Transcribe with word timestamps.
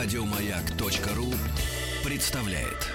Радиомаяк.ру 0.00 1.34
представляет. 2.04 2.86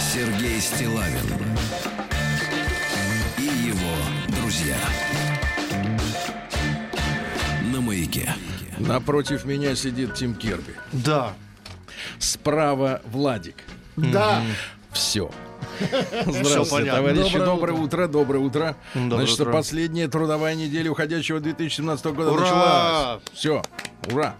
Сергей 0.00 0.58
Стилавин 0.58 1.18
и 3.36 3.42
его 3.42 3.94
друзья. 4.38 4.78
На 7.70 7.82
маяке. 7.82 8.32
Напротив 8.78 9.44
меня 9.44 9.74
сидит 9.74 10.14
Тим 10.14 10.34
Керби. 10.34 10.74
Да. 10.92 11.34
Справа 12.18 13.02
Владик. 13.04 13.56
Да. 13.96 14.42
Все. 14.92 15.30
Здравствуйте, 16.26 16.90
товарищи. 16.92 17.32
Доброе 17.38 17.44
Доброе 17.46 17.72
утро, 17.72 18.08
доброе 18.08 18.38
утро. 18.38 18.76
Доброе 18.94 19.26
Значит, 19.26 19.40
утро. 19.40 19.52
последняя 19.52 20.08
трудовая 20.08 20.54
неделя 20.54 20.90
уходящего 20.90 21.40
2017 21.40 22.06
года 22.06 22.30
Ура! 22.30 22.40
началась. 22.42 23.22
Все, 23.32 23.62
ура. 24.12 24.34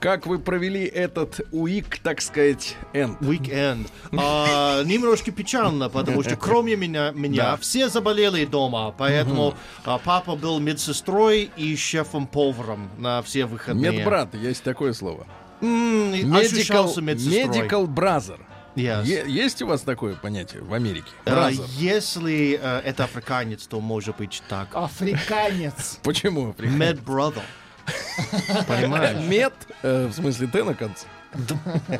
Как 0.00 0.26
вы 0.26 0.38
провели 0.38 0.82
этот 0.82 1.40
уик, 1.52 1.98
так 1.98 2.22
сказать, 2.22 2.74
энд? 2.94 3.20
Weekend. 3.20 3.86
А, 4.16 4.82
немножко 4.82 5.30
печально, 5.30 5.90
потому 5.90 6.22
что 6.22 6.36
кроме 6.36 6.74
меня, 6.74 7.10
меня 7.12 7.42
Да. 7.52 7.56
все 7.58 7.90
заболели 7.90 8.46
дома, 8.46 8.94
поэтому 8.96 9.54
а, 9.84 9.98
папа 9.98 10.36
был 10.36 10.58
медсестрой 10.58 11.50
и 11.54 11.76
шефом-поваром 11.76 12.90
на 12.96 13.20
все 13.20 13.44
выходные. 13.44 13.92
Медбрат, 13.92 14.34
есть 14.34 14.62
такое 14.62 14.94
слово. 14.94 15.26
М, 15.60 16.14
и 16.14 16.22
Medical, 16.24 17.86
brother. 17.86 18.38
Yes. 18.76 19.04
Е- 19.04 19.24
есть 19.26 19.60
у 19.62 19.66
вас 19.66 19.82
такое 19.82 20.14
понятие 20.14 20.62
в 20.62 20.72
Америке? 20.72 21.10
Brother. 21.24 21.64
если 21.76 22.58
э, 22.60 22.80
это 22.84 23.04
африканец, 23.04 23.66
то 23.66 23.80
может 23.80 24.16
быть 24.16 24.42
так. 24.48 24.68
Африканец. 24.74 25.98
Почему? 26.04 26.54
Mad 26.58 27.02
brother. 27.04 27.42
Понимаешь? 28.68 29.18
Мед, 29.26 29.54
э, 29.82 30.06
в 30.06 30.12
смысле 30.12 30.46
Т 30.46 30.62
на 30.62 30.74
конце. 30.74 31.06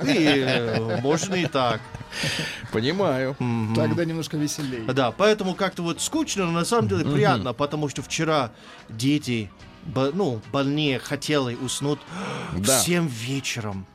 И, 0.05 0.45
э, 0.47 1.01
можно 1.01 1.35
и 1.35 1.47
так. 1.47 1.81
Понимаю. 2.73 3.37
Тогда 3.75 4.05
немножко 4.05 4.37
веселее. 4.37 4.85
Да, 4.93 5.11
поэтому 5.13 5.55
как-то 5.55 5.83
вот 5.83 6.01
скучно, 6.01 6.47
но 6.47 6.53
на 6.53 6.65
самом 6.65 6.89
деле 6.89 7.05
приятно, 7.05 7.53
потому 7.53 7.89
что 7.89 8.03
вчера 8.03 8.51
дети, 8.89 9.51
ну, 9.85 10.41
больные 10.53 10.99
хотели 10.99 11.55
уснуть 11.55 11.99
Да. 12.57 12.79
в 12.79 12.83
7 12.85 13.09
вечером. 13.09 13.87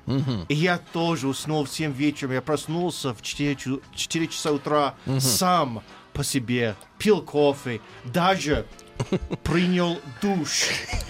И 0.48 0.54
я 0.56 0.78
тоже 0.94 1.28
уснул 1.28 1.66
в 1.66 1.70
7 1.70 1.92
вечером. 1.94 2.34
Я 2.34 2.42
проснулся 2.42 3.14
в 3.14 3.22
4, 3.22 3.56
чу- 3.56 3.82
4 3.96 4.28
часа 4.28 4.52
утра 4.52 4.96
сам 5.20 5.82
по 6.14 6.24
себе, 6.24 6.76
пил 6.98 7.22
кофе, 7.22 7.82
даже 8.06 8.66
принял 9.44 9.98
душ. 10.22 10.66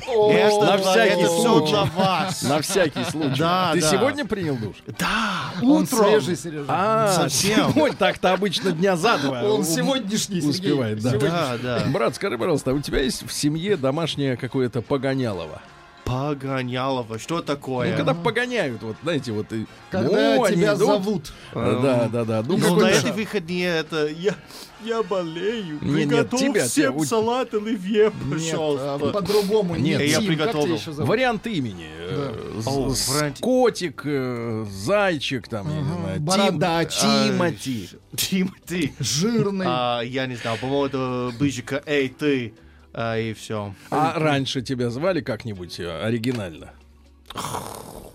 Это, 0.08 0.66
на 0.66 0.78
всякий 0.78 1.26
случай. 1.26 2.48
На 2.48 2.62
всякий 2.62 3.04
случай. 3.06 3.40
Да, 3.40 3.72
Ты 3.74 3.82
да. 3.82 3.92
сегодня 3.92 4.26
принял 4.26 4.56
душ? 4.56 4.76
Да, 5.00 5.54
Он 5.62 5.84
утром. 5.84 6.06
свежий, 6.06 6.36
Сережа. 6.36 6.66
А, 6.68 7.12
Совсем. 7.14 7.72
сегодня 7.74 7.98
так-то 7.98 8.34
обычно 8.34 8.72
дня 8.72 8.96
за 8.96 9.18
два. 9.18 9.44
Он 9.44 9.64
сегодняшний, 9.64 10.40
успевает, 10.48 11.02
да. 11.02 11.12
Да, 11.12 11.58
да. 11.62 11.84
Брат, 11.88 12.16
скажи, 12.16 12.38
пожалуйста, 12.38 12.72
а 12.72 12.74
у 12.74 12.82
тебя 12.82 13.02
есть 13.02 13.26
в 13.26 13.32
семье 13.34 13.78
домашнее 13.78 14.38
какое-то 14.38 14.82
погонялово? 14.82 15.62
Погонялово. 16.06 17.17
Что 17.20 17.42
такое? 17.42 17.92
Ну, 17.92 17.98
когда 17.98 18.14
погоняют, 18.14 18.81
вот, 18.84 18.95
знаете, 19.03 19.31
вот... 19.31 19.52
и- 19.52 19.66
Когда 19.89 20.09
ну, 20.36 20.44
они 20.44 20.56
тебя 20.58 20.75
идут. 20.75 20.88
зовут. 20.88 21.34
Да, 21.53 22.09
да, 22.14 22.23
да. 22.25 22.44
Ну, 22.47 22.58
Ну, 22.58 22.75
на 22.78 22.89
эти 22.92 23.08
выходные 23.12 23.67
это 23.80 24.08
я, 24.08 24.36
я 24.85 25.02
болею. 25.03 25.80
Не, 25.81 26.06
нет, 26.06 26.09
Приготовь 26.09 26.40
тебя, 26.41 26.66
всем 26.68 26.94
тебя, 26.97 27.06
салат 27.07 27.53
оливье, 27.56 28.03
Нет, 28.06 28.13
а, 28.13 28.34
пожалуйста. 28.34 29.09
по-другому. 29.13 29.75
Нет, 29.75 30.00
Нет, 30.00 30.09
я 30.12 30.18
Тим, 30.19 30.28
приготовил. 30.28 30.80
Вариант 31.06 31.47
имени. 31.47 31.88
Э, 32.07 32.62
з- 32.62 32.68
О, 32.68 32.94
вариант- 33.13 33.40
Котик, 33.41 34.01
э, 34.06 34.66
зайчик, 34.69 35.47
там, 35.47 35.68
я 35.69 35.78
не 35.81 35.84
знаю, 35.84 36.16
Тим- 36.18 36.24
бородач. 36.25 37.00
Тимати. 37.00 37.90
Тимати. 38.16 38.94
Жирный. 39.00 39.66
А, 39.68 40.01
я 40.01 40.28
не 40.28 40.35
знаю, 40.35 40.57
по-моему, 40.62 40.85
это 40.85 41.31
быжика 41.40 41.81
«Эй, 41.88 42.09
ты!» 42.09 42.53
А, 42.97 43.17
и 43.17 43.33
все. 43.33 43.73
А 43.91 44.17
раньше 44.17 44.61
тебя 44.61 44.89
звали 44.89 45.22
как-нибудь 45.22 45.79
э, 45.79 46.01
оригинально? 46.03 46.72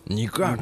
Никак. 0.06 0.58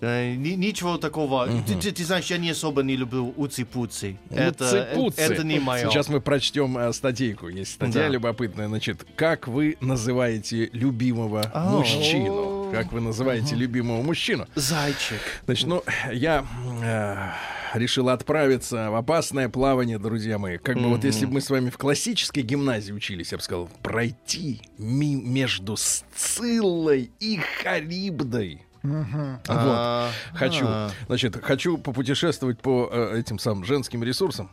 ничего 0.00 0.98
такого. 0.98 1.46
Ты, 1.66 1.76
ты- 1.76 1.92
ты 1.92 2.04
знаешь, 2.04 2.26
я 2.26 2.36
не 2.38 2.50
особо 2.50 2.82
не 2.82 2.96
люблю 2.96 3.32
уци-пуци. 3.36 4.18
Это, 4.30 4.64
Уци-пуци. 4.64 5.20
это 5.20 5.44
не 5.44 5.58
мое. 5.60 5.88
Сейчас 5.88 6.08
мы 6.08 6.20
прочтем 6.20 6.76
э, 6.76 6.92
статейку. 6.92 7.48
Есть 7.48 7.72
статья 7.72 8.02
Да. 8.02 8.08
любопытная. 8.08 8.68
Значит, 8.68 9.06
как 9.16 9.48
вы 9.48 9.76
называете 9.80 10.68
любимого 10.72 11.42
Ау. 11.54 11.78
мужчину? 11.78 12.68
Как 12.72 12.92
вы 12.92 13.00
называете 13.00 13.54
любимого 13.54 14.02
мужчину? 14.02 14.46
Зайчик. 14.56 15.20
Значит, 15.46 15.66
ну, 15.68 15.82
я 16.12 16.44
э, 16.82 17.30
решил 17.74 18.08
отправиться 18.08 18.90
в 18.90 18.94
опасное 18.96 19.48
плавание, 19.48 19.98
друзья 19.98 20.38
мои. 20.38 20.58
Как 20.58 20.76
бы 20.76 20.88
вот 20.88 21.04
если 21.04 21.26
бы 21.26 21.34
мы 21.34 21.40
с 21.40 21.50
вами 21.50 21.70
в 21.70 21.78
классической 21.78 22.42
гимназии 22.42 22.92
учились, 22.92 23.32
я 23.32 23.38
бы 23.38 23.42
сказал, 23.44 23.68
пройти 23.82 24.62
ми- 24.78 25.16
между 25.16 25.76
Сциллой 25.76 27.10
и 27.20 27.40
Харибдой. 27.62 28.62
А, 29.48 30.10
Хочу, 30.34 30.64
а. 30.68 30.90
значит, 31.06 31.42
хочу 31.42 31.78
попутешествовать 31.78 32.60
по 32.60 32.88
э, 32.92 33.20
этим 33.20 33.38
самым 33.38 33.64
женским 33.64 34.04
ресурсам. 34.04 34.50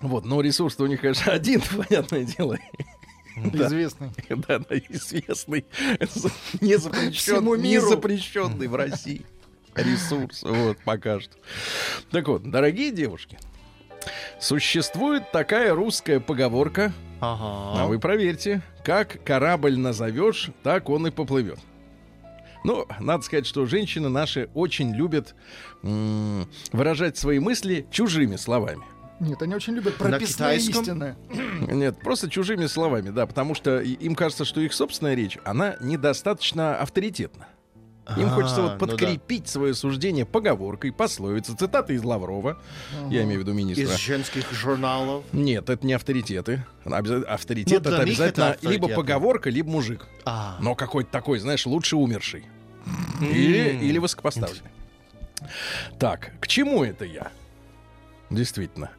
Вот, 0.00 0.24
но 0.24 0.40
ресурс-то 0.40 0.84
у 0.84 0.86
них, 0.86 1.00
конечно, 1.02 1.30
один, 1.32 1.60
понятное 1.60 2.24
дело. 2.24 2.58
Известный. 3.52 4.10
Да, 4.28 4.58
да, 4.68 4.76
известный, 4.88 5.64
не 6.60 6.76
запрещен- 6.76 7.12
Всему 7.12 7.54
не 7.54 7.72
миру. 7.72 7.88
запрещенный 7.88 8.66
в 8.68 8.74
России 8.74 9.22
ресурс. 9.74 10.42
Вот, 10.42 10.78
пока 10.84 11.20
что. 11.20 11.32
Так 12.10 12.28
вот, 12.28 12.48
дорогие 12.50 12.90
девушки, 12.92 13.38
существует 14.40 15.30
такая 15.32 15.74
русская 15.74 16.20
поговорка, 16.20 16.92
а 17.20 17.74
Ага. 17.82 17.86
вы 17.88 17.98
проверьте, 17.98 18.62
как 18.84 19.22
корабль 19.24 19.76
назовешь, 19.78 20.50
так 20.62 20.88
он 20.88 21.06
и 21.06 21.10
поплывет. 21.10 21.58
Ну, 22.64 22.86
надо 23.00 23.24
сказать, 23.24 23.46
что 23.46 23.66
женщины 23.66 24.08
наши 24.08 24.48
очень 24.54 24.94
любят 24.94 25.34
м, 25.82 26.48
выражать 26.72 27.16
свои 27.16 27.40
мысли 27.40 27.86
чужими 27.90 28.36
словами. 28.36 28.82
Нет, 29.18 29.40
они 29.42 29.54
очень 29.54 29.74
любят 29.74 29.96
прописные 29.96 30.56
истины. 30.58 31.16
Нет, 31.60 31.98
просто 32.00 32.28
чужими 32.28 32.66
словами, 32.66 33.10
да, 33.10 33.26
потому 33.26 33.54
что 33.54 33.80
им 33.80 34.14
кажется, 34.16 34.44
что 34.44 34.60
их 34.60 34.72
собственная 34.72 35.14
речь, 35.14 35.38
она 35.44 35.76
недостаточно 35.80 36.76
авторитетна. 36.76 37.46
Им 38.16 38.26
А, 38.26 38.30
хочется 38.30 38.56
ну 38.56 38.62
вот 38.62 38.72
да. 38.72 38.78
подкрепить 38.78 39.48
свое 39.48 39.74
суждение 39.74 40.26
поговоркой, 40.26 40.92
пословицей, 40.92 41.54
цитатой 41.56 41.96
из 41.96 42.04
Лаврова, 42.04 42.58
я 43.10 43.22
имею 43.22 43.38
в 43.38 43.42
виду 43.42 43.52
министра. 43.52 43.84
Из 43.84 43.96
женских 43.96 44.50
журналов. 44.52 45.24
Нет, 45.32 45.70
это 45.70 45.86
не 45.86 45.92
авторитеты. 45.92 46.64
Авторитет 46.84 47.84
Ну, 47.84 47.90
это 47.90 48.02
обязательно 48.02 48.56
это 48.60 48.68
либо 48.68 48.88
поговорка, 48.88 49.50
либо 49.50 49.70
мужик. 49.70 50.06
А. 50.24 50.56
Но 50.60 50.74
какой-то 50.74 51.10
такой, 51.10 51.38
знаешь, 51.38 51.64
лучше 51.64 51.96
умерший. 51.96 52.44
Или, 53.20 53.78
или 53.80 53.98
высокопоставленный. 53.98 54.70
Так, 55.98 56.32
к 56.40 56.48
чему 56.48 56.82
это 56.82 57.04
я? 57.04 57.30
Действительно. 58.32 58.90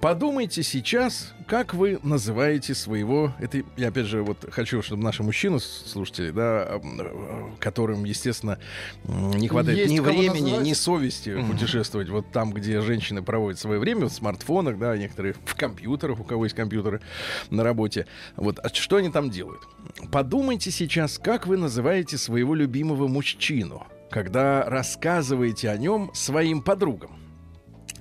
Подумайте 0.00 0.62
сейчас, 0.62 1.32
как 1.46 1.72
вы 1.72 1.98
называете 2.02 2.74
своего... 2.74 3.32
Это 3.40 3.62
я, 3.76 3.88
опять 3.88 4.06
же, 4.06 4.22
вот 4.22 4.46
хочу, 4.50 4.82
чтобы 4.82 5.02
наши 5.02 5.22
мужчины, 5.22 5.60
слушатели, 5.60 6.30
да, 6.30 6.80
э, 6.82 7.50
которым, 7.58 8.04
естественно, 8.04 8.58
не 9.04 9.48
хватает 9.48 9.78
Есть 9.78 9.92
ни 9.92 10.00
времени, 10.00 10.50
называть? 10.50 10.66
ни 10.66 10.72
совести 10.74 11.42
путешествовать 11.42 12.10
вот 12.10 12.30
там, 12.32 12.52
где 12.52 12.82
женщины 12.82 13.22
проводят 13.22 13.58
свое 13.58 13.80
время, 13.80 14.06
в 14.06 14.12
смартфонах, 14.12 14.78
да, 14.78 14.96
некоторые 14.96 15.34
в 15.44 15.54
компьютерах, 15.54 16.20
у 16.20 16.24
кого 16.24 16.44
есть 16.44 16.54
компьютеры 16.54 17.00
на 17.48 17.64
работе. 17.64 18.06
Вот, 18.36 18.58
а 18.58 18.68
что 18.68 18.96
они 18.96 19.10
там 19.10 19.30
делают? 19.30 19.62
Подумайте 20.10 20.70
сейчас, 20.70 21.18
как 21.18 21.46
вы 21.46 21.56
называете 21.56 22.18
своего 22.18 22.54
любимого 22.54 23.08
мужчину, 23.08 23.86
когда 24.10 24.64
рассказываете 24.68 25.70
о 25.70 25.78
нем 25.78 26.10
своим 26.12 26.60
подругам 26.60 27.21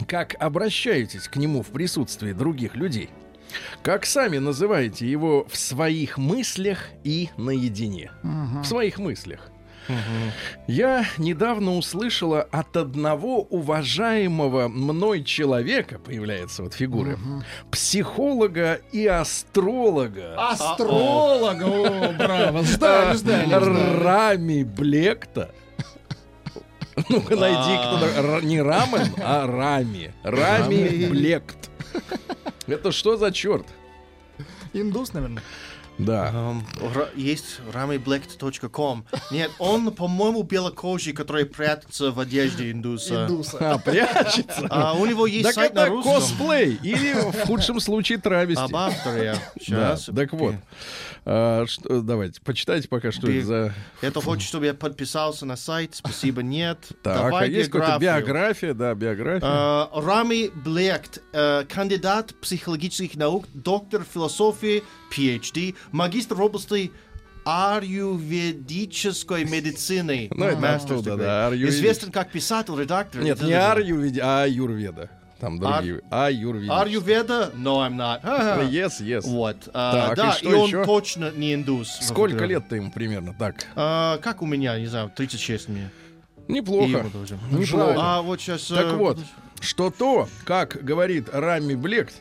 как 0.08 0.36
обращаетесь 0.40 1.28
к 1.28 1.36
нему 1.38 1.62
в 1.64 1.68
присутствии 1.68 2.34
других 2.34 2.76
людей, 2.76 3.10
как 3.84 4.06
сами 4.06 4.38
называете 4.38 5.10
его 5.10 5.46
в 5.50 5.58
своих 5.58 6.18
мыслях 6.18 6.86
и 7.04 7.30
наедине. 7.38 8.12
В 8.24 8.66
своих 8.66 8.98
мыслях. 8.98 9.52
Я 10.68 11.06
недавно 11.18 11.76
услышала 11.76 12.44
от 12.44 12.78
одного 12.78 13.42
уважаемого 13.42 14.68
мной 14.68 15.24
человека, 15.24 16.00
появляется 16.00 16.64
вот 16.64 16.74
фигура, 16.74 17.18
психолога 17.72 18.80
и 18.92 19.06
астролога. 19.08 20.36
Астролог! 20.38 21.62
О, 21.62 22.14
браво! 22.18 22.64
Ждали, 22.64 23.18
ждали, 23.18 23.46
ждали. 23.48 24.04
Рами 24.04 24.64
Блекта. 24.64 25.52
Ну-ка 27.10 27.36
найди, 27.36 27.78
кто 27.78 28.00
такой. 28.00 28.24
Ра- 28.24 28.42
не 28.46 28.62
рамен, 28.62 29.14
а 29.24 29.48
рами. 29.48 30.14
Рами 30.24 31.08
Блект. 31.10 31.70
Это 32.68 32.92
что 32.92 33.18
за 33.18 33.32
черт? 33.32 33.66
Индус, 34.74 35.14
наверное. 35.14 35.44
Да. 35.98 36.32
Ра- 36.96 37.10
есть 37.16 37.60
ramyblack.com. 37.72 39.06
Нет, 39.30 39.52
он, 39.60 39.92
по-моему, 39.92 40.42
белокожий, 40.44 41.14
который 41.14 41.46
прятается 41.46 42.12
в 42.12 42.20
одежде 42.20 42.72
индуса. 42.72 43.26
Индуса. 43.26 43.58
А, 43.60 43.78
прячется. 43.78 44.66
А 44.70 44.94
у 44.94 45.06
него 45.06 45.28
есть 45.28 45.44
Так 45.44 45.54
сайт 45.54 45.74
на 45.76 45.82
это 45.82 45.90
русском. 45.90 46.16
косплей. 46.16 46.80
Или 46.82 47.14
в 47.14 47.46
худшем 47.46 47.80
случае 47.80 48.18
травести. 48.18 48.64
Об 48.64 48.76
авторе. 48.76 49.34
Да, 49.34 49.40
Сейчас. 49.60 50.10
так 50.16 50.34
вот. 50.34 50.56
А, 51.24 51.66
что- 51.68 52.02
давайте, 52.02 52.42
почитайте 52.42 52.88
пока, 52.88 53.12
что 53.12 53.28
Би- 53.28 53.38
это 53.38 53.48
за... 53.48 53.74
Это 54.02 54.22
хочет, 54.22 54.48
чтобы 54.48 54.66
я 54.66 54.74
подписался 54.74 55.46
на 55.46 55.56
сайт? 55.56 55.96
Спасибо, 55.96 56.42
нет. 56.42 56.80
Так, 57.04 57.18
Давай 57.18 57.46
а 57.46 57.48
есть 57.48 57.70
какая-то 57.70 58.00
биография, 58.00 58.74
да, 58.74 58.96
биография. 58.96 59.48
Э, 59.48 59.86
Рами 59.94 60.50
Блект, 60.54 61.22
э, 61.34 61.64
кандидат 61.70 62.34
психологических 62.42 63.16
наук, 63.16 63.46
доктор 63.54 64.04
философии, 64.04 64.84
PhD, 65.16 65.76
магистр 65.92 66.36
в 66.36 66.42
области 66.42 66.92
аюрведической 67.46 69.46
медицины. 69.46 70.30
Ну, 70.42 70.46
это 70.46 70.76
оттуда, 70.76 71.18
да, 71.18 71.56
Известен 71.56 72.12
как 72.12 72.32
писатель, 72.32 72.80
редактор. 72.80 73.22
Нет, 73.22 73.42
не 73.42 73.54
Арью, 73.54 74.12
а 74.24 74.44
Аюрведа. 74.44 75.10
Там 75.42 75.58
другие. 75.58 76.02
Аюрведа. 76.12 76.82
Аюрведа? 76.82 77.52
No, 77.56 77.78
I'm 77.86 77.96
not. 77.96 78.20
Ага. 78.22 78.62
Yes, 78.64 79.02
yes. 79.02 79.22
Вот. 79.22 79.58
а, 79.74 80.10
Так, 80.10 80.14
и 80.14 80.16
да, 80.22 80.32
что 80.34 80.50
и 80.50 80.54
он 80.54 80.68
еще? 80.68 80.86
точно 80.86 81.32
не 81.32 81.56
индус. 81.56 81.98
Сколько 82.00 82.46
лет-то 82.46 82.76
ему 82.76 82.92
примерно? 82.92 83.34
Так, 83.34 83.66
А, 83.76 84.20
как 84.20 84.44
у 84.44 84.46
меня, 84.46 84.78
не 84.80 84.86
знаю, 84.86 85.12
36 85.14 85.70
мне. 85.70 85.90
И 86.48 86.54
неплохо. 86.54 87.06
Неплохо. 87.50 87.96
А 87.98 88.22
вот 88.22 88.40
сейчас... 88.40 88.68
Так 88.68 88.94
вот, 88.94 89.18
что 89.60 89.90
то, 89.90 90.30
как 90.46 90.78
говорит 90.84 91.28
Рами 91.34 91.74
Блект, 91.74 92.14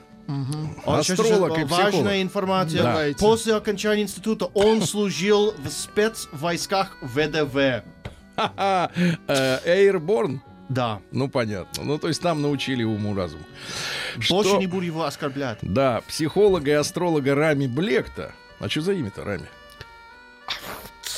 астролог 0.86 1.58
и 1.58 1.64
психолог. 1.66 1.92
Важная 1.92 2.22
информация. 2.22 2.82
Да. 2.82 3.04
После 3.18 3.54
окончания 3.54 4.02
института 4.04 4.46
он 4.54 4.80
служил 4.80 5.52
в 5.58 5.68
спецвойсках 5.68 6.96
ВДВ. 7.02 7.82
Э, 8.36 9.58
Airborne, 9.66 10.38
Да. 10.70 11.00
ну 11.10 11.28
понятно. 11.28 11.82
Ну 11.84 11.98
то 11.98 12.08
есть 12.08 12.22
там 12.22 12.40
научили 12.42 12.84
уму 12.84 13.14
разуму. 13.14 13.42
Больше 14.30 14.50
Что- 14.50 14.58
не 14.58 14.66
буду 14.68 14.86
его 14.86 15.04
оскорблять. 15.04 15.58
Да, 15.62 16.00
психолога 16.08 16.70
и 16.70 16.74
астролога 16.74 17.34
Рами 17.34 17.66
Блекта. 17.66 18.32
А 18.60 18.68
что 18.68 18.80
за 18.80 18.92
имя-то 18.92 19.24
Рами? 19.24 19.46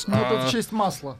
Ну, 0.07 0.17
тут 0.29 0.43
в 0.43 0.51
честь 0.51 0.71
масла. 0.71 1.17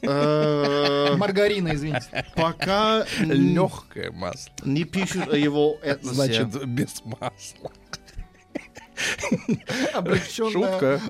Э, 0.00 1.14
Маргарина, 1.16 1.74
извините. 1.74 2.24
Пока 2.34 3.04
Легкое 3.20 4.10
масло. 4.10 4.52
не 4.64 4.84
пишут 4.84 5.28
о 5.32 5.36
его. 5.36 5.78
Значит, 6.02 6.64
без 6.66 7.02
масла. 7.04 7.70
Облегченная 9.94 10.50
Шутка. 10.50 11.00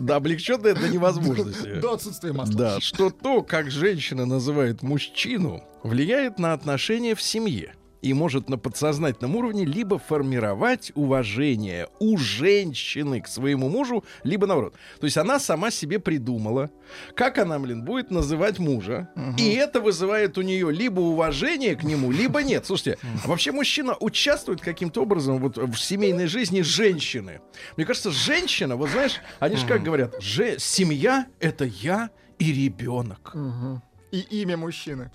Да, 0.00 0.16
облегченное 0.16 0.74
до 0.74 0.88
невозможности. 0.88 1.80
до 1.80 1.94
отсутствия 1.94 2.32
масла. 2.32 2.54
Да, 2.54 2.80
что 2.80 3.10
то, 3.10 3.42
как 3.42 3.70
женщина 3.70 4.26
называет 4.26 4.82
мужчину, 4.82 5.62
влияет 5.82 6.38
на 6.38 6.52
отношения 6.52 7.14
в 7.14 7.22
семье 7.22 7.74
и 8.02 8.12
может 8.12 8.48
на 8.48 8.58
подсознательном 8.58 9.36
уровне 9.36 9.64
либо 9.64 9.98
формировать 9.98 10.92
уважение 10.94 11.88
у 11.98 12.16
женщины 12.16 13.20
к 13.20 13.28
своему 13.28 13.68
мужу, 13.68 14.04
либо 14.22 14.46
наоборот. 14.46 14.74
То 15.00 15.06
есть 15.06 15.16
она 15.16 15.38
сама 15.38 15.70
себе 15.70 15.98
придумала, 15.98 16.70
как 17.14 17.38
она, 17.38 17.58
блин, 17.58 17.84
будет 17.84 18.10
называть 18.10 18.58
мужа, 18.58 19.08
и 19.36 19.50
это 19.50 19.80
вызывает 19.80 20.38
у 20.38 20.42
нее 20.42 20.70
либо 20.72 21.00
уважение 21.00 21.76
к 21.76 21.82
нему, 21.82 22.12
либо 22.12 22.42
нет. 22.42 22.66
Слушайте, 22.66 22.98
а 23.24 23.28
вообще 23.28 23.52
мужчина 23.52 23.96
участвует 23.98 24.60
каким-то 24.60 25.02
образом 25.02 25.38
вот 25.38 25.56
в 25.56 25.76
семейной 25.76 26.26
жизни 26.26 26.60
женщины. 26.60 27.40
Мне 27.76 27.86
кажется, 27.86 28.10
женщина, 28.10 28.76
вот 28.76 28.90
знаешь, 28.90 29.20
они 29.40 29.56
же 29.56 29.66
как 29.66 29.82
говорят, 29.82 30.14
семья— 30.22 31.26
это 31.40 31.64
я 31.64 32.10
и 32.38 32.52
ребенок. 32.52 33.32
Мгм. 33.34 33.82
И 34.10 34.20
имя 34.20 34.56
мужчины. 34.56 35.10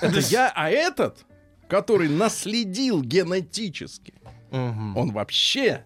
Это 0.00 0.20
я, 0.20 0.52
а 0.54 0.70
этот, 0.70 1.24
который 1.68 2.08
наследил 2.08 3.02
генетически, 3.02 4.14
Мгм. 4.50 4.96
он 4.96 5.12
вообще... 5.12 5.84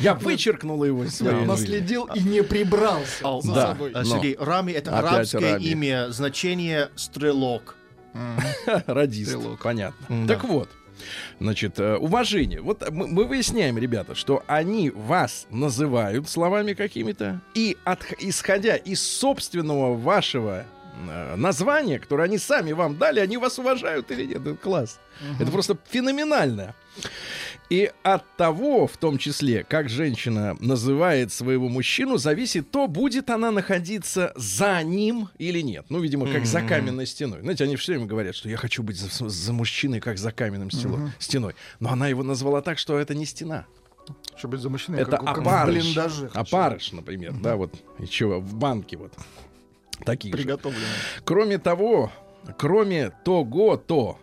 Я 0.00 0.14
вычеркнула 0.14 0.84
его 0.86 1.04
из 1.04 1.16
своей 1.16 1.34
жизни. 1.34 1.46
Наследил 1.48 2.06
и 2.06 2.20
не 2.20 2.42
прибрался 2.42 3.40
за 3.42 3.52
да. 3.54 3.66
собой. 3.68 3.92
А. 3.94 4.04
Сергей, 4.06 4.34
Рами 4.38 4.72
это 4.72 4.96
Опять 4.98 5.12
арабское 5.12 5.52
Рами. 5.54 5.64
имя, 5.64 6.06
значение 6.10 6.88
стрелок. 6.96 7.76
Радист, 8.86 9.32
Стрелок. 9.32 9.62
понятно. 9.62 10.26
Да. 10.26 10.34
Так 10.34 10.44
вот, 10.44 10.70
значит, 11.40 11.78
э, 11.78 11.96
уважение. 11.96 12.62
Вот 12.62 12.88
мы, 12.90 13.06
мы 13.06 13.24
выясняем, 13.26 13.76
ребята, 13.76 14.14
что 14.14 14.42
они 14.46 14.88
вас 14.88 15.46
называют 15.50 16.26
словами 16.26 16.72
какими-то, 16.72 17.42
и 17.54 17.76
от- 17.84 18.14
исходя 18.20 18.76
из 18.76 19.02
собственного 19.02 19.94
вашего 19.94 20.60
э, 20.60 20.64
названия, 21.36 21.98
которое 21.98 22.24
они 22.24 22.38
сами 22.38 22.72
вам 22.72 22.96
дали, 22.96 23.20
они 23.20 23.36
вас 23.36 23.58
уважают 23.58 24.10
или 24.10 24.24
нет. 24.26 24.40
Это 24.42 24.54
класс. 24.56 24.98
Это 25.40 25.50
просто 25.50 25.76
феноменально. 25.90 26.74
И 27.68 27.90
от 28.04 28.24
того, 28.36 28.86
в 28.86 28.96
том 28.96 29.18
числе, 29.18 29.64
как 29.64 29.88
женщина 29.88 30.56
называет 30.60 31.32
своего 31.32 31.68
мужчину, 31.68 32.16
зависит 32.16 32.70
то, 32.70 32.86
будет 32.86 33.28
она 33.28 33.50
находиться 33.50 34.32
за 34.36 34.82
ним 34.84 35.28
или 35.38 35.60
нет. 35.62 35.86
Ну, 35.88 35.98
видимо, 36.00 36.32
как 36.32 36.46
за 36.46 36.62
каменной 36.62 37.06
стеной. 37.06 37.40
Знаете, 37.40 37.64
они 37.64 37.74
все 37.76 37.92
время 37.92 38.06
говорят, 38.06 38.36
что 38.36 38.48
я 38.48 38.56
хочу 38.56 38.82
быть 38.84 38.96
за, 38.98 39.28
за 39.28 39.52
мужчиной, 39.52 39.98
как 40.00 40.16
за 40.16 40.30
каменным 40.30 40.68
стело- 40.68 41.10
стеной. 41.18 41.54
Но 41.80 41.90
она 41.90 42.06
его 42.06 42.22
назвала 42.22 42.62
так, 42.62 42.78
что 42.78 42.98
это 42.98 43.14
не 43.16 43.26
стена. 43.26 43.66
Чтобы 44.36 44.52
быть 44.52 44.60
за 44.60 44.70
мужчиной, 44.70 45.00
Это 45.00 45.10
как, 45.16 45.24
как 45.24 45.38
в 45.38 45.40
опарыш. 45.40 45.74
блиндаже. 45.84 46.30
Опарыш, 46.34 46.92
например, 46.92 47.32
да, 47.32 47.56
вот 47.56 47.74
еще 47.98 48.38
в 48.38 48.54
банке 48.54 48.96
вот. 48.96 49.12
Таких 50.04 50.36
же. 50.36 50.42
Приготовленный. 50.42 50.86
Кроме 51.24 51.58
того, 51.58 52.12
кроме 52.58 53.10
того, 53.24 53.76
то, 53.76 54.18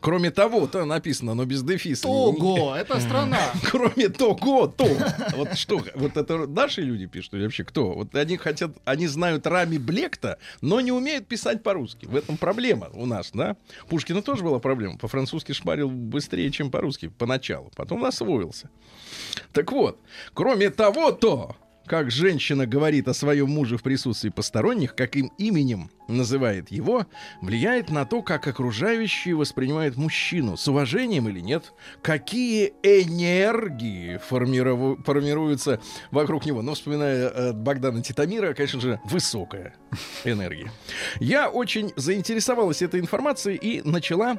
кроме 0.00 0.30
того, 0.30 0.66
то 0.66 0.84
написано, 0.84 1.34
но 1.34 1.44
без 1.44 1.62
дефиса. 1.62 2.04
Того, 2.04 2.76
это 2.76 3.00
страна. 3.00 3.40
Кроме 3.64 4.08
того, 4.08 4.68
то. 4.68 4.88
Вот 5.34 5.54
что, 5.56 5.82
вот 5.94 6.16
это 6.16 6.46
наши 6.46 6.82
люди 6.82 7.06
пишут 7.06 7.34
или 7.34 7.42
вообще 7.42 7.64
кто? 7.64 7.92
Вот 7.92 8.14
они 8.14 8.36
хотят, 8.36 8.70
они 8.84 9.08
знают 9.08 9.46
Рами 9.46 9.78
Блекта, 9.78 10.38
но 10.60 10.80
не 10.80 10.92
умеют 10.92 11.26
писать 11.26 11.62
по-русски. 11.62 12.06
В 12.06 12.14
этом 12.14 12.36
проблема 12.36 12.88
у 12.92 13.04
нас, 13.04 13.30
да? 13.34 13.56
Пушкина 13.88 14.22
тоже 14.22 14.44
была 14.44 14.60
проблема. 14.60 14.96
По-французски 14.96 15.52
шпарил 15.52 15.90
быстрее, 15.90 16.50
чем 16.50 16.70
по-русски 16.70 17.08
поначалу. 17.08 17.72
Потом 17.74 18.04
освоился. 18.04 18.70
Так 19.52 19.72
вот, 19.72 19.98
кроме 20.34 20.70
того, 20.70 21.10
то, 21.10 21.56
как 21.86 22.10
женщина 22.10 22.66
говорит 22.66 23.08
о 23.08 23.14
своем 23.14 23.50
муже 23.50 23.78
в 23.78 23.82
присутствии 23.82 24.30
посторонних, 24.30 24.94
как 24.94 25.16
им 25.16 25.32
именем 25.38 25.90
называет 26.08 26.70
его, 26.70 27.06
влияет 27.40 27.90
на 27.90 28.04
то, 28.04 28.22
как 28.22 28.46
окружающие 28.46 29.34
воспринимают 29.34 29.96
мужчину, 29.96 30.56
с 30.56 30.66
уважением 30.68 31.28
или 31.28 31.40
нет, 31.40 31.72
какие 32.02 32.74
энергии 32.82 34.20
формиров- 34.28 35.02
формируются 35.04 35.80
вокруг 36.10 36.44
него. 36.46 36.62
Но 36.62 36.74
вспоминая 36.74 37.28
э, 37.28 37.52
Богдана 37.52 38.02
Титамира, 38.02 38.52
конечно 38.54 38.80
же, 38.80 39.00
высокая 39.04 39.74
энергия. 40.24 40.70
Я 41.20 41.48
очень 41.48 41.92
заинтересовалась 41.96 42.82
этой 42.82 43.00
информацией 43.00 43.56
и 43.56 43.82
начала 43.88 44.38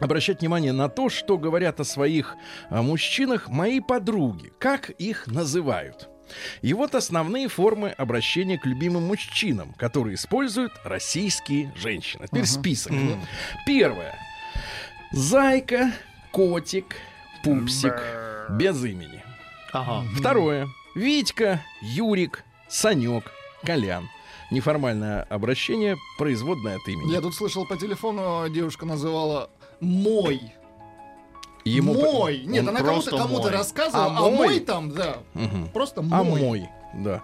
обращать 0.00 0.40
внимание 0.40 0.72
на 0.72 0.88
то, 0.88 1.08
что 1.08 1.38
говорят 1.38 1.80
о 1.80 1.84
своих 1.84 2.36
а, 2.68 2.82
мужчинах 2.82 3.48
мои 3.48 3.80
подруги, 3.80 4.52
как 4.58 4.90
их 4.90 5.26
называют. 5.26 6.08
И 6.62 6.72
вот 6.74 6.94
основные 6.94 7.48
формы 7.48 7.90
обращения 7.90 8.58
к 8.58 8.66
любимым 8.66 9.04
мужчинам, 9.04 9.72
которые 9.74 10.14
используют 10.14 10.72
российские 10.84 11.72
женщины. 11.76 12.26
Теперь 12.26 12.46
список. 12.46 12.92
Первое. 13.66 14.18
Зайка, 15.12 15.92
котик, 16.32 16.96
пупсик. 17.42 17.94
Без 18.50 18.84
имени. 18.84 19.22
Ага. 19.72 20.06
Второе. 20.16 20.68
Витька, 20.94 21.62
Юрик, 21.80 22.44
Санек, 22.68 23.32
Колян. 23.64 24.08
Неформальное 24.50 25.22
обращение, 25.22 25.96
производное 26.18 26.76
от 26.76 26.86
имени. 26.86 27.12
Я 27.12 27.20
тут 27.20 27.34
слышал 27.34 27.66
по 27.66 27.76
телефону, 27.76 28.48
девушка 28.50 28.84
называла 28.84 29.50
мой. 29.80 30.40
Ему 31.64 31.94
мой. 31.94 32.42
Нет, 32.44 32.62
Он 32.62 32.70
она 32.76 32.80
кому-то 32.80 33.16
мой. 33.26 33.50
рассказывала, 33.50 34.06
А 34.06 34.18
а, 34.18 34.30
мой? 34.30 34.32
мой 34.48 34.60
там, 34.60 34.90
да. 34.90 35.16
Мгм. 35.34 35.68
Просто 35.72 36.00
А 36.00 36.22
мой. 36.22 36.40
мой, 36.40 36.68
да. 36.94 37.22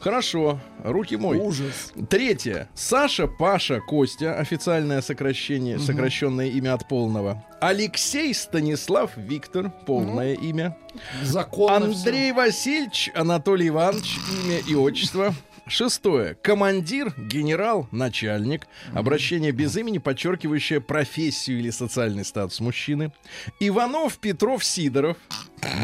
Хорошо, 0.00 0.58
руки 0.82 1.16
мой. 1.16 1.38
Ужас. 1.38 1.92
Третье. 2.08 2.68
Саша, 2.74 3.26
Паша, 3.26 3.80
Костя. 3.80 4.34
Официальное 4.38 5.02
сокращение, 5.02 5.78
сокращенное 5.78 6.46
имя 6.48 6.74
от 6.74 6.88
полного. 6.88 7.44
Алексей 7.60 8.34
Станислав 8.34 9.16
Виктор. 9.16 9.70
Полное 9.86 10.34
имя. 10.34 10.76
Законно 11.22 11.86
Андрей 11.86 12.32
Васильевич 12.32 13.10
Анатолий 13.14 13.68
Иванович. 13.68 14.18
Имя 14.44 14.58
и 14.66 14.74
отчество. 14.74 15.34
Шестое. 15.72 16.34
Командир, 16.34 17.14
генерал, 17.16 17.88
начальник. 17.92 18.66
Обращение 18.92 19.52
без 19.52 19.74
имени, 19.74 19.96
подчеркивающее 19.96 20.82
профессию 20.82 21.60
или 21.60 21.70
социальный 21.70 22.26
статус 22.26 22.60
мужчины. 22.60 23.10
Иванов, 23.58 24.18
Петров, 24.18 24.62
Сидоров. 24.62 25.16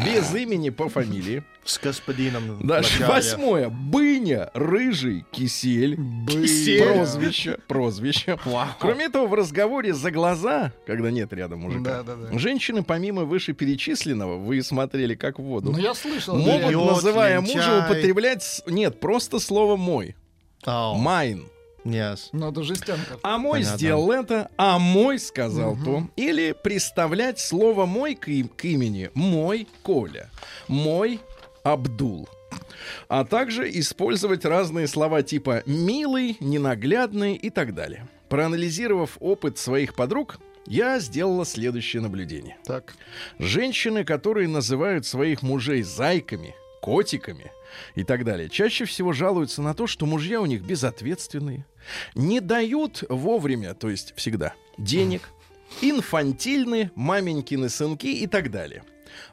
Без 0.05 0.35
имени 0.35 0.69
по 0.69 0.89
фамилии. 0.89 1.43
С 1.63 1.79
господином. 1.79 2.59
Дальше. 2.65 2.97
вначале. 2.97 3.13
Восьмое. 3.13 3.69
Быня, 3.69 4.49
рыжий, 4.53 5.23
кисель. 5.31 5.97
Кисель. 6.27 6.83
Прозвище. 6.83 7.59
Прозвище. 7.67 8.37
Кроме 8.79 9.05
этого, 9.05 9.27
в 9.27 9.33
разговоре 9.33 9.93
за 9.93 10.11
глаза, 10.11 10.73
когда 10.85 11.11
нет 11.11 11.31
рядом 11.31 11.59
мужика, 11.59 12.03
Да-да-да. 12.03 12.37
женщины, 12.37 12.83
помимо 12.83 13.23
вышеперечисленного, 13.23 14.37
вы 14.37 14.61
смотрели 14.63 15.15
как 15.15 15.39
в 15.39 15.43
воду, 15.43 15.71
Ну, 15.71 15.77
я 15.77 15.93
слышал. 15.93 16.35
да, 16.35 16.41
могут, 16.41 16.73
называя 16.95 17.39
мужа, 17.39 17.85
употреблять... 17.85 18.61
Нет, 18.67 18.99
просто 18.99 19.39
слово 19.39 19.77
«мой». 19.77 20.15
Майн. 20.65 21.47
Yes. 21.85 22.29
Ну, 22.33 22.51
это 22.51 22.63
жестянка. 22.63 23.17
А 23.23 23.37
мой 23.37 23.59
Понятно. 23.59 23.77
сделал 23.77 24.11
это, 24.11 24.49
а 24.57 24.79
мой 24.79 25.17
сказал 25.19 25.77
то. 25.83 26.07
Или 26.15 26.53
приставлять 26.63 27.39
слово 27.39 27.85
мой 27.85 28.15
к, 28.15 28.27
им- 28.27 28.49
к 28.49 28.65
имени 28.65 29.09
мой 29.13 29.67
Коля, 29.83 30.29
мой 30.67 31.19
Абдул. 31.63 32.27
А 33.07 33.23
также 33.25 33.69
использовать 33.79 34.45
разные 34.45 34.87
слова 34.87 35.21
типа 35.23 35.63
милый, 35.65 36.37
ненаглядный 36.39 37.35
и 37.35 37.49
так 37.49 37.73
далее. 37.75 38.07
Проанализировав 38.29 39.17
опыт 39.19 39.57
своих 39.57 39.95
подруг, 39.95 40.39
я 40.65 40.99
сделала 40.99 41.45
следующее 41.45 42.01
наблюдение. 42.01 42.57
Так. 42.65 42.93
Женщины, 43.39 44.03
которые 44.03 44.47
называют 44.47 45.05
своих 45.05 45.41
мужей 45.41 45.81
зайками, 45.81 46.55
котиками 46.81 47.51
и 47.95 48.03
так 48.03 48.23
далее, 48.23 48.49
чаще 48.49 48.85
всего 48.85 49.13
жалуются 49.13 49.61
на 49.61 49.73
то, 49.73 49.87
что 49.87 50.05
мужья 50.05 50.41
у 50.41 50.45
них 50.45 50.61
безответственные, 50.61 51.65
не 52.15 52.39
дают 52.39 53.03
вовремя, 53.09 53.73
то 53.73 53.89
есть 53.89 54.13
всегда, 54.15 54.53
денег, 54.77 55.29
инфантильны, 55.81 56.91
маменькины 56.95 57.69
сынки 57.69 58.07
и 58.07 58.27
так 58.27 58.51
далее. 58.51 58.83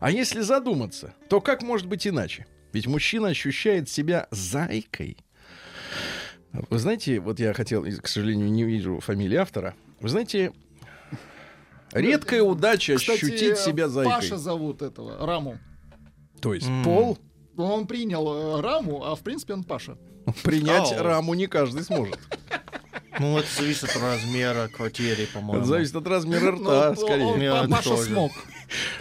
А 0.01 0.11
если 0.11 0.41
задуматься, 0.41 1.15
то 1.29 1.41
как 1.41 1.63
может 1.63 1.87
быть 1.87 2.07
иначе? 2.07 2.47
Ведь 2.73 2.87
мужчина 2.87 3.29
ощущает 3.29 3.89
себя 3.89 4.27
зайкой. 4.31 5.19
Вы 6.53 6.79
знаете, 6.79 7.21
вот 7.21 7.39
я 7.39 7.53
хотел, 7.53 7.85
к 7.85 8.09
сожалению, 8.09 8.51
не 8.51 8.65
вижу 8.65 9.01
фамилии 9.01 9.37
автора. 9.37 9.75
Вы 10.01 10.09
знаете, 10.09 10.53
редкая 11.93 12.43
удача 12.43 12.97
Кстати, 12.97 13.25
ощутить 13.25 13.59
себя 13.59 13.89
зайкой. 13.89 14.15
Паша 14.15 14.37
зовут 14.37 14.83
этого, 14.83 15.27
Раму. 15.27 15.59
То 16.41 16.55
есть 16.55 16.69
М. 16.69 16.85
пол 16.85 17.19
Он 17.57 17.87
принял 17.87 18.59
э, 18.59 18.61
Раму, 18.61 19.05
а 19.05 19.15
в 19.15 19.21
принципе 19.21 19.55
он 19.55 19.65
Паша. 19.65 19.97
принять 20.43 20.93
Ау. 20.93 21.03
раму 21.03 21.35
не 21.35 21.47
каждый 21.47 21.83
сможет. 21.85 22.19
Ну, 23.19 23.39
это 23.39 23.49
зависит 23.57 23.85
от 23.85 23.97
размера 23.97 24.69
квартиры, 24.69 25.27
по-моему. 25.33 25.59
Это 25.63 25.67
зависит 25.67 25.97
от 25.97 26.07
размера 26.07 26.53
Ну, 26.53 26.65
рта, 26.65 26.91
он- 26.91 26.97
скорее. 26.97 27.25
он- 27.27 27.41
Я 27.41 27.69
Паша 27.69 27.91
тоже. 27.91 28.03
смог. 28.11 28.33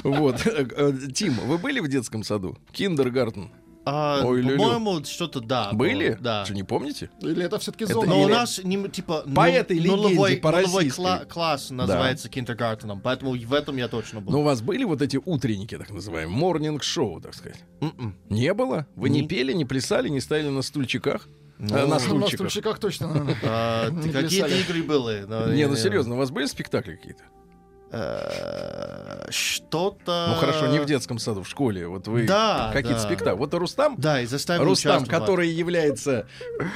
Вот. 0.04 0.46
Э, 0.48 0.66
э, 0.78 0.94
Тим, 1.14 1.34
вы 1.34 1.58
были 1.58 1.80
в 1.80 1.88
детском 1.90 2.24
саду? 2.24 2.58
Киндергартен. 2.72 3.50
А, 3.86 4.24
Ой, 4.26 4.42
Люлю. 4.42 4.58
по-моему, 4.58 5.04
что-то 5.06 5.42
да. 5.42 5.72
Были? 5.72 6.10
было, 6.10 6.18
Да. 6.22 6.46
Что, 6.46 6.54
не 6.56 6.64
помните? 6.64 7.10
Или 7.22 7.44
это 7.46 7.60
все-таки 7.60 7.84
Это 7.84 7.94
зона? 7.94 8.08
Но 8.08 8.22
у 8.22 8.26
Или- 8.26 8.34
нас 8.34 8.60
не, 8.64 8.88
типа 8.90 9.22
По 9.22 9.30
ну- 9.44 9.48
этой 9.48 9.78
легенде, 9.78 10.02
нулевой, 10.08 10.38
по 10.38 10.52
нулевой 10.52 10.88
кла- 10.88 11.26
класс 11.26 11.70
называется 11.70 12.28
киндергартеном, 12.30 13.00
поэтому 13.00 13.36
в 13.36 13.54
этом 13.54 13.78
я 13.78 13.88
точно 13.88 14.22
был. 14.22 14.32
Но 14.32 14.40
у 14.42 14.44
вас 14.44 14.62
были 14.62 14.84
вот 14.86 15.02
эти 15.04 15.20
утренники, 15.24 15.78
так 15.78 15.92
называемые, 15.92 16.36
морнинг-шоу, 16.36 17.22
так 17.22 17.36
сказать? 17.36 17.60
М-м. 17.82 18.16
Не 18.30 18.54
было? 18.56 18.88
Вы 18.96 19.10
не 19.10 19.22
Не. 19.22 19.28
пели, 19.28 19.54
не 19.54 19.66
плясали, 19.66 20.10
не 20.10 20.20
стояли 20.20 20.50
на 20.50 20.64
стульчиках? 20.64 21.28
Ну, 21.58 21.68
Э, 21.76 21.82
на 21.84 21.88
На 21.88 22.00
стульчиках? 22.00 22.34
стульчиках 22.50 22.80
точно, 22.80 23.08
наверное. 23.08 23.38
А, 23.44 23.90
Какие-то 24.14 24.48
игры 24.48 24.84
были. 24.84 25.56
Не, 25.56 25.68
ну 25.68 25.76
серьезно, 25.76 26.16
у 26.16 26.18
вас 26.18 26.32
были 26.32 26.48
спектакли 26.48 26.96
какие-то? 26.96 27.24
Э, 27.96 29.28
Что-то... 29.30 30.28
Ну 30.34 30.36
хорошо, 30.40 30.68
не 30.68 30.80
в 30.80 30.86
детском 30.86 31.18
саду, 31.20 31.44
в 31.44 31.48
школе. 31.48 31.88
Вот 31.88 32.08
вы 32.08 32.26
Да, 32.28 32.70
какие-то 32.74 33.02
да. 33.02 33.08
спектакли. 33.08 33.38
Вот 33.38 33.54
Рустам 33.54 33.96
Да, 33.98 34.22
и 34.22 34.26
заставил 34.26 34.66
Рустам, 34.66 35.06
который 35.06 35.50
является, 35.50 36.28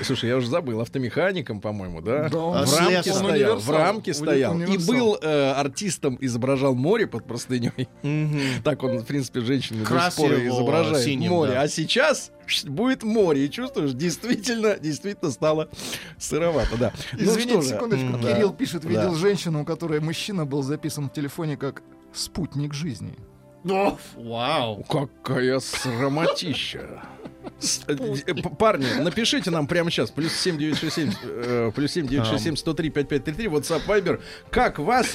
слушай, 0.04 0.30
я 0.30 0.38
уже 0.38 0.48
забыл, 0.48 0.82
автомехаником, 0.82 1.62
по-моему, 1.62 2.02
да? 2.02 2.30
Да, 2.30 2.38
он 2.40 2.64
в 2.66 2.68
слесарь. 2.68 2.94
рамке 2.96 3.14
стоял, 3.14 3.58
в 3.60 3.70
рамке 3.70 4.14
стоял. 4.14 4.54
И 4.54 4.64
универсал. 4.66 4.94
был 4.96 5.18
э, 5.22 5.52
артистом, 5.52 6.18
изображал 6.22 6.74
море 6.76 7.06
под 7.08 7.26
простыней. 7.28 7.88
Мгм. 8.02 8.64
Так 8.64 8.82
он, 8.84 9.00
в 9.00 9.06
принципе, 9.06 9.42
женщину 9.42 9.86
до 9.86 10.00
сих 10.10 10.16
пор 10.16 10.34
изображает 10.34 11.04
синим, 11.06 11.32
море. 11.32 11.52
да. 11.54 11.62
А 11.62 11.68
сейчас 11.68 12.32
будет 12.66 13.04
море. 13.04 13.46
И 13.46 13.50
чувствуешь, 13.50 13.94
действительно, 13.94 14.78
действительно 14.78 15.32
стало 15.32 15.70
сыровато, 16.18 16.78
да. 16.78 16.94
Ну 17.14 17.20
Извините, 17.24 17.62
же, 17.62 17.68
секундочку. 17.70 18.18
да. 18.22 18.34
Кирилл 18.34 18.54
пишет, 18.54 18.84
видел 18.86 19.12
Да. 19.12 19.16
женщину, 19.16 19.62
у 19.62 19.66
которой 19.66 20.00
мужчина 20.00 20.46
был 20.46 20.62
записан 20.64 21.10
в 21.10 21.14
телефоне 21.14 21.58
как 21.58 21.82
спутник 22.14 22.74
жизни. 22.74 23.14
О, 23.70 23.98
Вау. 24.16 24.84
Какая 24.84 25.60
срамотища. 25.60 27.04
Э, 27.88 28.34
Парни, 28.58 28.86
напишите 29.02 29.50
нам 29.52 29.68
прямо 29.68 29.92
сейчас. 29.92 30.12
Плюс 30.12 30.34
7967, 30.34 31.12
э, 31.24 31.72
плюс 31.76 31.92
7967 31.92 32.56
103 32.58 32.90
5533, 32.90 33.48
WhatsApp 33.48 33.86
Viber. 33.88 34.22
Как 34.50 34.80
вас, 34.80 35.08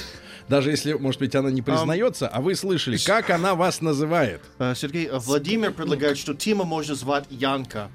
даже 0.47 0.71
если, 0.71 0.93
может 0.93 1.19
быть, 1.19 1.35
она 1.35 1.49
не 1.51 1.61
признается, 1.61 2.27
а 2.27 2.41
вы 2.41 2.55
слышали, 2.55 2.97
как 2.97 3.29
она 3.29 3.55
вас 3.55 3.81
называет? 3.81 4.41
Э, 4.59 4.73
Сергей, 4.75 5.07
э, 5.07 5.17
Владимир 5.17 5.71
предлагает, 5.71 6.17
что 6.17 6.33
Тима 6.33 6.65
можно 6.65 6.95
звать 6.95 7.25
Янка. 7.29 7.89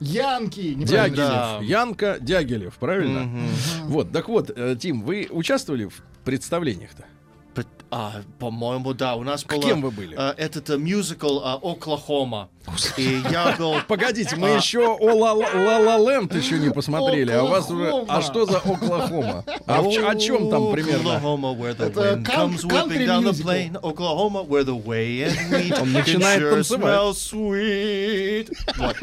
Янки! 0.00 0.74
Дягилев. 0.74 1.16
Да. 1.16 1.58
Янка 1.60 2.16
Дягилев, 2.20 2.74
правильно? 2.74 3.20
Мгм. 3.20 3.48
Вот, 3.84 4.12
так 4.12 4.28
вот, 4.28 4.50
э, 4.54 4.76
Тим, 4.80 5.02
вы 5.02 5.28
участвовали 5.30 5.84
в 5.84 6.02
представлениях-то? 6.24 7.04
А, 7.90 8.22
по-моему, 8.38 8.94
да. 8.94 9.16
У 9.16 9.22
нас 9.24 9.44
было... 9.44 9.60
Кем 9.62 9.82
вы 9.82 9.90
были? 9.90 10.16
э, 10.16 10.34
Этот 10.36 10.70
э, 10.70 10.78
мюзикл 10.78 11.40
э, 11.40 11.58
«Оклахома». 11.62 12.48
И 12.96 13.20
я 13.30 13.56
был... 13.58 13.74
Погодите, 13.88 14.36
мы 14.36 14.50
А. 14.52 14.56
еще 14.56 14.86
о 14.86 15.12
Ла 15.14 15.32
Ла 15.32 15.98
Ленд 15.98 16.32
еще 16.34 16.58
не 16.58 16.70
посмотрели, 16.70 17.32
а 17.32 17.42
у 17.42 17.48
вас 17.48 17.68
уже... 17.70 17.88
Оклахома. 17.88 18.14
А 18.16 18.22
что 18.22 18.46
за 18.46 18.58
Оклахома? 18.58 19.44
А 19.66 19.80
о 19.80 20.14
чем 20.16 20.50
там 20.50 20.70
примерно? 20.70 21.08
Oklahoma, 21.20 21.52
where 21.58 21.74
the 21.76 21.86
Это 21.88 22.00
wind 22.00 22.24
comes 22.26 22.64
whipping 22.64 23.06
down 23.06 23.24
the 23.24 23.32
plain. 23.42 23.76
Oklahoma, 23.82 24.42
where 24.46 24.62
the 24.62 24.74
way 24.84 25.24
and 25.24 25.80
Он 25.80 25.92
начинает 25.92 26.48
танцевать. 26.48 27.16
sweet. 27.16 28.52
Вот. 28.76 28.96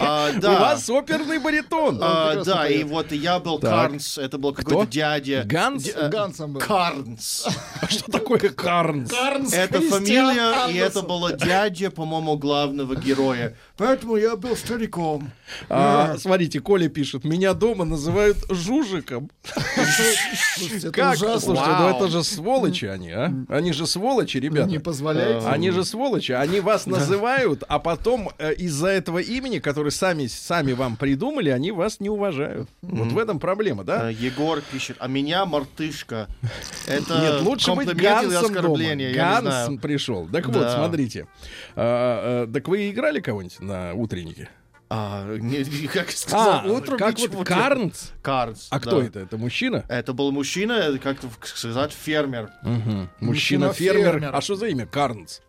А, 0.00 0.30
У 0.36 0.40
вас 0.60 0.88
оперный 0.90 1.38
баритон. 1.38 1.98
А, 2.02 2.42
да, 2.42 2.68
и 2.68 2.82
вот 2.84 3.12
я 3.12 3.38
был. 3.38 3.58
Карнс, 3.58 4.18
это 4.18 4.38
был 4.38 4.52
какой-то 4.52 4.86
дядя. 4.90 5.42
Ганс? 5.44 5.88
Э, 5.94 6.08
Гансом 6.08 6.54
был. 6.54 6.60
Карнс. 6.60 7.46
А 7.80 7.86
что 7.88 8.10
такое 8.10 8.23
Карнс? 8.24 9.10
Карнс 9.10 9.52
Это 9.52 9.80
фамилия, 9.80 10.68
и 10.70 10.76
это 10.76 11.02
было 11.02 11.32
дядя, 11.32 11.90
по-моему, 11.90 12.36
главного 12.36 12.96
героя. 12.96 13.56
Поэтому 13.76 14.16
я 14.16 14.36
был 14.36 14.56
стариком. 14.56 15.30
А, 15.68 16.16
смотрите, 16.18 16.60
Коля 16.60 16.88
пишет, 16.88 17.24
меня 17.24 17.54
дома 17.54 17.84
называют 17.84 18.38
Жужиком. 18.48 19.30
Слушайте, 20.56 20.88
это 20.88 20.92
Как? 20.92 21.14
ужасно. 21.14 21.40
Слушайте, 21.40 21.70
ну 21.78 21.88
это 21.88 22.08
же 22.08 22.24
сволочи 22.24 22.84
они, 22.86 23.10
а? 23.10 23.32
Они 23.48 23.72
же 23.72 23.86
сволочи, 23.86 24.38
ребята. 24.38 24.68
Не 24.68 24.78
позволяйте. 24.78 25.46
Они 25.46 25.70
же 25.70 25.84
сволочи, 25.84 26.32
они 26.32 26.60
вас 26.60 26.86
называют, 26.86 27.64
а 27.68 27.78
потом 27.78 28.30
э, 28.38 28.54
из-за 28.54 28.88
этого 28.88 29.18
имени, 29.18 29.58
которое 29.58 29.90
сами, 29.90 30.26
сами 30.26 30.72
вам 30.72 30.96
придумали, 30.96 31.50
они 31.50 31.72
вас 31.72 32.00
не 32.00 32.08
уважают. 32.08 32.68
Вот 32.82 33.08
в 33.12 33.18
этом 33.18 33.38
проблема, 33.38 33.84
да? 33.84 34.10
Э, 34.10 34.12
Егор 34.12 34.60
пишет, 34.72 34.96
а 35.00 35.08
меня 35.08 35.44
мартышка. 35.44 36.28
Это 36.86 37.20
Нет, 37.20 37.42
лучше 37.42 37.72
быть 37.74 37.92
Гансом 38.22 38.30
дома. 38.42 38.46
оскорбление, 38.58 39.08
я 39.08 39.12
не 39.12 39.16
Ганс 39.18 39.40
знаю. 39.42 39.78
пришел. 39.78 40.28
Так 40.28 40.46
вот, 40.46 40.54
Да. 40.62 40.76
смотрите. 40.76 41.26
А, 41.76 42.44
а, 42.46 42.52
так 42.52 42.68
вы 42.68 42.90
играли 42.90 43.20
кого-нибудь 43.20 43.60
на 43.60 43.94
утреннике? 43.94 44.48
А, 44.90 45.24
не- 45.38 45.64
как 45.92 46.10
сказал, 46.10 46.70
утром 46.70 46.98
как 46.98 47.18
вот 47.30 47.46
Карнс? 47.46 48.12
Карнс. 48.22 48.68
А 48.70 48.78
кто 48.78 49.00
да. 49.00 49.06
это? 49.06 49.20
Это 49.20 49.36
мужчина? 49.38 49.84
Это 49.88 50.12
был 50.12 50.30
мужчина, 50.30 50.96
как 51.02 51.18
сказать, 51.44 51.92
фермер. 51.92 52.50
Мужчина-фермер. 52.62 53.08
Мужчина-фермер. 53.20 54.30
А 54.34 54.40
что 54.40 54.56
за 54.56 54.66
имя? 54.68 54.86
Карнс. 54.86 55.40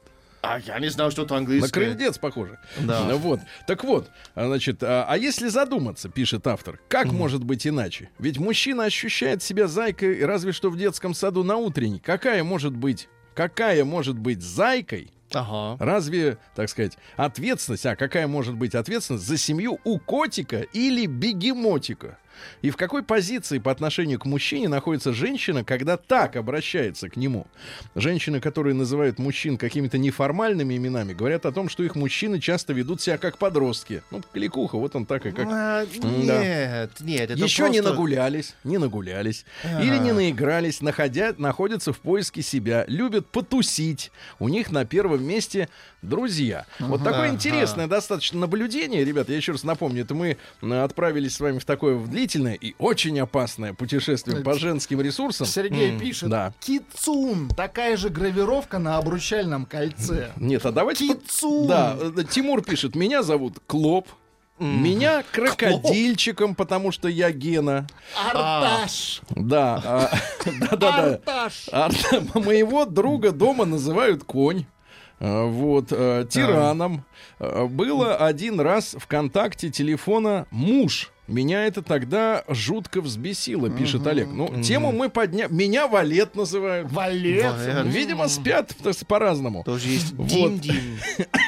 А 0.45 0.59
я 0.59 0.79
не 0.79 0.89
знал, 0.89 1.11
что 1.11 1.23
это 1.23 1.33
На 1.33 1.39
английское. 1.39 1.71
крыльдец 1.71 2.17
похоже. 2.17 2.59
Да. 2.79 3.03
Ну 3.05 3.17
Вот. 3.25 3.39
Так 3.67 3.83
вот, 3.83 4.09
а, 4.35 4.45
значит, 4.47 4.83
а, 4.83 5.05
а 5.09 5.17
если 5.17 5.47
задуматься, 5.47 6.09
пишет 6.09 6.45
автор, 6.47 6.79
как 6.87 7.07
может 7.11 7.43
быть 7.43 7.65
иначе? 7.65 8.09
Ведь 8.19 8.37
мужчина 8.37 8.83
ощущает 8.85 9.41
себя 9.41 9.67
зайкой 9.67 10.23
разве 10.25 10.51
что 10.51 10.69
в 10.69 10.77
детском 10.77 11.13
саду 11.13 11.43
на 11.43 11.57
утренней. 11.57 11.99
Какая 11.99 12.43
может 12.43 12.75
быть, 12.75 13.09
какая 13.33 13.83
может 13.85 14.17
быть 14.17 14.41
зайкой? 14.41 15.11
Ага. 15.33 15.83
Разве, 15.83 16.37
так 16.55 16.69
сказать, 16.69 16.97
ответственность, 17.17 17.85
а 17.85 17.95
какая 17.95 18.27
может 18.27 18.55
быть 18.55 18.75
ответственность 18.75 19.25
за 19.27 19.37
семью 19.37 19.79
у 19.83 19.97
котика 19.99 20.61
или 20.61 21.07
бегемотика? 21.07 22.19
И 22.61 22.69
в 22.69 22.77
какой 22.77 23.03
позиции 23.03 23.59
по 23.59 23.71
отношению 23.71 24.19
к 24.19 24.25
мужчине 24.25 24.67
находится 24.69 25.13
женщина, 25.13 25.63
когда 25.63 25.97
так 25.97 26.35
обращается 26.35 27.09
к 27.09 27.15
нему? 27.15 27.47
Женщины, 27.95 28.39
которые 28.39 28.73
называют 28.73 29.19
мужчин 29.19 29.57
какими-то 29.57 29.97
неформальными 29.97 30.75
именами, 30.75 31.13
говорят 31.13 31.45
о 31.45 31.51
том, 31.51 31.69
что 31.69 31.83
их 31.83 31.95
мужчины 31.95 32.39
часто 32.39 32.73
ведут 32.73 33.01
себя 33.01 33.17
как 33.17 33.37
подростки. 33.37 34.03
Ну, 34.11 34.21
кликуха, 34.33 34.77
вот 34.77 34.95
он 34.95 35.05
так 35.05 35.25
и 35.25 35.31
как... 35.31 35.47
А, 35.49 35.85
да. 36.01 36.07
Нет, 36.07 36.91
нет, 36.99 37.31
это 37.31 37.43
Еще 37.43 37.63
не 37.69 37.79
просто- 37.79 37.91
нагулялись, 37.91 38.55
не 38.63 38.77
нагулялись. 38.77 39.45
А. 39.63 39.81
Или 39.81 39.97
не 39.97 40.11
наигрались, 40.11 40.81
находя, 40.81 41.33
находятся 41.37 41.93
в 41.93 41.99
поиске 41.99 42.41
себя, 42.41 42.85
любят 42.87 43.27
потусить. 43.27 44.11
У 44.39 44.49
них 44.49 44.71
на 44.71 44.85
первом 44.85 45.23
месте 45.23 45.69
друзья. 46.01 46.65
Вот 46.79 47.03
такое 47.03 47.29
интересное 47.29 47.87
достаточно 47.87 48.39
наблюдение, 48.39 49.03
ребят. 49.03 49.29
Я 49.29 49.37
еще 49.37 49.53
раз 49.53 49.63
напомню, 49.63 50.03
это 50.03 50.13
мы 50.13 50.37
отправились 50.61 51.35
с 51.35 51.39
вами 51.39 51.59
в 51.59 51.65
такое 51.65 51.95
в 51.95 52.09
длительное 52.09 52.24
и 52.33 52.75
очень 52.79 53.19
опасное 53.19 53.73
путешествие 53.73 54.41
по 54.41 54.53
женским 54.53 55.01
ресурсам. 55.01 55.45
Сергей 55.47 55.97
пишет. 55.97 56.29
да. 56.29 56.53
Кицун. 56.59 57.49
Такая 57.49 57.97
же 57.97 58.09
гравировка 58.09 58.79
на 58.79 58.97
обручальном 58.97 59.65
кольце. 59.65 60.31
Нет, 60.37 60.65
а 60.65 60.71
давайте... 60.71 61.07
Кицун. 61.07 61.67
Да, 61.67 61.95
э, 61.99 62.23
Тимур 62.29 62.61
пишет, 62.63 62.95
меня 62.95 63.23
зовут 63.23 63.59
Клоп. 63.67 64.07
Меня 64.57 65.23
крокодильчиком, 65.33 66.55
потому 66.55 66.91
что 66.91 67.09
я 67.09 67.31
Гена. 67.31 67.87
Арташ. 68.17 69.21
Да, 69.31 69.81
а, 69.83 70.09
да-да-да. 70.45 71.03
Арташ. 71.15 71.69
А 71.73 71.89
моего 72.39 72.85
друга 72.85 73.31
дома 73.31 73.65
называют 73.65 74.23
конь. 74.23 74.65
А, 75.19 75.45
Вот, 75.45 75.87
э, 75.91 76.25
тираном. 76.29 77.03
Э, 77.39 77.65
Было 77.65 78.15
один 78.15 78.59
раз 78.61 78.95
в 78.97 79.07
контакте 79.07 79.69
телефона 79.69 80.47
муж. 80.51 81.11
Меня 81.27 81.65
это 81.65 81.81
тогда 81.81 82.43
жутко 82.47 83.01
взбесило, 83.01 83.69
пишет 83.69 84.05
Олег. 84.05 84.27
Ну, 84.31 84.61
тему 84.61 84.91
мы 84.91 85.09
подняли. 85.09 85.51
Меня 85.51 85.87
Валет 85.87 86.35
называют. 86.35 86.91
Валет. 86.91 87.51
Валет. 87.51 87.85
Видимо, 87.87 88.27
спят 88.27 88.75
по-разному. 89.07 89.63
Тоже 89.63 89.89
есть 89.89 90.13
Вот. 90.13 90.61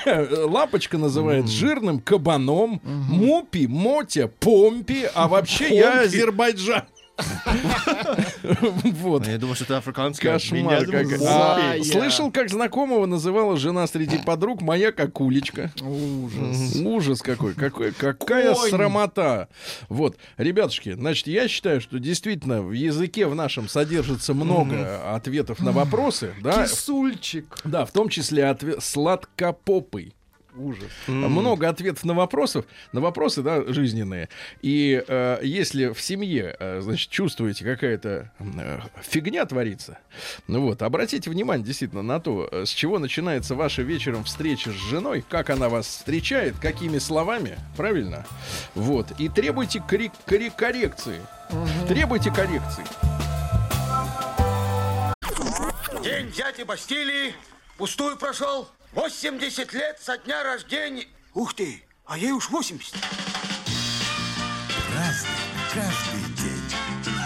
Лапочка 0.49 0.97
называет 0.97 1.47
жирным 1.47 1.99
кабаном, 1.99 2.81
Мупи, 2.83 3.67
Мотя, 3.67 4.27
Помпи, 4.27 5.09
а 5.13 5.27
вообще 5.27 5.75
я. 5.75 6.01
Азербайджан. 6.01 6.83
Вот. 8.83 9.27
Я 9.27 9.37
думал, 9.37 9.55
что 9.55 9.65
это 9.65 9.77
африканское. 9.77 10.33
Кошмар. 10.33 10.85
А, 11.25 11.75
слышал, 11.83 12.31
как 12.31 12.49
знакомого 12.49 13.05
называла 13.05 13.57
жена 13.57 13.87
среди 13.87 14.17
подруг 14.17 14.61
моя 14.61 14.91
какулечка. 14.91 15.71
Ужас. 15.81 16.75
Ужас 16.83 17.21
какой, 17.21 17.53
какой, 17.53 17.91
какая 17.91 18.53
срамота. 18.55 19.49
Вот, 19.89 20.17
ребятушки, 20.37 20.93
значит, 20.93 21.27
я 21.27 21.47
считаю, 21.47 21.81
что 21.81 21.99
действительно 21.99 22.61
в 22.61 22.71
языке 22.71 23.27
в 23.27 23.35
нашем 23.35 23.67
содержится 23.67 24.33
много 24.33 25.13
ответов 25.15 25.59
на 25.59 25.71
вопросы, 25.71 26.33
да, 26.41 26.63
Кисульчик. 26.63 27.59
да, 27.63 27.85
в 27.85 27.91
том 27.91 28.09
числе 28.09 28.55
сладкопопый. 28.79 30.13
Ужас. 30.57 30.89
Много 31.07 31.69
ответов 31.69 32.03
на 32.03 32.13
вопросов, 32.13 32.65
на 32.91 32.99
вопросы, 33.01 33.41
да, 33.43 33.63
жизненные. 33.71 34.27
И 34.61 35.03
э, 35.07 35.39
если 35.43 35.93
в 35.93 36.01
семье, 36.01 36.55
э, 36.59 36.81
значит, 36.81 37.09
чувствуете 37.11 37.63
какая-то 37.63 38.31
э, 38.39 38.79
фигня 39.01 39.45
творится, 39.45 39.99
ну 40.47 40.61
вот, 40.61 40.81
обратите 40.81 41.29
внимание 41.29 41.65
действительно 41.65 42.01
на 42.01 42.19
то, 42.19 42.49
э, 42.51 42.65
с 42.65 42.69
чего 42.69 42.97
начинается 42.99 43.55
ваша 43.55 43.83
вечером 43.83 44.23
встреча 44.23 44.71
с 44.71 44.75
женой, 44.89 45.23
как 45.27 45.49
она 45.49 45.69
вас 45.69 45.85
встречает, 45.87 46.57
какими 46.59 46.97
словами, 46.97 47.57
правильно? 47.75 48.25
Вот. 48.73 49.11
И 49.19 49.29
требуйте 49.29 49.79
коррек- 49.87 50.11
коррек- 50.25 50.55
коррекции. 50.55 51.21
Требуйте 51.87 52.31
коррекции. 52.31 52.83
День 56.03 56.31
дяди 56.31 56.63
Бастилии 56.63 57.33
пустую 57.77 58.17
прошел. 58.17 58.67
80 58.97 59.73
лет 59.73 59.99
со 60.01 60.17
дня 60.17 60.41
рождения. 60.41 61.05
Ух 61.35 61.53
ты, 61.53 61.83
а 62.03 62.17
ей 62.17 62.31
уж 62.31 62.49
80. 62.49 62.95
Разный, 64.95 65.29
каждый 65.71 66.23
день. 66.35 66.57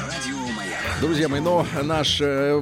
Радио 0.06 0.54
Маяк. 0.54 1.00
Друзья 1.00 1.30
мои, 1.30 1.40
но 1.40 1.66
наш 1.82 2.20
э, 2.20 2.62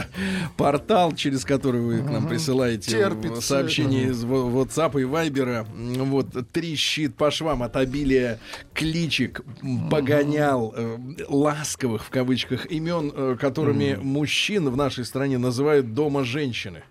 портал, 0.56 1.12
через 1.12 1.44
который 1.44 1.82
вы 1.82 1.98
к 1.98 2.10
нам 2.10 2.26
присылаете 2.26 2.92
Терпит 2.92 3.44
сообщения 3.44 4.04
из 4.04 4.24
WhatsApp 4.24 5.02
и 5.02 5.04
Viber, 5.04 5.66
вот 6.06 6.50
трещит 6.50 7.14
по 7.14 7.30
швам 7.30 7.62
от 7.62 7.76
обилия 7.76 8.40
кличек, 8.72 9.42
погонял, 9.90 10.72
э, 10.74 10.96
ласковых 11.28 12.06
в 12.06 12.08
кавычках 12.08 12.64
имен, 12.72 13.12
э, 13.14 13.36
которыми 13.38 13.98
мужчин 14.00 14.70
в 14.70 14.78
нашей 14.78 15.04
стране 15.04 15.36
называют 15.36 15.92
дома 15.92 16.24
женщины. 16.24 16.84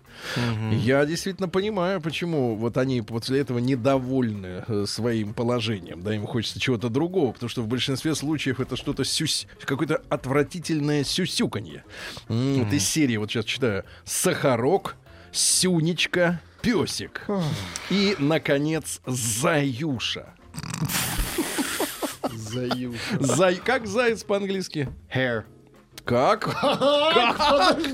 Я 0.72 1.04
действительно 1.06 1.48
понимаю, 1.48 2.00
почему 2.00 2.56
вот 2.56 2.76
они 2.76 3.02
после 3.02 3.40
этого 3.40 3.58
недовольны 3.58 4.64
э, 4.66 4.84
своим 4.86 5.34
положением. 5.34 6.02
Да, 6.02 6.14
им 6.14 6.26
хочется 6.26 6.60
чего-то 6.60 6.88
другого, 6.88 7.32
потому 7.32 7.48
что 7.48 7.62
в 7.62 7.68
большинстве 7.68 8.14
случаев 8.14 8.60
это 8.60 8.76
что-то 8.76 9.04
сюсь, 9.04 9.46
какое-то 9.64 10.02
отвратительное 10.08 11.04
сюсюканье. 11.04 11.84
Вот 12.28 12.72
из 12.72 12.86
серии, 12.86 13.16
вот 13.16 13.30
сейчас 13.30 13.44
читаю, 13.44 13.84
сахарок, 14.04 14.96
сюнечка, 15.32 16.40
песик. 16.62 17.26
И, 17.90 18.16
наконец, 18.18 19.00
заюша. 19.06 20.34
Заюша. 22.32 22.98
Зай... 23.20 23.56
Как 23.56 23.86
заяц 23.86 24.24
по-английски? 24.24 24.88
Hair. 25.14 25.44
Как? 26.06 26.46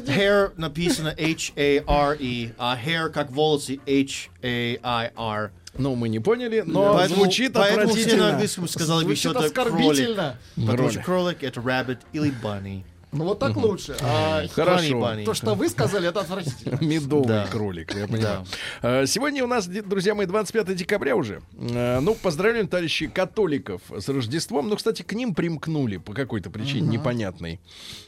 Hair 0.06 0.52
написано 0.56 1.08
H-A-R-E, 1.18 2.52
а 2.58 2.76
hair 2.76 3.08
как 3.08 3.30
волосы 3.32 3.80
H-A-I-R. 3.86 5.50
Ну, 5.78 5.94
мы 5.94 6.10
не 6.10 6.18
поняли, 6.20 6.62
но 6.66 6.92
Поэтому- 6.92 7.22
звучит 7.22 7.54
поэтому 7.54 7.78
все 7.78 7.86
на 7.86 7.92
отвратительно. 7.94 8.28
английском 8.30 8.68
сказали 8.68 8.98
бы, 8.98 9.14
Звучит 9.16 9.30
что 9.30 9.30
это 9.44 9.54
кролик. 9.54 9.72
оскорбительно. 9.72 10.36
Потому 10.56 10.90
что 10.90 11.00
кролик 11.02 11.42
это 11.42 11.60
rabbit 11.60 11.98
или 12.12 12.30
bunny. 12.42 12.84
Ну 13.12 13.24
вот 13.24 13.38
так 13.38 13.56
лучше. 13.56 13.94
А 14.00 14.46
Хорошо. 14.48 15.16
То, 15.24 15.34
что 15.34 15.54
вы 15.54 15.68
сказали, 15.68 16.08
это 16.08 16.20
отвратительно. 16.20 16.78
Медовый 16.80 17.28
Да. 17.28 17.46
кролик, 17.46 17.94
я 17.94 18.06
понимаю. 18.08 18.46
Э, 18.80 19.04
Сегодня 19.06 19.44
у 19.44 19.46
нас, 19.46 19.66
друзья 19.66 20.14
мои, 20.14 20.24
25 20.26 20.74
декабря 20.74 21.14
уже. 21.14 21.42
Э, 21.58 22.00
Ну, 22.00 22.14
поздравляем, 22.14 22.68
товарищи 22.68 23.08
католиков, 23.08 23.82
с 23.94 24.08
Рождеством. 24.08 24.68
Ну, 24.68 24.76
кстати, 24.76 25.02
к 25.02 25.12
ним 25.12 25.34
примкнули 25.34 25.98
по 25.98 26.14
какой-то 26.14 26.50
причине 26.50 26.88
непонятной. 26.88 27.60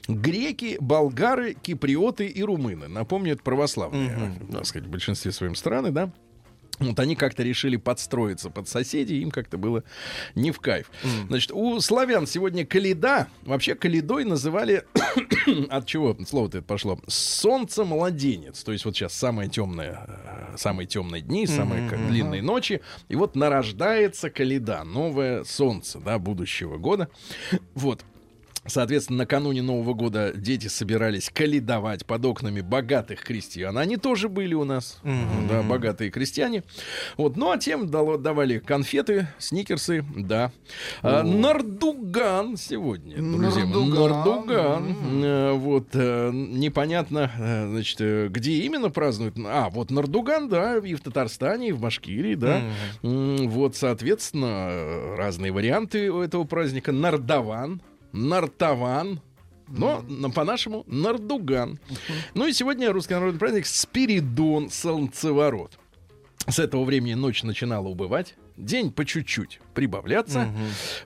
Греки, 0.09 0.79
болгары, 0.81 1.55
киприоты 1.55 2.27
и 2.27 2.43
румыны. 2.43 2.88
Напомню, 2.88 3.35
это 3.35 3.43
православные, 3.43 4.38
так 4.51 4.64
сказать, 4.67 4.88
в 4.88 4.90
большинстве 4.90 5.33
своем 5.33 5.55
страны, 5.55 5.90
да? 5.90 6.11
Вот 6.78 6.98
они 6.98 7.14
как-то 7.14 7.42
решили 7.42 7.76
подстроиться 7.76 8.50
под 8.50 8.68
соседей, 8.68 9.20
им 9.20 9.30
как-то 9.30 9.58
было 9.58 9.84
не 10.34 10.50
в 10.50 10.60
кайф. 10.60 10.90
Значит, 11.28 11.52
у 11.52 11.80
славян 11.80 12.26
сегодня 12.26 12.66
Каледа, 12.66 13.28
вообще 13.42 13.74
Каледой 13.74 14.24
называли, 14.24 14.84
от 15.70 15.87
чего 15.87 16.16
слово-то 16.26 16.58
это 16.58 16.66
пошло, 16.66 16.98
солнце-младенец. 17.06 18.62
То 18.64 18.72
есть 18.72 18.84
вот 18.84 18.96
сейчас 18.96 19.14
самые 19.14 19.48
темные, 19.48 19.98
э, 20.06 20.56
самые 20.56 20.87
темные 20.87 21.22
дни, 21.22 21.46
самые 21.46 21.88
как 21.88 22.06
длинные 22.08 22.42
ночи, 22.42 22.80
и 23.08 23.16
вот 23.16 23.37
нарождается 23.37 24.30
Каледа, 24.30 24.82
новое 24.84 25.44
солнце, 25.44 26.00
да, 26.00 26.18
будущего 26.18 26.76
года. 26.76 27.08
Вот. 27.74 28.04
Соответственно, 28.66 29.18
накануне 29.18 29.62
Нового 29.62 29.94
года 29.94 30.33
дети 30.35 30.68
собирались 30.68 31.31
каледовать 31.33 32.07
под 32.07 32.24
окнами 32.24 32.61
богатых 32.61 33.20
крестьян. 33.22 33.77
Они 33.79 33.96
тоже 33.96 34.29
были 34.29 34.55
у 34.55 34.64
нас, 34.64 35.00
да, 35.48 35.62
богатые 35.62 36.11
крестьяне. 36.11 36.62
Вот, 37.16 37.37
ну 37.37 37.50
а 37.50 37.59
тем 37.59 37.87
дало- 37.87 38.18
давали 38.18 38.59
конфеты, 38.59 39.29
сникерсы, 39.38 40.05
да. 40.16 40.50
А, 41.03 41.22
Нардуган 41.22 42.57
сегодня, 42.57 43.16
друзья. 43.16 43.64
Нардуган. 43.66 43.94
Нардуган. 43.94 44.96
Э, 45.24 45.53
Вот, 45.53 45.88
э, 45.92 46.31
непонятно, 46.33 47.31
э, 47.38 47.68
значит, 47.68 48.33
где 48.33 48.53
именно 48.62 48.90
празднуют. 48.90 49.37
А, 49.44 49.68
вот 49.70 49.90
Нардуган, 49.90 50.48
да, 50.48 50.79
и 50.79 50.94
в 50.94 51.00
Татарстане, 51.00 51.68
и 51.68 51.72
в 51.72 51.81
Башкирии, 51.81 52.35
да. 52.35 52.62
М, 53.03 53.48
Вот, 53.48 53.77
соответственно, 53.77 55.16
разные 55.16 55.53
варианты 55.53 56.11
у 56.11 56.20
этого 56.20 56.44
праздника. 56.44 56.92
Нардаван, 56.92 57.81
Нартаван, 58.14 59.20
но 59.68 60.03
на- 60.09 60.31
по-нашему 60.31 60.85
Нардуган. 60.87 61.79
Ну 62.35 62.46
и 62.46 62.53
сегодня 62.53 62.92
русский 62.92 63.14
народный 63.14 63.38
праздник 63.38 63.66
Спиридон 63.66 64.70
Солнцеворот. 64.70 65.79
С 66.48 66.59
этого 66.59 66.85
времени 66.85 67.14
ночь 67.14 67.42
начинала 67.42 67.88
убывать, 67.88 68.35
день 68.57 68.92
по 68.92 69.05
чуть-чуть 69.05 69.61
прибавляться. 69.74 70.48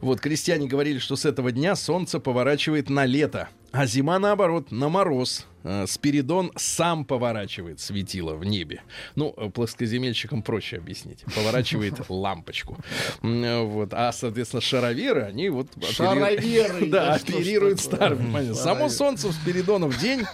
Вот 0.01 0.21
крестьяне 0.21 0.67
говорили, 0.69 0.99
что 0.99 1.17
с 1.17 1.25
этого 1.25 1.51
дня 1.53 1.77
солнце 1.77 2.21
поворачивает 2.21 2.91
на 2.91 3.05
лето, 3.07 3.49
а 3.73 3.87
зима, 3.87 4.19
наоборот, 4.19 4.71
на 4.71 4.89
мороз. 4.89 5.47
Э, 5.65 5.87
Спиридон 5.87 6.53
сам 6.57 7.05
поворачивает 7.05 7.81
светило 7.81 8.35
в 8.35 8.45
небе. 8.45 8.83
Ну, 9.15 9.35
э, 9.37 9.51
плоскоземельщикам 9.51 10.43
проще 10.43 10.77
объяснить. 10.79 11.25
Поворачивает 11.35 11.95
лампочку. 12.09 12.79
Э, 13.23 13.63
Вот. 13.63 13.91
А, 13.93 14.13
соответственно, 14.13 14.61
шароверы, 14.61 15.23
они 15.23 15.49
вот... 15.49 15.69
Шароверы, 15.91 16.87
Да, 16.91 17.15
оперируют 17.15 17.81
старым. 17.81 18.55
Само 18.55 18.89
солнце 18.89 19.29
в 19.29 19.33
Спиридонов 19.33 19.99
день 19.99 20.25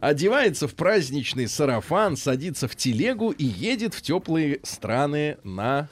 одевается 0.00 0.68
в 0.68 0.74
праздничный 0.74 1.48
сарафан, 1.48 2.16
садится 2.16 2.68
в 2.68 2.76
телегу 2.76 3.30
и 3.30 3.44
едет 3.44 3.94
в 3.94 4.02
теплые 4.02 4.60
страны 4.62 5.38
на 5.44 5.88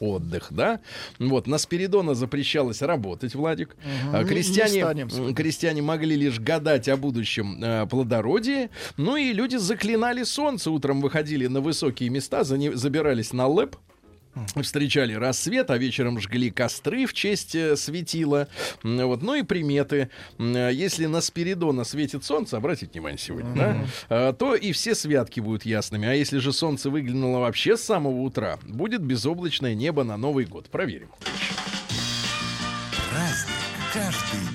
отдых, 0.00 0.48
да? 0.50 0.80
Вот, 1.18 1.46
на 1.46 1.58
Спиридона 1.58 2.14
запрещалось 2.14 2.82
работать, 2.82 3.34
Владик. 3.34 3.76
Не- 4.12 4.18
не 4.22 4.24
крестьяне, 4.28 4.80
крестьяне 5.34 5.82
могли 5.82 6.16
лишь 6.16 6.40
гадать 6.40 6.88
о 6.88 6.96
будущем 6.96 7.62
э, 7.62 7.86
плодородии. 7.86 8.70
Ну 8.96 9.16
и 9.16 9.32
люди 9.32 9.56
заклинали 9.56 10.22
солнце. 10.24 10.70
Утром 10.70 11.00
выходили 11.00 11.46
на 11.46 11.60
высокие 11.60 12.10
места, 12.10 12.42
зане- 12.42 12.74
забирались 12.74 13.32
на 13.32 13.46
лэп. 13.46 13.76
Встречали 14.60 15.14
рассвет, 15.14 15.70
а 15.70 15.78
вечером 15.78 16.20
жгли 16.20 16.50
костры 16.50 17.06
в 17.06 17.12
честь 17.12 17.54
э, 17.54 17.76
светила. 17.76 18.48
Вот. 18.82 19.22
Ну 19.22 19.34
и 19.34 19.42
приметы. 19.42 20.10
Э, 20.38 20.70
Если 20.72 21.06
на 21.06 21.20
Спиридона 21.20 21.84
светит 21.84 22.24
солнце, 22.24 22.56
обратите 22.56 22.92
внимание 22.92 23.18
сегодня, 23.18 23.54
да, 23.54 24.28
э, 24.28 24.32
то 24.32 24.54
и 24.54 24.72
все 24.72 24.94
святки 24.94 25.40
будут 25.40 25.64
ясными. 25.64 26.08
А 26.08 26.12
если 26.12 26.38
же 26.38 26.52
солнце 26.52 26.90
выглянуло 26.90 27.38
вообще 27.40 27.76
с 27.76 27.82
самого 27.82 28.20
утра, 28.20 28.58
будет 28.66 29.02
безоблачное 29.02 29.74
небо 29.74 30.04
на 30.04 30.16
Новый 30.16 30.44
год. 30.46 30.68
Проверим. 30.70 31.08
Праздник 33.10 33.54
каждый 33.92 34.53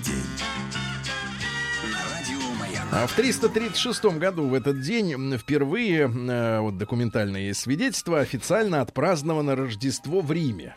А 2.91 3.06
в 3.06 3.13
336 3.13 4.04
году 4.17 4.47
в 4.47 4.54
этот 4.54 4.82
день 4.82 5.38
впервые 5.38 6.10
э, 6.12 6.60
вот 6.60 6.78
документальные 6.78 7.54
свидетельства 7.54 8.19
официально 8.19 8.82
отпраздновано 8.82 9.56
Рождество 9.56 10.21
в 10.21 10.32
Риме. 10.32 10.75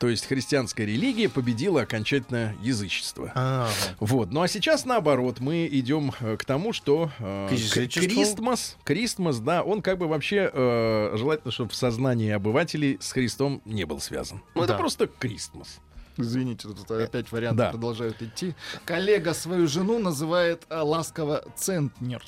То 0.00 0.08
есть 0.08 0.26
христианская 0.26 0.84
религия 0.84 1.28
победила 1.28 1.82
окончательно 1.82 2.54
язычество. 2.60 3.30
А, 3.36 3.70
Вот. 4.00 4.32
Ну 4.32 4.42
а 4.42 4.48
сейчас 4.48 4.84
наоборот, 4.84 5.38
мы 5.38 5.68
идем 5.70 6.12
э, 6.20 6.36
к 6.36 6.44
тому, 6.44 6.72
что 6.72 7.10
э? 7.20 7.48
Кристмас, 7.50 8.76
Кристмас, 8.82 9.38
да, 9.38 9.62
он 9.62 9.80
как 9.80 9.98
бы 9.98 10.08
вообще 10.08 10.50
э, 10.52 11.12
желательно, 11.16 11.52
чтобы 11.52 11.70
в 11.70 11.76
сознании 11.76 12.32
обывателей 12.32 12.98
с 13.00 13.12
Христом 13.12 13.62
не 13.64 13.84
был 13.84 14.00
связан. 14.00 14.42
Ну 14.56 14.64
это 14.64 14.72
Да. 14.72 14.78
просто 14.78 15.06
Кристмас. 15.06 15.78
Извините, 16.16 16.68
тут 16.68 16.90
опять 16.90 17.30
варианты 17.32 17.58
Да. 17.58 17.70
продолжают 17.70 18.22
идти. 18.22 18.54
Коллега 18.84 19.34
свою 19.34 19.66
жену 19.66 19.98
называет 19.98 20.64
а, 20.68 20.82
ласково 20.82 21.44
центнер. 21.56 22.22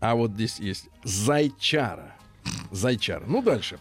А 0.00 0.14
вот 0.14 0.32
здесь 0.32 0.58
есть 0.60 0.88
Зайчара. 1.04 2.14
Зайчар. 2.70 3.22
Ну, 3.26 3.40
дальше. 3.42 3.78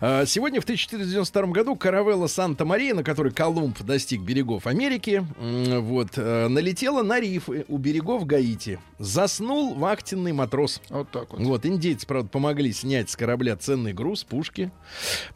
А, 0.00 0.24
Сегодня, 0.24 0.60
в 0.60 0.64
1492 0.64 1.46
году, 1.52 1.74
каравелла 1.76 2.28
Санта-Мария, 2.28 2.94
на 2.94 3.02
которой 3.02 3.32
Колумб 3.32 3.80
достиг 3.82 4.20
берегов 4.20 4.66
Америки, 4.66 5.26
вот, 5.38 6.10
э, 6.16 6.48
налетела 6.48 7.02
на 7.02 7.18
рифы 7.20 7.64
у 7.68 7.78
берегов 7.78 8.26
Гаити. 8.26 8.78
Заснул 8.98 9.74
вахтенный 9.74 10.32
матрос. 10.32 10.80
Вот 10.90 11.10
так 11.10 11.32
вот. 11.32 11.40
Вот, 11.40 11.66
индейцы, 11.66 12.06
правда, 12.06 12.28
помогли 12.28 12.72
снять 12.72 13.10
с 13.10 13.16
корабля 13.16 13.56
ценный 13.56 13.92
груз, 13.92 14.24
пушки, 14.24 14.70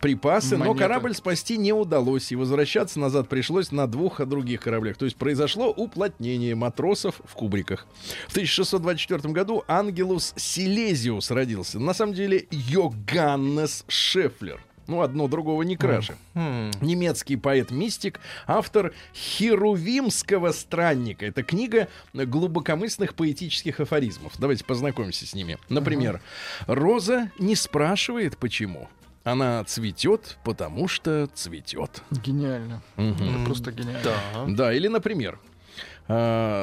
припасы, 0.01 0.57
но 0.57 0.67
Монеты. 0.67 0.79
корабль 0.81 1.15
спасти 1.15 1.57
не 1.57 1.73
удалось, 1.73 2.31
и 2.33 2.37
возвращаться 2.37 3.01
назад 3.01 3.29
пришлось 3.29 3.73
на 3.73 3.87
двух 3.87 4.25
других 4.27 4.61
кораблях. 4.63 4.97
То 4.97 5.05
есть 5.05 5.17
произошло 5.17 5.71
уплотнение 5.71 6.55
матросов 6.55 7.21
в 7.25 7.35
кубриках. 7.35 7.87
В 8.29 8.33
1624 8.33 9.33
году 9.33 9.65
Ангелус 9.67 10.35
Силезиус 10.37 11.31
родился. 11.31 11.79
На 11.79 11.95
самом 11.95 12.15
деле 12.15 12.47
Йоганнес 12.69 13.85
Шефлер. 13.89 14.61
Ну, 14.89 15.01
одно 15.01 15.29
другого 15.29 15.63
не 15.63 15.77
краше. 15.77 16.17
Немецкий 16.35 17.37
поэт-мистик, 17.37 18.21
автор 18.47 18.93
Херувимского 19.15 20.53
странника. 20.53 21.25
Это 21.25 21.43
книга 21.45 21.89
глубокомысленных 22.13 23.15
поэтических 23.15 23.81
афоризмов. 23.81 24.33
Давайте 24.39 24.65
познакомимся 24.65 25.25
с 25.27 25.35
ними. 25.35 25.59
Например, 25.69 26.21
Роза 26.67 27.31
не 27.39 27.55
спрашивает, 27.55 28.37
почему. 28.39 28.89
Она 29.25 29.63
цветет, 29.65 30.37
потому 30.43 30.89
что 30.89 31.29
цветет. 31.33 32.03
Гениально. 32.11 32.83
Это 32.97 33.45
просто 33.45 33.71
гениально. 33.71 34.01
да. 34.03 34.45
Да, 34.49 34.73
или, 34.75 34.89
например, 34.89 35.39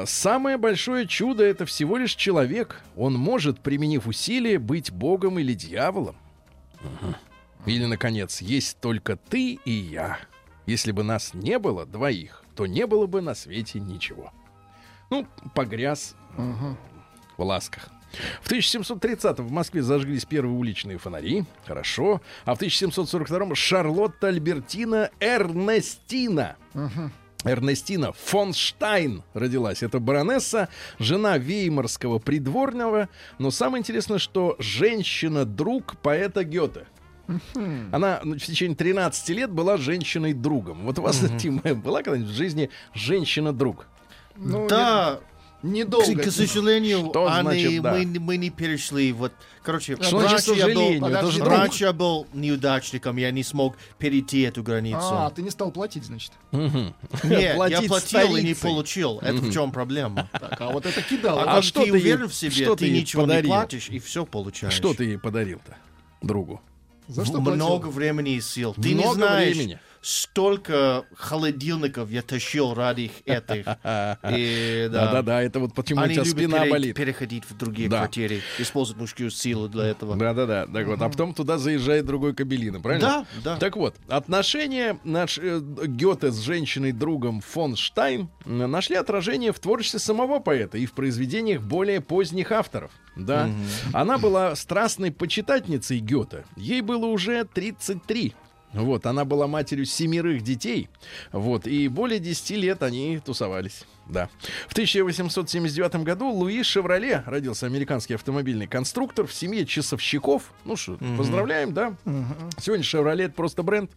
самое 0.06 0.56
большое 0.56 1.06
чудо 1.06 1.44
это 1.44 1.64
всего 1.66 1.96
лишь 1.96 2.14
человек. 2.14 2.82
Он 2.96 3.14
может, 3.14 3.60
применив 3.60 4.06
усилия, 4.06 4.58
быть 4.58 4.90
богом 4.92 5.38
или 5.38 5.54
дьяволом. 5.54 6.16
Мгм. 6.82 7.14
Или, 7.66 7.84
наконец, 7.86 8.40
есть 8.40 8.78
только 8.80 9.16
ты 9.16 9.54
и 9.64 9.70
я. 9.70 10.18
Если 10.66 10.92
бы 10.92 11.02
нас 11.02 11.34
не 11.34 11.58
было 11.58 11.84
двоих, 11.86 12.44
то 12.54 12.66
не 12.66 12.86
было 12.86 13.06
бы 13.06 13.20
на 13.20 13.34
свете 13.34 13.80
ничего. 13.80 14.32
Ну, 15.10 15.26
погряз 15.54 16.14
Мгм. 16.36 16.76
в 17.36 17.42
ласках. 17.42 17.88
В 18.42 18.48
1730 18.48 19.38
в 19.40 19.50
Москве 19.52 19.82
зажглись 19.82 20.24
первые 20.24 20.52
уличные 20.56 20.98
фонари. 20.98 21.44
Хорошо. 21.66 22.20
А 22.44 22.54
в 22.54 22.58
1742 22.58 23.54
Шарлотта 23.54 24.28
Альбертина 24.28 25.10
Эрнестина. 25.20 26.56
Эрнестина 27.44 28.12
фон 28.12 28.52
Штайн 28.52 29.22
родилась. 29.34 29.82
Это 29.82 29.98
баронесса, 29.98 30.68
жена 30.98 31.38
веймарского 31.38 32.18
придворного. 32.18 33.08
Но 33.38 33.50
самое 33.50 33.80
интересное, 33.80 34.18
что 34.18 34.56
женщина-друг 34.58 35.96
поэта 35.98 36.44
Гёте. 36.44 36.86
Она 37.92 38.20
ну, 38.24 38.34
в 38.34 38.40
течение 38.40 38.76
13 38.76 39.28
лет 39.30 39.50
была 39.50 39.76
женщиной-другом. 39.76 40.84
Вот 40.84 40.98
у 40.98 41.02
вас, 41.02 41.22
Тим, 41.38 41.58
была 41.58 42.02
когда-нибудь 42.02 42.30
в 42.30 42.34
жизни 42.34 42.70
женщина-друг? 42.92 43.86
Ну, 44.36 44.66
Да, 44.68 45.20
Недолго. 45.62 46.14
к, 46.22 46.26
к 46.28 46.30
сожалению, 46.30 47.10
Что 47.10 47.26
они- 47.30 47.42
значит 47.64 47.82
да? 47.82 47.92
мы, 47.92 48.04
не- 48.04 48.18
мы 48.18 48.36
не 48.38 48.50
перешли. 48.50 49.12
Вот, 49.12 49.32
короче, 49.62 49.96
Что 49.96 50.20
значит, 50.20 50.48
раньше 50.48 50.52
я 50.54 50.74
был- 50.74 51.00
подожди. 51.00 51.40
Раньше 51.42 51.84
я 51.84 51.92
был 51.92 52.26
неудачником, 52.32 53.16
я 53.18 53.30
не 53.30 53.42
смог 53.42 53.76
перейти 53.98 54.40
эту 54.42 54.62
границу. 54.62 54.98
А, 55.02 55.30
ты 55.30 55.42
не 55.42 55.50
стал 55.50 55.70
платить, 55.70 56.04
значит. 56.04 56.32
Мгм. 56.52 56.94
Нет, 57.24 57.56
я 57.68 57.82
платил 57.82 58.36
и 58.36 58.42
не 58.42 58.54
получил. 58.54 59.18
Это 59.20 59.34
в 59.36 59.52
чем 59.52 59.70
проблема? 59.70 60.28
Так, 60.32 60.60
а 60.60 60.70
вот 60.70 60.86
это 60.86 61.02
кидал. 61.02 61.38
А, 61.40 61.58
А 61.58 61.62
что 61.62 61.84
ты 61.84 61.92
уверен 61.92 62.28
в 62.28 62.34
себе, 62.34 62.50
что 62.52 62.74
ты 62.76 62.86
ты 62.86 62.90
ничего 62.92 63.22
подарил? 63.22 63.42
не 63.44 63.48
платишь 63.56 63.88
и 63.90 63.98
все 63.98 64.24
получаешь. 64.24 64.72
Что 64.74 64.94
ты 64.94 65.04
ей 65.04 65.18
подарил-то, 65.18 65.76
другу? 66.22 66.60
За 67.06 67.24
что 67.24 67.40
Много 67.40 67.78
платил? 67.80 67.90
времени 67.90 68.36
и 68.36 68.40
сил. 68.40 68.72
Ты 68.74 68.94
Много 68.94 69.08
не 69.08 69.14
знаешь, 69.14 69.56
времени. 69.56 69.78
Столько 70.02 71.04
холодильников 71.14 72.10
я 72.10 72.22
тащил 72.22 72.74
ради 72.74 73.10
этих. 73.24 73.66
И, 74.30 74.88
да. 74.90 75.06
Да-да-да, 75.06 75.42
это 75.42 75.60
вот 75.60 75.74
почему 75.74 76.00
у 76.00 76.04
Они 76.04 76.14
тебя 76.14 76.24
любят 76.24 76.38
спина 76.38 76.58
пере- 76.60 76.70
болит. 76.70 76.96
переходить 76.96 77.44
в 77.48 77.56
другие 77.56 77.88
Да. 77.88 77.98
квартиры, 77.98 78.40
использовать 78.58 79.00
мужскую 79.00 79.30
силу 79.30 79.68
для 79.68 79.84
этого. 79.86 80.16
Да-да-да, 80.16 80.66
так 80.66 80.86
вот. 80.86 81.00
А 81.02 81.08
потом 81.08 81.34
туда 81.34 81.58
заезжает 81.58 82.06
другой 82.06 82.34
кабелина, 82.34 82.80
правильно? 82.80 83.26
Да, 83.42 83.54
да. 83.54 83.56
Так 83.56 83.76
вот, 83.76 83.96
отношения 84.08 84.98
наш 85.04 85.38
э, 85.38 85.60
Гёте 85.60 86.30
с 86.30 86.38
женщиной-другом 86.40 87.40
фон 87.40 87.76
Штайн 87.76 88.28
нашли 88.44 88.96
отражение 88.96 89.52
в 89.52 89.58
творчестве 89.58 90.00
самого 90.00 90.38
поэта 90.40 90.78
и 90.78 90.86
в 90.86 90.92
произведениях 90.92 91.60
более 91.62 92.00
поздних 92.00 92.52
авторов. 92.52 92.90
Да. 93.16 93.50
Она 93.92 94.18
была 94.18 94.54
страстной 94.56 95.12
почитательницей 95.12 95.98
Гёте. 95.98 96.44
Ей 96.56 96.80
было 96.80 97.06
уже 97.06 97.44
33. 97.44 98.34
Вот, 98.72 99.06
она 99.06 99.24
была 99.24 99.46
матерью 99.48 99.84
семерых 99.84 100.42
детей. 100.42 100.88
Вот, 101.32 101.66
и 101.66 101.88
более 101.88 102.20
10 102.20 102.50
лет 102.58 102.82
они 102.82 103.18
тусовались. 103.24 103.82
Да. 104.08 104.28
В 104.68 104.72
1879 104.72 105.96
году 106.04 106.28
Луи 106.30 106.62
Шевроле 106.62 107.22
родился 107.26 107.66
американский 107.66 108.14
автомобильный 108.14 108.66
конструктор 108.66 109.26
в 109.26 109.32
семье 109.34 109.66
часовщиков. 109.66 110.52
Ну 110.64 110.76
что, 110.76 110.98
поздравляем, 111.16 111.72
да? 111.72 111.94
Сегодня 112.58 112.84
Шевроле 112.84 113.24
это 113.26 113.34
просто 113.34 113.62
бренд. 113.62 113.90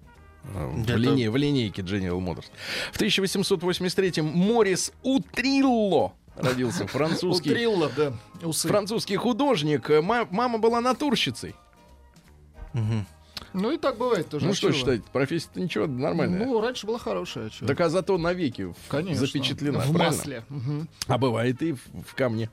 В, 0.44 0.84
Это- 0.84 0.96
лине- 0.98 1.30
в 1.30 1.38
линейке 1.38 1.82
General 1.84 2.20
Motors. 2.20 2.46
В 2.92 2.96
1883 2.98 4.22
Морис 4.22 4.92
Утрилло 5.02 6.14
родился, 6.36 6.86
французский, 6.86 7.52
Трилла, 7.52 7.90
да, 7.96 8.14
французский 8.52 9.16
художник. 9.16 9.88
Ма- 10.02 10.28
мама 10.32 10.58
была 10.58 10.82
натурщицей. 10.82 11.56
Ну 13.54 13.72
и 13.72 13.78
так 13.78 13.98
бывает 13.98 14.28
тоже. 14.30 14.46
Ну 14.46 14.54
что 14.54 14.68
чего? 14.70 14.78
считаете, 14.80 15.04
профессия-то 15.12 15.60
ничего, 15.62 15.88
нормальная. 15.88 16.46
Ну, 16.46 16.60
раньше 16.62 16.88
была 16.88 16.98
хорошая. 17.00 17.50
чё? 17.50 17.66
так 17.66 17.80
а 17.82 17.90
зато 17.90 18.18
навеки 18.18 18.74
Конечно. 18.90 19.26
запечатлена. 19.26 19.80
В 19.80 19.94
правильно? 19.94 20.04
масле. 20.06 20.44
Мгм. 20.50 20.88
А 21.08 21.18
бывает 21.18 21.62
и 21.62 21.74
в, 21.74 21.80
в 22.08 22.16
камне. 22.16 22.50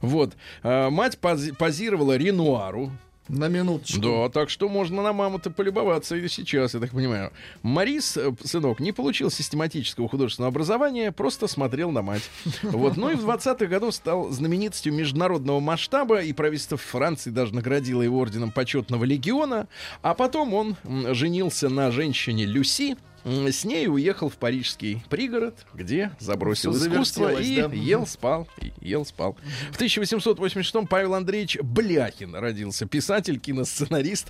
Вот. 0.00 0.34
А, 0.62 0.90
мать 0.90 1.18
пози- 1.20 1.54
позировала 1.54 2.16
Ренуару. 2.16 2.90
На 3.28 3.48
минуточку. 3.48 4.00
Да, 4.00 4.28
так 4.28 4.50
что 4.50 4.68
можно 4.68 5.02
на 5.02 5.12
маму-то 5.12 5.50
полюбоваться 5.50 6.16
и 6.16 6.28
сейчас, 6.28 6.74
я 6.74 6.80
так 6.80 6.90
понимаю. 6.90 7.32
Марис, 7.62 8.16
э, 8.16 8.32
сынок, 8.44 8.78
не 8.78 8.92
получил 8.92 9.30
систематического 9.30 10.08
художественного 10.08 10.50
образования, 10.50 11.10
просто 11.12 11.46
смотрел 11.46 11.90
на 11.90 12.02
мать. 12.02 12.22
Вот. 12.62 12.96
Ну 12.96 13.10
и 13.10 13.14
в 13.14 13.28
20-х 13.28 13.66
годах 13.66 13.94
стал 13.94 14.30
знаменитостью 14.30 14.92
международного 14.92 15.60
масштаба, 15.60 16.22
и 16.22 16.32
правительство 16.32 16.76
Франции 16.76 17.30
даже 17.30 17.54
наградило 17.54 18.02
его 18.02 18.18
орденом 18.18 18.52
почетного 18.52 19.04
легиона. 19.04 19.66
А 20.02 20.14
потом 20.14 20.54
он 20.54 20.76
женился 21.14 21.68
на 21.68 21.90
женщине 21.90 22.44
Люси, 22.44 22.96
С 23.26 23.64
ней 23.64 23.88
уехал 23.88 24.28
в 24.28 24.36
парижский 24.36 25.02
пригород, 25.10 25.66
где 25.74 26.12
забросил 26.20 26.72
Всё 26.72 26.86
искусство 26.88 27.40
и 27.40 27.60
да? 27.60 27.68
ел, 27.74 28.06
спал, 28.06 28.46
и 28.62 28.72
ел, 28.80 29.04
спал. 29.04 29.36
В 29.72 29.74
1886 29.74 30.88
Павел 30.88 31.14
Андреевич 31.14 31.58
Бляхин 31.60 32.36
родился, 32.36 32.86
писатель, 32.86 33.40
киносценарист. 33.40 34.28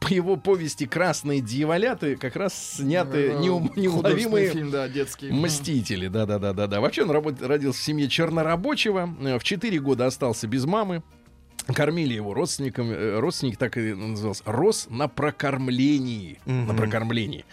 По 0.00 0.12
его 0.12 0.36
повести 0.36 0.86
«Красные 0.86 1.40
дьяволяты» 1.40 2.14
как 2.16 2.36
раз 2.36 2.76
сняты 2.76 3.30
Э, 3.32 3.38
неум- 3.40 3.72
неуловимые 3.74 4.50
фильм, 4.50 4.70
да, 4.70 4.86
детский. 4.88 5.28
Мстители, 5.32 6.06
да-да-да-да-да. 6.06 6.80
Вообще 6.80 7.02
он 7.02 7.10
работ- 7.10 7.42
родился 7.42 7.80
в 7.80 7.82
семье 7.82 8.08
чернорабочего, 8.08 9.12
э, 9.22 9.38
в 9.40 9.42
4 9.42 9.80
года 9.80 10.06
остался 10.06 10.46
без 10.46 10.64
мамы. 10.66 11.02
Кормили 11.74 12.14
его 12.14 12.32
родственникам, 12.34 12.90
э, 12.90 13.18
родственник 13.18 13.56
так 13.56 13.76
и 13.76 13.92
назывался, 13.94 14.42
рос 14.46 14.86
на 14.88 15.08
прокормлении, 15.08 16.38
на 16.46 16.74
прокормлении. 16.74 17.44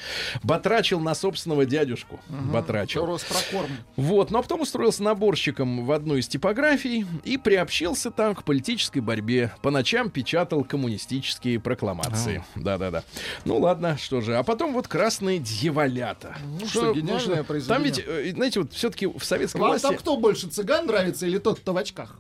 Батрачил 0.44 1.00
на 1.00 1.16
собственного 1.16 1.66
дядюшку, 1.66 2.20
батрачил. 2.30 3.06
Роспрокорм. 3.06 3.72
Вот, 3.96 4.32
но 4.32 4.42
потом 4.42 4.62
устроился 4.62 5.04
наборщиком 5.04 5.86
в 5.86 5.92
одну 5.92 6.16
из 6.16 6.28
типографий 6.28 7.06
и 7.24 7.38
приобщился 7.38 8.12
там 8.12 8.36
к 8.36 8.44
политической 8.44 9.00
борьбе. 9.00 9.52
По 9.62 9.72
ночам 9.72 10.10
печатал 10.10 10.64
коммунистические 10.64 11.60
прокламации. 11.60 12.44
Да-да-да. 12.56 13.04
Ну 13.46 13.58
ладно, 13.58 13.98
что 13.98 14.22
же. 14.22 14.36
А 14.38 14.44
потом 14.44 14.74
вот 14.74 14.88
красные 14.88 15.40
дьяволята. 15.40 16.38
Ну 16.60 16.68
что, 16.68 16.94
гениальное 16.94 17.14
можно- 17.14 17.36
Там 17.36 17.46
произведение. 17.46 17.86
ведь, 17.86 18.06
э, 18.08 18.32
знаете, 18.36 18.60
вот 18.62 18.74
все-таки 18.74 19.08
в 19.08 19.24
советской 19.24 19.58
Вам 19.58 19.72
власти... 19.72 19.86
там 19.88 19.96
кто 19.98 20.18
больше, 20.18 20.48
цыган 20.48 20.86
нравится 20.86 21.26
или 21.26 21.38
тот, 21.38 21.60
кто 21.60 21.74
в 21.74 21.78
очках? 21.78 22.18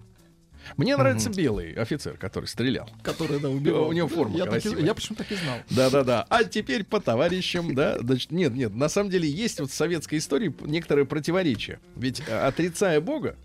Мне 0.77 0.95
нравится 0.97 1.29
белый 1.29 1.73
офицер, 1.73 2.17
который 2.17 2.45
стрелял. 2.45 2.89
Который, 3.01 3.39
да, 3.39 3.49
убивал. 3.49 3.87
У 3.87 3.91
него 3.91 4.07
форма 4.07 4.37
я, 4.37 4.45
так 4.45 4.59
и- 4.59 4.61
красивая. 4.61 4.83
я 4.85 4.93
почему 4.93 5.15
так 5.15 5.31
и 5.31 5.35
знал. 5.35 5.57
Да-да-да. 5.69 6.25
А 6.29 6.43
теперь 6.43 6.83
по 6.83 6.99
товарищам, 6.99 7.75
да. 7.75 7.97
Значит, 7.99 8.31
нет, 8.31 8.53
нет, 8.53 8.73
на 8.75 8.89
самом 8.89 9.09
деле 9.09 9.29
есть 9.29 9.59
вот 9.59 9.71
в 9.71 9.73
советской 9.73 10.17
истории 10.19 10.53
некоторые 10.61 11.05
противоречия. 11.05 11.79
Ведь 11.95 12.21
э, 12.27 12.37
отрицая 12.47 13.01
Бога, 13.01 13.35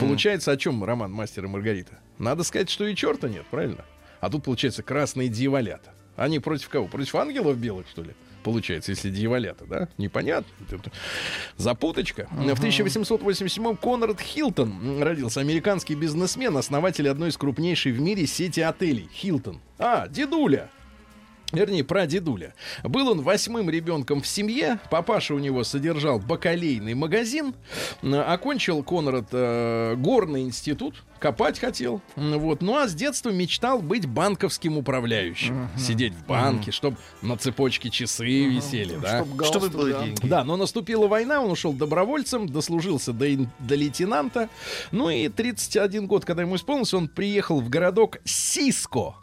получается 0.00 0.52
о 0.52 0.56
чем 0.56 0.82
роман 0.84 1.12
«Мастер 1.12 1.44
и 1.44 1.48
Маргарита»? 1.48 1.98
Надо 2.18 2.42
сказать, 2.44 2.70
что 2.70 2.86
и 2.86 2.94
черта 2.94 3.28
нет, 3.28 3.44
правильно? 3.50 3.84
А 4.20 4.30
тут, 4.30 4.44
получается, 4.44 4.82
красные 4.82 5.28
дьяволята. 5.28 5.92
Они 6.16 6.38
против 6.38 6.68
кого? 6.70 6.86
Против 6.86 7.14
ангелов 7.14 7.58
белых, 7.58 7.86
что 7.88 8.02
ли? 8.02 8.14
Получается, 8.46 8.92
если 8.92 9.10
дьяволята, 9.10 9.64
да? 9.66 9.88
Непонятно. 9.98 10.48
Запуточка. 11.56 12.28
В 12.30 12.62
1887-м 12.62 13.76
Конрад 13.76 14.20
Хилтон 14.20 15.02
родился. 15.02 15.40
Американский 15.40 15.96
бизнесмен, 15.96 16.56
основатель 16.56 17.08
одной 17.08 17.30
из 17.30 17.36
крупнейшей 17.36 17.90
в 17.90 18.00
мире 18.00 18.24
сети 18.28 18.60
отелей. 18.60 19.08
Хилтон. 19.12 19.60
А, 19.80 20.06
дедуля. 20.06 20.70
Вернее, 21.56 21.84
про 21.84 22.06
дедуля. 22.06 22.54
Был 22.84 23.08
он 23.08 23.22
восьмым 23.22 23.70
ребенком 23.70 24.20
в 24.20 24.26
семье. 24.26 24.78
Папаша 24.90 25.34
у 25.34 25.38
него 25.38 25.64
содержал 25.64 26.18
бакалейный 26.18 26.94
магазин. 26.94 27.54
Окончил 28.02 28.82
Конрад 28.82 29.28
э, 29.32 29.94
горный 29.96 30.42
институт. 30.42 31.02
Копать 31.18 31.58
хотел. 31.58 32.02
Вот. 32.14 32.60
Ну 32.60 32.76
а 32.76 32.86
с 32.86 32.94
детства 32.94 33.30
мечтал 33.30 33.80
быть 33.80 34.06
банковским 34.06 34.76
управляющим. 34.76 35.68
Сидеть 35.78 36.12
в 36.12 36.26
банке, 36.26 36.70
чтобы 36.72 36.98
на 37.22 37.38
цепочке 37.38 37.88
часы 37.88 38.44
висели. 38.46 38.96
Да? 38.96 39.24
Чтоб 39.24 39.44
Чтобы 39.46 39.68
галстук, 39.68 39.72
были 39.72 39.92
да. 39.92 40.04
деньги. 40.04 40.26
Да, 40.26 40.44
но 40.44 40.56
наступила 40.56 41.06
война, 41.06 41.40
он 41.40 41.50
ушел 41.50 41.72
добровольцем, 41.72 42.46
дослужился 42.46 43.14
до, 43.14 43.26
до 43.60 43.74
лейтенанта. 43.74 44.50
Ну 44.92 45.08
и 45.08 45.28
31 45.28 46.06
год, 46.06 46.26
когда 46.26 46.42
ему 46.42 46.56
исполнился, 46.56 46.98
он 46.98 47.08
приехал 47.08 47.60
в 47.60 47.70
городок 47.70 48.18
Сиско. 48.24 49.14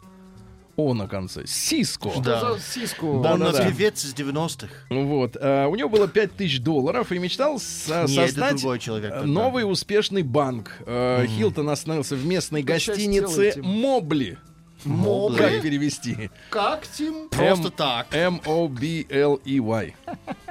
О, 0.76 0.92
на 0.94 1.06
конце. 1.06 1.46
Сиско. 1.46 2.10
Да. 2.22 2.58
Сиску? 2.58 3.20
Да, 3.22 3.34
Он 3.34 3.40
да, 3.40 3.52
да. 3.52 3.64
певец 3.64 4.04
из 4.04 4.14
90-х. 4.14 4.68
Вот. 4.90 5.36
а, 5.40 5.68
у 5.68 5.76
него 5.76 5.88
было 5.88 6.08
5000 6.08 6.60
долларов 6.60 7.12
и 7.12 7.18
мечтал 7.18 7.60
со- 7.60 8.04
Не, 8.08 8.14
создать 8.14 8.60
человек 8.80 9.22
новый 9.24 9.70
успешный 9.70 10.22
банк. 10.22 10.72
Э, 10.86 11.26
Хилтон 11.26 11.68
остановился 11.70 12.16
в 12.16 12.26
местной 12.26 12.62
сейчас 12.62 12.86
гостинице? 12.96 13.54
Мобли. 13.62 14.38
Мобли? 14.84 15.38
Как 15.38 15.62
перевести? 15.62 16.30
Как, 16.50 16.86
Тим? 16.86 17.28
Просто 17.30 17.70
так. 17.70 18.08
M-O-B-L-E-Y. 18.12 19.94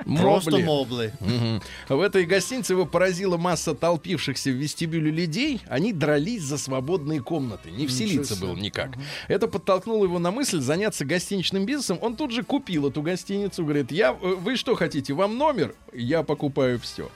Просто 0.06 0.58
Мобли. 0.60 1.14
В 1.90 2.02
этой 2.02 2.26
гостинице 2.26 2.74
его 2.74 2.86
поразила 2.86 3.38
масса 3.38 3.74
толпившихся 3.74 4.50
в 4.50 4.54
вестибюле 4.54 5.12
людей. 5.12 5.62
Они 5.68 5.94
дрались 5.94 6.44
за 6.44 6.58
свободные 6.58 7.22
комнаты. 7.22 7.72
Не 7.72 7.88
вселиться 7.88 8.36
было 8.36 8.56
никак. 8.56 8.92
Это 9.28 9.48
подтолкнуло 9.48 10.04
его 10.06 10.20
на 10.20 10.32
мысль 10.32 10.60
заняться 10.60 11.06
гостиничным 11.06 11.66
бизнесом. 11.66 11.98
Он 12.02 12.16
тут 12.16 12.32
же 12.32 12.44
купил 12.44 12.88
эту 12.90 13.02
гостиницу. 13.02 13.64
Говорит, 13.64 13.92
я, 13.92 14.12
э, 14.12 14.36
вы 14.36 14.56
что 14.58 14.76
хотите, 14.76 15.14
вам 15.14 15.38
номер? 15.38 15.74
Я 15.94 16.24
покупаю 16.24 16.80
все. 16.80 17.10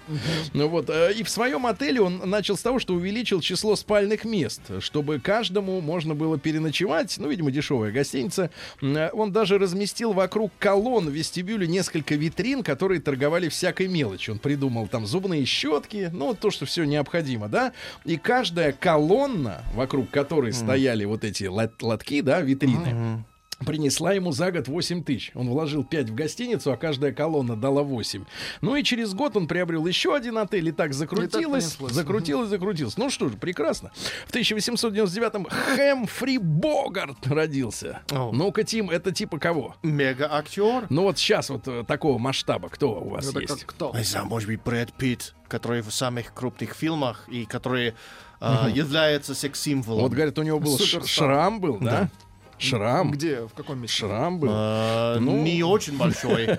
Ну 0.53 0.67
вот. 0.69 0.89
э, 0.89 1.13
И 1.13 1.23
в 1.23 1.29
своем 1.29 1.65
отеле 1.65 2.01
он 2.01 2.21
начал 2.29 2.55
с 2.55 2.61
того, 2.61 2.79
что 2.79 2.93
увеличил 2.93 3.41
число 3.41 3.75
спальных 3.75 4.23
мест, 4.23 4.61
чтобы 4.79 5.19
каждому 5.19 5.81
можно 5.81 6.15
было 6.15 6.37
переночевать. 6.39 7.15
Ну, 7.17 7.29
видимо, 7.29 7.51
дешевая 7.51 7.91
гостиница. 7.91 8.49
Э, 8.81 9.09
Он 9.13 9.31
даже 9.31 9.57
разместил 9.57 10.13
вокруг 10.13 10.51
колонн 10.59 11.09
в 11.09 11.11
вестибюле 11.11 11.67
несколько 11.67 12.15
витрин, 12.15 12.36
которые 12.63 13.01
торговали 13.01 13.49
всякой 13.49 13.87
мелочью. 13.87 14.35
Он 14.35 14.39
придумал 14.39 14.87
там 14.87 15.05
зубные 15.05 15.45
щетки, 15.45 16.09
ну, 16.13 16.33
то, 16.33 16.51
что 16.51 16.65
все 16.65 16.83
необходимо, 16.85 17.47
да. 17.49 17.73
И 18.05 18.17
каждая 18.17 18.71
колонна, 18.73 19.63
вокруг 19.73 20.09
которой 20.09 20.53
стояли 20.53 21.05
вот 21.05 21.23
эти 21.23 21.45
лот- 21.45 21.81
лотки, 21.81 22.21
да, 22.21 22.41
витрины, 22.41 23.23
принесла 23.65 24.13
ему 24.13 24.31
за 24.31 24.51
год 24.51 24.67
8 24.67 25.03
тысяч. 25.03 25.31
Он 25.33 25.49
вложил 25.49 25.83
5 25.83 26.09
в 26.11 26.15
гостиницу, 26.15 26.71
а 26.71 26.77
каждая 26.77 27.11
колонна 27.11 27.55
дала 27.55 27.81
8. 27.83 28.25
Ну 28.61 28.75
и 28.75 28.83
через 28.83 29.13
год 29.13 29.35
он 29.35 29.47
приобрел 29.47 29.85
еще 29.87 30.15
один 30.15 30.37
отель, 30.37 30.67
и 30.69 30.71
так 30.71 30.93
закрутилось, 30.93 31.63
понеслось. 31.75 31.91
закрутилось, 31.91 32.49
закрутилось. 32.49 32.97
Ну 32.97 33.09
что 33.09 33.29
же, 33.29 33.37
прекрасно. 33.37 33.91
В 34.27 34.31
1899-м 34.33 35.45
Хэмфри 35.49 36.37
Богарт 36.37 37.25
родился. 37.27 38.01
О. 38.11 38.31
Ну-ка, 38.31 38.63
Тим, 38.63 38.89
это 38.89 39.11
типа 39.11 39.39
кого? 39.39 39.75
Мега-актер. 39.83 40.85
Ну 40.89 41.03
вот 41.03 41.17
сейчас 41.17 41.49
вот 41.49 41.67
э, 41.67 41.83
такого 41.87 42.17
масштаба 42.17 42.69
кто 42.69 42.99
у 43.01 43.09
вас 43.09 43.29
Это 43.29 43.39
есть? 43.39 43.63
кто? 43.65 43.91
Не 43.95 44.03
знаю, 44.03 44.27
может 44.27 44.47
быть, 44.47 44.61
Брэд 44.63 44.93
Питт, 44.93 45.35
который 45.47 45.81
в 45.81 45.91
самых 45.91 46.33
крупных 46.33 46.73
фильмах 46.75 47.27
и 47.27 47.45
который 47.45 47.95
а, 48.39 48.69
является 48.69 49.33
секс-символом. 49.33 50.03
Вот, 50.03 50.11
говорят, 50.11 50.37
у 50.37 50.43
него 50.43 50.59
был 50.59 50.77
ш- 50.77 50.85
Суперстар. 50.85 51.07
шрам 51.07 51.59
был, 51.59 51.77
да? 51.79 52.09
Шрам. 52.57 53.11
Где? 53.11 53.41
В 53.41 53.53
каком 53.53 53.79
месте? 53.79 53.97
Шрам 53.97 54.39
был. 54.39 54.49
А, 54.51 55.19
Ну. 55.19 55.43
Не 55.43 55.63
очень 55.63 55.97
большой, 55.97 56.47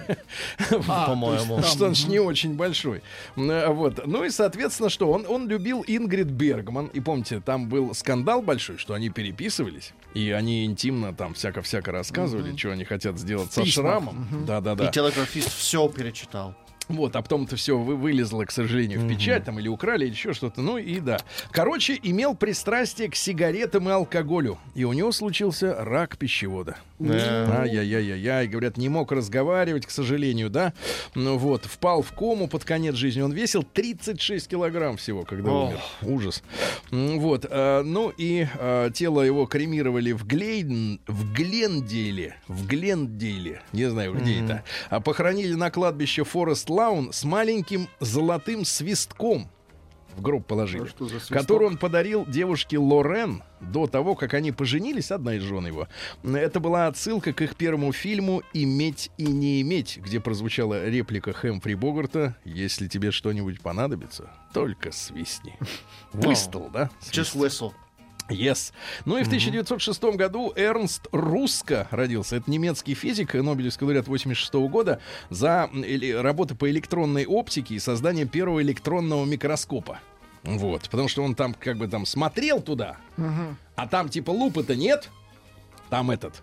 А, 0.89 1.07
по-моему. 1.07 1.57
то 1.57 1.63
есть 1.63 1.73
Что 1.73 1.87
он 1.87 1.95
ж 1.95 2.05
не 2.07 2.19
очень 2.21 2.55
большой. 2.55 3.03
Э, 3.37 3.69
Вот. 3.73 4.07
Ну 4.07 4.25
и, 4.25 4.31
соответственно, 4.31 4.91
что? 4.91 5.11
Он, 5.11 5.25
он 5.29 5.49
любил 5.49 5.85
Ингрид 5.87 6.27
Бергман. 6.29 6.87
И 6.89 7.01
помните, 7.01 7.41
там 7.41 7.69
был 7.69 7.95
скандал 7.95 8.43
большой, 8.43 8.79
что 8.79 8.95
они 8.95 9.11
переписывались. 9.11 9.93
И 10.15 10.31
они 10.31 10.65
интимно 10.65 11.13
там 11.13 11.35
всяко-всяко 11.35 11.93
рассказывали, 11.93 12.57
что 12.57 12.71
они 12.73 12.85
хотят 12.85 13.19
сделать 13.19 13.53
со 13.53 13.65
шрамом. 13.65 14.27
Да-да-да. 14.47 14.89
И 14.89 14.91
телеграфист 14.93 15.53
все 15.53 15.89
перечитал. 15.89 16.55
Вот, 16.89 17.17
а 17.17 17.23
потом 17.23 17.45
это 17.45 17.57
все 17.57 17.77
вы, 17.79 17.97
вылезло, 17.97 18.45
к 18.45 18.51
сожалению, 18.51 19.01
в 19.01 19.09
печать, 19.09 19.45
там, 19.45 19.59
или 19.59 19.69
украли, 19.69 20.05
или 20.07 20.13
еще 20.13 20.33
что-то. 20.33 20.63
Ну 20.63 20.79
и 20.79 21.01
да. 21.01 21.19
Короче, 21.51 21.99
имел 22.03 22.35
пристрастие 22.35 23.09
к 23.11 23.15
сигаретам 23.15 23.89
и 23.89 23.93
алкоголю. 23.93 24.59
И 24.75 24.85
у 24.85 24.93
него 24.93 25.13
случился 25.13 25.75
рак 25.85 26.17
пищевода. 26.17 26.77
Э, 27.01 27.47
Ай-яй-яй-яй, 27.61 28.49
говорят, 28.49 28.77
не 28.77 28.89
мог 28.89 29.13
разговаривать, 29.13 29.87
к 29.87 29.91
сожалению, 29.91 30.51
да. 30.51 30.73
Ну 31.15 31.39
вот, 31.39 31.65
впал 31.65 32.03
в 32.03 32.13
кому 32.13 32.49
под 32.49 32.65
конец 32.65 32.95
жизни. 32.97 33.21
Он 33.21 33.33
весил 33.33 33.63
36 33.63 34.49
килограмм 34.49 34.97
всего, 34.97 35.25
когда 35.25 35.51
Ох. 35.51 35.69
умер. 35.69 35.81
Ужас. 36.03 36.43
Вот, 36.91 37.47
а, 37.49 37.83
ну 37.83 38.13
и 38.17 38.47
а, 38.59 38.91
тело 38.91 39.23
его 39.23 39.47
кремировали 39.47 40.13
в 40.13 40.27
Глейден, 40.27 41.01
в 41.07 41.33
Глендейле, 41.33 42.37
в 42.49 42.67
Глендейле, 42.67 43.63
не 43.73 43.91
знаю, 43.91 44.15
где 44.15 44.43
это. 44.43 44.65
А 44.91 45.01
похоронили 45.01 45.55
на 45.55 45.71
кладбище 45.71 46.25
Форест 46.25 46.69
Лаун 46.79 47.13
с 47.13 47.25
маленьким 47.25 47.89
золотым 47.99 48.65
свистком. 48.65 49.51
В 50.15 50.23
гроб 50.23 50.47
положили. 50.47 50.87
Свисток? 50.97 51.37
который 51.37 51.67
он 51.67 51.77
подарил 51.77 52.25
девушке 52.25 52.79
Лорен 52.79 53.43
до 53.61 53.89
того, 53.89 54.15
как 54.15 54.35
они 54.35 54.53
поженились, 54.53 55.11
одна 55.11 55.35
из 55.35 55.43
жен 55.43 55.67
его. 55.67 55.89
Это 56.23 56.61
была 56.61 56.87
отсылка 56.87 57.33
к 57.33 57.43
их 57.43 57.57
первому 57.57 57.93
фильму 57.93 58.45
«Иметь 58.53 59.11
и 59.19 59.25
не 59.25 59.61
иметь», 59.63 59.99
где 59.99 60.21
прозвучала 60.21 60.89
реплика 60.89 61.33
Хэмфри 61.33 61.75
Богарта 61.75 62.37
«Если 62.45 62.87
тебе 62.87 63.11
что-нибудь 63.11 63.61
понадобится, 63.61 64.31
только 64.55 64.93
свистни». 64.93 65.59
Выстал, 66.13 66.71
да? 66.73 66.91
Just 67.11 67.33
Свист. 67.33 67.35
whistle. 67.35 67.73
Yes. 68.29 68.73
Ну 69.05 69.17
и 69.17 69.23
в 69.23 69.27
1906 69.27 70.03
году 70.17 70.53
Эрнст 70.55 71.07
Руско 71.13 71.89
родился. 71.91 72.37
Это 72.37 72.51
немецкий 72.51 72.95
физик, 72.95 73.35
Нобелевский 73.35 73.87
лауреат 73.87 74.07
86 74.07 74.53
года 74.71 75.01
за 75.31 75.71
работы 76.21 76.55
по 76.55 76.71
электронной 76.71 77.25
оптике 77.25 77.75
и 77.75 77.79
создание 77.79 78.27
первого 78.27 78.61
электронного 78.63 79.25
микроскопа. 79.25 80.01
Вот, 80.45 80.89
потому 80.91 81.09
что 81.09 81.23
он 81.23 81.35
там 81.35 81.55
как 81.55 81.79
бы 81.79 81.89
там 81.89 82.07
смотрел 82.07 82.61
туда, 82.61 82.97
а 83.77 83.89
там 83.89 84.09
типа 84.09 84.31
лупы-то 84.31 84.77
нет. 84.77 85.11
Там 85.91 86.11
этот 86.11 86.43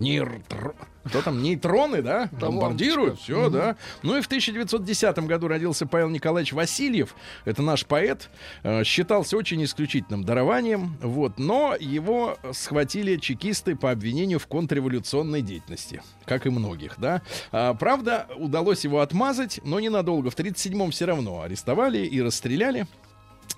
Нейтро... 0.00 0.74
Кто 1.04 1.22
там? 1.22 1.42
Нейтроны, 1.42 2.02
да? 2.02 2.28
Бомбардируют, 2.32 3.20
все, 3.20 3.48
да. 3.48 3.76
Ну 4.02 4.16
и 4.16 4.20
в 4.20 4.26
1910 4.26 5.18
году 5.20 5.48
родился 5.48 5.86
Павел 5.86 6.08
Николаевич 6.08 6.52
Васильев. 6.52 7.14
Это 7.44 7.62
наш 7.62 7.86
поэт. 7.86 8.28
Э, 8.62 8.84
Считался 8.84 9.36
очень 9.36 9.62
исключительным 9.64 10.24
дарованием. 10.24 10.96
Вот. 11.00 11.38
Но 11.38 11.74
его 11.78 12.38
схватили 12.52 13.16
чекисты 13.16 13.76
по 13.76 13.90
обвинению 13.90 14.38
в 14.38 14.46
контрреволюционной 14.46 15.42
деятельности. 15.42 16.02
Как 16.24 16.46
и 16.46 16.50
многих, 16.50 16.94
да. 16.98 17.22
А, 17.50 17.74
правда, 17.74 18.26
удалось 18.36 18.84
его 18.84 19.00
отмазать, 19.00 19.60
но 19.64 19.80
ненадолго. 19.80 20.30
В 20.30 20.36
1937-м 20.36 20.90
все 20.90 21.06
равно 21.06 21.42
арестовали 21.42 21.98
и 21.98 22.20
расстреляли. 22.20 22.86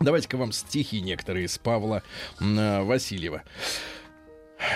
Давайте-ка 0.00 0.36
вам 0.36 0.52
стихи 0.52 1.00
некоторые 1.00 1.46
из 1.46 1.58
Павла 1.58 2.02
э, 2.40 2.82
Васильева. 2.82 3.42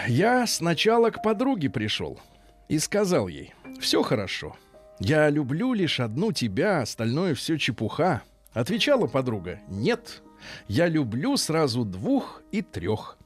Я 0.09 0.47
сначала 0.47 1.11
к 1.11 1.23
подруге 1.23 1.71
пришел 1.71 2.21
и 2.69 2.79
сказал 2.79 3.29
ей, 3.29 3.55
все 3.81 4.03
хорошо. 4.03 4.57
Я 4.99 5.29
люблю 5.29 5.75
лишь 5.75 6.01
одну 6.01 6.33
тебя, 6.33 6.81
остальное 6.81 7.35
все 7.35 7.59
чепуха. 7.59 8.23
Отвечала 8.53 9.07
подруга, 9.07 9.61
нет, 9.69 10.23
я 10.69 10.89
люблю 10.89 11.37
сразу 11.37 11.85
двух 11.85 12.43
и 12.53 12.63
трех. 12.63 13.19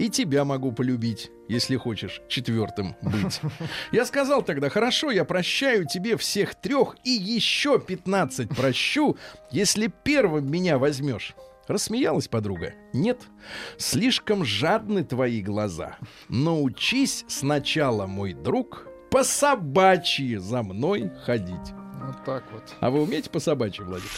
И 0.00 0.08
тебя 0.08 0.44
могу 0.44 0.72
полюбить, 0.72 1.30
если 1.48 1.76
хочешь 1.76 2.20
четвертым 2.28 2.96
быть. 3.00 3.40
Я 3.92 4.04
сказал 4.04 4.42
тогда, 4.42 4.68
хорошо, 4.68 5.12
я 5.12 5.24
прощаю 5.24 5.86
тебе 5.86 6.16
всех 6.16 6.56
трех 6.56 6.96
и 7.04 7.10
еще 7.10 7.78
пятнадцать 7.78 8.48
прощу, 8.48 9.16
если 9.52 9.86
первым 10.02 10.50
меня 10.50 10.78
возьмешь. 10.78 11.36
Рассмеялась 11.66 12.28
подруга. 12.28 12.74
Нет, 12.92 13.22
слишком 13.78 14.44
жадны 14.44 15.04
твои 15.04 15.42
глаза. 15.42 15.96
Научись 16.28 17.24
сначала, 17.28 18.06
мой 18.06 18.34
друг, 18.34 18.86
по 19.10 19.24
собачьи 19.24 20.36
за 20.36 20.62
мной 20.62 21.10
ходить. 21.24 21.72
Вот 22.04 22.24
так 22.24 22.44
вот. 22.52 22.74
А 22.80 22.90
вы 22.90 23.02
умеете 23.02 23.30
по 23.30 23.40
собачьи, 23.40 23.82
Владик? 23.82 24.10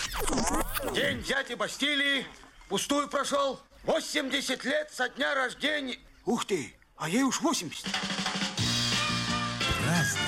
День 0.95 1.23
дяди 1.23 1.55
Бастилии 1.55 2.27
пустую 2.69 3.09
прошел. 3.09 3.61
80 3.85 4.65
лет 4.65 4.91
со 4.93 5.09
дня 5.11 5.35
рождения. 5.35 5.99
Ух 6.25 6.45
ты, 6.45 6.75
а 6.97 7.09
ей 7.09 7.23
уж 7.23 7.41
80. 7.41 7.87
Разный, 9.87 10.21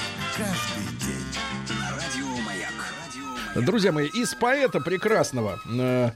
Друзья 3.63 3.93
мои, 3.93 4.07
из 4.07 4.35
поэта 4.35 4.81
прекрасного, 4.81 5.59
э, 5.69 6.11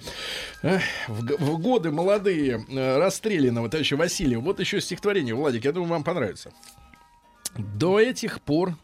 э, 0.62 0.78
в, 1.08 1.22
в 1.38 1.58
годы 1.58 1.90
молодые, 1.90 2.64
э, 2.68 2.98
расстрелянного 2.98 3.68
товарища 3.68 3.96
Васильева, 3.96 4.40
вот 4.40 4.60
еще 4.60 4.80
стихотворение, 4.80 5.34
Владик, 5.34 5.64
я 5.64 5.72
думаю, 5.72 5.90
вам 5.90 6.04
понравится. 6.04 6.52
До 7.56 7.98
этих 7.98 8.40
пор, 8.40 8.76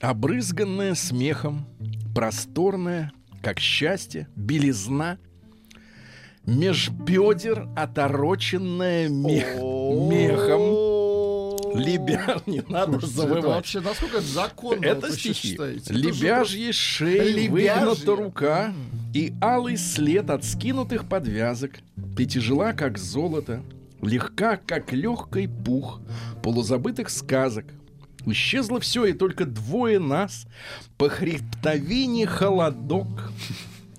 обрызганная 0.00 0.94
смехом, 0.94 1.66
просторная, 2.14 3.12
как 3.42 3.60
счастье, 3.60 4.28
белизна, 4.34 5.18
меж 6.46 6.88
бедер 6.88 7.68
отороченная 7.76 9.08
мех, 9.08 9.56
мехом, 9.56 10.95
Лебя, 11.78 12.42
не 12.46 12.62
надо 12.68 13.00
Слушайте, 13.00 13.06
это 13.06 13.06
завывать. 13.06 13.44
вообще 13.44 13.80
насколько 13.80 14.18
это 14.18 14.26
законно? 14.26 14.84
Это 14.84 15.12
стихи. 15.12 15.48
считаете? 15.50 15.80
Это 15.92 16.72
шеей 16.72 17.32
Лебяжьи. 17.32 17.48
выгнута 17.48 18.16
рука 18.16 18.74
И 19.14 19.34
алый 19.42 19.76
след 19.76 20.30
от 20.30 20.44
скинутых 20.44 21.08
подвязок 21.08 21.72
Пятижила, 22.16 22.72
как 22.72 22.98
золото 22.98 23.62
Легка, 24.02 24.56
как 24.56 24.92
легкий 24.92 25.46
пух 25.46 26.00
Полузабытых 26.42 27.10
сказок 27.10 27.66
Исчезло 28.26 28.80
все, 28.80 29.04
и 29.06 29.12
только 29.12 29.44
двое 29.44 29.98
нас 29.98 30.46
По 30.98 31.08
хребтовине 31.08 32.26
холодок 32.26 33.30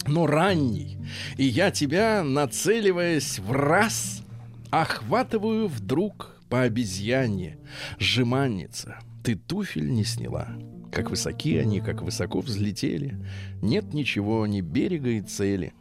но 0.08 0.26
ранний, 0.26 0.98
и 1.36 1.44
я 1.44 1.70
тебя, 1.70 2.24
нацеливаясь 2.24 3.40
в 3.40 3.52
раз, 3.52 4.24
охватываю 4.70 5.68
вдруг 5.68 6.37
по 6.50 6.62
обезьяне, 6.62 7.58
жеманница. 8.00 9.00
Ты 9.24 9.36
туфель 9.36 9.92
не 9.92 10.04
сняла. 10.04 10.50
Как 10.92 11.10
высоки 11.10 11.58
они, 11.58 11.82
как 11.82 12.02
высоко 12.02 12.40
взлетели. 12.40 13.20
Нет 13.62 13.94
ничего, 13.94 14.48
ни 14.48 14.62
берега 14.62 15.10
и 15.10 15.22
цели. 15.22 15.74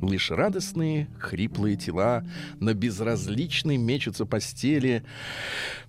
Лишь 0.00 0.30
радостные, 0.30 1.08
хриплые 1.18 1.76
тела 1.76 2.24
на 2.60 2.74
безразличной 2.74 3.76
мечутся 3.76 4.26
постели. 4.26 5.04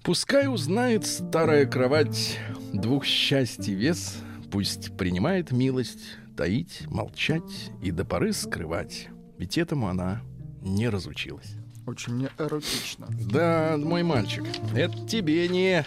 Пускай 0.04 0.48
узнает 0.48 1.06
старая 1.06 1.66
кровать 1.66 2.40
двух 2.74 3.06
счастий 3.06 3.74
вес, 3.74 4.18
пусть 4.50 4.96
принимает 4.98 5.52
милость 5.52 6.18
таить, 6.38 6.84
молчать 6.88 7.72
и 7.82 7.92
до 7.92 8.06
поры 8.06 8.32
скрывать. 8.32 9.10
Ведь 9.38 9.58
этому 9.58 9.88
она 9.88 10.22
не 10.62 10.88
разучилась. 10.90 11.57
Очень 11.88 12.16
мне 12.16 12.30
эротично. 12.38 13.08
Да, 13.32 13.76
мой 13.78 14.04
мальчик, 14.04 14.44
это 14.76 14.94
тебе 15.08 15.48
не 15.48 15.86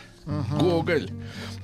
Гоголь. 0.59 1.11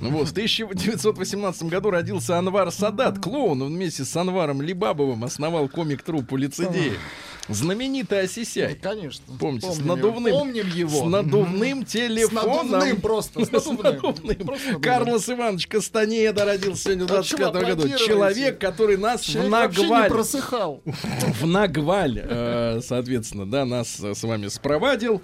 Ну 0.01 0.11
Вот, 0.11 0.29
в 0.29 0.33
1918 0.33 1.63
году 1.65 1.89
родился 1.91 2.37
Анвар 2.37 2.71
Садат, 2.71 3.19
клоун. 3.19 3.63
Он 3.63 3.75
вместе 3.75 4.05
с 4.05 4.15
Анваром 4.15 4.61
Либабовым 4.61 5.25
основал 5.25 5.69
комик-труппу 5.69 6.37
«Лицедеи». 6.37 6.99
Знаменитый 7.49 8.21
Осисяй. 8.23 8.75
Конечно. 8.75 9.25
Помните, 9.39 9.71
с 9.71 9.77
Помним 9.79 9.85
его. 9.87 9.97
надувным, 9.97 10.33
Помним 10.33 10.69
его. 10.69 11.01
с 11.01 11.05
надувным 11.05 11.85
телефоном. 11.85 12.69
С 12.69 12.71
надувным 12.73 13.01
просто, 13.01 13.45
с 13.45 13.51
надувным. 13.53 13.83
надувным. 13.83 14.37
Просто 14.47 14.67
надувным. 14.67 14.81
Карлос 14.83 15.29
Иванович 15.31 15.67
Кастанеда 15.69 16.45
родился 16.45 16.83
сегодня 16.83 17.07
в 17.07 17.13
А 17.13 17.23
чего 17.23 17.39
25 17.39 17.53
году. 17.53 17.73
аплодируете? 17.73 18.05
Человек, 18.07 18.59
который 18.61 18.97
нас 18.97 19.21
Человек 19.23 19.45
в 19.71 19.79
не 19.79 19.83
Нагваль 19.85 20.11
просыхал. 20.11 20.83
в 21.41 21.47
Нагваль, 21.47 22.21
э, 22.25 22.81
соответственно, 22.83 23.47
да, 23.49 23.65
нас 23.65 24.01
э, 24.01 24.15
с 24.15 24.23
вами 24.25 24.49
спровадил. 24.49 25.23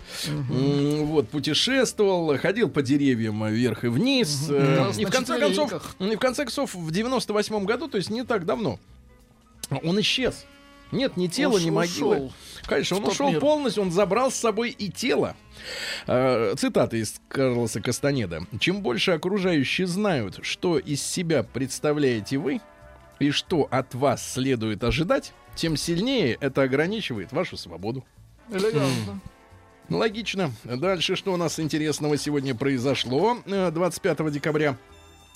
Вот, 0.49 1.29
путешествовал, 1.29 2.39
ходил 2.39 2.69
по 2.71 2.83
деревьям 2.83 3.45
вверх 3.49 3.85
и 3.85 3.89
вниз. 3.89 4.47
э, 4.49 4.93
И 4.99 5.05
в 5.05 5.11
конце 5.11 5.39
концов, 5.39 5.73
и 5.99 6.17
в 6.17 6.19
конце 6.19 6.45
концов, 6.45 6.75
в 6.75 6.91
98 6.91 7.65
году, 7.65 7.89
то 7.89 7.97
есть 7.99 8.11
не 8.11 8.23
так 8.25 8.45
давно, 8.47 8.79
он 9.83 10.01
исчез. 10.01 10.45
Нет 10.93 11.17
ни 11.17 11.27
тела, 11.27 11.59
ни 11.59 11.71
Уш- 11.71 11.73
могилы. 11.75 12.17
ушел 12.17 12.33
Конечно, 12.67 12.97
он 12.99 13.07
ушел 13.07 13.31
мир. 13.31 13.41
полностью, 13.41 13.83
он 13.83 13.91
забрал 13.91 14.31
с 14.31 14.35
собой 14.37 14.71
и 14.71 14.89
тело. 14.91 15.35
Э, 16.07 16.55
Цитата 16.57 16.97
из 16.97 17.21
Карлоса 17.29 17.81
Кастанеда. 17.81 18.43
Чем 18.61 18.83
больше 18.83 19.11
окружающие 19.13 19.87
знают, 19.87 20.39
что 20.43 20.79
из 20.79 21.03
себя 21.03 21.43
представляете 21.43 22.39
вы, 22.39 22.61
и 23.19 23.31
что 23.31 23.67
от 23.71 23.95
вас 23.95 24.33
следует 24.35 24.85
ожидать, 24.85 25.33
тем 25.57 25.77
сильнее 25.77 26.37
это 26.41 26.63
ограничивает 26.63 27.33
вашу 27.33 27.57
свободу. 27.57 28.05
Элегантно. 28.51 29.21
Логично. 29.89 30.53
Дальше, 30.65 31.17
что 31.17 31.33
у 31.33 31.37
нас 31.37 31.59
интересного 31.59 32.17
сегодня 32.17 32.55
произошло 32.55 33.39
э, 33.47 33.71
25 33.73 34.31
декабря. 34.33 34.77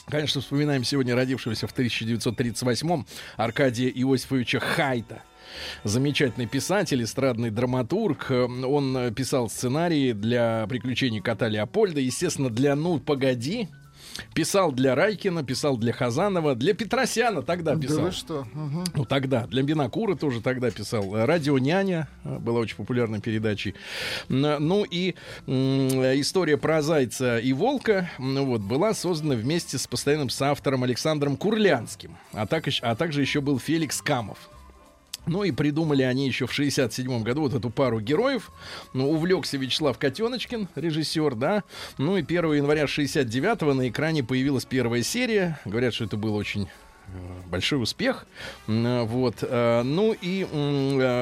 Конечно, 0.09 0.41
вспоминаем 0.41 0.85
сегодня 0.85 1.17
родившегося 1.17 1.67
в 1.67 1.77
1938-м 1.77 3.07
Аркадия 3.37 3.89
Иосифовича 3.89 4.61
Хайта. 4.61 5.23
Замечательный 5.83 6.47
писатель, 6.47 7.03
эстрадный 7.03 7.51
драматург. 7.51 8.31
Он 8.31 8.97
э, 8.97 9.11
писал 9.11 9.49
сценарии 9.49 10.13
для 10.13 10.67
приключений 10.69 11.21
кота 11.21 11.49
Леопольда. 11.49 12.01
Естественно, 12.01 12.51
для 12.51 12.77
«Ну, 12.77 13.01
погоди». 13.01 13.69
Писал 14.35 14.73
для 14.73 14.95
Райкина, 14.95 15.43
писал 15.45 15.77
для 15.77 15.93
Хазанова, 15.93 16.55
для 16.55 16.75
Петросяна 16.75 17.43
тогда 17.43 17.75
Да 17.75 17.81
писал. 17.81 18.01
вы 18.05 18.13
что? 18.13 18.47
Мгм. 18.53 18.85
Ну, 18.95 19.05
тогда. 19.05 19.47
Для 19.47 19.63
Бинакура 19.63 20.15
тоже 20.15 20.41
тогда 20.41 20.71
писал. 20.71 21.27
Радио 21.27 21.59
Няня 21.59 22.09
была 22.25 22.61
очень 22.61 22.77
популярной 22.77 23.21
передачей. 23.21 23.75
Ну 24.29 24.85
и 24.85 25.15
история 25.47 26.57
про 26.57 26.83
зайца 26.83 27.39
и 27.39 27.53
волка 27.53 28.11
м, 28.19 28.45
вот, 28.47 28.61
была 28.61 28.95
создана 28.95 29.35
вместе 29.35 29.79
с 29.79 29.87
постоянным 29.87 30.31
соавтором 30.31 30.85
Александром 30.85 31.37
Курлянским. 31.37 32.17
А, 32.33 32.47
так, 32.47 32.65
а 32.83 32.95
также 32.97 33.21
еще 33.21 33.41
был 33.41 33.59
Феликс 33.59 34.03
Камов. 34.03 34.39
Ну 35.27 35.43
и 35.43 35.51
придумали 35.51 36.03
они 36.03 36.27
еще 36.27 36.47
в 36.47 36.53
67 36.53 37.23
году 37.23 37.43
вот 37.43 37.55
эту 37.55 37.69
пару 37.71 38.01
героев. 38.01 38.51
Ну, 38.93 39.11
увлекся 39.11 39.57
Вячеслав 39.59 39.99
Котеночкин, 39.99 40.69
режиссер, 40.77 41.35
да. 41.35 41.65
Ну 41.99 42.17
и 42.17 42.23
1 42.23 42.53
января 42.55 42.87
69 42.87 43.63
на 43.75 43.89
экране 43.89 44.23
появилась 44.23 44.65
первая 44.65 45.03
серия. 45.03 45.59
Говорят, 45.65 45.95
что 45.95 46.05
это 46.05 46.17
был 46.17 46.37
очень 46.37 46.69
э, 47.09 47.11
большой 47.49 47.83
успех. 47.83 48.27
Э, 48.69 49.03
Вот. 49.03 49.39
э, 49.43 49.83
Ну 49.83 50.13
и 50.21 50.47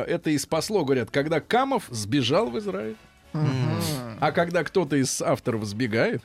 это 0.07 0.31
и 0.31 0.39
спасло, 0.39 0.85
говорят, 0.85 1.11
когда 1.11 1.41
Камов 1.41 1.85
сбежал 1.89 2.51
в 2.51 2.59
Израиль. 2.59 2.97
А 4.21 4.31
когда 4.33 4.63
кто-то 4.65 4.97
из 4.97 5.21
авторов 5.23 5.65
сбегает, 5.65 6.23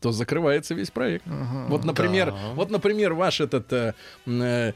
то 0.00 0.12
закрывается 0.12 0.74
весь 0.74 0.90
проект. 0.90 1.24
Вот, 1.68 1.84
например, 1.84 2.34
вот, 2.54 2.70
например, 2.70 3.14
ваш 3.14 3.40
этот 3.40 3.72
э, 3.72 3.94
э, 4.26 4.72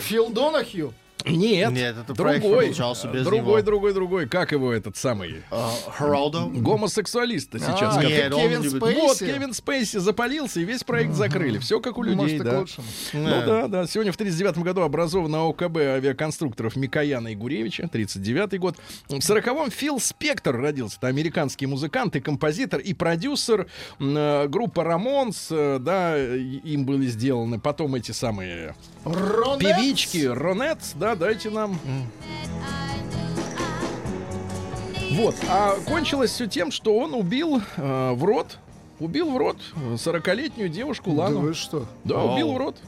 Фил 0.00 0.30
Донахью. 0.30 0.92
Нет, 1.26 1.72
Нет, 1.72 1.96
это 1.98 2.14
другой, 2.14 2.40
продолжался 2.40 3.08
без 3.08 3.24
другой, 3.24 3.60
него. 3.60 3.62
другой, 3.62 3.94
другой. 3.94 4.28
Как 4.28 4.52
его 4.52 4.72
этот 4.72 4.96
самый 4.96 5.42
А, 5.50 5.70
Хоралдо? 5.88 6.46
гомосексуалист 6.46 7.52
сейчас? 7.52 7.96
А, 7.96 8.04
Нет, 8.04 8.34
Кевин 8.34 8.62
Спейси. 8.70 9.00
Вот 9.00 9.18
Кевин 9.18 9.52
Спейси 9.54 9.98
запалился 9.98 10.60
и 10.60 10.64
весь 10.64 10.84
проект 10.84 11.14
закрыли. 11.14 11.58
Все 11.58 11.80
как 11.80 11.98
у 11.98 12.02
людей, 12.02 12.16
Может, 12.16 12.42
да. 12.44 12.58
лучшему. 12.60 12.86
Ну 13.12 13.28
да, 13.46 13.68
да. 13.68 13.86
Сегодня 13.86 14.12
в 14.12 14.16
39 14.16 14.58
году 14.58 14.82
образована 14.82 15.48
ОКБ 15.48 15.76
авиаконструкторов 15.76 16.76
Микояна 16.76 17.28
и 17.28 17.34
Гуревича, 17.34 17.88
39 17.88 18.58
год. 18.60 18.76
В 19.08 19.14
40-м 19.14 19.70
Фил 19.70 20.00
Спектор 20.00 20.56
родился. 20.56 20.96
Это 20.98 21.08
американский 21.08 21.66
музыкант 21.66 22.16
и 22.16 22.20
композитор, 22.20 22.80
и 22.80 22.94
продюсер. 22.94 23.66
Э, 24.00 24.46
Группа 24.48 24.84
Рамонс, 24.84 25.48
э, 25.50 25.78
да, 25.80 26.18
им 26.18 26.84
были 26.84 27.06
сделаны 27.06 27.58
потом 27.60 27.94
эти 27.94 28.12
самые 28.12 28.74
Ронетс. 29.04 29.64
певички, 29.64 30.26
Ронетс, 30.26 30.92
да, 30.94 31.11
дайте 31.16 31.50
нам. 31.50 31.78
Вот, 35.12 35.34
а 35.48 35.76
кончилось 35.86 36.30
все 36.30 36.46
тем, 36.46 36.70
что 36.70 36.96
он 36.96 37.12
убил 37.14 37.60
э, 37.76 38.12
в 38.12 38.24
рот, 38.24 38.58
убил 38.98 39.30
в 39.30 39.36
рот 39.36 39.58
40-летнюю 39.94 40.70
девушку 40.70 41.10
Да 41.10 41.24
Лану. 41.24 41.40
вы 41.40 41.54
что? 41.54 41.86
Да, 42.04 42.16
Оу. 42.22 42.32
убил 42.32 42.52
в 42.52 42.56
рот. 42.56 42.78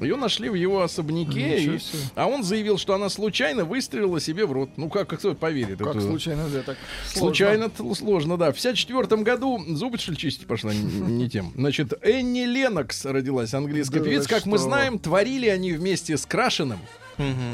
Ее 0.00 0.14
нашли 0.16 0.48
в 0.48 0.54
его 0.54 0.82
особняке, 0.82 1.58
и- 1.58 1.80
а 2.14 2.26
он 2.26 2.44
заявил, 2.44 2.78
что 2.78 2.94
она 2.94 3.08
случайно 3.08 3.64
выстрелила 3.64 4.20
себе 4.20 4.46
в 4.46 4.52
рот. 4.52 4.70
Ну 4.76 4.88
как, 4.88 5.08
кто 5.08 5.34
поверит? 5.34 5.78
Как 5.78 5.88
Это- 5.96 6.00
случайно, 6.00 6.48
да, 6.48 6.62
так 6.62 6.78
сложно. 7.04 7.18
Случайно 7.20 7.68
т- 7.68 7.94
сложно, 7.96 8.36
да. 8.38 8.52
В 8.52 8.54
54 8.54 9.22
году 9.22 9.60
зубы 9.74 9.98
что 9.98 10.12
ли 10.12 10.16
чистить 10.16 10.46
пошла 10.46 10.72
не 10.72 11.28
тем. 11.28 11.52
Значит, 11.54 11.92
Энни 12.00 12.44
Ленокс 12.46 13.04
родилась, 13.04 13.52
английская 13.52 13.98
Да 13.98 14.04
певица. 14.06 14.28
Как 14.28 14.46
мы 14.46 14.56
знаем, 14.58 14.98
творили 15.00 15.48
они 15.48 15.72
вместе 15.72 16.16
с 16.16 16.24
Крашеным 16.24 16.78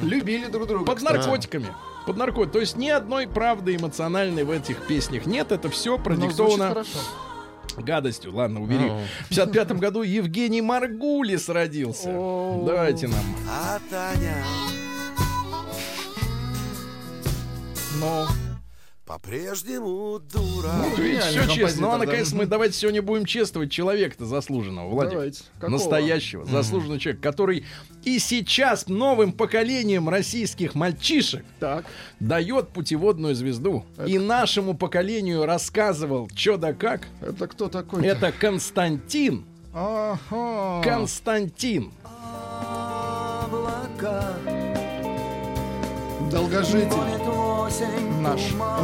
Любили 0.03 0.47
друг 0.47 0.67
друга. 0.67 0.85
под 0.85 1.03
наркотиками. 1.03 1.69
Под 2.07 2.17
наркотиками. 2.17 2.53
То 2.53 2.61
есть 2.61 2.77
ни 2.77 2.89
одной 2.89 3.27
правды 3.27 3.77
эмоциональной 3.77 4.45
в 4.45 4.51
этих 4.51 4.87
песнях 4.87 5.27
нет. 5.27 5.53
Это 5.53 5.71
все 5.71 5.97
звучит 5.97 6.05
продиктовано 6.05 6.85
гадостью. 7.77 8.35
Ладно, 8.35 8.63
убери. 8.63 8.89
О. 8.89 9.01
В 9.25 9.29
55 9.31 9.73
году 9.73 10.03
Евгений 10.03 10.61
Маргулис 10.61 11.49
родился. 11.49 12.11
О. 12.11 12.65
Давайте 12.67 13.09
нам. 13.09 13.25
А 13.49 13.81
Таня 13.91 14.45
Но 18.01 18.27
по-прежнему 19.07 20.19
дура. 20.33 20.73
Видите, 20.97 21.21
все 21.21 21.33
Гениальный 21.33 21.55
честно. 21.55 21.83
Ну, 21.83 21.93
а 21.93 21.99
наконец 21.99 22.33
мы 22.33 22.47
давайте 22.47 22.77
сегодня 22.79 23.03
будем 23.03 23.27
чествовать 23.27 23.71
человека-то 23.71 24.25
заслуженного, 24.25 24.89
Владимир. 24.89 25.15
Давайте. 25.17 25.43
Какого? 25.55 25.71
Настоящего, 25.71 26.45
заслуженного 26.47 26.99
человека, 26.99 27.23
который 27.23 27.65
и 28.05 28.19
сейчас 28.19 28.89
новым 28.89 29.33
поколением 29.33 30.09
российских 30.09 30.75
мальчишек 30.75 31.45
Так. 31.61 31.85
дает 32.19 32.69
путеводную 32.69 33.35
звезду. 33.35 33.85
И 34.07 34.19
нашему 34.19 34.75
поколению 34.75 35.45
рассказывал, 35.45 36.29
что 36.35 36.57
да 36.57 36.73
как. 36.73 37.03
Это 37.21 37.47
кто 37.47 37.69
такой? 37.69 38.07
Это 38.07 38.33
Константин. 38.33 39.45
Ага. 39.75 40.83
Константин. 40.83 41.93
Долгожитель. 46.35 46.89
Наш 48.21 48.41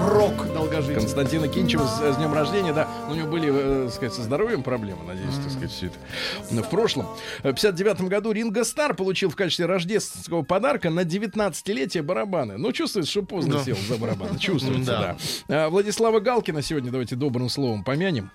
рок 0.09 0.53
долгожитель. 0.55 1.01
Константина 1.01 1.49
Кинчева 1.49 1.85
с, 1.85 2.15
с 2.15 2.17
днем 2.17 2.33
рождения, 2.33 2.73
да. 2.73 2.89
У 3.11 3.15
него 3.15 3.29
были, 3.29 3.51
э, 3.53 3.85
так 3.87 3.95
сказать, 3.95 4.15
со 4.15 4.23
здоровьем 4.23 4.63
проблемы, 4.63 5.03
надеюсь, 5.05 5.35
так 5.35 5.51
сказать, 5.51 5.73
все 5.73 5.87
это 5.87 5.97
ну, 6.53 6.63
в 6.63 6.71
прошлом. 6.71 7.07
В 7.41 7.53
59 7.53 8.03
году 8.03 8.31
Ринго 8.31 8.63
Стар 8.63 8.95
получил 8.95 9.31
в 9.31 9.37
качестве 9.37 9.67
рождественского 9.67 10.43
подарка 10.43 10.91
на 10.91 11.01
19-летие 11.01 12.03
барабаны. 12.03 12.57
Ну, 12.57 12.73
чувствуется, 12.73 13.11
что 13.11 13.23
поздно 13.23 13.55
Да. 13.55 13.65
сел 13.65 13.77
за 13.89 13.97
барабаны. 13.97 14.39
Чувствуется, 14.39 14.93
Да. 14.93 15.17
да. 15.49 15.65
А, 15.67 15.69
Владислава 15.71 16.21
Галкина 16.21 16.63
сегодня 16.63 16.93
давайте 16.93 17.17
добрым 17.17 17.49
словом 17.49 17.83
помянем. 17.83 18.31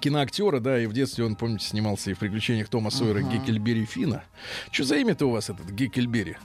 Киноактера, 0.00 0.60
да, 0.60 0.80
и 0.80 0.86
в 0.86 0.94
детстве 0.94 1.26
он, 1.26 1.34
помните, 1.36 1.66
снимался 1.66 2.10
и 2.10 2.14
в 2.14 2.18
приключениях 2.18 2.68
Тома 2.68 2.90
Сойера 2.90 3.20
Геккельбери 3.20 3.84
Фина. 3.84 4.22
Что 4.70 4.84
за 4.84 4.96
имя-то 4.96 5.26
у 5.26 5.32
вас 5.32 5.50
этот 5.50 5.68
Геккельбери? 5.70 6.36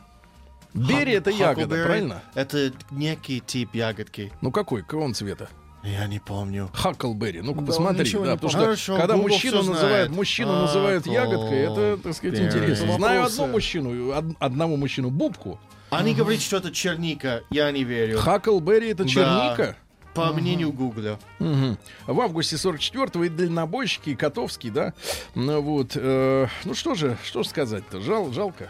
Бери 0.78 1.14
это 1.14 1.30
ягода, 1.30 1.84
правильно? 1.84 2.22
Это 2.36 2.72
некий 2.92 3.40
тип 3.40 3.74
ягодки. 3.76 4.32
Ну 4.42 4.52
какой? 4.52 4.82
Какого 4.84 5.04
он 5.06 5.14
цвета? 5.14 5.50
Я 5.84 6.06
не 6.08 6.20
помню. 6.20 6.70
Хаклберри. 6.74 7.42
Ну-ка, 7.42 7.62
Да, 7.62 7.68
посмотри. 7.68 8.12
Да, 8.12 8.18
потому 8.20 8.38
помню. 8.38 8.50
что 8.50 8.60
Хорошо, 8.60 8.98
когда 8.98 9.14
Google 9.16 9.30
мужчину 9.30 9.64
называют, 9.64 10.12
мужчину 10.12 10.52
называют 10.62 11.06
ягодкой, 11.08 11.60
это, 11.60 11.98
так 12.04 12.14
сказать, 12.14 12.40
Huckleberry. 12.40 12.46
интересно. 12.48 12.94
Знаю 12.94 13.22
Вопросы. 13.22 13.34
одну 13.42 13.48
мужчину, 13.54 14.10
од- 14.14 14.36
одному 14.40 14.76
мужчину 14.78 15.10
бубку. 15.10 15.60
Они 15.90 16.14
говорят, 16.14 16.42
что 16.42 16.58
это 16.58 16.72
черника. 16.72 17.44
Я 17.50 17.72
не 17.72 17.84
верю. 17.86 18.18
Хаклберри 18.20 18.90
это 18.90 19.04
Да. 19.04 19.10
черника. 19.10 19.78
По 20.14 20.34
мнению 20.34 20.72
Гугля. 20.74 21.20
Мгм. 21.40 21.78
В 22.08 22.20
августе 22.22 22.56
44-го 22.58 23.24
и 23.26 23.30
дальнобойщики, 23.30 24.10
и 24.10 24.16
Котовский, 24.16 24.72
да. 24.72 24.94
Ну 25.36 25.62
вот. 25.62 25.92
э, 25.96 26.48
ну 26.66 26.74
что 26.74 26.96
же, 26.96 27.18
что 27.24 27.44
же 27.44 27.50
сказать-то? 27.50 28.02
Жал, 28.02 28.32
жалко 28.34 28.68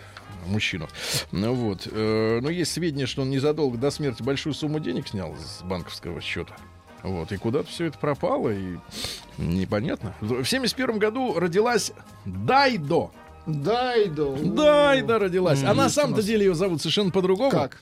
мужчину. 0.48 0.88
Ну 1.32 1.54
вот. 1.54 1.88
э, 1.92 2.40
но 2.42 2.50
есть 2.50 2.72
сведения, 2.72 3.06
что 3.06 3.22
он 3.22 3.30
незадолго 3.30 3.78
до 3.78 3.92
смерти 3.92 4.24
большую 4.24 4.54
сумму 4.54 4.80
денег 4.80 5.08
снял 5.08 5.36
с 5.36 5.64
банковского 5.64 6.22
счета. 6.22 6.56
Вот, 7.04 7.32
и 7.32 7.38
куда-то 7.38 7.68
все 7.70 7.86
это 7.86 7.98
пропало, 8.00 8.50
и 8.50 8.78
непонятно. 9.38 10.16
В 10.20 10.44
71 10.44 10.98
году 10.98 11.40
родилась 11.40 11.92
Дайдо. 12.26 13.12
Дайдо. 13.46 14.36
Дайда 14.36 15.20
родилась. 15.20 15.64
А 15.64 15.74
на 15.74 15.90
самом-то 15.90 16.22
деле 16.22 16.46
ее 16.46 16.54
зовут 16.54 16.82
совершенно 16.82 17.12
по-другому. 17.12 17.52
Как? 17.52 17.78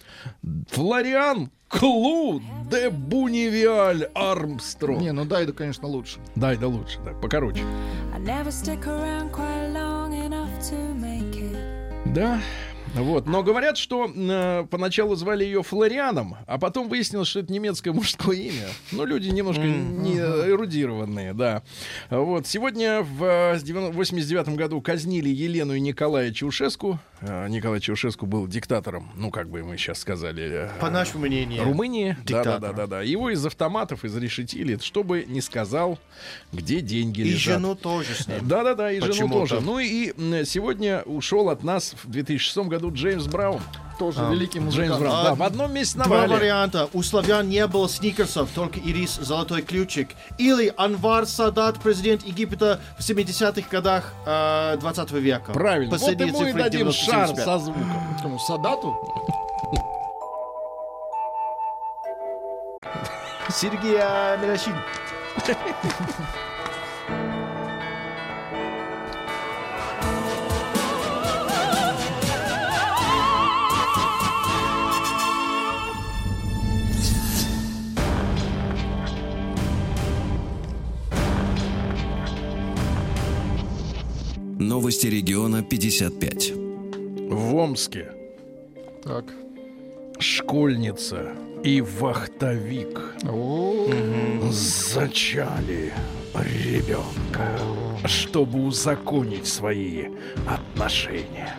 Флориан 0.70 1.50
Клу 1.68 2.40
де 2.70 2.90
Буневиаль 2.92 4.10
Армстронг. 4.14 5.02
Не, 5.02 5.12
ну 5.12 5.26
Дайдо, 5.26 5.54
конечно, 5.54 5.88
лучше. 5.88 6.20
Дайда 6.36 6.68
лучше, 6.68 7.00
да, 7.04 7.12
покороче. 7.14 7.64
I 8.14 8.20
never 8.20 8.52
stick 8.52 8.86
around 8.86 9.32
quite 9.32 9.72
long 9.74 10.14
enough 10.14 10.50
to 10.70 10.76
make 10.96 11.35
it. 11.35 11.35
Да. 12.16 12.40
Вот. 12.96 13.28
Но 13.28 13.44
говорят, 13.44 13.78
что 13.78 14.10
э, 14.14 14.66
поначалу 14.70 15.16
звали 15.16 15.44
ее 15.44 15.62
Флорианом, 15.64 16.38
а 16.48 16.58
потом 16.58 16.90
выяснилось, 16.90 17.28
что 17.28 17.42
это 17.42 17.52
немецкое 17.52 17.94
мужское 17.94 18.36
имя. 18.38 18.68
Ну, 18.92 19.06
люди 19.06 19.30
немножко 19.30 19.62
не 19.64 20.16
эрудированные, 20.18 21.34
да. 21.34 21.62
Вот. 22.10 22.48
Сегодня 22.48 23.02
в 23.02 23.58
89 23.92 24.50
году 24.56 24.82
казнили 24.82 25.30
Елену 25.30 25.76
и 25.76 25.80
Николая 25.80 26.32
Чаушеску. 26.32 27.00
Э, 27.22 27.48
Николай 27.50 27.80
Чаушеску 27.80 28.26
был 28.26 28.48
диктатором, 28.48 29.12
ну, 29.16 29.30
как 29.32 29.50
бы 29.50 29.64
мы 29.64 29.78
сейчас 29.78 30.00
сказали, 30.00 30.44
э, 30.66 30.70
По 30.80 30.90
нашему 30.90 31.26
мнению. 31.26 31.64
Румынии. 31.64 32.18
Да, 32.26 32.44
да, 32.44 32.44
Диктатор. 32.44 32.60
да, 32.62 32.74
да, 32.74 32.88
да. 32.88 33.02
Его 33.02 33.30
из 33.30 33.46
автоматов 33.46 34.06
изрешетили, 34.06 34.78
чтобы 34.82 35.26
не 35.28 35.42
сказал, 35.42 36.00
где 36.52 36.82
деньги 36.82 37.22
И 37.22 37.26
лежат. 37.26 37.56
жену 37.56 37.76
тоже 37.76 38.14
с 38.16 38.28
ним. 38.28 38.48
Да, 38.48 38.64
да, 38.64 38.76
да, 38.76 38.92
и 38.92 39.00
жену 39.00 39.30
тоже. 39.30 39.60
Ну 39.62 39.80
и 39.80 40.14
сегодня 40.46 41.02
ушел 41.04 41.50
от 41.50 41.64
нас 41.64 41.96
в 42.04 42.10
2006 42.10 42.58
году 42.70 42.85
Джеймс 42.92 43.26
Браун. 43.26 43.62
Тоже 43.98 44.20
А, 44.20 44.30
великий 44.30 44.60
Джеймс 44.60 44.76
музыкант. 44.76 45.00
Браун. 45.00 45.16
А, 45.16 45.24
Да, 45.24 45.36
в 45.36 45.44
одном 45.44 45.74
месте 45.74 45.98
Два 45.98 46.08
навали. 46.24 46.34
варианта. 46.34 46.90
У 46.92 47.02
славян 47.02 47.48
не 47.48 47.66
было 47.68 47.88
сникерсов, 47.88 48.50
только 48.54 48.78
ирис, 48.80 49.16
золотой 49.16 49.62
ключик. 49.62 50.10
Или 50.38 50.74
Анвар 50.76 51.26
Садат, 51.26 51.80
президент 51.80 52.24
Египта 52.26 52.82
в 52.98 53.02
70-х 53.02 53.68
годах 53.72 54.14
э, 54.26 54.76
20 54.82 55.12
века. 55.12 55.54
Правильно. 55.54 55.92
Последние 55.92 56.32
вот 56.34 56.42
ему 56.42 56.50
и 56.50 56.54
дадим 56.62 56.80
90, 56.90 57.06
шар 57.06 57.28
75. 57.28 57.46
со 57.46 57.60
звуком. 57.60 58.18
Кому, 58.22 58.40
Садату? 58.40 58.96
Сергей 63.50 63.94
Миляшин. 64.42 64.76
Новости 84.76 85.08
региона 85.08 85.64
55. 85.64 86.52
В 87.30 87.56
Омске 87.56 88.12
Так. 89.02 89.24
школьница 90.20 91.32
и 91.64 91.80
вахтовик 91.80 93.00
зачали 94.52 95.94
ребенка, 96.34 97.58
чтобы 98.04 98.66
узаконить 98.66 99.48
свои 99.48 100.08
отношения. 100.46 101.56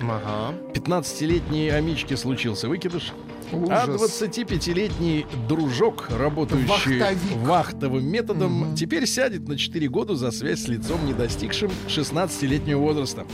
Ага. 0.00 0.54
15-летней 0.72 1.68
Амичке 1.68 2.16
случился 2.16 2.66
выкидыш. 2.70 3.12
А 3.52 3.86
Ужас. 3.88 4.20
25-летний 4.22 5.26
дружок, 5.48 6.08
работающий 6.10 6.66
Вахтовик. 6.98 7.36
вахтовым 7.38 8.06
методом, 8.06 8.74
теперь 8.74 9.06
сядет 9.06 9.48
на 9.48 9.56
4 9.56 9.88
года 9.88 10.14
за 10.16 10.30
связь 10.30 10.62
с 10.64 10.68
лицом, 10.68 11.04
не 11.06 11.14
достигшим 11.14 11.70
16-летнего 11.88 12.78
возраста. 12.80 13.26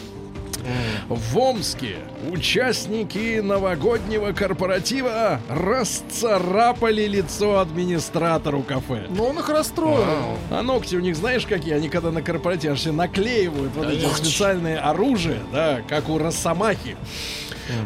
В 1.08 1.36
Омске 1.36 1.96
участники 2.30 3.40
новогоднего 3.40 4.32
корпоратива 4.32 5.38
расцарапали 5.50 7.06
лицо 7.06 7.58
администратору 7.58 8.62
кафе. 8.62 9.06
Но 9.10 9.26
он 9.26 9.38
их 9.38 9.48
расстроил. 9.50 10.38
А 10.50 10.62
ногти 10.62 10.96
у 10.96 11.00
них, 11.00 11.16
знаешь, 11.16 11.44
какие? 11.44 11.74
Они 11.74 11.90
когда 11.90 12.10
на 12.10 12.22
корпоративе 12.22 12.74
все 12.76 12.92
наклеивают 12.92 13.72
вот 13.74 13.88
эти 13.88 14.06
специальные 14.06 14.78
оружия, 14.78 15.40
да, 15.52 15.82
как 15.86 16.08
у 16.08 16.16
Росомахи. 16.16 16.96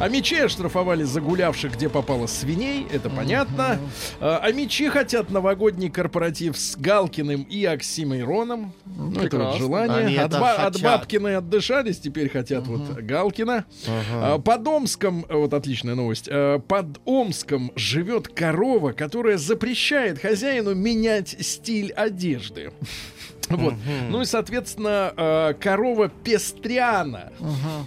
А 0.01 0.09
мечи 0.09 0.37
оштрафовали 0.37 1.05
загулявших, 1.05 1.75
где 1.75 1.89
попало 1.89 2.27
свиней, 2.27 2.87
это 2.91 3.11
понятно. 3.11 3.79
А 4.21 4.39
а 4.43 4.53
мечи 4.53 4.89
хотят 4.89 5.31
новогодний 5.31 5.91
корпоратив 5.91 6.57
с 6.57 6.77
Галкиным 6.77 7.43
и 7.43 7.65
Оксимироном. 7.65 8.73
Ну, 8.87 9.21
это 9.21 9.39
вот 9.39 9.57
желание. 9.59 10.21
От, 10.21 10.33
ба- 10.33 10.55
от. 10.55 10.81
Бабкиной 10.81 11.37
отдышались, 11.37 11.99
теперь 11.99 12.29
хотят 12.31 12.67
вот 12.67 12.89
Галкина. 12.99 13.65
А, 14.13 14.39
Под 14.39 14.67
Омском, 14.67 15.27
вот 15.29 15.53
отличная 15.53 15.95
новость, 15.95 16.29
э, 16.31 16.61
под 16.67 17.01
Омском 17.05 17.73
живет 17.77 18.29
корова, 18.29 18.93
которая 18.93 19.37
запрещает 19.39 20.21
хозяину 20.21 20.75
менять 20.75 21.37
стиль 21.41 21.93
одежды. 21.93 22.73
Вот. 23.49 23.75
Ну 24.11 24.21
и, 24.23 24.25
соответственно, 24.25 25.13
э, 25.17 25.55
корова 25.59 26.09
Пестряна, 26.09 27.33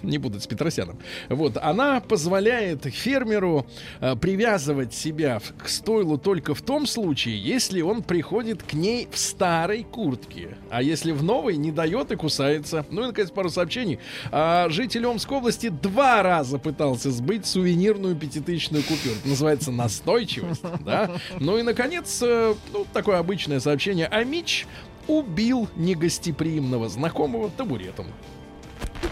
не 0.02 0.18
буду 0.18 0.40
с 0.40 0.46
Петросяном, 0.46 0.98
вот, 1.28 1.56
она 1.56 2.00
позволяет 2.00 2.84
фермеру 2.84 3.66
э, 4.00 4.16
привязывать 4.16 4.94
себя 4.94 5.40
к 5.58 5.68
стойлу 5.68 6.18
только 6.18 6.54
в 6.54 6.62
том 6.62 6.86
случае, 6.86 7.40
если 7.40 7.80
он 7.80 8.02
приходит 8.02 8.62
к 8.62 8.72
ней 8.72 9.08
в 9.10 9.18
старой 9.18 9.84
куртке, 9.84 10.56
а 10.70 10.82
если 10.82 11.12
в 11.12 11.22
новой, 11.22 11.56
не 11.56 11.70
дает 11.70 12.10
и 12.12 12.16
кусается. 12.16 12.84
Ну 12.90 13.04
и, 13.04 13.06
наконец, 13.06 13.30
пару 13.30 13.50
сообщений. 13.50 13.98
А, 14.30 14.68
житель 14.68 15.06
Омской 15.06 15.38
области 15.38 15.68
два 15.68 16.22
раза 16.22 16.58
пытался 16.58 17.10
сбыть 17.10 17.46
сувенирную 17.46 18.16
пятитысячную 18.16 18.82
купюру. 18.82 19.16
Это 19.16 19.28
называется 19.28 19.70
настойчивость, 19.70 20.62
да? 20.80 21.10
Ну 21.38 21.58
и, 21.58 21.62
наконец, 21.62 22.20
э, 22.22 22.54
ну, 22.72 22.86
такое 22.92 23.18
обычное 23.18 23.60
сообщение. 23.60 24.06
А 24.06 24.24
Мич 24.24 24.66
убил 25.08 25.68
негостеприимного 25.76 26.88
знакомого 26.88 27.50
табуретом. 27.50 28.06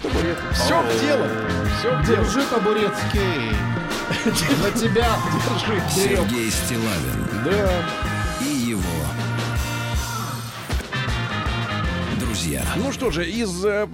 Табуретом. 0.02 0.52
Все 0.52 0.82
к 0.82 1.00
делу. 1.00 1.24
Все 1.78 1.90
к 1.90 2.06
делу. 2.06 2.24
Держи 2.24 2.42
табуретский. 2.46 3.56
На 4.62 4.70
тебя. 4.78 5.16
Держи. 5.48 5.82
Сергей 5.94 6.50
Стилавин 6.50 7.26
Да. 7.44 8.09
Друзья. 12.60 12.82
Ну 12.84 12.92
что 12.92 13.10
же, 13.10 13.28
из 13.28 13.64
э, 13.64 13.88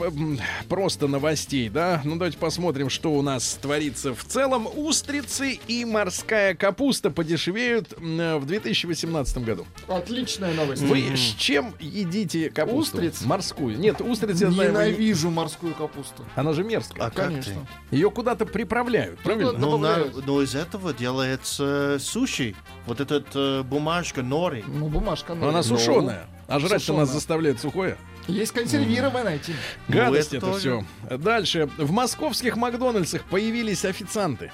просто 0.69 1.09
новостей, 1.09 1.69
да? 1.69 2.01
Ну 2.05 2.15
давайте 2.15 2.39
посмотрим, 2.39 2.91
что 2.91 3.13
у 3.13 3.23
нас 3.23 3.59
творится 3.61 4.15
в 4.15 4.25
целом. 4.25 4.69
Устрицы 4.75 5.59
и 5.67 5.85
морская 5.85 6.55
капуста 6.55 7.11
подешевеют 7.11 7.95
э, 7.99 8.37
в 8.37 8.47
2018 8.47 9.39
году. 9.39 9.67
Отличная 9.89 10.55
новость. 10.55 10.83
Вы 10.83 11.17
с 11.17 11.35
чем 11.39 11.75
едите 11.81 12.51
капусту? 12.51 12.97
Устриц? 12.97 13.23
Морскую. 13.23 13.79
Нет, 13.79 14.01
устриц 14.01 14.41
я 14.41 14.51
знаю. 14.51 14.73
вы 14.73 14.79
не- 14.79 14.87
Ненавижу 14.87 15.31
морскую 15.31 15.75
капусту. 15.75 16.25
Она 16.35 16.53
же 16.53 16.65
мерзкая. 16.65 17.07
А 17.07 17.11
как 17.11 17.27
Конечно. 17.27 17.67
Ее 17.91 18.11
куда-то 18.11 18.47
приправляют, 18.47 19.19
правильно? 19.21 19.53
Ну, 19.53 19.79
на- 19.79 20.05
но 20.27 20.43
из 20.43 20.55
этого 20.55 20.93
делается 20.93 21.99
суши. 22.01 22.55
Вот 22.87 23.01
этот 23.01 23.27
э, 23.35 23.63
бумажка 23.63 24.23
нори. 24.23 24.65
Ну, 24.67 24.89
бумажка. 24.89 25.35
Но 25.35 25.49
она 25.49 25.59
ну, 25.59 25.63
сушеная. 25.63 26.27
А 26.49 26.61
жрать-то 26.61 26.93
нас 26.97 27.11
заставляет 27.11 27.61
сухое. 27.61 27.97
Есть 28.27 28.53
консервированная, 28.53 29.39
Тим. 29.39 29.55
Гадость 29.89 30.29
это 30.29 30.37
это, 30.39 30.47
тоже. 30.47 30.85
все. 31.09 31.17
Дальше. 31.19 31.69
В 31.77 31.93
московских 31.93 32.57
Макдональдсах 32.57 33.23
появились 33.25 33.85
официанты. 33.85 34.51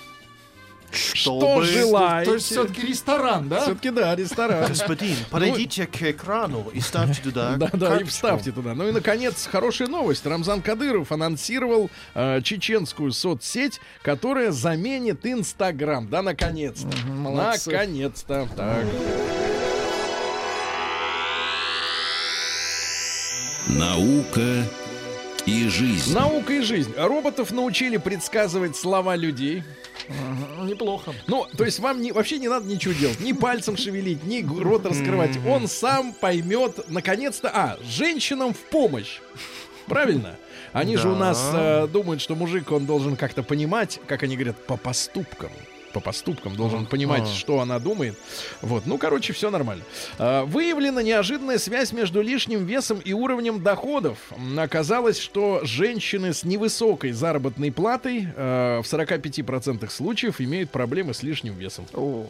Что 0.92 1.40
Чтобы- 1.40 1.64
желаете? 1.64 2.30
То 2.30 2.34
есть 2.34 2.46
все-таки 2.46 2.82
ресторан, 2.86 3.48
да? 3.48 3.62
Все-таки 3.62 3.88
да, 3.90 4.14
ресторан. 4.14 4.68
Господин, 4.68 5.16
подойдите 5.30 5.86
к 5.86 6.02
экрану 6.02 6.68
и 6.74 6.80
ставьте 6.80 7.22
туда 7.22 7.54
Да, 7.56 7.70
да, 7.72 7.96
и 7.96 8.04
вставьте 8.04 8.52
туда. 8.52 8.74
Ну 8.74 8.86
и, 8.88 8.92
наконец, 8.92 9.48
хорошая 9.50 9.88
новость. 9.88 10.26
Рамзан 10.26 10.60
Кадыров 10.60 11.10
анонсировал 11.10 11.90
э, 12.14 12.42
чеченскую 12.42 13.12
соцсеть, 13.12 13.80
которая 14.02 14.50
заменит 14.52 15.24
Инстаграм. 15.24 16.06
Да, 16.10 16.20
наконец-то. 16.20 16.94
молодцы. 17.06 17.70
Наконец-то. 17.70 18.46
Так. 18.54 18.84
Наука 23.68 24.64
и 25.46 25.68
жизнь. 25.68 26.12
Наука 26.14 26.52
и 26.54 26.60
жизнь. 26.60 26.92
Роботов 26.96 27.50
научили 27.52 27.96
предсказывать 27.96 28.76
слова 28.76 29.16
людей. 29.16 29.62
Неплохо. 30.62 31.12
Ну, 31.26 31.46
то 31.56 31.64
есть 31.64 31.78
вам 31.78 32.00
не, 32.02 32.12
вообще 32.12 32.38
не 32.38 32.48
надо 32.48 32.66
ничего 32.66 32.92
делать. 32.94 33.20
Ни 33.20 33.32
пальцем 33.32 33.76
шевелить, 33.76 34.24
ни 34.24 34.44
рот 34.60 34.84
раскрывать. 34.84 35.38
Он 35.46 35.68
сам 35.68 36.12
поймет, 36.12 36.88
наконец-то... 36.88 37.50
А, 37.52 37.78
женщинам 37.84 38.52
в 38.52 38.58
помощь. 38.58 39.20
Правильно? 39.86 40.36
Они 40.72 40.96
же 40.96 41.08
у 41.08 41.12
Да. 41.12 41.18
нас 41.18 41.50
э, 41.52 41.86
думают, 41.92 42.20
что 42.20 42.34
мужик, 42.34 42.72
он 42.72 42.86
должен 42.86 43.14
как-то 43.16 43.42
понимать, 43.42 44.00
как 44.06 44.22
они 44.22 44.36
говорят, 44.36 44.56
по 44.66 44.76
поступкам. 44.76 45.50
По 45.92 46.00
поступкам 46.00 46.56
должен 46.56 46.86
понимать, 46.86 47.28
что 47.28 47.60
она 47.60 47.78
думает. 47.78 48.16
Вот, 48.60 48.86
ну, 48.86 48.98
короче, 48.98 49.32
все 49.32 49.50
нормально. 49.50 49.84
А, 50.18 50.44
выявлена 50.44 51.02
неожиданная 51.02 51.58
связь 51.58 51.92
между 51.92 52.22
лишним 52.22 52.64
весом 52.64 52.98
и 52.98 53.12
уровнем 53.12 53.62
доходов. 53.62 54.18
Оказалось, 54.56 55.18
что 55.18 55.60
женщины 55.64 56.32
с 56.32 56.44
невысокой 56.44 57.12
заработной 57.12 57.70
платой 57.72 58.28
э, 58.34 58.80
в 58.82 58.92
45% 58.92 59.88
случаев 59.90 60.40
имеют 60.40 60.70
проблемы 60.70 61.14
с 61.14 61.22
лишним 61.22 61.54
весом. 61.54 61.86
О, 61.94 62.26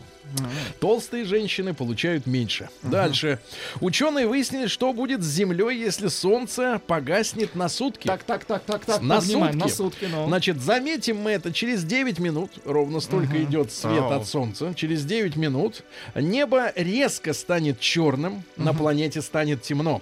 Толстые 0.80 1.24
женщины 1.24 1.74
получают 1.74 2.26
меньше. 2.26 2.68
Дальше. 2.82 3.38
Ученые 3.80 4.26
выяснили, 4.26 4.66
что 4.66 4.92
будет 4.92 5.22
с 5.22 5.26
Землей, 5.26 5.78
если 5.78 6.08
Солнце 6.08 6.80
погаснет 6.86 7.54
на 7.54 7.68
сутки. 7.68 8.06
Так, 8.06 8.22
так, 8.24 8.44
так, 8.44 8.62
так, 8.64 8.84
так. 8.84 9.00
На 9.02 9.20
сутки. 9.20 9.56
На 9.56 9.68
сутки, 9.68 10.08
ну. 10.10 10.26
Значит, 10.26 10.60
заметим 10.60 11.18
мы 11.18 11.32
это 11.32 11.52
через 11.52 11.84
9 11.84 12.18
минут. 12.18 12.50
Ровно 12.64 13.00
столько 13.00 13.36
идет 13.52 13.70
свет 13.70 14.02
Ау. 14.02 14.12
от 14.12 14.26
Солнца. 14.26 14.72
Через 14.74 15.04
9 15.04 15.36
минут 15.36 15.82
небо 16.14 16.72
резко 16.74 17.32
станет 17.34 17.78
черным, 17.80 18.42
на 18.56 18.72
планете 18.72 19.20
станет 19.20 19.62
темно. 19.62 20.00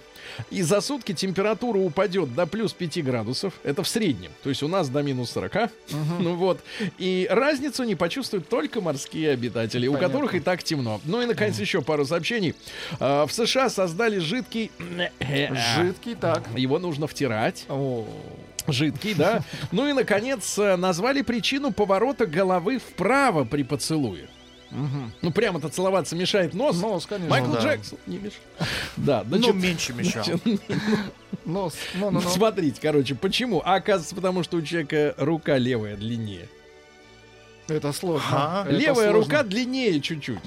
И 0.51 0.63
за 0.63 0.81
сутки 0.81 1.13
температура 1.13 1.79
упадет 1.79 2.35
до 2.35 2.47
плюс 2.47 2.73
5 2.73 3.03
градусов. 3.05 3.55
Это 3.65 3.83
в 3.83 3.89
среднем. 3.89 4.31
То 4.43 4.49
есть 4.49 4.63
у 4.63 4.69
нас 4.69 4.89
до 4.89 5.03
минус 5.03 5.31
40. 5.33 5.71
Ну 6.21 6.37
вот. 6.37 6.61
И 6.99 7.27
разницу 7.31 7.83
не 7.83 7.97
почувствуют 7.97 8.49
только 8.49 8.81
морские 8.81 9.33
обитатели, 9.33 9.89
у 9.89 9.93
Понятно. 9.95 10.09
которых 10.15 10.35
и 10.35 10.41
так 10.41 10.63
темно. 10.63 11.01
Ну 11.05 11.21
и, 11.21 11.27
наконец, 11.27 11.59
еще 11.59 11.83
пару 11.83 12.05
сообщений. 12.05 12.55
А, 13.01 13.27
В 13.27 13.33
США 13.33 13.69
создали 13.69 14.19
жидкий... 14.19 14.71
Жидкий, 15.77 16.15
так. 16.15 16.45
Его 16.57 16.79
нужно 16.79 17.07
втирать. 17.07 17.65
О, 17.69 18.07
Жидкий, 18.69 19.15
да. 19.15 19.43
Ну 19.73 19.89
и, 19.89 19.93
наконец, 19.93 20.59
э, 20.59 20.77
назвали 20.77 21.23
причину 21.23 21.73
поворота 21.73 22.27
головы 22.27 22.79
вправо 22.79 23.45
при 23.45 23.63
поцелуе. 23.63 24.29
Ну, 25.23 25.33
прямо-то 25.33 25.69
целоваться 25.69 26.15
мешает 26.15 26.55
нос. 26.55 26.81
Нос, 26.81 27.07
конечно. 27.07 27.29
Майкл 27.31 27.49
Ну 27.49 27.55
да. 27.55 27.61
Джексон 27.63 27.99
не 28.07 28.19
мешает. 28.19 28.43
Да, 28.97 29.25
Ну, 29.29 29.39
значит, 29.39 29.55
меньше 29.57 29.93
мешал. 29.93 30.25
нос. 31.45 31.75
Ну, 31.95 32.11
ну, 32.11 32.21
ну. 32.21 32.29
смотрите, 32.29 32.81
короче, 32.81 33.15
почему? 33.17 33.63
А 33.65 33.75
оказывается, 33.75 34.15
потому 34.15 34.45
что 34.45 34.59
у 34.59 34.63
человека 34.63 35.15
рука 35.19 35.59
левая 35.59 35.97
длиннее. 35.97 36.49
Это 37.71 37.93
сложно. 37.93 38.65
Это 38.67 38.71
Левая 38.77 39.11
сложно. 39.11 39.13
рука 39.13 39.43
длиннее 39.43 40.01
чуть-чуть. 40.01 40.39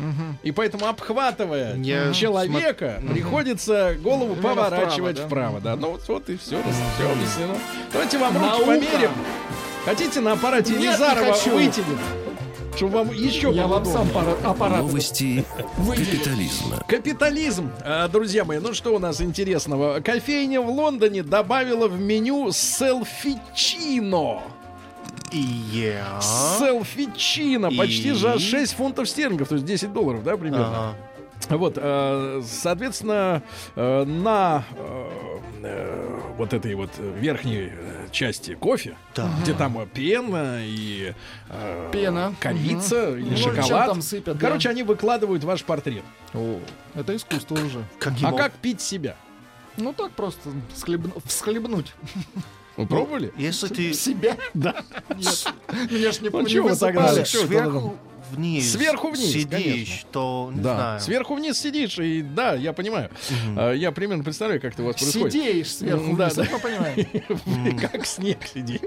И 0.44 0.52
поэтому, 0.52 0.86
обхватывая 0.88 1.74
Не 1.76 2.14
человека, 2.14 3.02
приходится 3.10 3.96
голову 4.02 4.34
Именно 4.34 4.42
поворачивать 4.42 5.18
вправо, 5.20 5.60
вправо. 5.60 5.62
Да, 5.62 5.76
ну 5.76 5.92
вот, 5.92 6.08
вот 6.08 6.30
и 6.30 6.38
все, 6.38 6.58
все 6.96 7.12
объяснено. 7.12 7.56
Давайте 7.92 8.18
вам 8.18 8.34
руки 8.34 8.46
Наука. 8.48 8.66
померим. 8.66 9.12
Хотите 9.86 10.20
на 10.22 10.34
аппарате 10.34 10.72
Нет, 10.72 10.80
не 10.80 10.86
Елизарова 10.88 11.34
хочу. 11.34 11.52
вытянет? 11.56 11.98
Чтобы 12.76 12.94
вам 12.94 13.12
еще 13.12 13.52
Я 13.52 13.68
вам 13.68 13.86
сам 13.86 14.08
пара- 14.10 14.36
аппарат. 14.44 14.80
Новости 14.80 15.46
капитализма. 15.88 16.78
Капитализм. 16.88 17.70
А, 17.82 18.08
Друзья 18.08 18.46
мои, 18.46 18.58
ну 18.60 18.74
что 18.74 18.96
у 18.96 19.00
нас 19.00 19.22
интересного? 19.22 20.00
Кофейня 20.00 20.60
в 20.60 20.70
Лондоне 20.70 21.22
добавила 21.22 21.88
в 21.88 22.00
меню 22.00 22.52
селфичино. 22.52 24.42
И 25.34 25.40
я. 25.40 26.20
Селфичино. 26.22 27.72
Почти 27.72 28.10
И? 28.10 28.12
за 28.12 28.38
6 28.40 28.74
фунтов 28.76 29.10
стерлингов, 29.10 29.48
то 29.50 29.56
есть 29.56 29.66
10 29.66 29.92
долларов, 29.92 30.24
да, 30.24 30.38
примерно? 30.38 30.68
Ага. 30.68 31.58
Вот, 31.58 31.74
э, 31.78 32.42
соответственно, 32.46 33.44
э, 33.76 34.04
на 34.06 34.64
э, 34.78 36.20
вот 36.38 36.54
этой 36.54 36.74
вот 36.76 36.92
верхней 36.98 37.72
части 38.12 38.54
кофе, 38.56 38.96
Да. 39.16 39.30
где 39.42 39.54
там 39.54 39.88
пена 39.94 40.60
и 40.62 41.14
Пена. 41.92 42.34
корица 42.40 43.10
или 43.18 43.32
Ну, 43.32 43.38
шоколад. 43.38 43.88
там 43.88 44.02
сыпят, 44.02 44.38
да. 44.38 44.48
Короче, 44.48 44.70
они 44.70 44.84
выкладывают 44.84 45.44
ваш 45.44 45.64
портрет. 45.64 46.04
О, 46.34 46.60
это 46.96 47.16
искусство 47.16 47.56
уже. 47.56 47.84
Каким 48.00 48.28
А 48.28 48.30
об- 48.30 48.38
как 48.38 48.54
пить 48.54 48.80
себя? 48.82 49.16
Ну 49.78 49.92
так 49.94 50.12
просто 50.12 50.50
схлебну- 50.76 51.22
всхлебнуть. 51.26 51.94
Вы 52.78 52.86
пробовали? 52.88 53.32
Если 53.38 53.68
ты 53.68 53.94
Себя? 53.94 54.38
Да. 54.54 54.84
Нет. 55.16 55.54
Меня 55.92 56.12
ж 56.12 56.22
не, 56.22 56.30
Ну, 56.30 56.40
это 56.40 57.26
сверху 57.26 57.98
вниз, 58.32 58.72
Сверху 58.72 59.10
вниз, 59.10 59.32
сидишь, 59.32 59.48
конечно. 59.50 60.08
то 60.12 60.52
не 60.54 60.62
Да. 60.62 60.76
знаю. 60.76 61.00
Сверху 61.02 61.36
вниз 61.36 61.60
сидишь, 61.60 62.00
и 62.00 62.22
да, 62.22 62.54
я 62.54 62.74
понимаю. 62.74 63.10
А, 63.58 63.72
Я 63.74 63.92
примерно 63.92 64.24
представляю, 64.24 64.62
как 64.62 64.74
это 64.74 64.84
у 64.84 64.86
вас 64.88 64.96
происходит. 64.96 65.34
Сидеешь 65.34 65.76
сверху 65.76 66.16
да, 66.16 66.26
вниз, 66.26 66.36
да. 66.36 66.44
это 66.44 66.52
мы 66.54 66.60
понимаем. 66.60 67.78
Как 67.92 68.06
снег 68.06 68.40
сиди. 68.54 68.80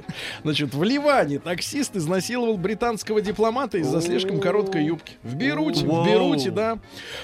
Значит, 0.43 0.75
в 0.75 0.83
Ливане 0.83 1.39
таксист 1.39 1.97
изнасиловал 1.97 2.57
британского 2.57 3.21
дипломата 3.21 3.79
из-за 3.79 4.01
слишком 4.01 4.41
короткой 4.41 4.87
юбки. 4.87 5.15
В 5.23 5.35
Бейруте, 5.37 5.85
в. 5.85 6.05
Бейруте, 6.05 6.51
да. 6.51 6.79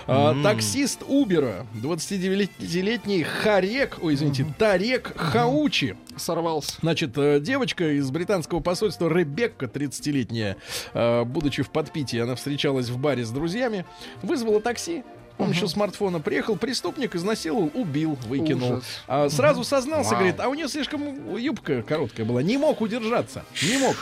А, 0.07 0.35
Таксист 0.43 1.03
Убера, 1.07 1.67
29-летний 1.75 3.23
Харек, 3.23 3.99
ой, 4.03 4.15
извините, 4.15 4.47
Тарек 4.59 5.13
Хаучи. 5.17 5.97
Сорвался. 6.17 6.75
Значит, 6.83 7.17
э, 7.17 7.41
девочка 7.41 7.97
из 7.97 8.11
британского 8.11 8.61
посольства 8.61 9.09
Ребекка, 9.09 9.65
30-летняя, 9.67 10.57
э, 10.93 11.25
будучи 11.25 11.63
в 11.63 11.71
подпитии, 12.03 12.18
она 12.18 12.34
встречалась 12.34 12.88
в 12.88 12.98
баре 12.98 13.24
с 13.24 13.30
друзьями, 13.30 13.84
вызвала 14.22 14.61
такси. 14.61 15.05
Он 15.38 15.50
еще 15.50 15.66
смартфона 15.66 16.20
приехал, 16.20 16.57
преступник 16.57 17.14
изнасиловал, 17.16 17.70
убил, 17.74 18.18
выкинул. 18.26 18.74
Ужас. 18.74 18.84
А, 19.09 19.28
сразу 19.28 19.64
сознался, 19.64 20.11
Вау. 20.11 20.18
говорит, 20.20 20.40
а 20.40 20.48
у 20.48 20.55
нее 20.55 20.68
слишком 20.68 21.36
юбка 21.36 21.82
короткая 21.82 22.26
была, 22.26 22.42
не 22.42 22.59
мог 22.59 22.80
удержаться, 22.80 23.44
не 23.62 23.78
мог. 23.78 23.96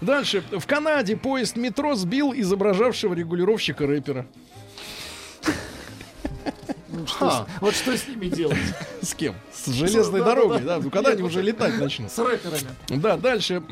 Дальше. 0.00 0.44
В 0.52 0.66
Канаде 0.66 1.16
поезд 1.16 1.56
метро 1.56 1.94
сбил 1.94 2.32
изображавшего 2.32 3.14
регулировщика 3.14 3.86
рэпера. 3.86 4.26
Ну, 6.90 7.06
что 7.06 7.30
с- 7.30 7.60
Вот 7.60 7.74
что 7.74 7.96
с 7.96 8.06
ними 8.06 8.26
делать? 8.26 8.56
С 9.02 9.14
кем? 9.14 9.34
С 9.52 9.66
железной 9.72 10.20
Да, 10.20 10.26
дорогой, 10.26 10.60
да, 10.60 10.76
да? 10.78 10.82
Ну, 10.84 10.90
когда 10.90 11.10
они 11.10 11.22
уже 11.22 11.42
летать 11.42 11.78
начнут? 11.78 12.10
С 12.12 12.18
рэперами. 12.18 12.68
Да, 12.88 13.16
дальше. 13.16 13.62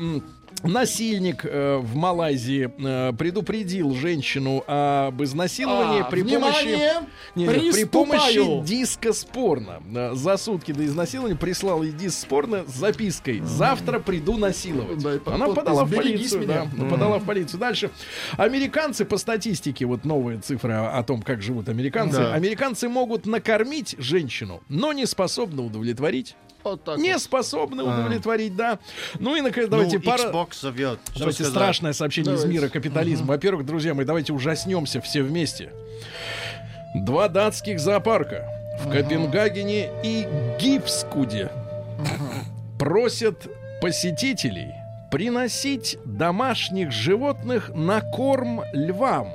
Насильник 0.63 1.45
э, 1.45 1.77
в 1.77 1.95
Малайзии 1.95 2.69
э, 2.77 3.13
предупредил 3.13 3.93
женщину 3.93 4.63
об 4.67 5.21
изнасиловании 5.23 6.01
А, 6.01 6.05
при 6.05 6.21
внимание! 6.23 6.93
помощи 6.93 7.07
не, 7.35 7.45
не, 7.45 7.71
при 7.71 7.85
помощи 7.85 8.65
диска 8.65 9.13
спорно. 9.13 9.81
Э, 9.95 10.11
За 10.15 10.37
сутки 10.37 10.71
до 10.71 10.85
изнасилования 10.85 11.35
прислал 11.35 11.83
ей 11.83 11.91
диск 11.91 12.19
спорно 12.19 12.65
с 12.67 12.73
запиской 12.75 13.41
«Завтра 13.41 13.99
приду 13.99 14.37
насиловать». 14.37 14.97
Да, 15.01 15.11
под 15.19 15.33
Она 15.33 15.45
подпись 15.45 15.63
подала 15.63 15.85
в 15.85 15.91
«Берегись 15.91 16.31
полицию. 16.31 16.41
меня». 16.41 16.71
Да, 16.75 16.85
подала 16.85 17.17
в 17.19 17.25
полицию. 17.25 17.59
Дальше. 17.59 17.91
Американцы 18.37 19.05
по 19.05 19.17
статистике, 19.17 19.85
вот 19.85 20.05
новые 20.05 20.39
цифры 20.39 20.73
о, 20.73 20.97
о 20.97 21.03
том, 21.03 21.21
как 21.21 21.41
живут 21.41 21.69
американцы. 21.69 22.17
Да. 22.17 22.33
Американцы 22.33 22.89
могут 22.89 23.25
накормить 23.25 23.95
женщину, 23.99 24.61
но 24.69 24.91
не 24.93 25.05
способны 25.05 25.61
удовлетворить. 25.61 26.35
Вот 26.71 26.83
так 26.83 26.97
Не 26.97 27.13
вот. 27.13 27.21
способны 27.21 27.83
удовлетворить, 27.83 28.55
да. 28.55 28.79
Ну 29.19 29.35
и, 29.35 29.41
наконец, 29.41 29.69
давайте 29.69 29.99
ну, 29.99 30.03
пара... 30.03 30.23
Xbox 30.23 30.59
зовет. 30.61 30.99
Давайте 31.15 31.43
сказать? 31.43 31.53
страшное 31.53 31.93
сообщение 31.93 32.33
из 32.33 32.41
Давайте. 32.41 32.59
мира 32.59 32.69
капитализма. 32.69 33.27
Во-первых, 33.27 33.65
друзья 33.65 33.93
мои, 33.93 34.05
давайте 34.05 34.33
ужаснемся 34.33 35.01
все 35.01 35.21
вместе. 35.21 35.71
Два 36.95 37.27
датских 37.27 37.79
зоопарка 37.79 38.45
в 38.81 38.91
Копенгагене 38.91 39.89
и 40.03 40.27
Гипскуде 40.59 41.51
просят 42.79 43.47
посетителей 43.81 44.73
приносить 45.11 45.97
домашних 46.05 46.91
животных 46.91 47.69
на 47.73 48.01
корм 48.01 48.61
львам. 48.73 49.29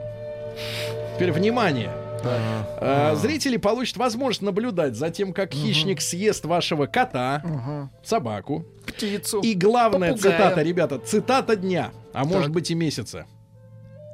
Теперь 1.14 1.32
внимание. 1.32 2.01
А, 2.24 3.14
Зрители 3.16 3.56
получат 3.56 3.96
возможность 3.96 4.42
наблюдать 4.42 4.94
за 4.96 5.10
тем, 5.10 5.32
как 5.32 5.52
хищник 5.52 6.00
съест 6.00 6.44
вашего 6.44 6.86
кота, 6.86 7.90
собаку, 8.04 8.64
Птицу. 8.86 9.40
и 9.40 9.54
главная 9.54 10.12
Попугая. 10.12 10.32
цитата, 10.38 10.62
ребята, 10.62 10.98
цитата 10.98 11.56
дня, 11.56 11.90
а 12.12 12.24
может 12.24 12.50
быть 12.50 12.70
и 12.70 12.74
месяца. 12.74 13.26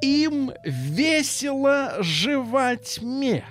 Им 0.01 0.51
весело 0.63 1.97
жевать 1.99 2.99
мех. 3.01 3.43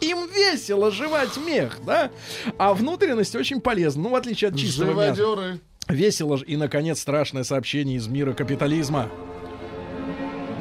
Им 0.00 0.28
весело 0.28 0.90
жевать 0.90 1.36
мех, 1.44 1.78
да? 1.84 2.10
А 2.58 2.72
внутренность 2.74 3.34
очень 3.34 3.60
полезна. 3.60 4.02
Ну, 4.04 4.08
в 4.10 4.14
отличие 4.14 4.50
от 4.50 4.56
чистого 4.56 4.92
мяса. 4.92 5.14
Живодеры. 5.16 5.60
Весело. 5.88 6.36
ж- 6.36 6.44
И, 6.46 6.56
наконец, 6.56 7.00
страшное 7.00 7.42
сообщение 7.42 7.96
из 7.96 8.06
мира 8.06 8.32
капитализма. 8.34 9.08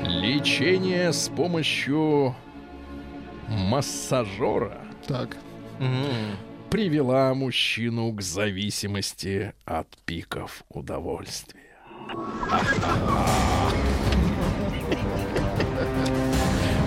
Лечение 0.04 1.12
с 1.14 1.30
помощью 1.30 2.36
массажера 3.48 4.82
Так. 5.08 5.38
Мгм. 5.80 6.38
привела 6.70 7.34
мужчину 7.34 8.12
к 8.12 8.22
зависимости 8.22 9.54
от 9.66 9.88
пиков 10.06 10.64
удовольствия. 10.70 11.64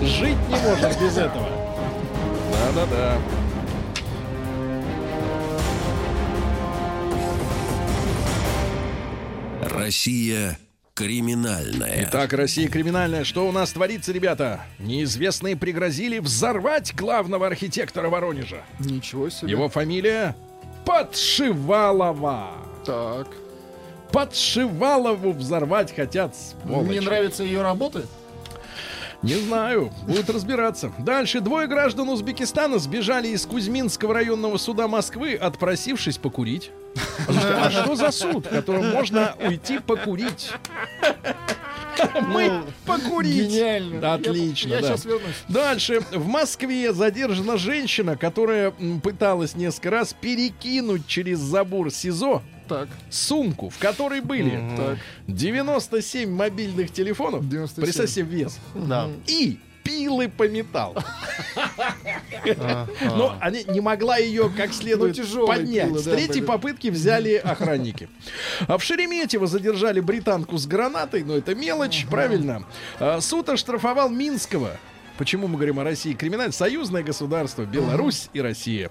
Жить 0.01 0.37
не 0.49 0.55
можешь 0.55 0.97
без 0.99 1.17
этого. 1.17 1.47
Да-да-да. 2.51 3.17
Россия 9.61 10.57
криминальная. 11.01 12.05
Итак, 12.07 12.33
Россия 12.33 12.67
криминальная. 12.67 13.23
Что 13.23 13.47
у 13.47 13.51
нас 13.51 13.71
творится, 13.71 14.11
ребята? 14.11 14.61
Неизвестные 14.79 15.55
пригрозили 15.55 16.19
взорвать 16.19 16.93
главного 16.95 17.47
архитектора 17.47 18.09
Воронежа. 18.09 18.63
Ничего 18.79 19.29
себе. 19.29 19.51
Его 19.51 19.67
фамилия 19.67 20.35
Подшивалова. 20.85 22.51
Так. 22.85 23.27
Подшивалову 24.11 25.31
взорвать 25.31 25.95
хотят, 25.95 26.35
сволочи. 26.35 26.91
Не 26.91 26.99
нравятся 26.99 27.43
ее 27.43 27.61
работы? 27.61 28.03
Не 29.23 29.35
знаю, 29.35 29.91
будут 30.07 30.29
разбираться. 30.29 30.91
Дальше 30.97 31.41
двое 31.41 31.67
граждан 31.67 32.09
Узбекистана 32.09 32.79
сбежали 32.79 33.27
из 33.27 33.45
Кузьминского 33.45 34.13
районного 34.15 34.57
суда 34.57 34.87
Москвы, 34.87 35.35
отпросившись 35.35 36.17
покурить. 36.17 36.71
А 37.27 37.69
что 37.69 37.95
за 37.95 38.11
суд, 38.11 38.47
в 38.47 38.49
котором 38.49 38.89
можно 38.91 39.35
уйти 39.39 39.79
покурить? 39.79 40.51
Мы 42.21 42.63
покурить. 42.85 43.49
Гениально. 43.49 44.01
Да, 44.01 44.13
Отлично, 44.15 44.69
Я, 44.69 44.81
да. 44.81 44.87
сейчас 44.87 45.05
вернусь. 45.05 45.35
Дальше. 45.47 46.01
В 46.11 46.25
Москве 46.25 46.93
задержана 46.93 47.57
женщина, 47.57 48.17
которая 48.17 48.73
пыталась 49.03 49.55
несколько 49.55 49.91
раз 49.91 50.15
перекинуть 50.19 51.05
через 51.05 51.39
забор 51.39 51.91
СИЗО 51.91 52.41
Так. 52.71 52.87
сумку, 53.09 53.69
в 53.69 53.77
которой 53.77 54.21
были 54.21 54.61
Так. 54.77 54.97
97 55.27 56.31
мобильных 56.31 56.91
телефонов. 56.91 57.47
97. 57.49 57.83
Представь 57.83 58.09
себе 58.09 58.25
вес. 58.25 58.59
Да. 58.73 59.09
И 59.27 59.59
пилы 59.83 60.29
по 60.29 60.47
металлу. 60.47 60.95
Но 63.01 63.35
они 63.41 63.65
не 63.65 63.81
могла 63.81 64.17
ее 64.17 64.49
как 64.55 64.73
следует 64.73 65.17
Ну, 65.17 65.47
поднять. 65.47 65.99
С 65.99 66.03
третьей 66.03 66.41
попытки 66.41 66.87
взяли 66.87 67.33
охранники. 67.35 68.09
А 68.67 68.77
в 68.77 68.83
Шереметьево 68.83 69.47
задержали 69.47 69.99
британку 69.99 70.57
с 70.57 70.65
гранатой, 70.65 71.23
но 71.23 71.35
это 71.35 71.55
мелочь, 71.55 72.05
правильно. 72.09 72.63
А, 72.99 73.19
Суд 73.19 73.49
оштрафовал 73.49 74.09
Минского. 74.09 74.77
Почему 75.17 75.47
мы 75.47 75.55
говорим 75.55 75.79
о 75.79 75.83
России? 75.83 76.13
Криминальное 76.13 76.51
союзное 76.51 77.03
государство, 77.03 77.63
Беларусь 77.63 78.29
и 78.33 78.41
Россия. 78.41 78.89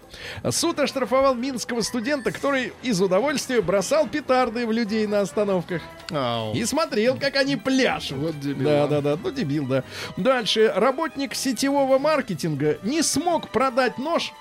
Суд 0.51 0.79
оштрафовал 0.79 1.35
минского 1.35 1.81
студента, 1.81 2.31
который 2.31 2.73
из 2.83 3.01
удовольствия 3.01 3.61
бросал 3.61 4.07
петарды 4.07 4.67
в 4.67 4.73
людей 4.73 5.07
на 5.07 5.21
остановках. 5.21 5.83
Ау. 6.11 6.55
И 6.55 6.65
смотрел, 6.65 7.17
как 7.19 7.37
они 7.37 7.57
пляшут. 7.57 8.19
Вот 8.19 8.39
дебил, 8.41 8.65
Да, 8.69 8.85
а. 8.85 8.89
да, 8.89 9.01
да. 9.01 9.19
Ну, 9.23 9.31
дебил, 9.31 9.67
да. 9.67 9.83
Дальше. 10.17 10.73
Работник 10.75 11.35
сетевого 11.35 11.99
маркетинга 11.99 12.79
не 12.83 13.03
смог 13.03 13.49
продать 13.49 13.99
нож 13.99 14.33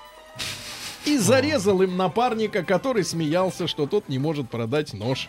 и 1.06 1.16
зарезал 1.18 1.80
им 1.82 1.96
напарника, 1.96 2.62
который 2.62 3.04
смеялся, 3.04 3.66
что 3.66 3.86
тот 3.86 4.08
не 4.08 4.18
может 4.18 4.50
продать 4.50 4.92
нож. 4.92 5.28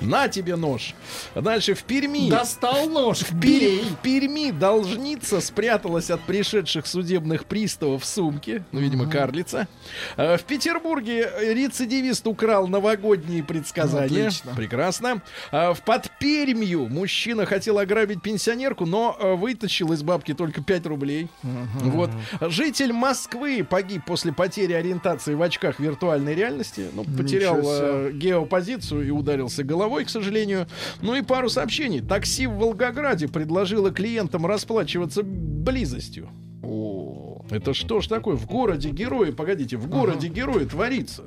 На 0.00 0.28
тебе 0.28 0.56
нож. 0.56 0.94
Дальше 1.34 1.74
в 1.74 1.84
Перми. 1.84 2.28
Достал 2.30 2.88
нож. 2.88 3.20
В, 3.20 3.38
Пер- 3.40 3.84
в 3.84 3.96
Перми 4.02 4.50
должница 4.50 5.40
спряталась 5.40 6.10
от 6.10 6.20
пришедших 6.22 6.86
судебных 6.86 7.44
приставов 7.44 8.02
в 8.02 8.06
сумке, 8.06 8.64
ну, 8.72 8.80
видимо, 8.80 9.08
карлица. 9.08 9.68
Э, 10.16 10.36
В 10.36 10.42
Петербурге 10.42 11.30
рецидивист 11.40 12.26
украл 12.26 12.66
новогодние 12.66 13.42
предсказания. 13.44 14.26
Отлично. 14.28 14.54
Прекрасно. 14.56 15.22
А 15.50 15.72
В 15.74 15.82
под 15.82 16.10
Пермью 16.18 16.88
мужчина 16.88 17.46
хотел 17.46 17.78
ограбить 17.78 18.22
пенсионерку, 18.22 18.86
но 18.86 19.16
э, 19.18 19.34
вытащил 19.34 19.92
из 19.92 20.02
бабки 20.02 20.34
только 20.34 20.62
5 20.62 20.86
рублей. 20.86 21.28
Вот. 21.42 22.10
Житель 22.40 22.92
Москвы 22.92 23.64
погиб 23.68 24.02
после 24.06 24.32
потери 24.32 24.72
ориентации 24.72 25.11
медитации 25.12 25.34
в 25.34 25.42
очках 25.42 25.78
виртуальной 25.80 26.34
реальности. 26.34 26.86
Ну, 26.92 27.04
потерял 27.04 27.60
э, 27.62 28.12
геопозицию 28.12 29.06
и 29.06 29.10
ударился 29.10 29.62
головой, 29.64 30.04
к 30.04 30.10
сожалению. 30.10 30.66
Ну 31.00 31.14
и 31.14 31.22
пару 31.22 31.48
сообщений. 31.48 32.00
Такси 32.00 32.46
в 32.46 32.54
Волгограде 32.54 33.28
предложило 33.28 33.90
клиентам 33.90 34.46
расплачиваться 34.46 35.22
близостью. 35.22 36.28
О, 36.62 37.44
Это 37.50 37.74
что 37.74 38.00
ж 38.00 38.06
такое? 38.06 38.36
В 38.36 38.46
городе 38.46 38.90
герои, 38.90 39.30
погодите, 39.30 39.76
в 39.76 39.88
городе 39.88 40.28
герои 40.28 40.64
творится. 40.64 41.24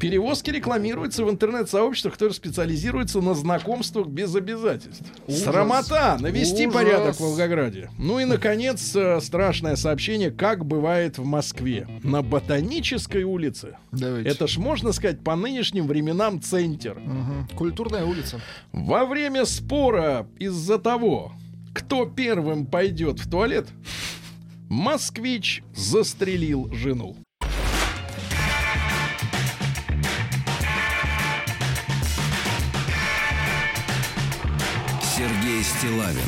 Перевозки 0.00 0.50
рекламируются 0.50 1.24
в 1.24 1.30
интернет-сообществах, 1.30 2.14
которые 2.14 2.34
специализируются 2.34 3.20
на 3.20 3.34
знакомствах 3.34 4.06
без 4.06 4.34
обязательств. 4.34 5.02
Ужас. 5.26 5.42
Срамота! 5.42 6.16
Навести 6.20 6.66
Ужас. 6.66 6.74
порядок 6.74 7.16
в 7.16 7.20
Волгограде. 7.20 7.90
Ну 7.98 8.20
и, 8.20 8.24
наконец, 8.24 8.94
э, 8.94 9.20
страшное 9.20 9.74
сообщение, 9.76 10.30
как 10.30 10.64
бывает 10.64 11.18
в 11.18 11.24
Москве. 11.24 11.88
На 12.04 12.22
Ботанической 12.22 13.24
улице. 13.24 13.76
давайте. 13.90 14.30
Это 14.30 14.46
ж, 14.46 14.58
можно 14.58 14.92
сказать, 14.92 15.20
по 15.24 15.34
нынешним 15.34 15.88
временам 15.88 16.40
центр. 16.40 16.98
Мгм. 16.98 17.48
Культурная 17.56 18.04
улица. 18.04 18.40
Во 18.72 19.04
время 19.04 19.44
спора 19.46 20.28
из-за 20.38 20.78
того, 20.78 21.32
кто 21.74 22.06
первым 22.06 22.66
пойдет 22.66 23.18
в 23.18 23.28
туалет, 23.28 23.66
москвич 24.68 25.62
застрелил 25.74 26.72
жену. 26.72 27.16
Стилавин 35.78 36.18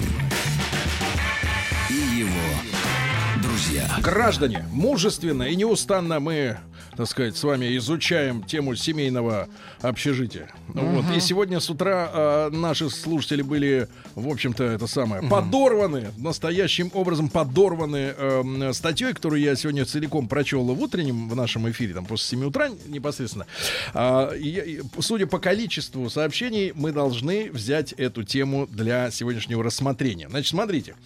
и 1.88 2.20
его 2.20 3.42
друзья. 3.42 3.88
Граждане, 4.01 4.64
мужественно 4.70 5.42
и 5.42 5.57
неустанно 5.57 6.20
мы, 6.20 6.59
так 7.01 7.09
сказать, 7.09 7.36
с 7.36 7.42
вами 7.42 7.76
изучаем 7.78 8.42
тему 8.42 8.74
семейного 8.74 9.48
общежития. 9.80 10.51
Вот. 10.68 11.05
И 11.16 11.20
сегодня 11.20 11.59
с 11.59 11.70
утра 11.70 12.11
э, 12.12 12.51
наши 12.51 12.90
слушатели 12.90 13.40
были, 13.40 13.88
в 14.14 14.28
общем-то, 14.28 14.64
это 14.64 14.86
самое, 14.86 15.22
подорваны, 15.22 16.12
настоящим 16.18 16.90
образом 16.92 17.30
подорваны 17.30 18.14
э, 18.14 18.72
статьей, 18.74 19.14
которую 19.14 19.40
я 19.40 19.57
сегодня 19.57 19.86
целиком 19.86 20.28
прочел 20.28 20.62
в 20.64 20.82
утреннем, 20.82 21.30
в 21.30 21.34
нашем 21.34 21.70
эфире, 21.70 21.94
там 21.94 22.05
после 22.05 22.38
7 22.38 22.44
утра 22.44 22.68
непосредственно. 22.86 23.46
А, 23.94 24.30
и 24.34 24.82
судя 24.98 25.26
по 25.26 25.38
количеству 25.38 26.11
сообщений, 26.11 26.72
мы 26.74 26.92
должны 26.92 27.51
взять 27.51 27.92
эту 27.94 28.24
тему 28.24 28.66
для 28.70 29.11
сегодняшнего 29.11 29.64
рассмотрения. 29.64 30.28
Значит, 30.28 30.51
смотрите, 30.51 30.96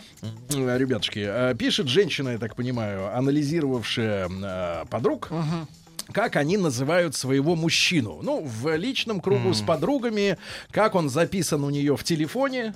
ребятушки, 0.51 1.25
э, 1.25 1.55
пишет 1.57 1.87
женщина, 1.87 2.31
я 2.31 2.39
так 2.39 2.57
понимаю, 2.57 3.17
анализировавшая 3.17 4.29
э, 4.29 4.85
подруг, 4.91 5.31
как 6.13 6.37
они 6.37 6.57
называют 6.57 7.15
своего 7.15 7.57
мужчину. 7.57 8.21
Ну, 8.23 8.43
в 8.45 8.77
личном 8.77 9.21
кругу 9.21 9.55
с 9.55 9.63
подругами, 9.63 10.39
как 10.71 10.95
он 10.95 11.09
записан 11.09 11.65
у 11.65 11.71
нее 11.71 11.97
в 11.97 12.05
телефоне, 12.05 12.75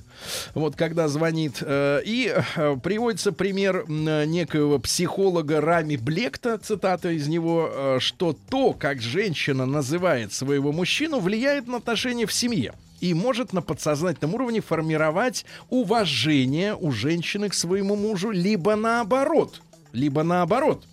вот 0.54 0.76
когда 0.76 1.08
звонит. 1.08 1.58
Э, 1.60 2.00
И 2.04 2.32
э, 2.34 2.76
приводится 2.82 3.32
пример 3.32 3.88
некоего 3.88 4.78
психолога 4.78 5.60
Рами 5.60 5.96
Блекта, 5.96 6.58
цитата 6.58 7.10
из 7.10 7.28
него, 7.28 7.70
э, 7.70 7.98
что 8.00 8.36
то, 8.50 8.72
как 8.72 9.00
женщина 9.00 9.66
называет 9.66 10.32
своего 10.32 10.72
мужчину, 10.72 11.20
влияет 11.20 11.66
на 11.66 11.78
отношения 11.78 12.26
в 12.26 12.32
семье 12.32 12.74
и 13.00 13.14
может 13.14 13.52
на 13.52 13.62
подсознательном 13.62 14.34
уровне 14.34 14.60
формировать 14.60 15.44
уважение 15.70 16.74
у 16.74 16.90
женщины 16.90 17.48
к 17.48 17.54
своему 17.54 17.96
мужу, 17.96 18.30
либо 18.30 18.74
наоборот. 18.76 19.60
Либо 19.92 20.22
наоборот. 20.22 20.84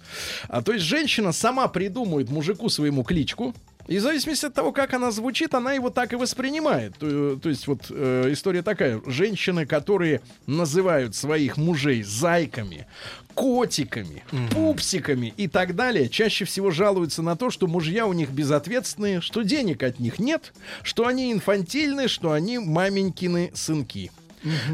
А 0.47 0.61
то 0.61 0.73
есть 0.73 0.85
женщина 0.85 1.31
сама 1.31 1.67
придумывает 1.67 2.29
мужику 2.29 2.69
своему 2.69 3.03
кличку, 3.03 3.53
и 3.87 3.99
в 3.99 4.01
зависимости 4.01 4.45
от 4.45 4.53
того, 4.53 4.71
как 4.71 4.93
она 4.93 5.11
звучит, 5.11 5.53
она 5.53 5.73
его 5.73 5.89
так 5.89 6.13
и 6.13 6.15
воспринимает. 6.15 6.97
То, 6.97 7.35
то 7.35 7.49
есть 7.49 7.67
вот 7.67 7.85
э, 7.89 8.29
история 8.31 8.63
такая. 8.63 9.01
Женщины, 9.05 9.65
которые 9.65 10.21
называют 10.47 11.15
своих 11.15 11.57
мужей 11.57 12.01
зайками, 12.01 12.87
котиками, 13.35 14.23
пупсиками 14.51 15.33
и 15.37 15.47
так 15.47 15.75
далее, 15.75 16.09
чаще 16.09 16.45
всего 16.45 16.71
жалуются 16.71 17.21
на 17.21 17.35
то, 17.35 17.51
что 17.51 17.67
мужья 17.67 18.07
у 18.07 18.13
них 18.13 18.31
безответственные, 18.31 19.21
что 19.21 19.43
денег 19.43 19.83
от 19.83 19.99
них 19.99 20.17
нет, 20.17 20.53
что 20.81 21.05
они 21.05 21.31
инфантильны, 21.31 22.07
что 22.07 22.31
они 22.31 22.57
маменькины 22.57 23.51
сынки. 23.53 24.11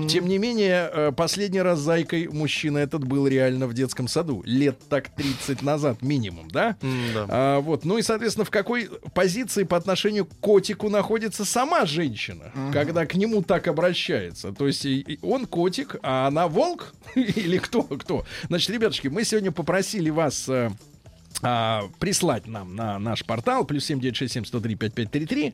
Тем 0.08 0.28
не 0.28 0.38
менее, 0.38 0.90
э, 0.92 1.12
последний 1.12 1.62
раз 1.62 1.80
зайкой 1.80 2.28
мужчина 2.28 2.78
этот 2.80 3.04
был 3.06 3.28
реально 3.28 3.68
в 3.68 3.74
детском 3.74 4.08
саду. 4.08 4.42
Лет 4.46 4.78
так 4.90 5.10
30 5.10 5.62
назад 5.62 6.02
минимум, 6.02 6.50
да? 6.52 6.76
да. 6.82 7.26
А, 7.30 7.60
вот. 7.60 7.86
Ну 7.86 7.98
и, 7.98 8.02
соответственно, 8.02 8.46
в 8.46 8.50
какой 8.52 8.90
позиции 9.14 9.64
по 9.64 9.78
отношению 9.78 10.26
к 10.26 10.36
котику 10.40 10.90
находится 10.90 11.46
сама 11.46 11.86
женщина, 11.86 12.52
когда 12.74 13.06
к 13.06 13.16
нему 13.16 13.42
так 13.42 13.68
обращается? 13.68 14.52
То 14.52 14.68
есть 14.68 14.86
и- 14.86 15.00
и 15.02 15.20
он 15.22 15.46
котик, 15.46 15.96
а 16.04 16.28
она 16.28 16.48
волк? 16.48 16.94
Или 17.16 17.58
кто? 17.58 17.84
Кто? 17.84 18.26
Значит, 18.48 18.70
ребятушки, 18.72 19.08
мы 19.08 19.24
сегодня 19.24 19.52
попросили 19.52 20.10
вас... 20.10 20.50
а, 21.42 21.90
прислать 22.00 22.48
нам 22.48 22.76
на 22.76 23.00
наш 23.00 23.26
портал 23.26 23.66
плюс 23.66 23.86
7967 23.86 25.54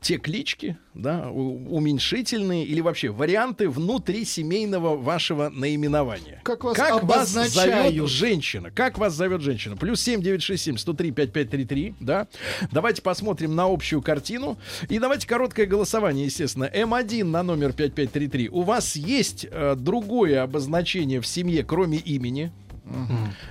те 0.00 0.18
клички, 0.18 0.76
да, 0.94 1.30
уменьшительные 1.30 2.64
или 2.64 2.80
вообще 2.80 3.10
варианты 3.10 3.68
внутрисемейного 3.68 4.96
вашего 4.96 5.48
наименования. 5.48 6.40
Как 6.44 6.64
вас 6.64 6.76
зовет 6.76 7.02
обозначают? 7.02 8.10
женщина? 8.10 8.70
Как 8.70 8.98
вас 8.98 9.14
зовет 9.14 9.40
женщина? 9.40 9.76
Плюс 9.76 10.00
7967 10.02 10.76
103 10.78 11.10
5533, 11.10 11.94
да. 12.00 12.26
Давайте 12.70 13.02
посмотрим 13.02 13.54
на 13.54 13.64
общую 13.64 14.02
картину. 14.02 14.58
И 14.88 14.98
давайте 14.98 15.26
короткое 15.26 15.66
голосование, 15.66 16.26
естественно. 16.26 16.70
М1 16.72 17.24
на 17.24 17.42
номер 17.42 17.72
5533. 17.72 18.48
У 18.50 18.62
вас 18.62 18.96
есть 18.96 19.46
э, 19.50 19.74
другое 19.76 20.42
обозначение 20.42 21.20
в 21.20 21.26
семье, 21.26 21.64
кроме 21.64 21.98
имени? 21.98 22.52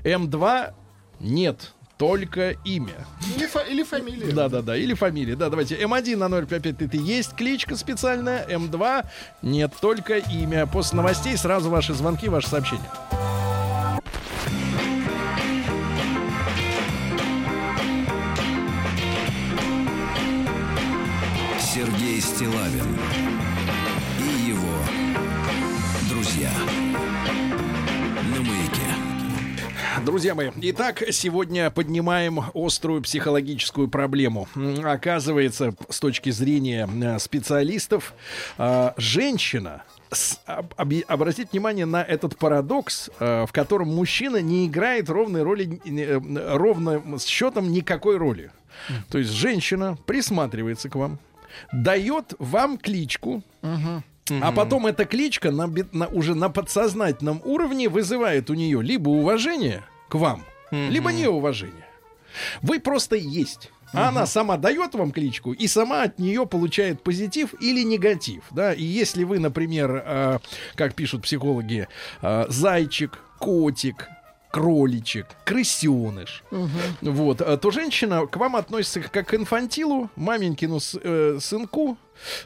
М2 0.03 0.73
нет. 1.19 1.73
Только 1.97 2.55
имя. 2.65 3.05
Или, 3.37 3.45
фа- 3.45 3.61
или 3.69 3.83
фамилия. 3.83 4.31
Да, 4.33 4.49
да, 4.49 4.61
да. 4.61 4.75
Или 4.75 4.93
фамилия. 4.93 5.35
Да, 5.35 5.49
давайте. 5.49 5.75
М1 5.75 6.17
на 6.17 6.27
055 6.45 6.95
есть 6.95 7.33
кличка 7.35 7.75
специальная. 7.75 8.45
М2 8.47 9.05
нет, 9.43 9.71
только 9.79 10.17
имя. 10.17 10.65
После 10.65 10.97
новостей 10.97 11.37
сразу 11.37 11.69
ваши 11.69 11.93
звонки, 11.93 12.27
ваши 12.27 12.49
сообщения. 12.49 12.89
Сергей 21.59 22.21
Стилавин 22.21 22.97
Друзья 30.05 30.35
мои, 30.35 30.49
итак, 30.61 31.03
сегодня 31.11 31.69
поднимаем 31.69 32.41
острую 32.53 33.01
психологическую 33.01 33.87
проблему. 33.87 34.47
Оказывается, 34.83 35.75
с 35.89 35.99
точки 35.99 36.29
зрения 36.31 36.89
э, 37.01 37.19
специалистов, 37.19 38.13
э, 38.57 38.91
женщина 38.97 39.83
с- 40.11 40.39
об- 40.45 40.73
оби- 40.77 41.05
обратите 41.07 41.47
внимание 41.51 41.85
на 41.85 42.03
этот 42.03 42.37
парадокс, 42.37 43.09
э, 43.19 43.45
в 43.47 43.51
котором 43.53 43.95
мужчина 43.95 44.37
не 44.37 44.67
играет 44.67 45.09
ровной 45.09 45.43
роли, 45.43 45.79
э, 45.85 46.19
э, 46.19 46.55
ровным 46.57 47.17
счетом 47.19 47.71
никакой 47.71 48.17
роли. 48.17 48.51
То 49.09 49.19
есть 49.19 49.31
женщина 49.31 49.97
присматривается 50.05 50.89
к 50.89 50.95
вам, 50.95 51.17
дает 51.71 52.33
вам 52.39 52.77
кличку, 52.77 53.41
а 54.41 54.51
потом 54.51 54.85
эта 54.87 55.05
кличка 55.05 55.51
на, 55.51 55.67
на- 55.93 56.07
уже 56.07 56.35
на 56.35 56.49
подсознательном 56.49 57.41
уровне 57.45 57.87
вызывает 57.87 58.49
у 58.49 58.53
нее 58.53 58.81
либо 58.81 59.09
уважение 59.09 59.81
к 60.13 60.15
вам, 60.15 60.45
либо 60.69 61.11
неуважение. 61.11 61.87
Вы 62.61 62.79
просто 62.79 63.15
есть. 63.15 63.71
А 63.93 64.09
она 64.09 64.27
сама 64.27 64.57
дает 64.57 64.93
вам 64.93 65.11
кличку 65.11 65.53
и 65.53 65.67
сама 65.67 66.03
от 66.03 66.19
нее 66.19 66.45
получает 66.45 67.01
позитив 67.03 67.53
или 67.61 67.83
негатив. 67.83 68.43
Да? 68.51 68.73
И 68.73 68.83
если 68.83 69.23
вы, 69.23 69.39
например, 69.39 70.03
э, 70.05 70.39
как 70.75 70.93
пишут 70.95 71.23
психологи, 71.23 71.87
э, 72.21 72.45
зайчик, 72.49 73.19
котик, 73.39 74.07
кроличек, 74.53 75.25
крысеныш, 75.45 76.43
вот, 77.01 77.41
э, 77.41 77.57
то 77.57 77.71
женщина 77.71 78.27
к 78.27 78.37
вам 78.37 78.55
относится 78.55 78.99
как 79.01 79.27
к 79.29 79.33
инфантилу, 79.33 80.11
маменькину 80.15 80.79
с- 80.79 80.99
э, 81.03 81.39
сынку, 81.41 81.97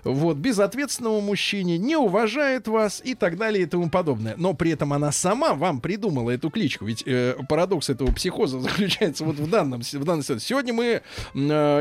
вот, 0.05 0.37
безответственному 0.37 1.19
мужчине, 1.19 1.77
не 1.77 1.97
уважает 1.97 2.69
вас 2.69 3.01
и 3.03 3.13
так 3.13 3.35
далее 3.35 3.63
и 3.63 3.65
тому 3.65 3.89
подобное. 3.89 4.35
Но 4.37 4.53
при 4.53 4.71
этом 4.71 4.93
она 4.93 5.11
сама 5.11 5.53
вам 5.53 5.81
придумала 5.81 6.31
эту 6.31 6.49
кличку. 6.49 6.85
Ведь 6.85 7.03
э, 7.05 7.35
парадокс 7.49 7.89
этого 7.89 8.13
психоза 8.13 8.59
заключается 8.61 9.25
вот 9.25 9.35
в 9.35 9.49
данном 9.49 9.81
в 9.81 9.83
ситуации. 9.83 10.37
Сегодня 10.37 10.73
мы 10.73 10.85
э, 10.85 11.01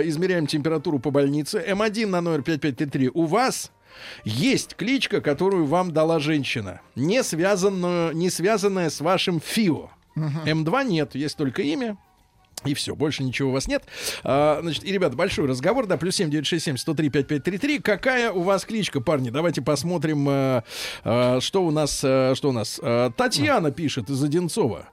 измеряем 0.09 0.49
температуру 0.49 0.99
по 0.99 1.13
больнице. 1.13 1.65
М1 1.65 2.07
на 2.07 2.21
номер 2.21 2.43
5533. 2.43 3.11
У 3.15 3.27
вас 3.27 3.71
есть 4.25 4.75
кличка, 4.75 5.21
которую 5.21 5.67
вам 5.67 5.93
дала 5.93 6.19
женщина, 6.19 6.81
не 6.97 7.23
связанную, 7.23 8.13
не 8.17 8.29
связанная 8.29 8.91
с 8.91 9.01
вашим 9.01 9.41
ФИО. 9.41 9.91
М2 10.17 10.85
нет, 10.85 11.15
есть 11.15 11.37
только 11.37 11.63
имя. 11.63 11.97
И 12.65 12.75
все, 12.75 12.97
больше 12.97 13.23
ничего 13.23 13.51
у 13.51 13.53
вас 13.53 13.69
нет. 13.69 13.85
А, 14.25 14.61
значит, 14.63 14.85
и, 14.85 14.91
ребят, 14.91 15.15
большой 15.15 15.47
разговор, 15.47 15.87
да, 15.87 15.97
плюс 15.99 16.17
7967 16.17 16.79
103 16.79 17.11
5533. 17.11 17.79
Какая 17.81 18.33
у 18.33 18.41
вас 18.41 18.65
кличка, 18.65 19.01
парни? 19.01 19.31
Давайте 19.31 19.61
посмотрим, 19.63 20.27
а, 20.29 20.65
а, 21.05 21.41
что 21.41 21.65
у 21.65 21.71
нас, 21.71 22.01
а, 22.03 22.35
что 22.35 22.49
у 22.49 22.53
нас. 22.53 22.81
А, 22.83 23.11
Татьяна 23.11 23.71
пишет 23.71 24.09
из 24.11 24.23
Одинцова. 24.23 24.89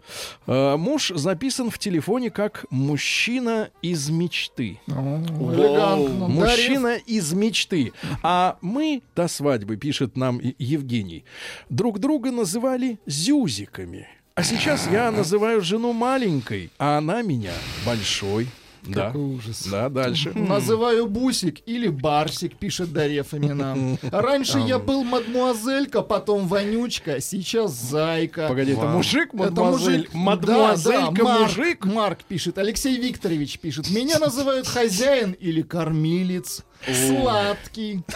А, 0.45 0.77
муж 0.77 1.13
записан 1.15 1.71
в 1.71 1.79
телефоне 1.79 2.29
как 2.29 2.65
мужчина 2.69 3.69
из 3.81 4.09
мечты. 4.09 4.79
Элегантно. 4.87 6.27
Мужчина 6.27 6.97
из 6.97 7.31
мечты. 7.33 7.93
А 8.21 8.57
мы 8.61 9.01
до 9.15 9.27
свадьбы, 9.27 9.77
пишет 9.77 10.17
нам 10.17 10.39
Евгений, 10.59 11.23
друг 11.69 11.99
друга 11.99 12.31
называли 12.31 12.99
зюзиками. 13.05 14.07
А 14.35 14.43
сейчас 14.43 14.87
я 14.91 15.11
называю 15.11 15.61
жену 15.61 15.93
маленькой, 15.93 16.71
а 16.79 16.97
она 16.97 17.21
меня 17.21 17.53
большой. 17.85 18.47
Да. 18.81 19.07
Какой 19.07 19.21
ужас. 19.21 19.67
Да, 19.67 19.87
дальше. 19.87 20.33
Называю 20.35 21.07
Бусик 21.07 21.61
или 21.65 21.87
Барсик, 21.87 22.57
пишет 22.57 22.91
Дарья 22.91 23.23
Фомина. 23.23 23.97
Раньше 24.11 24.57
я 24.59 24.77
был 24.77 25.03
мадмуазелька, 25.05 26.01
потом 26.01 26.47
вонючка, 26.47 27.21
сейчас 27.21 27.71
зайка. 27.71 28.47
Погоди, 28.49 28.73
это 28.73 28.87
мужик, 28.87 29.29
Это 29.33 29.37
мадемуазель? 29.37 29.97
мужик. 29.99 30.13
Мадемуазелька, 30.13 31.11
Да, 31.11 31.11
да, 31.11 31.23
Марк, 31.23 31.41
мужик? 31.57 31.85
Марк 31.85 32.23
пишет. 32.25 32.57
Алексей 32.57 32.97
Викторович 32.97 33.59
пишет. 33.59 33.89
Меня 33.89 34.19
называют 34.19 34.67
хозяин 34.67 35.31
или 35.31 35.61
кормилец. 35.61 36.63
Сладкий. 36.85 38.01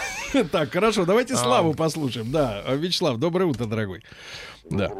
Так, 0.52 0.70
хорошо, 0.72 1.06
давайте 1.06 1.34
Славу 1.36 1.72
послушаем. 1.72 2.30
Да, 2.30 2.62
а, 2.66 2.74
Вячеслав, 2.76 3.16
доброе 3.16 3.46
утро, 3.46 3.64
дорогой. 3.64 4.02
Да. 4.70 4.90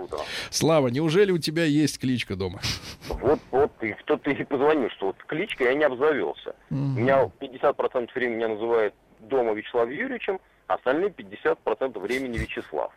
Слава, 0.51 0.89
неужели 0.89 1.31
у 1.31 1.39
тебя 1.39 1.65
есть 1.65 1.99
кличка 1.99 2.37
дома? 2.37 2.61
Вот, 3.09 3.41
вот, 3.51 3.71
и 3.83 3.93
кто 3.93 4.17
ты 4.17 4.33
и 4.33 4.45
позвонил, 4.45 4.91
что 4.91 5.07
вот 5.07 5.17
кличка, 5.27 5.65
я 5.65 5.75
не 5.75 5.85
обзавелся. 5.85 6.55
Меня 6.71 7.31
50% 7.41 8.09
времени 8.15 8.37
меня 8.37 8.49
называют 8.49 8.95
дома 9.21 9.53
Вячеславом 9.53 9.91
Юрьевичем, 9.91 10.41
а 10.67 10.75
остальные 10.75 11.11
50% 11.11 11.99
времени 11.99 12.39
Вячеслав. 12.39 12.93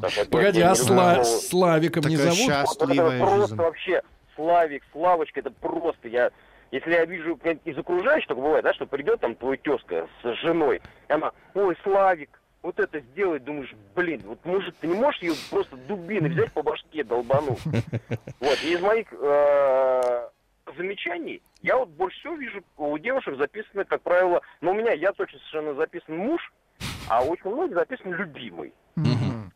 Так, 0.00 0.16
это 0.16 0.30
Погоди, 0.30 0.60
а 0.60 0.70
не 0.70 0.76
Сла-. 0.76 1.24
Славиком 1.24 2.04
не 2.04 2.16
Такая 2.16 2.32
зовут? 2.32 2.68
Вот 2.78 2.90
это 2.90 3.18
просто 3.18 3.46
жизнь. 3.48 3.56
вообще 3.56 4.02
Славик, 4.36 4.82
Славочка, 4.92 5.40
это 5.40 5.50
просто 5.50 6.08
я... 6.08 6.30
Если 6.70 6.92
я 6.92 7.04
вижу 7.04 7.36
из 7.64 7.76
окружающих, 7.76 8.28
только 8.28 8.42
бывает, 8.42 8.64
да, 8.64 8.72
что 8.72 8.86
придет 8.86 9.20
там 9.20 9.34
твой 9.34 9.56
тезка 9.56 10.06
с 10.22 10.34
женой, 10.36 10.80
и 11.08 11.12
она, 11.12 11.32
ой, 11.54 11.76
Славик, 11.82 12.39
вот 12.62 12.78
это 12.78 13.00
сделай, 13.00 13.38
думаешь, 13.38 13.74
блин, 13.94 14.22
вот 14.24 14.44
мужик, 14.44 14.74
ты 14.80 14.86
не 14.86 14.94
можешь 14.94 15.22
ее 15.22 15.32
просто 15.50 15.76
дубиной 15.76 16.30
взять 16.30 16.52
по 16.52 16.62
башке 16.62 17.04
долбануть. 17.04 17.60
Вот, 18.40 18.58
и 18.64 18.72
из 18.72 18.80
моих 18.80 19.06
э, 19.12 20.28
замечаний 20.76 21.42
я 21.62 21.76
вот 21.76 21.90
больше 21.90 22.18
всего 22.20 22.34
вижу 22.36 22.62
у 22.78 22.96
девушек 22.98 23.36
записано, 23.36 23.84
как 23.84 24.00
правило, 24.02 24.40
ну 24.60 24.70
у 24.70 24.74
меня, 24.74 24.92
я 24.92 25.12
точно 25.12 25.38
совершенно 25.38 25.74
записан 25.74 26.16
муж, 26.16 26.52
а 27.08 27.22
у 27.22 27.30
очень 27.30 27.50
многих 27.50 27.76
записан 27.76 28.14
любимый. 28.14 28.72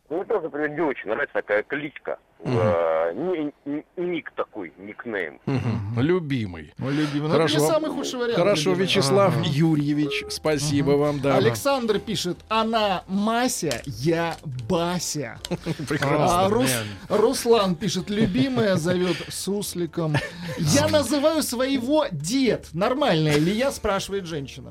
Мне 0.09 0.23
тоже, 0.25 0.41
например, 0.41 0.69
не 0.69 0.81
очень 0.81 1.09
нравится 1.09 1.33
такая 1.33 1.63
кличка. 1.63 2.19
Ни- 2.43 3.51
ни- 3.65 3.83
ник 3.97 4.31
такой, 4.35 4.73
никнейм. 4.77 5.39
Мгм. 5.45 5.99
Любимый. 5.99 6.73
Любимый. 6.77 7.27
Ну, 7.27 7.29
Хорошо. 7.29 7.59
не 7.59 7.67
самый 7.67 7.91
худший 7.91 8.19
вариант. 8.19 8.37
Хорошо, 8.37 8.71
любимый. 8.71 8.83
Вячеслав 8.87 9.45
Юрьевич, 9.45 10.25
спасибо 10.29 10.91
вам, 10.91 11.21
да. 11.21 11.37
Александр 11.37 11.99
пишет, 11.99 12.37
она 12.49 13.03
Мася, 13.07 13.81
я 13.85 14.35
Бася. 14.69 15.39
Прекрасно. 15.87 16.45
А 16.45 16.49
Рус- 16.49 16.83
Руслан 17.09 17.75
пишет, 17.75 18.09
любимая 18.09 18.75
зовет 18.75 19.17
сусликом. 19.29 20.15
Я 20.57 20.87
называю 20.87 21.41
своего 21.41 22.05
дед. 22.11 22.67
Нормальная 22.73 23.37
ли 23.37 23.51
я, 23.53 23.71
спрашивает 23.71 24.25
женщина. 24.25 24.69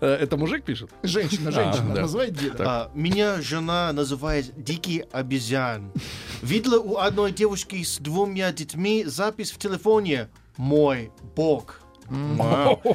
Э, 0.00 0.06
Это 0.20 0.36
мужик 0.36 0.64
пишет? 0.64 0.90
Женщина, 1.02 1.50
женщина, 1.50 1.94
да. 1.94 2.02
называет 2.02 2.32
деда. 2.34 2.64
А, 2.66 2.90
меня 2.94 3.40
жена 3.40 3.92
называет 3.92 4.52
дикий 4.62 5.04
обезьян. 5.12 5.90
Видела 6.42 6.78
у 6.80 6.96
одной 7.06 7.32
девушки 7.32 7.82
с 7.82 7.98
двумя 7.98 8.52
детьми 8.52 9.04
запись 9.04 9.52
в 9.52 9.58
телефоне 9.58 10.28
«Мой 10.56 11.10
Бог». 11.36 11.80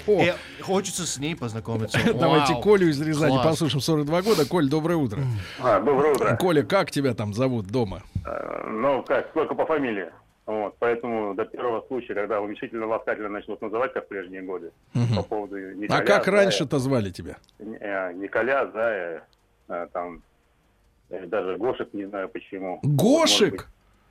И 0.08 0.34
хочется 0.62 1.06
с 1.08 1.18
ней 1.18 1.36
познакомиться. 1.36 1.98
Давайте 2.14 2.54
Вау. 2.54 2.62
Колю 2.62 2.88
из 2.88 3.02
Рязани 3.02 3.32
Класс. 3.34 3.46
послушаем. 3.48 3.82
42 3.82 4.22
года. 4.22 4.46
Коль, 4.48 4.70
доброе 4.70 4.96
утро. 4.98 5.22
А, 5.60 5.80
доброе 5.80 6.14
утро. 6.14 6.36
Коля, 6.38 6.64
как 6.64 6.92
тебя 6.92 7.14
там 7.16 7.34
зовут 7.34 7.68
дома? 7.68 8.04
Э, 8.26 8.68
Ну, 8.70 9.04
как, 9.04 9.30
сколько 9.30 9.56
по 9.56 9.66
фамилии. 9.66 10.12
Вот, 10.46 10.76
поэтому 10.80 11.34
до 11.34 11.44
первого 11.46 11.84
случая, 11.88 12.14
когда 12.14 12.40
уменьшительно-ласкательно 12.42 13.28
начнут 13.30 13.62
называть, 13.62 13.92
как 13.94 14.06
в 14.06 14.08
прежние 14.08 14.42
годы, 14.44 14.72
по 15.16 15.22
поводу 15.24 15.56
А 15.56 15.60
Николя, 15.74 16.02
как 16.06 16.26
Зая, 16.26 16.36
раньше-то 16.38 16.80
звали 16.80 17.10
тебя? 17.10 17.36
э, 17.60 18.14
Николя, 18.14 18.70
Зая, 18.72 19.24
э, 19.68 19.88
там, 19.92 20.22
э, 21.10 21.26
даже 21.26 21.58
Гошек, 21.58 21.94
не 21.94 22.06
знаю 22.06 22.30
почему. 22.30 22.80
Может 22.84 22.96
Гошек? 22.96 23.68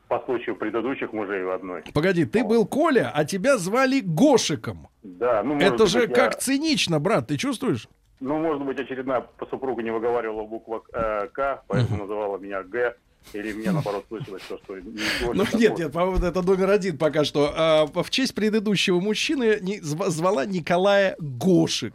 По 0.09 0.20
случаю 0.24 0.54
предыдущих 0.57 1.12
мужей 1.12 1.42
в 1.42 1.50
одной. 1.50 1.82
Погоди, 1.92 2.24
ты 2.24 2.44
был 2.44 2.64
Коля, 2.66 3.11
а 3.14 3.24
тебя 3.24 3.59
звали 3.59 4.00
Гошиком. 4.00 4.88
Да, 5.02 5.42
ну, 5.42 5.54
может 5.54 5.74
Это 5.74 5.86
же 5.86 6.00
быть, 6.07 6.11
я- 6.11 6.14
как 6.14 6.38
цинично, 6.38 7.00
брат, 7.00 7.26
ты 7.28 7.36
чувствуешь? 7.36 7.88
Ну, 8.20 8.38
может 8.38 8.64
быть, 8.64 8.78
очередная 8.78 9.20
по 9.20 9.46
супругу 9.46 9.80
не 9.80 9.90
выговаривала 9.90 10.44
буква 10.46 10.82
э, 10.92 11.26
К, 11.32 11.62
поэтому 11.66 11.98
называла 11.98 12.38
меня 12.38 12.62
Г. 12.62 12.94
Или 13.32 13.52
мне, 13.52 13.72
наоборот, 13.72 14.04
слышалось 14.09 14.42
то, 14.48 14.57
что... 14.59 14.78
не 14.78 14.96
Ну 15.34 15.44
нет, 15.54 15.76
нет, 15.76 15.92
по-моему, 15.92 16.24
это 16.24 16.42
номер 16.42 16.70
один 16.70 16.96
пока 16.96 17.24
что. 17.24 17.52
А, 17.57 17.86
в 17.86 18.09
честь 18.11 18.34
предыдущего 18.36 19.00
мужчины 19.00 19.59
не- 19.61 19.80
зва- 19.80 20.11
звала 20.11 20.46
Николая 20.46 21.16
Гошик. 21.18 21.92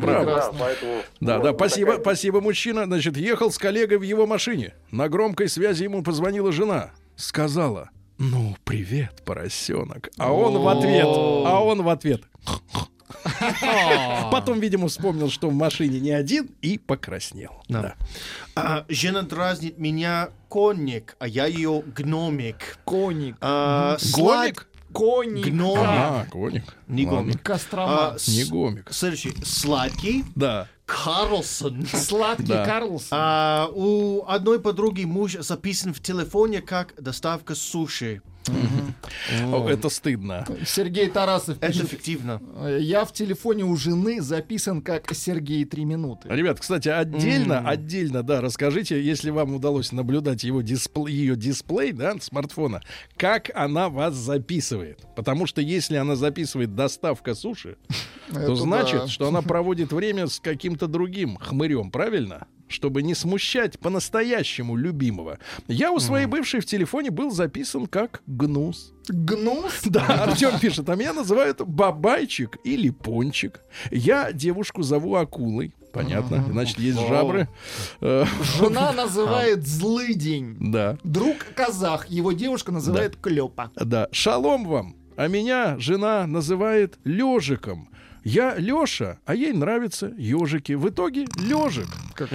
Правда. 0.00 0.36
Да, 0.36 0.52
поэтому... 0.58 1.02
Да, 1.20 1.36
вот, 1.38 1.44
да, 1.44 1.52
спасибо, 1.54 1.90
такая- 1.90 2.02
спасибо, 2.04 2.40
мужчина. 2.40 2.86
Значит, 2.86 3.18
ехал 3.18 3.50
с 3.50 3.58
коллегой 3.58 3.98
в 3.98 4.02
его 4.02 4.26
машине. 4.26 4.72
На 4.90 5.10
громкой 5.10 5.48
связи 5.50 5.84
ему 5.84 6.02
позвонила 6.02 6.50
жена. 6.50 6.92
Сказала, 7.20 7.90
ну, 8.16 8.56
привет, 8.64 9.22
поросенок. 9.26 10.08
А 10.16 10.32
он 10.32 10.56
в 10.58 10.66
ответ, 10.68 11.04
а 11.06 11.62
он 11.62 11.82
в 11.82 11.88
ответ. 11.90 12.22
Потом, 14.32 14.58
видимо, 14.60 14.88
вспомнил, 14.88 15.28
что 15.28 15.50
в 15.50 15.54
машине 15.54 16.00
не 16.00 16.12
один 16.12 16.48
и 16.62 16.78
покраснел. 16.78 17.62
Да. 17.68 17.94
А, 18.56 18.86
жена 18.88 19.22
дразнит 19.22 19.78
меня 19.78 20.30
конник, 20.48 21.16
а 21.18 21.28
я 21.28 21.44
ее 21.46 21.82
гномик. 21.94 22.78
Коник. 22.84 23.36
А, 23.42 23.96
слад- 23.98 24.54
Гомик? 24.54 24.68
Коник. 24.92 25.46
Гномик. 25.46 25.78
А, 25.86 26.26
коник. 26.30 26.64
Не 26.88 27.04
Ладно. 27.06 27.20
гомик. 27.20 27.42
Кострома. 27.42 28.08
А, 28.14 28.18
с- 28.18 28.28
Не 28.28 28.44
гомик. 28.44 28.88
Следующий. 28.92 29.34
Сладкий. 29.44 30.24
Да. 30.34 30.66
Карлсон. 30.86 31.86
Сладкий 31.94 32.46
Да. 32.46 32.64
Карлсон. 32.64 33.08
А, 33.12 33.68
у 33.72 34.24
одной 34.26 34.60
подруги 34.60 35.04
муж 35.04 35.36
записан 35.38 35.94
в 35.94 36.00
телефоне 36.00 36.60
как 36.60 36.94
доставка 36.98 37.54
суши. 37.54 38.22
Это 39.68 39.88
стыдно. 39.88 40.46
Сергей 40.66 41.08
Тарасов 41.08 41.58
Это 41.58 41.68
пишет, 41.68 41.90
фиктивно. 41.90 42.40
я 42.78 43.04
в 43.04 43.12
телефоне 43.12 43.64
у 43.64 43.76
жены 43.76 44.20
записан 44.20 44.82
как 44.82 45.12
Сергей 45.14 45.64
три 45.64 45.84
минуты. 45.84 46.28
Ребят, 46.28 46.60
кстати, 46.60 46.88
отдельно, 46.88 47.60
отдельно, 47.60 48.22
да, 48.22 48.40
расскажите, 48.40 49.00
если 49.02 49.30
вам 49.30 49.54
удалось 49.54 49.92
наблюдать 49.92 50.44
его 50.44 50.62
дисплей, 50.62 51.14
ее 51.14 51.36
дисплей, 51.36 51.92
да, 51.92 52.14
смартфона, 52.20 52.80
как 53.16 53.50
она 53.54 53.88
вас 53.88 54.14
записывает. 54.14 55.00
Потому 55.14 55.46
что 55.46 55.60
если 55.60 55.96
она 55.96 56.16
записывает 56.16 56.74
доставка 56.74 57.34
суши, 57.34 57.76
то 58.32 58.40
Это 58.40 58.56
значит, 58.56 59.00
да. 59.00 59.08
что 59.08 59.28
она 59.28 59.42
проводит 59.42 59.92
время 59.92 60.26
с 60.26 60.40
каким-то 60.40 60.86
другим 60.86 61.36
хмырем, 61.36 61.90
правильно? 61.90 62.46
Чтобы 62.70 63.02
не 63.02 63.16
смущать 63.16 63.80
по-настоящему 63.80 64.76
любимого. 64.76 65.38
Я 65.66 65.90
у 65.90 65.98
своей 65.98 66.26
бывшей 66.26 66.60
в 66.60 66.66
телефоне 66.66 67.10
был 67.10 67.32
записан 67.32 67.86
как 67.88 68.22
гнус. 68.28 68.92
Гнус? 69.08 69.80
Да, 69.84 70.06
Артем 70.06 70.56
пишет, 70.60 70.88
а 70.88 70.94
меня 70.94 71.12
называют 71.12 71.60
бабайчик 71.60 72.58
или 72.62 72.90
пончик. 72.90 73.60
Я 73.90 74.30
девушку 74.32 74.82
зову 74.82 75.16
акулой. 75.16 75.74
Понятно. 75.92 76.44
Значит, 76.48 76.78
есть 76.78 77.00
жабры. 77.08 77.48
Э, 78.00 78.24
Жена 78.60 78.92
называет 78.96 79.66
злый 79.66 80.14
день. 80.14 80.56
Да. 80.60 80.96
Друг 81.02 81.38
казах, 81.56 82.08
его 82.08 82.30
девушка 82.30 82.70
называет 82.70 83.16
клёпа. 83.16 83.72
Да. 83.74 84.06
Шалом 84.12 84.64
вам. 84.64 84.94
А 85.16 85.26
меня 85.26 85.76
жена 85.78 86.26
называет 86.28 86.98
лежиком. 87.04 87.89
Я 88.22 88.54
Леша, 88.56 89.18
а 89.24 89.34
ей 89.34 89.52
нравятся 89.52 90.12
ежики. 90.16 90.72
В 90.72 90.88
итоге 90.88 91.26
лежик. 91.38 91.86
Как. 92.14 92.30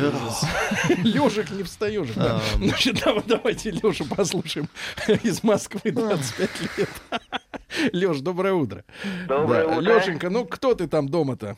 Лежик 1.03 1.51
не 1.51 1.63
встаежик. 1.63 2.15
Да. 2.15 2.39
Значит, 2.55 3.01
давай- 3.03 3.23
давайте 3.25 3.71
Лешу 3.71 4.05
послушаем 4.05 4.67
из 5.23 5.43
Москвы 5.43 5.91
25 5.91 6.77
лет. 6.77 6.89
Леш, 7.93 8.19
доброе 8.21 8.53
утро. 8.53 8.83
Доброе 9.27 9.67
Да. 9.67 9.77
утро. 9.77 9.81
Лешенька, 9.81 10.29
ну 10.29 10.45
кто 10.45 10.73
ты 10.73 10.87
там 10.87 11.07
дома-то? 11.09 11.55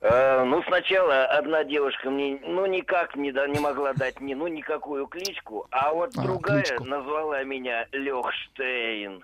Э, 0.00 0.42
ну, 0.42 0.60
сначала 0.64 1.26
одна 1.26 1.62
девушка 1.62 2.10
мне, 2.10 2.40
ну, 2.44 2.66
никак 2.66 3.14
не, 3.14 3.30
да, 3.30 3.46
не 3.46 3.60
могла 3.60 3.92
дать 3.92 4.20
ни, 4.20 4.34
ну, 4.34 4.48
никакую 4.48 5.06
кличку, 5.06 5.68
а 5.70 5.92
вот 5.94 6.10
А, 6.16 6.22
другая 6.22 6.62
кличку. 6.64 6.84
назвала 6.84 7.44
меня 7.44 7.86
Лехштейн. 7.92 9.22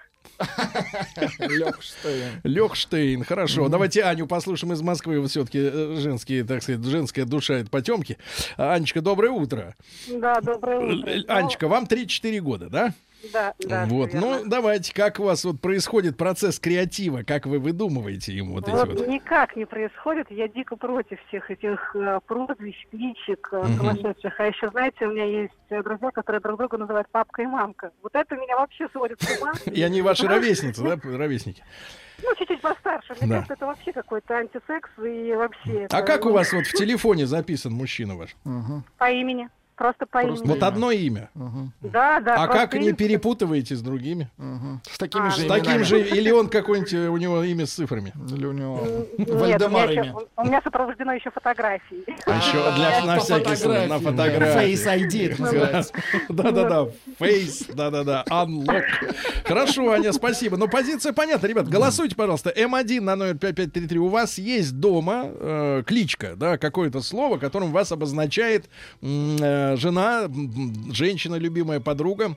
Лёхштейн. 1.38 2.40
Лехштейн, 2.44 3.24
хорошо. 3.24 3.68
Давайте 3.68 4.02
Аню 4.04 4.26
послушаем 4.26 4.72
из 4.72 4.82
Москвы. 4.82 5.26
Все-таки 5.26 5.58
женские, 5.98 6.44
так 6.44 6.62
сказать, 6.62 6.84
женская 6.84 7.24
душа 7.24 7.54
это 7.54 7.70
потемки. 7.70 8.18
А, 8.56 8.74
Анечка, 8.74 9.00
доброе 9.00 9.30
утро. 9.30 9.74
Да, 10.08 10.40
доброе 10.40 10.78
утро. 10.78 11.10
Анечка, 11.28 11.68
вам 11.68 11.84
3-4 11.84 12.40
года, 12.40 12.68
да? 12.68 12.94
Да, 13.32 13.54
да. 13.58 13.86
вот, 13.86 14.14
ну 14.14 14.34
верно. 14.34 14.48
давайте, 14.48 14.94
как 14.94 15.18
у 15.18 15.24
вас 15.24 15.44
вот 15.44 15.60
происходит 15.60 16.16
процесс 16.16 16.60
креатива, 16.60 17.22
как 17.24 17.46
вы 17.46 17.58
выдумываете 17.58 18.32
ему 18.32 18.54
вот 18.54 18.68
эти 18.68 18.76
Вот 18.76 18.88
вот. 18.88 19.08
никак 19.08 19.56
не 19.56 19.64
происходит. 19.64 20.30
Я 20.30 20.46
дико 20.48 20.76
против 20.76 21.18
всех 21.26 21.50
этих 21.50 21.96
э, 21.96 22.20
прозвищ, 22.26 22.86
кличек 22.90 23.48
э, 23.52 23.66
сумасшедших. 23.76 24.38
А 24.38 24.44
еще, 24.46 24.70
знаете, 24.70 25.06
у 25.06 25.10
меня 25.10 25.24
есть 25.24 25.52
э, 25.70 25.82
друзья, 25.82 26.10
которые 26.12 26.40
друг 26.40 26.58
друга 26.58 26.78
называют 26.78 27.08
папка 27.10 27.42
и 27.42 27.46
мамка. 27.46 27.90
Вот 28.02 28.14
это 28.14 28.36
меня 28.36 28.56
вообще 28.56 28.88
сводит 28.90 29.20
с 29.20 29.40
ума. 29.40 29.52
И 29.66 29.82
они 29.82 30.00
ваши 30.00 30.26
ровесницы, 30.28 30.82
да, 30.82 30.96
ровесники? 31.02 31.64
Ну, 32.22 32.34
чуть-чуть 32.36 32.60
постарше. 32.60 33.14
Мне 33.20 33.28
Да. 33.28 33.34
кажется, 33.36 33.54
это 33.54 33.66
вообще 33.66 33.92
какой-то 33.92 34.34
антисекс 34.36 34.90
и 34.98 35.34
вообще... 35.34 35.86
А 35.90 35.98
это, 35.98 36.02
как 36.02 36.24
у 36.24 36.28
ну, 36.28 36.34
вас 36.34 36.52
вот 36.52 36.66
в 36.66 36.72
телефоне 36.72 37.26
записан 37.26 37.72
мужчина 37.72 38.16
ваш? 38.16 38.36
По 38.98 39.10
имени. 39.10 39.48
Просто 39.78 40.06
по 40.06 40.20
Просто 40.22 40.44
имени. 40.44 40.54
Вот 40.54 40.62
одно 40.64 40.90
имя. 40.90 41.30
Да, 41.80 42.18
да. 42.20 42.34
А 42.42 42.48
как 42.48 42.74
не 42.74 42.88
имя. 42.88 42.96
перепутываете 42.96 43.76
с 43.76 43.80
другими? 43.80 44.28
С 44.90 44.98
такими 44.98 45.28
А, 45.28 45.30
же 45.30 45.42
С 45.42 45.46
таким 45.46 45.84
же, 45.84 46.00
или 46.00 46.30
он 46.32 46.48
какой-нибудь, 46.48 46.92
э, 46.94 47.08
у 47.08 47.16
него 47.16 47.44
имя 47.44 47.64
с 47.64 47.70
цифрами? 47.74 48.12
Или 48.28 48.46
у 48.46 48.52
него 48.52 48.80
Нет, 49.16 49.30
у 49.30 49.38
Вальдемар 49.38 49.88
меня, 49.90 50.02
имя. 50.02 50.10
еще, 50.10 50.26
у 50.36 50.44
меня 50.44 50.60
сопровождено 50.62 51.12
еще 51.12 51.30
фотографией. 51.30 52.04
А 52.26 52.36
еще 52.36 52.72
для, 52.74 53.04
на 53.04 53.20
всякий 53.20 53.54
случай, 53.54 53.86
на 53.86 53.98
фотографии, 54.00 54.74
фотографии. 54.74 54.74
Face 54.74 55.08
ID 55.08 55.32
это 55.32 55.42
называется. 55.42 55.92
Да-да-да, 56.28 56.88
face, 57.20 57.72
да-да-да, 57.72 58.24
unlock. 58.30 58.82
Хорошо, 59.44 59.92
Аня, 59.92 60.12
спасибо. 60.12 60.56
Но 60.56 60.66
позиция 60.66 61.12
понятна, 61.12 61.46
ребят. 61.46 61.68
Голосуйте, 61.68 62.16
пожалуйста. 62.16 62.50
М1 62.50 63.00
на 63.00 63.14
номер 63.14 63.34
5533. 63.38 63.98
У 64.00 64.08
вас 64.08 64.38
есть 64.38 64.78
дома 64.80 65.26
э, 65.26 65.82
кличка, 65.86 66.34
да, 66.34 66.58
какое-то 66.58 67.00
слово, 67.00 67.38
которым 67.38 67.70
вас 67.70 67.92
обозначает 67.92 68.68
э, 69.02 69.67
жена, 69.76 70.28
женщина, 70.92 71.36
любимая 71.36 71.80
подруга. 71.80 72.36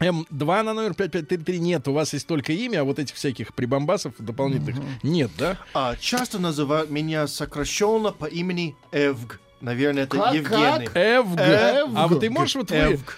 М2 0.00 0.62
на 0.62 0.72
номер 0.74 0.94
5533 0.94 1.58
нет, 1.60 1.86
у 1.86 1.92
вас 1.92 2.12
есть 2.12 2.26
только 2.26 2.52
имя, 2.52 2.80
а 2.80 2.84
вот 2.84 2.98
этих 2.98 3.14
всяких 3.14 3.54
прибамбасов 3.54 4.14
дополнительных 4.18 4.82
нет, 5.02 5.30
да? 5.38 5.58
А, 5.74 5.96
часто 5.96 6.38
называют 6.38 6.90
меня 6.90 7.26
сокращенно 7.26 8.10
по 8.10 8.24
имени 8.26 8.74
Эвг. 8.90 9.40
Наверное, 9.60 10.04
это 10.04 10.16
Как, 10.16 10.34
Евгений. 10.34 10.86
как? 10.86 10.96
Эвг. 10.96 11.38
Эвг. 11.38 11.92
А 11.96 12.08
вот 12.08 12.20
ты 12.20 12.30
можешь 12.30 12.56
вот 12.56 12.70
вы... 12.70 12.76
Эвг. 12.76 13.16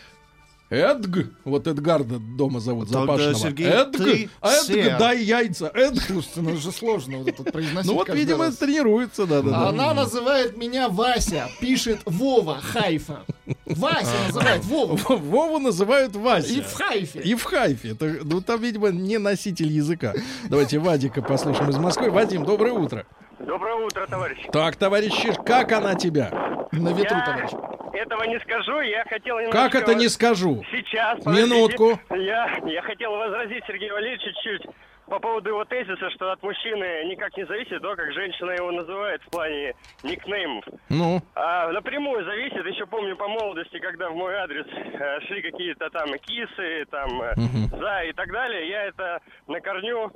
Эдг, 0.70 1.28
вот 1.44 1.66
Эдгарда 1.66 2.18
дома 2.18 2.58
зовут, 2.58 2.90
Тогда, 2.90 3.00
Запашного. 3.16 3.34
Сергей, 3.34 3.66
Эдг, 3.68 3.96
ты 3.96 4.24
Эдг, 4.42 4.62
сэр. 4.64 4.98
дай 4.98 5.22
яйца, 5.22 5.70
Эдг. 5.72 6.00
Слушайте, 6.02 6.40
ну 6.40 6.56
же 6.56 6.72
сложно 6.72 7.18
вот 7.18 7.28
это 7.28 7.42
произносить 7.44 7.90
Ну 7.90 7.96
вот, 7.96 8.08
видимо, 8.08 8.46
раз. 8.46 8.56
тренируется, 8.56 9.26
да, 9.26 9.42
да, 9.42 9.50
да. 9.50 9.68
Она 9.68 9.94
называет 9.94 10.56
меня 10.56 10.88
Вася, 10.88 11.48
пишет 11.60 12.00
Вова, 12.06 12.60
Хайфа. 12.60 13.24
Вася 13.66 14.08
называет 14.28 14.64
Вова. 14.64 14.96
Вову 15.08 15.58
называют 15.58 16.16
Вася. 16.16 16.48
И 16.54 16.60
в 16.62 16.72
Хайфе. 16.72 17.20
И 17.20 17.34
в 17.34 17.44
Хайфе. 17.44 17.90
Это, 17.90 18.16
ну, 18.24 18.40
там, 18.40 18.60
видимо, 18.60 18.88
не 18.88 19.18
носитель 19.18 19.68
языка. 19.70 20.14
Давайте 20.48 20.78
Вадика 20.78 21.20
послушаем 21.22 21.70
из 21.70 21.76
Москвы. 21.76 22.10
Вадим, 22.10 22.44
доброе 22.44 22.72
утро. 22.72 23.06
Доброе 23.38 23.74
утро, 23.84 24.06
товарищ. 24.08 24.38
Так, 24.50 24.76
товарищ 24.76 25.12
Чиж, 25.12 25.34
как 25.44 25.72
она 25.72 25.94
тебя? 25.94 26.30
На 26.72 26.88
ветру, 26.88 27.16
Я 27.18 27.24
товарищ. 27.26 27.50
Этого 27.94 28.24
не 28.24 28.38
скажу, 28.40 28.80
я 28.80 29.04
хотел 29.04 29.38
немножко... 29.38 29.58
Как 29.58 29.74
это 29.74 29.94
не 29.94 30.08
скажу? 30.08 30.64
Сейчас, 30.70 31.18
подождите. 31.22 31.46
Минутку. 31.54 32.00
Я, 32.10 32.58
я 32.66 32.82
хотел 32.82 33.16
возразить 33.16 33.64
Сергею 33.66 33.94
Валерьевичу 33.94 34.30
чуть 34.42 34.62
по 35.06 35.18
поводу 35.18 35.50
его 35.50 35.64
тезиса, 35.64 36.10
что 36.10 36.32
от 36.32 36.42
мужчины 36.42 37.04
никак 37.04 37.36
не 37.36 37.44
зависит 37.46 37.80
то, 37.82 37.94
как 37.94 38.12
женщина 38.12 38.52
его 38.52 38.70
называет 38.72 39.20
в 39.22 39.30
плане 39.30 39.74
никнеймов. 40.02 40.64
Ну, 40.88 41.20
А 41.34 41.70
напрямую 41.72 42.24
зависит, 42.24 42.64
еще 42.66 42.86
помню 42.86 43.16
по 43.16 43.28
молодости, 43.28 43.78
когда 43.78 44.08
в 44.08 44.14
мой 44.14 44.34
адрес 44.34 44.66
э, 44.66 45.20
шли 45.26 45.42
какие-то 45.42 45.90
там 45.90 46.08
кисы, 46.18 46.86
там 46.90 47.20
э, 47.20 47.34
за 47.78 48.02
и 48.04 48.12
так 48.12 48.32
далее, 48.32 48.68
я 48.68 48.84
это 48.84 49.20
на 49.46 49.60
корню 49.60 50.10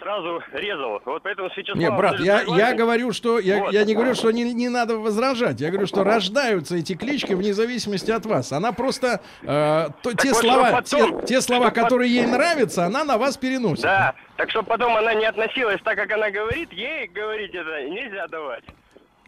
сразу 0.00 0.42
резал. 0.52 1.02
Вот 1.04 1.22
поэтому 1.24 1.50
с 1.50 1.56
Вячеславом 1.56 1.80
не, 1.80 1.90
брат, 1.90 2.20
я, 2.20 2.42
я 2.42 2.72
говорю, 2.72 3.12
что 3.12 3.40
я, 3.40 3.64
Вот. 3.64 3.72
я 3.72 3.84
не 3.84 3.94
говорю, 3.94 4.14
что 4.14 4.30
не, 4.30 4.52
не 4.52 4.68
надо 4.68 4.96
возражать. 4.96 5.60
Я 5.60 5.70
говорю, 5.70 5.86
что 5.88 6.04
рождаются 6.04 6.76
эти 6.76 6.94
клички 6.94 7.32
вне 7.34 7.52
зависимости 7.52 8.12
от 8.12 8.26
вас. 8.26 8.52
Она 8.52 8.70
просто 8.72 9.20
э, 9.42 9.88
то- 10.02 10.14
те 10.14 10.28
вот, 10.32 10.38
слова, 10.38 10.70
потом- 10.70 11.20
те, 11.22 11.26
те 11.26 11.40
слова, 11.40 11.70
которые 11.70 12.14
ей 12.14 12.26
нравятся, 12.26 12.84
она 12.84 13.02
на 13.02 13.18
вас 13.18 13.36
переносит. 13.36 13.82
Да, 13.82 14.14
так 14.36 14.50
чтобы 14.50 14.68
потом 14.68 14.96
она 14.96 15.14
не 15.14 15.24
относилась 15.24 15.80
так, 15.82 15.96
как 15.96 16.12
она 16.12 16.30
говорит, 16.30 16.72
ей 16.72 17.08
говорить 17.08 17.54
это 17.54 17.88
нельзя 17.88 18.28
давать. 18.28 18.64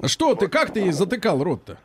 Что 0.05 0.35
ты, 0.35 0.47
как 0.47 0.73
ты 0.73 0.81
ей 0.81 0.93
затыкал 0.93 1.43
рот-то? 1.43 1.79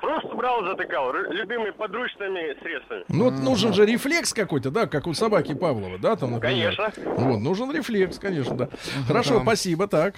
Просто 0.00 0.34
брал, 0.34 0.64
затыкал, 0.64 1.12
любыми 1.12 1.70
подручными 1.70 2.58
средствами. 2.60 3.04
Ну, 3.08 3.24
вот 3.24 3.34
нужен 3.34 3.72
же 3.72 3.86
рефлекс 3.86 4.32
какой-то, 4.32 4.70
да, 4.70 4.86
как 4.86 5.06
у 5.06 5.14
собаки 5.14 5.54
Павлова, 5.54 5.98
да, 5.98 6.16
там, 6.16 6.32
например. 6.32 6.76
Конечно. 6.76 7.02
Вот, 7.04 7.38
нужен 7.38 7.72
рефлекс, 7.72 8.18
конечно, 8.18 8.56
да. 8.56 8.68
Хорошо, 9.06 9.40
спасибо, 9.42 9.88
так. 9.88 10.16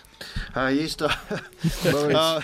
А 0.55 0.71
есть 0.71 1.01
а, 1.03 1.11
а, 2.15 2.41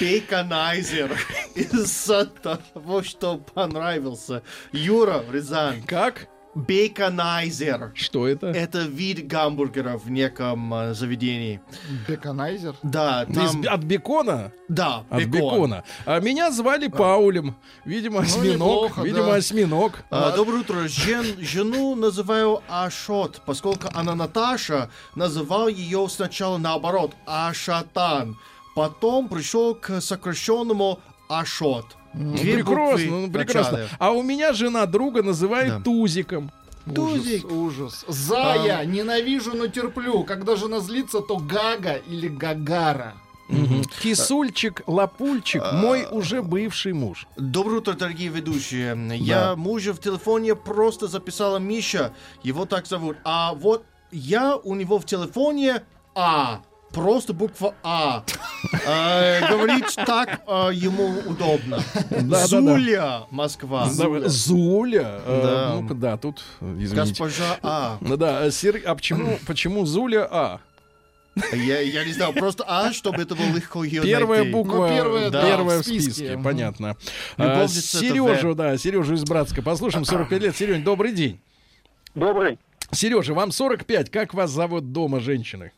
бейконайзер 0.00 1.10
из-за 1.54 2.26
того, 2.26 3.02
что 3.02 3.38
понравился. 3.38 4.42
Юра, 4.72 5.22
Рязань. 5.30 5.82
Как? 5.86 6.28
Бейконайзер. 6.54 7.92
Что 7.94 8.26
это? 8.26 8.48
Это 8.48 8.82
вид 8.82 9.26
гамбургера 9.26 9.96
в 9.98 10.10
неком 10.10 10.72
а, 10.74 10.94
заведении. 10.94 11.60
Беконайзер? 12.08 12.74
Да, 12.82 13.24
Ты 13.26 13.32
из- 13.44 13.52
там... 13.52 13.64
от 13.68 13.80
бекона? 13.84 14.52
Да, 14.68 15.04
От 15.10 15.24
бекон. 15.24 15.32
бекона. 15.54 15.84
А 16.06 16.20
меня 16.20 16.50
звали 16.50 16.88
Паулем. 16.88 17.54
Видимо, 17.84 18.20
осьминог. 18.20 18.54
неплохо, 18.54 19.02
Видимо, 19.02 19.26
да. 19.26 19.34
осьминог. 19.36 19.92
А, 20.10 20.34
доброе 20.36 20.60
утро. 20.60 20.88
Жен- 20.88 21.36
жену 21.38 21.94
называю 21.94 22.62
Ашот, 22.68 23.40
поскольку 23.46 23.88
она 23.94 24.14
Наташа, 24.14 24.90
называл 25.14 25.68
ее 25.68 26.08
сначала 26.08 26.58
наоборот 26.58 27.12
Ашатан. 27.26 28.36
Потом 28.74 29.28
пришел 29.28 29.74
к 29.74 30.00
сокращенному 30.00 30.98
Ашот. 31.28 31.96
Ну, 32.14 32.36
Две 32.36 32.54
прекрасно, 32.54 33.06
буквы 33.06 33.26
ну, 33.26 33.30
прекрасно. 33.32 33.72
начале. 33.78 33.96
А 33.98 34.10
у 34.12 34.22
меня 34.22 34.52
жена 34.52 34.86
друга 34.86 35.22
называет 35.22 35.68
Да. 35.78 35.80
Тузиком. 35.80 36.50
Ужас, 36.86 37.44
ужас. 37.44 38.04
Зая, 38.08 38.84
ненавижу, 38.86 39.54
но 39.54 39.66
терплю. 39.66 40.24
Когда 40.24 40.56
жена 40.56 40.80
злится, 40.80 41.20
то 41.20 41.36
Гага 41.36 41.96
или 42.08 42.28
Гагара. 42.28 43.14
Кисульчик, 44.02 44.82
лапульчик, 44.86 45.62
мой 45.72 46.06
уже 46.10 46.42
бывший 46.42 46.92
муж. 46.92 47.26
Доброе 47.36 47.78
утро, 47.78 47.94
дорогие 47.94 48.28
ведущие. 48.28 48.96
Я 49.16 49.56
мужа 49.56 49.92
в 49.92 50.00
телефоне 50.00 50.54
просто 50.54 51.06
записала 51.08 51.58
Миша. 51.58 52.12
Его 52.42 52.66
так 52.66 52.86
зовут. 52.86 53.16
А 53.24 53.54
вот 53.54 53.84
я 54.10 54.56
у 54.56 54.74
него 54.74 54.98
в 54.98 55.04
телефоне 55.06 55.82
А. 56.14 56.60
Просто 56.92 57.32
буква 57.34 57.74
А. 57.82 58.24
А, 58.86 59.48
Говорит 59.50 59.84
так 59.94 60.40
а, 60.46 60.70
ему 60.70 61.20
удобно. 61.26 61.80
да, 62.10 62.46
Зуля, 62.46 63.22
Москва. 63.30 63.88
Зуля. 63.90 64.28
Зуля. 64.28 65.20
э, 65.24 65.40
Да. 65.42 65.74
Ну-ка, 65.80 65.94
да, 65.94 66.16
тут, 66.16 66.42
извините. 66.60 66.94
Госпожа 66.96 67.58
А. 67.62 67.98
Ну 68.00 68.16
да, 68.16 68.46
э, 68.46 68.50
Сер- 68.50 68.82
а 68.86 68.94
почему, 68.94 69.38
почему 69.46 69.84
Зуля 69.86 70.26
А? 70.30 70.60
Я, 71.52 71.80
я 71.80 72.04
не 72.04 72.12
знаю, 72.12 72.32
просто 72.32 72.64
А, 72.66 72.92
чтобы 72.92 73.22
это 73.22 73.36
было 73.36 73.46
легко 73.54 73.84
ее 73.84 74.02
Первая 74.02 74.40
найти. 74.40 74.52
буква, 74.52 74.88
Ну, 74.88 74.94
первая, 74.94 75.30
да, 75.30 75.42
первая 75.46 75.78
в 75.78 75.82
в 75.82 75.86
списке, 75.86 76.10
списке. 76.10 76.34
Мгм. 76.34 76.42
понятно. 76.42 76.96
Это 77.36 77.68
Сережу, 77.68 78.52
В. 78.52 78.54
да, 78.56 78.76
Сережу 78.76 79.14
из 79.14 79.22
Братска. 79.24 79.62
Послушаем, 79.62 80.04
45 80.04 80.42
лет. 80.42 80.56
Сереж, 80.56 80.78
добрый 80.82 81.12
день. 81.12 81.38
Добрый. 82.16 82.58
Сережа, 82.90 83.34
вам 83.34 83.52
45. 83.52 84.10
Как 84.10 84.34
вас 84.34 84.50
зовут 84.50 84.90
дома 84.92 85.20
женщины? 85.20 85.70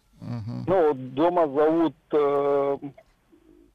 Ну, 0.66 0.94
дома 0.94 1.46
зовут 1.48 1.94
э, 2.12 2.78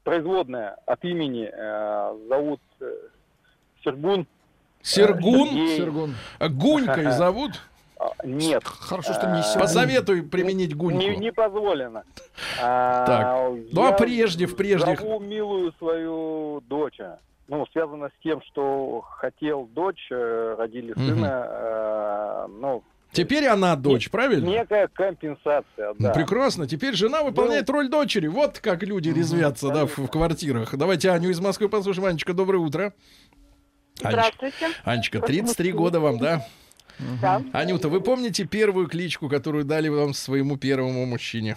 производная 0.04 0.78
от 0.86 1.04
имени 1.04 1.50
э, 1.52 2.18
зовут 2.30 2.60
э, 2.80 2.92
Сергун. 3.84 4.28
Сергун? 4.82 5.48
Сергей. 5.48 5.78
Сергун. 5.78 6.16
А 6.40 6.50
Гунькой 6.50 7.12
зовут? 7.12 7.52
А, 7.98 8.10
Нет. 8.24 8.64
Хорошо, 8.66 9.14
что 9.14 9.28
не 9.28 9.40
А, 9.40 9.44
Сергун. 9.44 9.62
Посоветуй 9.62 10.22
применить 10.24 10.76
Гуньку. 10.76 11.00
Не, 11.00 11.16
не 11.18 11.32
позволено. 11.32 12.04
Так. 12.60 13.52
Ну, 13.72 13.86
а 13.88 13.94
прежде, 13.94 14.46
в 14.46 14.56
прежних- 14.56 15.00
Зову 15.00 15.20
милую 15.20 15.72
свою 15.80 16.62
дочь. 16.68 17.00
Ну, 17.48 17.66
связано 17.72 18.10
с 18.10 18.24
тем, 18.24 18.42
что 18.42 19.02
хотел 19.02 19.66
дочь, 19.74 20.08
э, 20.12 20.56
родили 20.58 20.94
сына. 20.94 21.48
э, 21.50 22.48
ну, 22.60 22.84
Теперь 23.16 23.48
она 23.48 23.76
дочь, 23.76 24.10
правильно? 24.12 24.46
Некая 24.46 24.88
компенсация, 24.90 25.94
Ну, 25.94 25.96
да. 26.00 26.12
Прекрасно. 26.14 26.68
Теперь 26.68 26.96
жена 26.96 27.24
выполняет 27.24 27.70
роль 27.70 27.88
дочери. 27.88 28.28
Вот 28.28 28.60
как 28.60 28.84
люди 28.84 29.10
резвятся, 29.10 29.70
да, 29.70 29.86
в, 29.86 29.98
в 29.98 30.08
квартирах. 30.08 30.76
Давайте 30.76 31.10
Аню 31.12 31.30
из 31.30 31.40
Москвы 31.40 31.70
послушаем. 31.70 32.08
Анечка, 32.08 32.34
доброе 32.34 32.58
утро. 32.60 32.94
Здравствуйте. 33.96 34.70
Анечка 34.84 35.22
33 35.22 35.72
года 35.72 36.00
вам, 36.02 36.18
да? 36.20 36.46
Да. 37.22 37.42
Анюта, 37.54 37.88
вы 37.90 38.02
помните 38.02 38.46
первую 38.46 38.88
кличку, 38.88 39.30
которую 39.30 39.64
дали 39.64 39.88
вам 39.88 40.14
своему 40.14 40.58
первому 40.58 41.06
мужчине? 41.06 41.56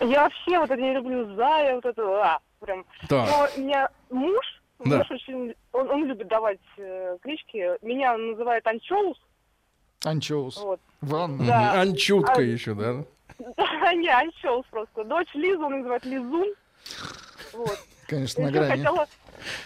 Я 0.00 0.24
вообще 0.24 0.58
вот 0.58 0.70
это 0.70 0.80
не 0.80 0.92
люблю 0.92 1.34
Зая, 1.36 1.74
вот 1.74 1.84
это, 1.86 2.02
а, 2.02 2.38
прям. 2.60 2.84
Так. 3.08 3.28
Но 3.28 3.48
у 3.56 3.60
меня 3.66 3.88
муж, 4.10 4.62
Да. 4.84 4.98
муж 4.98 5.10
очень, 5.10 5.54
он, 5.72 5.90
он 5.90 6.04
любит 6.06 6.28
давать 6.28 6.60
э, 6.76 7.16
клички. 7.22 7.84
Меня 7.84 8.14
он 8.14 8.32
называет 8.32 8.66
Анчоус. 8.66 9.18
Анчоус. 10.04 10.56
Вот. 10.58 10.80
Ванна. 11.00 11.46
Да. 11.46 11.80
Анчутка 11.80 12.34
А- 12.38 12.42
еще, 12.42 12.74
да? 12.74 13.04
Да, 13.56 13.94
не, 13.94 14.08
Анчоус 14.08 14.66
просто. 14.70 15.04
Дочь 15.04 15.32
Лизу 15.34 15.64
он 15.64 15.78
называет 15.78 16.04
Лизун. 16.04 16.48
Вот. 17.52 17.78
Конечно, 18.08 18.44
на 18.44 18.50
грани. 18.50 18.82
хотела, 18.82 19.06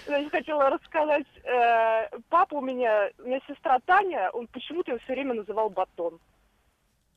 ещё 0.06 0.30
хотела 0.30 0.70
рассказать, 0.70 1.26
э, 1.44 2.18
папа 2.28 2.54
у 2.56 2.60
меня, 2.60 3.08
у 3.18 3.28
меня 3.28 3.40
сестра 3.48 3.78
Таня, 3.86 4.30
он 4.32 4.46
почему-то 4.48 4.90
его 4.90 5.00
все 5.04 5.14
время 5.14 5.34
называл 5.34 5.70
Батон. 5.70 6.18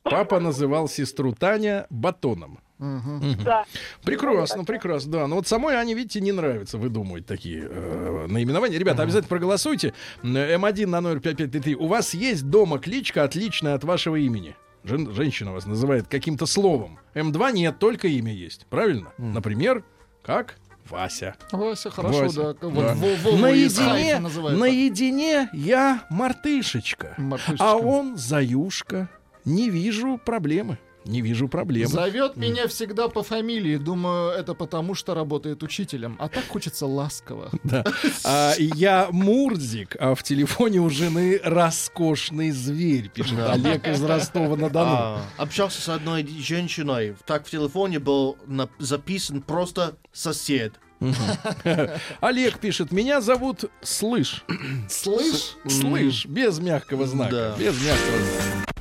Папа 0.02 0.38
называл 0.40 0.88
сестру 0.88 1.32
Таня 1.34 1.86
батоном. 1.90 2.60
Мгм. 2.78 3.36
Да. 3.42 3.64
Прекрасно, 4.04 4.64
прекрасно, 4.64 5.12
да. 5.12 5.26
Но 5.26 5.36
вот 5.36 5.46
самой 5.48 5.76
Ане, 5.76 5.94
видите, 5.94 6.20
не 6.20 6.32
нравится 6.32 6.76
выдумывать 6.78 7.24
такие 7.26 7.66
э, 7.70 8.26
наименования. 8.28 8.78
Ребята, 8.78 9.02
обязательно 9.02 9.28
проголосуйте. 9.28 9.94
М, 10.22 10.36
М1 10.36 10.86
на 10.86 11.00
номер 11.00 11.20
5533. 11.20 11.74
У 11.76 11.86
вас 11.86 12.12
есть 12.14 12.48
дома 12.50 12.78
кличка, 12.78 13.24
отличная 13.24 13.74
от 13.74 13.84
вашего 13.84 14.16
имени? 14.16 14.56
Жен- 14.84 15.12
женщина 15.12 15.52
вас 15.52 15.66
называет 15.66 16.06
каким-то 16.06 16.46
словом. 16.46 16.98
М2 17.14 17.52
нет, 17.52 17.78
только 17.78 18.08
имя 18.08 18.32
есть. 18.32 18.66
Правильно? 18.70 19.12
Например, 19.18 19.82
как 20.22 20.56
Вася. 20.90 21.34
Вася, 21.50 21.90
хорошо, 21.90 22.20
Вася. 22.24 22.36
да. 22.54 22.68
Вот 22.68 22.84
Да. 22.84 22.94
Во- 22.94 23.50
из 23.50 23.76
наедине, 23.78 24.20
наедине 24.20 25.48
я 25.52 26.04
мартышечка, 26.10 27.14
Мартышечка. 27.18 27.64
а 27.72 27.76
он 27.76 28.16
заюшка. 28.16 29.08
Не 29.44 29.70
вижу 29.70 30.20
проблемы. 30.24 30.78
Не 31.06 31.20
вижу 31.20 31.48
проблемы. 31.48 31.88
Зовет 31.88 32.36
меня 32.36 32.66
всегда 32.68 33.08
по 33.08 33.22
фамилии. 33.22 33.76
Думаю, 33.76 34.30
это 34.30 34.54
потому, 34.54 34.94
что 34.94 35.14
работает 35.14 35.62
учителем. 35.62 36.16
А 36.18 36.28
так 36.28 36.46
хочется 36.48 36.86
ласково. 36.86 37.50
Да. 37.64 37.84
А, 38.24 38.54
я 38.58 39.08
Мурзик, 39.10 39.96
а 40.00 40.14
в 40.14 40.22
телефоне 40.22 40.80
у 40.80 40.90
жены 40.90 41.40
роскошный 41.44 42.50
зверь, 42.50 43.08
пишет 43.08 43.36
Да. 43.36 43.52
Олег 43.52 43.86
из 43.86 44.02
Ростова-на-Дону. 44.02 44.90
А, 44.92 45.22
общался 45.36 45.80
с 45.80 45.88
одной 45.88 46.26
женщиной. 46.26 47.14
Так 47.24 47.46
в 47.46 47.50
телефоне 47.50 47.98
был 47.98 48.36
на- 48.46 48.68
записан 48.78 49.42
просто 49.42 49.96
сосед. 50.12 50.74
Олег 52.20 52.58
пишет, 52.58 52.90
меня 52.90 53.20
зовут 53.20 53.66
Слышь. 53.82 54.44
Слышь? 54.88 55.56
Слышь, 55.68 56.26
без 56.26 56.58
мягкого 56.58 57.06
знака. 57.06 57.30
Да. 57.30 57.56
Без 57.58 57.74
мягкого 57.84 58.18
знака. 58.18 58.75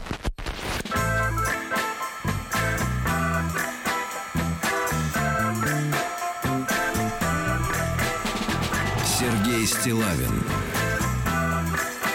Стилавин 9.85 10.41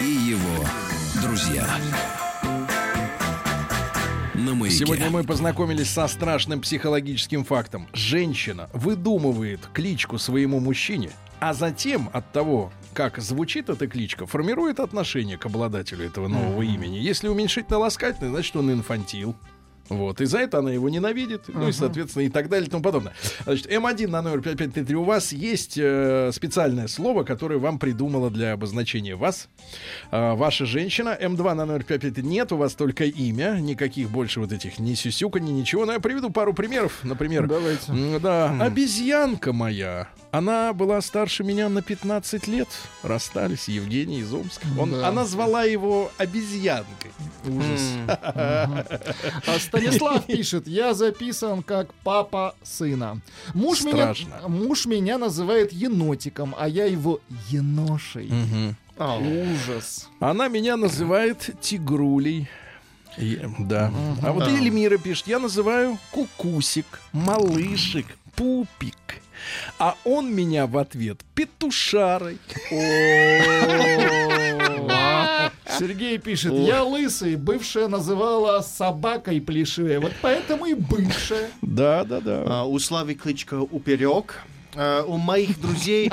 и 0.01 0.03
его 0.03 0.65
друзья. 1.21 1.65
На 4.33 4.53
маяке. 4.53 4.75
Сегодня 4.75 5.09
мы 5.09 5.23
познакомились 5.23 5.89
со 5.89 6.05
страшным 6.07 6.59
психологическим 6.59 7.45
фактом. 7.45 7.87
Женщина 7.93 8.69
выдумывает 8.73 9.61
кличку 9.71 10.17
своему 10.17 10.59
мужчине, 10.59 11.11
а 11.39 11.53
затем 11.53 12.09
от 12.11 12.29
того, 12.33 12.73
как 12.91 13.19
звучит 13.19 13.69
эта 13.69 13.87
кличка, 13.87 14.25
формирует 14.25 14.81
отношение 14.81 15.37
к 15.37 15.45
обладателю 15.45 16.05
этого 16.05 16.27
нового 16.27 16.63
имени. 16.63 16.97
Если 16.97 17.29
уменьшительно-ласкательный, 17.29 18.31
значит, 18.31 18.53
он 18.57 18.69
инфантил. 18.69 19.33
Вот, 19.91 20.21
и 20.21 20.25
за 20.25 20.39
это 20.39 20.59
она 20.59 20.71
его 20.71 20.87
ненавидит, 20.87 21.43
ну 21.49 21.67
и, 21.67 21.73
соответственно, 21.73 22.23
и 22.23 22.29
так 22.29 22.47
далее 22.47 22.67
и 22.67 22.69
тому 22.69 22.81
подобное. 22.81 23.13
Значит, 23.43 23.69
М1 23.69 24.07
на 24.07 24.21
номер 24.21 24.41
5533 24.41 24.95
у 24.95 25.03
вас 25.03 25.33
есть 25.33 25.77
э, 25.77 26.31
специальное 26.33 26.87
слово, 26.87 27.23
которое 27.23 27.59
вам 27.59 27.77
придумала 27.77 28.29
для 28.29 28.53
обозначения 28.53 29.17
вас. 29.17 29.49
Э, 30.11 30.33
ваша 30.33 30.65
женщина. 30.65 31.17
М2 31.21 31.53
на 31.53 31.65
номер 31.65 31.83
5533 31.83 32.23
нет, 32.23 32.51
у 32.53 32.57
вас 32.57 32.73
только 32.75 33.03
имя, 33.03 33.59
никаких 33.59 34.09
больше 34.09 34.39
вот 34.39 34.53
этих 34.53 34.79
ни 34.79 34.93
сюсюка, 34.93 35.41
ни 35.41 35.51
ничего. 35.51 35.85
Но 35.85 35.91
я 35.91 35.99
приведу 35.99 36.29
пару 36.29 36.53
примеров. 36.53 37.03
Например, 37.03 37.47
Давайте. 37.47 38.19
да, 38.21 38.51
обезьянка 38.61 39.51
моя. 39.51 40.07
Она 40.31 40.71
была 40.73 41.01
старше 41.01 41.43
меня 41.43 41.67
на 41.67 41.81
15 41.81 42.47
лет. 42.47 42.67
Расстались, 43.03 43.67
Евгений 43.67 44.19
из 44.21 44.33
Омска. 44.33 44.65
Он, 44.79 44.91
Да. 44.91 45.07
Она 45.09 45.25
звала 45.25 45.63
его 45.63 46.09
обезьянкой. 46.17 47.11
Ужас. 47.45 47.81
А 48.07 49.59
Станислав 49.59 50.25
пишет, 50.27 50.67
я 50.67 50.93
записан 50.93 51.63
как 51.63 51.93
папа 52.03 52.55
сына. 52.63 53.19
Муж 53.53 53.81
меня, 53.83 54.13
муж 54.47 54.85
меня 54.85 55.17
называет 55.17 55.73
енотиком, 55.73 56.55
а 56.57 56.67
я 56.67 56.85
его 56.85 57.19
еношей. 57.49 58.29
А, 58.97 59.17
Ужас. 59.17 60.07
Она 60.19 60.47
меня 60.47 60.77
называет 60.77 61.49
тигрулей. 61.59 62.47
И- 63.17 63.39
да. 63.59 63.91
А 64.23 64.31
вот 64.31 64.47
Эльмира 64.47 64.97
пишет, 64.97 65.27
я 65.27 65.39
называю 65.39 65.97
кукусик, 66.11 66.85
малышик, 67.11 68.05
пупик. 68.35 68.95
А 69.79 69.95
он 70.03 70.33
меня 70.33 70.67
в 70.67 70.77
ответ 70.77 71.21
петушарой. 71.35 72.37
Сергей 75.79 76.17
пишет, 76.17 76.53
я 76.53 76.83
лысый, 76.83 77.35
бывшая 77.35 77.87
называла 77.87 78.61
собакой 78.61 79.41
плешивой, 79.41 79.99
вот 79.99 80.13
поэтому 80.21 80.65
и 80.65 80.73
бывшая. 80.73 81.49
Да, 81.61 82.03
да, 82.03 82.19
да. 82.21 82.43
а, 82.45 82.63
у 82.65 82.77
Славы 82.79 83.15
кличка 83.15 83.55
Уперек. 83.55 84.41
А, 84.75 85.03
у 85.03 85.17
моих 85.17 85.59
друзей... 85.59 86.09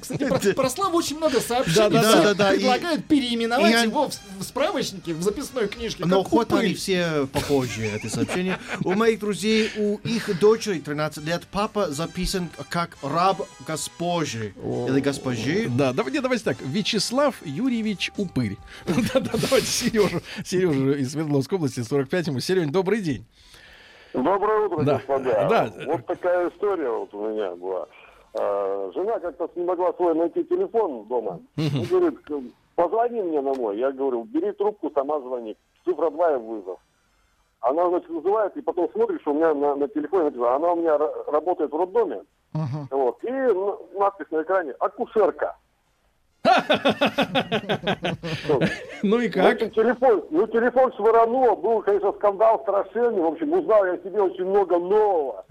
Кстати, 0.00 0.24
про, 0.24 0.38
про 0.54 0.70
Славу 0.70 0.96
очень 0.98 1.16
много 1.16 1.40
сообщений. 1.40 1.76
Да, 1.76 1.88
да, 1.90 2.22
да, 2.22 2.34
да, 2.34 2.52
и- 2.54 2.58
предлагают 2.58 3.04
переименовать 3.06 3.72
я- 3.72 3.82
его 3.82 4.08
в, 4.08 4.14
в 4.40 4.42
справочнике, 4.42 5.14
в 5.14 5.22
записной 5.22 5.68
книжке. 5.68 6.04
Но 6.04 6.22
хоть 6.24 6.52
они 6.52 6.74
все 6.74 7.26
похожи, 7.32 7.84
это 7.86 8.08
сообщение. 8.08 8.58
У 8.84 8.92
моих 8.94 9.20
друзей, 9.20 9.70
у 9.76 9.96
их 9.98 10.38
дочери 10.38 10.78
13 10.78 11.24
лет, 11.24 11.42
папа 11.50 11.90
записан 11.90 12.48
как 12.68 12.96
раб 13.02 13.42
госпожи. 13.66 14.54
Или 14.88 15.00
госпожи. 15.00 15.66
Да, 15.68 15.92
давай, 15.92 16.12
не, 16.12 16.20
давайте 16.20 16.44
так. 16.44 16.56
Вячеслав 16.62 17.34
Юрьевич 17.44 18.10
Упырь. 18.16 18.56
Да-да, 18.86 19.32
давайте 19.34 19.66
Сережу, 19.66 20.22
Сережу 20.44 20.92
из 20.92 21.12
Свердловской 21.12 21.56
области, 21.56 21.82
45 21.82 22.26
ему. 22.28 22.40
Серень, 22.40 22.70
добрый 22.70 23.00
день. 23.00 23.24
Доброе 24.14 24.66
утро, 24.66 24.82
Да. 24.84 24.94
господа. 24.94 25.46
Да. 25.48 25.68
Вот 25.86 26.06
такая 26.06 26.48
история 26.50 26.90
вот 26.90 27.12
у 27.14 27.28
меня 27.28 27.50
была. 27.56 27.86
А, 28.34 28.90
Жена 28.94 29.18
как-то 29.18 29.48
не 29.56 29.64
могла 29.64 29.92
свой 29.94 30.14
найти 30.14 30.44
телефон 30.44 31.04
дома. 31.04 31.40
И 31.56 31.86
говорит, 31.90 32.18
позвони 32.74 33.22
мне 33.22 33.40
на 33.40 33.54
мой. 33.54 33.78
Я 33.78 33.90
говорю, 33.92 34.24
бери 34.24 34.52
трубку, 34.52 34.90
сама 34.94 35.20
звони. 35.20 35.56
Цифра 35.84 36.10
2 36.10 36.32
и 36.32 36.38
вызов. 36.38 36.78
Она, 37.60 37.88
значит, 37.88 38.08
вызывает, 38.10 38.56
и 38.56 38.62
потом 38.62 38.88
смотрит, 38.92 39.20
что 39.22 39.32
у 39.32 39.34
меня 39.34 39.54
на, 39.54 39.74
на 39.76 39.88
телефоне 39.88 40.24
написано. 40.24 40.54
Она 40.56 40.72
у 40.72 40.76
меня 40.76 40.96
ра- 40.96 41.30
работает 41.30 41.72
в 41.72 41.76
роддоме. 41.76 42.22
Вот. 42.90 43.18
И 43.24 43.30
надпись 43.98 44.30
на 44.30 44.42
экране 44.42 44.72
«Акушерка». 44.78 45.56
Ну 49.02 49.20
и 49.20 49.28
как? 49.28 49.54
общем, 49.54 49.70
телефон, 49.70 50.24
ну, 50.30 50.46
телефон 50.46 50.92
швырнуло, 50.94 51.54
был, 51.56 51.82
конечно, 51.82 52.12
скандал 52.12 52.60
страшенный. 52.62 53.20
В 53.20 53.26
общем, 53.26 53.52
узнал 53.52 53.84
я 53.84 53.96
себе 53.98 54.20
очень 54.22 54.44
много 54.44 54.78
нового. 54.78 55.44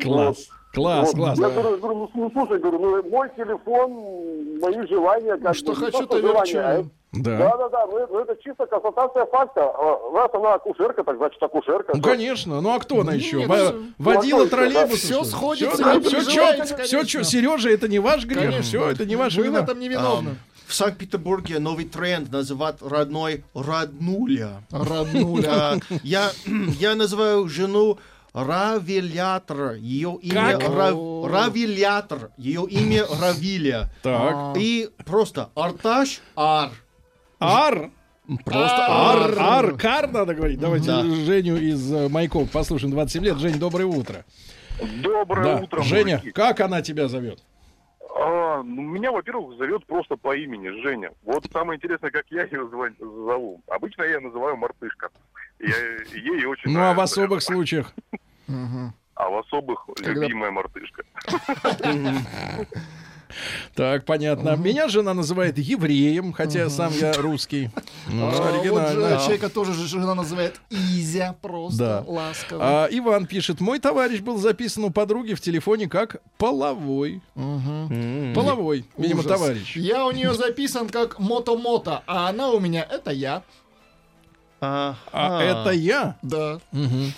Класс. 0.00 0.48
Класс, 0.74 1.08
Вот. 1.12 1.16
класс. 1.16 1.38
Я 1.38 1.48
говорю, 1.50 1.78
говорю, 1.78 1.98
ну, 1.98 2.10
ну, 2.14 2.30
слушай, 2.32 2.58
говорю, 2.58 2.78
ну, 2.78 3.10
мой 3.10 3.28
телефон, 3.36 4.58
мои 4.60 4.86
желания, 4.88 5.36
как 5.36 5.54
Что 5.54 5.72
бы, 5.72 5.76
хочу, 5.76 6.06
то, 6.06 6.18
верчу. 6.18 6.58
а 6.58 6.72
это- 6.80 6.88
Да. 7.12 7.38
Да, 7.38 7.56
да, 7.56 7.68
да, 7.68 7.86
ну, 7.86 8.06
ну, 8.10 8.18
это 8.20 8.36
чисто 8.42 8.66
констатация 8.66 9.24
факта. 9.26 9.62
А, 9.62 9.98
Раз 10.14 10.30
она 10.34 10.54
акушерка, 10.54 11.04
так 11.04 11.16
значит 11.16 11.40
акушерка. 11.40 11.92
Ну, 11.94 12.02
конечно. 12.02 12.60
Ну, 12.60 12.74
а 12.74 12.80
кто 12.80 13.00
она 13.02 13.12
еще? 13.12 13.36
нет, 13.38 13.48
Во-. 13.48 13.74
Водила 13.98 14.38
Ну, 14.38 14.42
а 14.42 14.46
еще, 14.46 14.50
троллейбус? 14.50 14.90
да? 14.90 14.96
Всё 14.96 15.24
сходится, 15.24 15.76
Все, 15.76 16.00
все, 16.00 16.10
переживайте, 16.10 16.64
все, 16.64 16.96
конечно. 16.98 17.24
Сережа, 17.24 17.70
это 17.70 17.86
не 17.88 18.00
ваш 18.00 18.24
грех. 18.26 18.40
Конечно. 18.50 18.62
Все, 18.62 18.90
это 18.90 19.06
не 19.06 19.14
ваша 19.14 19.36
Вы 19.38 19.42
в 19.44 19.46
вина. 19.46 19.60
этом 19.60 19.78
не 19.78 19.88
виновны. 19.88 20.30
В 20.66 20.74
Санкт-Петербурге 20.74 21.58
новый 21.60 21.84
тренд 21.84 22.32
называть 22.32 22.76
родной 22.80 23.44
роднуля. 23.54 24.62
Роднуля. 24.72 25.74
Я, 26.02 26.30
я 26.80 26.94
называю 26.96 27.46
жену 27.48 27.98
Равилятор. 28.34 29.74
Ее 29.74 30.18
имя? 30.20 30.58
Рав- 30.58 31.24
Равилятор. 31.30 32.30
Ее 32.36 32.66
имя 32.68 33.04
Равиля. 33.20 33.90
Так. 34.02 34.56
И 34.58 34.90
просто 35.06 35.50
Арташ 35.54 36.20
Ар. 36.36 36.70
Ар. 37.40 37.90
Просто 38.44 38.86
Ар, 38.88 39.32
ар. 39.32 39.38
ар, 39.38 39.72
кар 39.76 40.10
надо 40.10 40.34
говорить. 40.34 40.58
Давайте 40.58 40.86
Да. 40.86 41.02
Женю 41.02 41.56
из 41.56 41.92
э, 41.92 42.08
Майков 42.08 42.50
послушаем. 42.50 42.90
27 42.92 43.22
лет. 43.24 43.36
Жень, 43.38 43.58
доброе 43.58 43.84
утро. 43.84 44.24
Доброе 45.02 45.44
Да. 45.58 45.62
утро, 45.62 45.82
Женя, 45.82 46.16
мужики. 46.16 46.30
как 46.32 46.60
она 46.60 46.80
тебя 46.82 47.06
зовет? 47.08 47.40
А, 48.16 48.62
ну, 48.62 48.82
меня, 48.82 49.10
во-первых, 49.10 49.58
зовет 49.58 49.84
просто 49.86 50.16
по 50.16 50.36
имени 50.36 50.68
Женя. 50.82 51.10
Вот 51.22 51.46
самое 51.52 51.76
интересное, 51.76 52.10
как 52.10 52.26
я 52.30 52.44
ее 52.44 52.68
зову. 52.68 53.60
Обычно 53.66 54.02
я 54.02 54.12
ее 54.12 54.20
называю 54.20 54.56
мартышка. 54.56 55.10
Я 55.58 55.76
ей 56.12 56.44
очень 56.44 56.70
Ну, 56.70 56.80
а 56.80 56.94
в 56.94 57.00
особых 57.00 57.42
случаях? 57.42 57.92
А 59.16 59.28
в 59.28 59.38
особых 59.38 59.88
любимая 60.00 60.50
мартышка. 60.52 61.04
Так, 63.74 64.04
понятно. 64.04 64.56
Меня 64.56 64.88
жена 64.88 65.14
называет 65.14 65.58
евреем, 65.58 66.32
хотя 66.32 66.68
сам 66.70 66.92
я 66.98 67.12
русский. 67.14 67.70
Ну, 68.08 68.26
А, 68.28 68.30
вот 68.30 68.88
же 68.92 68.98
человека 69.24 69.48
тоже 69.48 69.72
же 69.74 69.86
жена 69.88 70.14
называет 70.14 70.60
Изя, 70.70 71.34
просто 71.40 71.78
Да. 71.78 72.04
ласково. 72.06 72.84
А, 72.84 72.88
Иван 72.90 73.26
пишет, 73.26 73.60
мой 73.60 73.78
товарищ 73.78 74.20
был 74.20 74.38
записан 74.38 74.84
у 74.84 74.90
подруги 74.90 75.34
в 75.34 75.40
телефоне 75.40 75.88
как 75.88 76.16
половой. 76.38 77.20
Половой, 77.34 78.84
видимо, 78.96 79.20
Ужас. 79.20 79.32
товарищ. 79.32 79.76
Я 79.76 80.06
у 80.06 80.10
нее 80.10 80.34
записан 80.34 80.88
как 80.88 81.18
мото-мото, 81.18 82.02
а 82.06 82.28
она 82.28 82.50
у 82.50 82.60
меня 82.60 82.86
это 82.88 83.10
я. 83.10 83.42
А 84.60 85.42
это 85.42 85.70
я? 85.70 86.16
Да. 86.22 86.60
Мгм. 86.72 87.12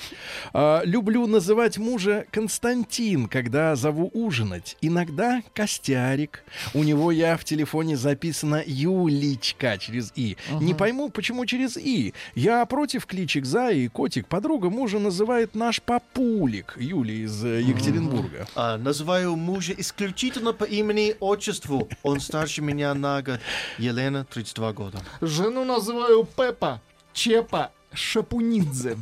А, 0.52 0.82
люблю 0.84 1.26
называть 1.26 1.78
мужа 1.78 2.26
Константин, 2.30 3.28
когда 3.28 3.76
зову 3.76 4.10
ужинать. 4.12 4.76
Иногда 4.80 5.42
Костярик. 5.54 6.42
У 6.74 6.82
него 6.82 7.12
я 7.12 7.36
в 7.36 7.44
телефоне 7.44 7.96
записана 7.96 8.62
Юлечка 8.66 9.78
через 9.78 10.12
И. 10.16 10.36
Не 10.60 10.74
пойму, 10.74 11.08
почему 11.08 11.46
через 11.46 11.76
И. 11.76 12.14
Я 12.34 12.64
против 12.66 13.06
кличек 13.06 13.44
Зая 13.44 13.74
и 13.74 13.88
Котик. 13.88 14.26
Подруга 14.26 14.70
мужа 14.70 14.98
называет 14.98 15.54
наш 15.54 15.80
папулик. 15.82 16.74
Юлия 16.78 17.24
из 17.24 17.44
э, 17.44 17.62
Екатеринбурга. 17.62 18.46
А, 18.54 18.76
называю 18.76 19.36
мужа 19.36 19.74
исключительно 19.76 20.52
по 20.52 20.64
имени 20.64 21.08
и 21.08 21.16
отчеству. 21.20 21.88
Он 22.02 22.20
старше 22.20 22.62
меня 22.62 22.94
на 22.94 23.22
год. 23.22 23.40
Елена, 23.78 24.24
32 24.24 24.72
года. 24.72 24.98
Жену 25.20 25.64
называю 25.64 26.26
Пеппа, 26.36 26.80
Чепа, 27.16 27.72
Шапунидзе. 27.94 28.98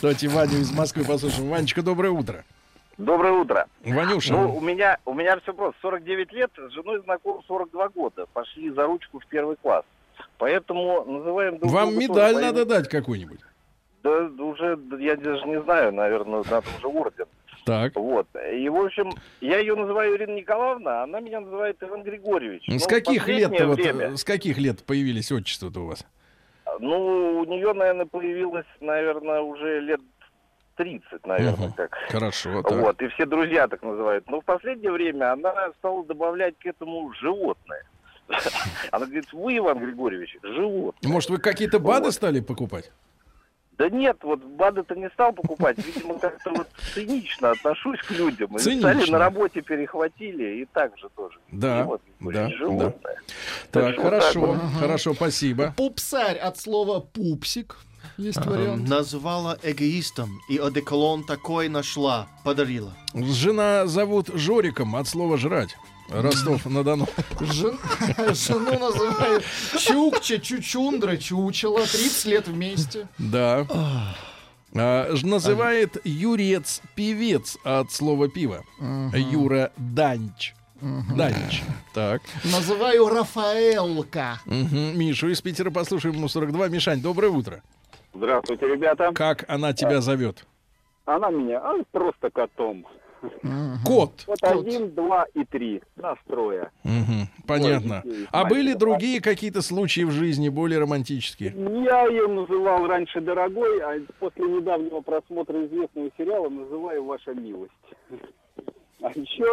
Давайте 0.00 0.28
Ваню 0.28 0.60
из 0.60 0.72
Москвы 0.72 1.04
послушаем. 1.04 1.50
Ванечка, 1.50 1.82
доброе 1.82 2.10
утро. 2.10 2.42
Доброе 2.96 3.34
утро. 3.34 3.66
Ванюша. 3.84 4.32
Ну, 4.32 4.56
у 4.56 4.60
меня, 4.62 4.96
у 5.04 5.12
меня 5.12 5.38
все 5.40 5.52
просто. 5.52 5.78
49 5.82 6.32
лет, 6.32 6.50
с 6.56 6.72
женой 6.72 7.02
знаком 7.02 7.42
42 7.46 7.90
года. 7.90 8.24
Пошли 8.32 8.70
за 8.70 8.86
ручку 8.86 9.20
в 9.20 9.26
первый 9.26 9.56
класс. 9.56 9.84
Поэтому 10.38 11.04
называем 11.04 11.58
друг 11.58 11.70
Вам 11.70 11.90
друга 11.90 12.02
медаль 12.02 12.32
тоже 12.32 12.46
надо 12.46 12.64
дать 12.64 12.88
какую-нибудь. 12.88 13.40
Да, 14.02 14.20
уже, 14.42 14.78
я 14.98 15.14
даже 15.16 15.46
не 15.46 15.60
знаю, 15.62 15.92
наверное, 15.92 16.42
надо 16.50 16.66
уже 16.78 16.86
орден. 16.86 17.26
Так. 17.66 17.94
Вот. 17.94 18.26
И, 18.54 18.68
в 18.70 18.76
общем, 18.76 19.12
я 19.42 19.58
ее 19.58 19.76
называю 19.76 20.16
Ирина 20.16 20.34
Николаевна, 20.34 21.02
а 21.02 21.04
она 21.04 21.20
меня 21.20 21.40
называет 21.40 21.76
Иван 21.82 22.04
Григорьевич. 22.04 22.64
С 22.66 22.84
Ну, 22.84 22.88
каких 22.88 23.28
лет 23.28 23.50
вот, 23.50 23.76
время, 23.76 24.12
э, 24.12 24.16
с 24.16 24.24
каких 24.24 24.56
лет 24.56 24.82
появились 24.82 25.30
отчества-то 25.30 25.80
у 25.80 25.86
вас? 25.88 26.06
Ну, 26.80 27.40
у 27.40 27.44
нее, 27.44 27.72
наверное, 27.72 28.06
появилось, 28.06 28.66
наверное, 28.80 29.40
уже 29.40 29.80
лет 29.80 30.00
30, 30.76 31.26
наверное, 31.26 31.66
Мгм. 31.68 31.72
как. 31.72 31.96
Хорошо, 32.08 32.62
так. 32.62 32.72
Вот, 32.72 33.02
и 33.02 33.08
все 33.08 33.26
друзья 33.26 33.66
так 33.66 33.82
называют. 33.82 34.28
Но 34.30 34.40
в 34.40 34.44
последнее 34.44 34.92
время 34.92 35.32
она 35.32 35.52
стала 35.78 36.04
добавлять 36.04 36.54
к 36.58 36.66
этому 36.66 37.12
животное. 37.14 37.82
Она 38.92 39.06
говорит, 39.06 39.32
вы, 39.32 39.56
Иван 39.56 39.78
Григорьевич, 39.78 40.36
животное. 40.42 41.10
Может, 41.10 41.30
вы 41.30 41.38
какие-то 41.38 41.78
БАДы 41.78 42.12
стали 42.12 42.40
покупать? 42.40 42.92
Да 43.78 43.88
нет, 43.88 44.18
вот 44.22 44.40
БАДы-то 44.42 44.96
не 44.96 45.08
стал 45.10 45.32
покупать. 45.32 45.78
Видимо, 45.78 46.18
как-то 46.18 46.50
вот 46.50 46.66
цинично 46.94 47.52
отношусь 47.52 48.00
к 48.00 48.10
людям. 48.10 48.56
И 48.56 48.58
Цинично. 48.58 48.90
стали 48.92 49.10
на 49.10 49.18
работе 49.18 49.62
перехватили, 49.62 50.62
и 50.62 50.64
так 50.64 50.98
же 50.98 51.08
тоже. 51.14 51.38
Да, 51.52 51.82
Иван 51.82 52.00
да, 52.20 52.32
да. 52.32 52.50
животное. 52.50 53.16
Так, 53.70 53.92
что 53.92 54.02
вот 54.02 54.10
хорошо, 54.10 54.40
так 54.40 54.62
вот. 54.62 54.80
хорошо, 54.80 55.14
спасибо. 55.14 55.74
Пупсарь 55.76 56.38
от 56.38 56.58
слова 56.58 56.98
пупсик. 56.98 57.76
Есть 58.16 58.38
А, 58.38 58.50
вариант. 58.50 58.88
Называла 58.88 59.56
эгоистом, 59.62 60.40
и 60.50 60.58
одеколон 60.58 61.22
такой 61.24 61.68
нашла, 61.68 62.26
подарила. 62.44 62.92
Жена 63.14 63.86
зовут 63.86 64.28
Жориком 64.34 64.96
от 64.96 65.06
слова 65.06 65.36
жрать. 65.38 65.76
Ростов-на-Дону. 66.10 67.06
Жен- 67.40 67.78
Жену 68.34 68.78
называют 68.78 69.44
Чукча, 69.78 70.38
Чучундра, 70.38 71.16
Чучела. 71.16 71.80
30 71.80 72.24
лет 72.26 72.48
вместе. 72.48 73.08
Да. 73.18 73.66
А, 74.74 75.14
ж- 75.16 75.22
называет 75.24 75.96
Юрец 76.04 76.82
певец 76.94 77.56
от 77.64 77.90
слова 77.92 78.28
пиво. 78.28 78.64
Юра 79.14 79.72
Данч. 79.76 80.54
Данч. 80.80 81.62
Так. 81.92 82.22
Называю 82.44 83.08
Рафаэлка. 83.08 84.40
Мишу 84.46 85.28
из 85.28 85.40
Питера 85.40 85.70
послушаем 85.70 86.14
ему 86.16 86.28
42. 86.28 86.68
Мишань, 86.68 87.00
доброе 87.00 87.30
утро. 87.30 87.62
Здравствуйте, 88.14 88.66
ребята. 88.66 89.10
Как 89.14 89.44
она 89.48 89.72
тебя 89.72 90.00
зовет? 90.00 90.44
Она 91.04 91.30
меня 91.30 91.58
а, 91.58 91.74
просто 91.90 92.30
котом. 92.30 92.86
Кот. 93.84 94.24
Вот 94.26 94.38
один, 94.42 94.94
два 94.94 95.26
и 95.34 95.44
три. 95.44 95.82
Настроя. 95.96 96.70
Мгм. 96.84 97.28
Понятно. 97.46 98.02
Ой, 98.04 98.26
А 98.30 98.44
были 98.44 98.74
другие 98.74 99.20
какие-то 99.20 99.62
случаи 99.62 100.02
в 100.02 100.10
жизни 100.10 100.48
более 100.48 100.78
романтические? 100.80 101.54
Я 101.84 102.06
ее 102.06 102.28
называл 102.28 102.86
раньше 102.86 103.20
дорогой, 103.20 103.80
а 103.80 104.00
после 104.18 104.44
недавнего 104.44 105.00
просмотра 105.00 105.64
известного 105.66 106.10
сериала 106.16 106.48
называю 106.48 107.04
ваша 107.04 107.34
милость. 107.34 107.72
А 109.00 109.10
еще 109.10 109.44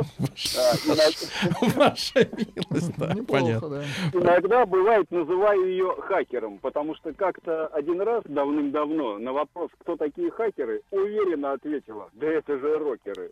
иногда- 0.85 1.75
Ваша 1.79 2.27
милость, 2.35 2.97
да, 2.97 3.15
понятно. 3.27 3.83
иногда 4.11 4.65
бывает 4.65 5.09
называю 5.11 5.67
ее 5.67 5.95
хакером, 6.01 6.57
потому 6.59 6.95
что 6.95 7.13
как-то 7.13 7.67
один 7.67 8.01
раз 8.01 8.23
давным-давно 8.25 9.19
на 9.19 9.33
вопрос, 9.33 9.69
кто 9.79 9.95
такие 9.97 10.31
хакеры, 10.31 10.81
уверенно 10.89 11.53
ответила, 11.53 12.09
да 12.13 12.27
это 12.27 12.57
же 12.57 12.77
рокеры. 12.79 13.31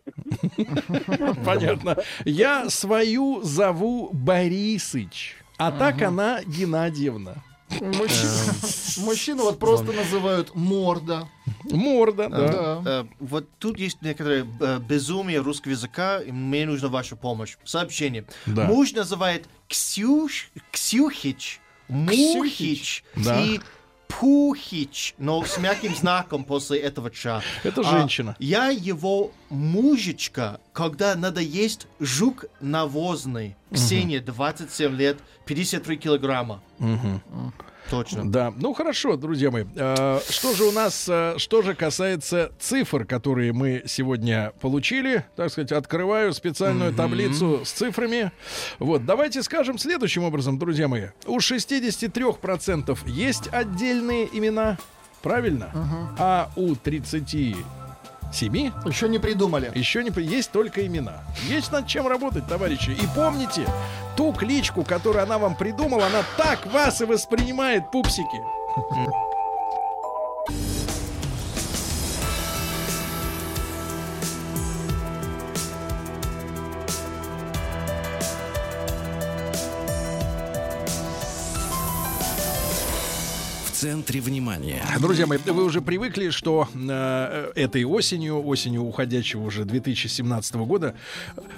Понятно. 1.44 1.96
Я 2.24 2.68
свою 2.70 3.42
зову 3.42 4.10
Борисыч, 4.12 5.36
а 5.58 5.72
так 5.72 6.00
она 6.02 6.40
Геннадьевна. 6.44 7.34
Мужчину, 7.80 9.06
мужчину 9.06 9.42
вот 9.44 9.58
просто 9.58 9.92
называют 9.92 10.54
морда. 10.54 11.28
Морда, 11.64 12.28
А, 12.30 12.82
э, 12.84 13.04
Вот 13.20 13.48
тут 13.58 13.78
есть 13.78 14.02
некоторое 14.02 14.46
э, 14.60 14.78
безумие 14.80 15.40
русского 15.40 15.72
языка, 15.72 16.20
и 16.20 16.30
мне 16.30 16.66
нужна 16.66 16.88
ваша 16.88 17.16
помощь. 17.16 17.56
Сообщение. 17.64 18.26
Да. 18.46 18.64
Муж 18.66 18.92
называет 18.92 19.46
Ксюш, 19.68 20.50
Ксюхич, 20.70 21.60
Мухич 21.88 23.04
Да. 23.16 23.40
и 23.40 23.60
Пухич, 24.20 25.14
но 25.18 25.44
с 25.44 25.58
мягким 25.58 25.94
знаком 25.94 26.44
после 26.44 26.78
этого 26.78 27.10
ча. 27.10 27.42
Это 27.62 27.80
А, 27.82 27.84
женщина. 27.84 28.36
я 28.38 28.68
его 28.70 29.32
мужичка, 29.50 30.60
когда 30.72 31.14
надо 31.14 31.40
есть 31.40 31.86
жук 32.00 32.44
навозный. 32.60 33.56
Ксения, 33.72 34.20
27 34.20 34.94
лет, 34.96 35.18
53 35.46 35.96
килограмма. 35.96 36.62
Мгм. 36.78 37.20
Точно. 37.90 38.30
Да, 38.30 38.52
ну 38.56 38.72
хорошо, 38.72 39.16
друзья 39.16 39.50
мои. 39.50 39.64
А, 39.76 40.20
Что 40.28 40.54
же 40.54 40.64
у 40.64 40.72
нас, 40.72 41.06
а, 41.08 41.34
что 41.38 41.62
же 41.62 41.74
касается 41.74 42.50
цифр, 42.58 43.04
которые 43.04 43.52
мы 43.52 43.82
сегодня 43.86 44.52
получили, 44.60 45.24
так 45.36 45.50
сказать, 45.50 45.72
открываю 45.72 46.32
специальную 46.32 46.92
таблицу 46.94 47.60
с 47.64 47.70
цифрами. 47.72 48.32
Вот, 48.78 49.04
давайте 49.04 49.42
скажем 49.42 49.78
следующим 49.78 50.24
образом, 50.24 50.58
друзья 50.58 50.88
мои. 50.88 51.08
У 51.26 51.38
63% 51.38 52.98
есть 53.06 53.48
отдельные 53.52 54.28
имена, 54.32 54.78
правильно? 55.22 55.70
А 56.18 56.50
у 56.56 56.74
37 58.38 58.72
Еще 58.86 59.08
не 59.08 59.18
придумали. 59.18 59.70
еще 59.74 60.02
не 60.02 60.10
при- 60.10 60.24
есть 60.26 60.50
только 60.50 60.84
имена. 60.86 61.22
Есть 61.48 61.70
над 61.72 61.86
чем 61.86 62.08
работать, 62.08 62.46
товарищи. 62.48 62.90
И 62.90 63.06
помните, 63.14 63.66
ту 64.16 64.32
кличку, 64.32 64.82
которую 64.82 65.22
она 65.22 65.38
вам 65.38 65.54
придумала, 65.54 66.06
она 66.06 66.22
так 66.36 66.66
вас 66.66 67.00
и 67.00 67.04
воспринимает, 67.04 67.90
пупсики. 67.92 68.40
Центре 83.74 84.20
внимания. 84.20 84.82
Друзья 85.00 85.26
мои, 85.26 85.38
вы 85.38 85.64
уже 85.64 85.82
привыкли, 85.82 86.30
что 86.30 86.68
э, 86.74 87.52
этой 87.56 87.82
осенью, 87.84 88.44
осенью 88.46 88.82
уходящего 88.82 89.42
уже 89.42 89.64
2017 89.64 90.54
года, 90.54 90.94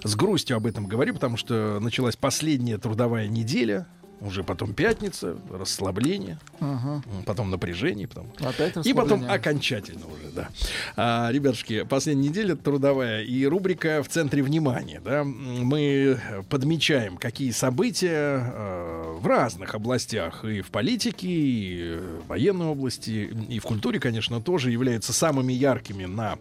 с 0.02 0.16
грустью 0.16 0.56
об 0.56 0.66
этом 0.66 0.86
говорю, 0.86 1.12
потому 1.12 1.36
что 1.36 1.78
началась 1.78 2.16
последняя 2.16 2.78
трудовая 2.78 3.28
неделя 3.28 3.86
уже 4.20 4.43
потом 4.43 4.72
пятница, 4.74 5.36
расслабление, 5.51 6.38
Ага. 6.60 7.02
потом 7.26 7.51
напряжение, 7.51 8.09
потом 8.09 8.26
Опять 8.40 8.86
и 8.86 8.93
потом 8.94 9.28
окончательно 9.28 10.06
уже, 10.06 10.30
да. 10.34 10.48
А, 10.97 11.30
ребятушки, 11.30 11.82
последняя 11.84 12.28
неделя 12.28 12.56
трудовая 12.56 13.22
и 13.22 13.44
рубрика 13.47 14.02
в 14.02 14.09
центре 14.09 14.43
внимания. 14.43 15.01
Да? 15.05 15.22
Мы 15.24 16.18
подмечаем, 16.48 17.16
какие 17.16 17.51
события 17.51 18.52
э, 18.55 19.16
в 19.18 19.26
разных 19.26 19.74
областях, 19.74 20.44
и 20.44 20.60
в 20.62 20.70
политике, 20.70 21.28
и 21.28 21.98
в 22.24 22.28
военной 22.28 22.66
области, 22.66 23.30
и 23.48 23.59
в 23.59 23.64
культуре, 23.64 24.01
конечно, 24.01 24.40
тоже 24.40 24.70
являются 24.70 25.12
самыми 25.12 25.52
яркими 25.52 26.06
на 26.06 26.38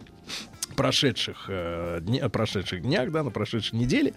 прошедших, 0.76 1.46
э, 1.48 1.98
дня- 2.02 2.28
прошедших 2.28 2.82
днях, 2.82 3.10
да, 3.10 3.22
на 3.22 3.30
прошедшей 3.30 3.78
неделе. 3.78 4.12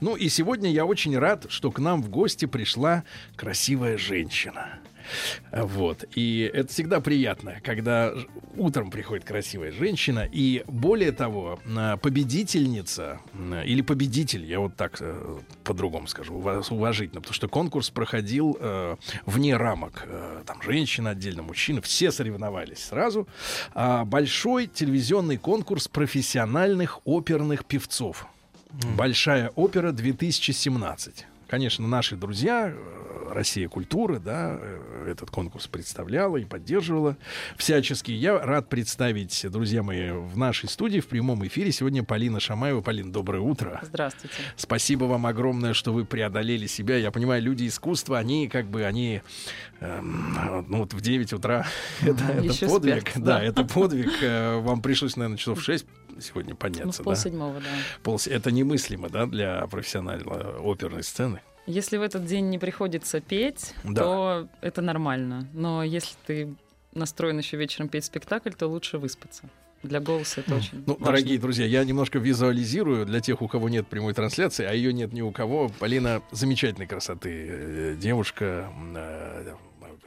Ну 0.00 0.16
и 0.16 0.28
сегодня 0.28 0.70
я 0.70 0.86
очень 0.86 1.18
рад, 1.18 1.46
что 1.48 1.70
к 1.70 1.78
нам 1.78 2.02
в 2.02 2.08
гости 2.08 2.46
пришла 2.46 3.04
красивая 3.36 3.98
женщина. 3.98 4.78
Вот. 5.52 6.04
И 6.14 6.50
это 6.52 6.72
всегда 6.72 7.00
приятно, 7.00 7.56
когда 7.62 8.12
утром 8.56 8.90
приходит 8.90 9.24
красивая 9.24 9.72
женщина. 9.72 10.28
И 10.30 10.64
более 10.66 11.12
того, 11.12 11.58
а, 11.76 11.96
победительница 11.96 13.20
м, 13.34 13.54
или 13.54 13.82
победитель, 13.82 14.44
я 14.44 14.60
вот 14.60 14.76
так 14.76 14.96
э, 15.00 15.38
по-другому 15.64 16.06
скажу, 16.06 16.34
ува- 16.34 16.64
уважительно, 16.70 17.20
потому 17.20 17.34
что 17.34 17.48
конкурс 17.48 17.90
проходил 17.90 18.56
э, 18.60 18.96
вне 19.26 19.56
рамок. 19.56 20.04
Э, 20.06 20.42
Там 20.46 20.60
женщина 20.62 21.10
отдельно, 21.10 21.42
мужчины, 21.42 21.80
все 21.80 22.10
соревновались 22.10 22.84
сразу. 22.84 23.26
А, 23.74 24.04
большой 24.04 24.66
телевизионный 24.66 25.36
конкурс 25.36 25.88
профессиональных 25.88 27.00
оперных 27.04 27.64
певцов. 27.64 28.26
Большая 28.96 29.50
опера 29.50 29.92
2017. 29.92 31.26
Конечно, 31.54 31.86
наши 31.86 32.16
друзья, 32.16 32.74
э, 32.74 33.32
Россия 33.32 33.68
культуры, 33.68 34.18
да, 34.18 34.58
э, 34.60 35.10
этот 35.12 35.30
конкурс 35.30 35.68
представляла 35.68 36.36
и 36.36 36.44
поддерживала 36.44 37.16
всячески. 37.56 38.10
Я 38.10 38.40
рад 38.40 38.68
представить, 38.68 39.46
друзья 39.48 39.84
мои, 39.84 40.10
в 40.10 40.36
нашей 40.36 40.68
студии 40.68 40.98
в 40.98 41.06
прямом 41.06 41.46
эфире 41.46 41.70
сегодня 41.70 42.02
Полина 42.02 42.40
Шамаева. 42.40 42.80
Полин, 42.80 43.12
доброе 43.12 43.38
утро. 43.38 43.78
Здравствуйте. 43.84 44.34
Спасибо 44.56 45.04
вам 45.04 45.26
огромное, 45.26 45.74
что 45.74 45.92
вы 45.92 46.04
преодолели 46.04 46.66
себя. 46.66 46.96
Я 46.96 47.12
понимаю, 47.12 47.40
люди 47.40 47.68
искусства, 47.68 48.18
они 48.18 48.48
как 48.48 48.66
бы, 48.66 48.84
они, 48.84 49.22
эм, 49.78 50.66
ну 50.66 50.78
вот 50.78 50.92
в 50.92 51.00
9 51.00 51.34
утра, 51.34 51.68
это, 52.02 52.24
это 52.24 52.66
подвиг. 52.66 53.10
спят, 53.10 53.22
да, 53.24 53.38
да. 53.38 53.44
это 53.44 53.62
подвиг. 53.62 54.10
Э, 54.22 54.58
Вам 54.58 54.82
пришлось, 54.82 55.16
наверное, 55.16 55.38
часов 55.38 55.60
в 55.60 55.62
6 55.62 55.86
сегодня 56.20 56.50
Ну, 56.50 56.56
в 56.56 56.58
подняться, 56.58 56.98
да? 57.02 57.04
полседьмого, 57.04 57.60
да. 57.60 57.66
Полс- 58.02 58.30
Это 58.30 58.50
немыслимо, 58.50 59.08
да, 59.08 59.26
для 59.26 59.66
профессиональной 59.66 60.24
оперной 60.60 61.02
сцены. 61.02 61.40
Если 61.66 61.96
в 61.96 62.02
этот 62.02 62.26
день 62.26 62.50
не 62.50 62.58
приходится 62.58 63.20
петь, 63.20 63.74
Да. 63.84 64.02
то 64.02 64.48
это 64.60 64.82
нормально. 64.82 65.48
Но 65.54 65.82
если 65.82 66.14
ты 66.26 66.54
настроен 66.92 67.38
еще 67.38 67.56
вечером 67.56 67.88
петь 67.88 68.04
спектакль, 68.04 68.50
то 68.52 68.66
лучше 68.68 68.98
выспаться. 68.98 69.44
Для 69.82 70.00
голоса 70.00 70.40
это 70.40 70.54
очень 70.56 70.82
Ну, 70.86 70.92
важно. 70.94 71.04
дорогие 71.06 71.38
друзья, 71.38 71.66
я 71.66 71.84
немножко 71.84 72.18
визуализирую 72.18 73.04
для 73.04 73.20
тех, 73.20 73.42
у 73.42 73.48
кого 73.48 73.68
нет 73.68 73.86
прямой 73.86 74.14
трансляции, 74.14 74.64
а 74.64 74.72
ее 74.72 74.94
нет 74.94 75.12
ни 75.12 75.20
у 75.20 75.30
кого. 75.30 75.68
Полина 75.78 76.22
замечательной 76.32 76.86
красоты 76.86 77.30
э, 77.50 77.96
девушка, 77.98 78.70
э, 78.96 79.54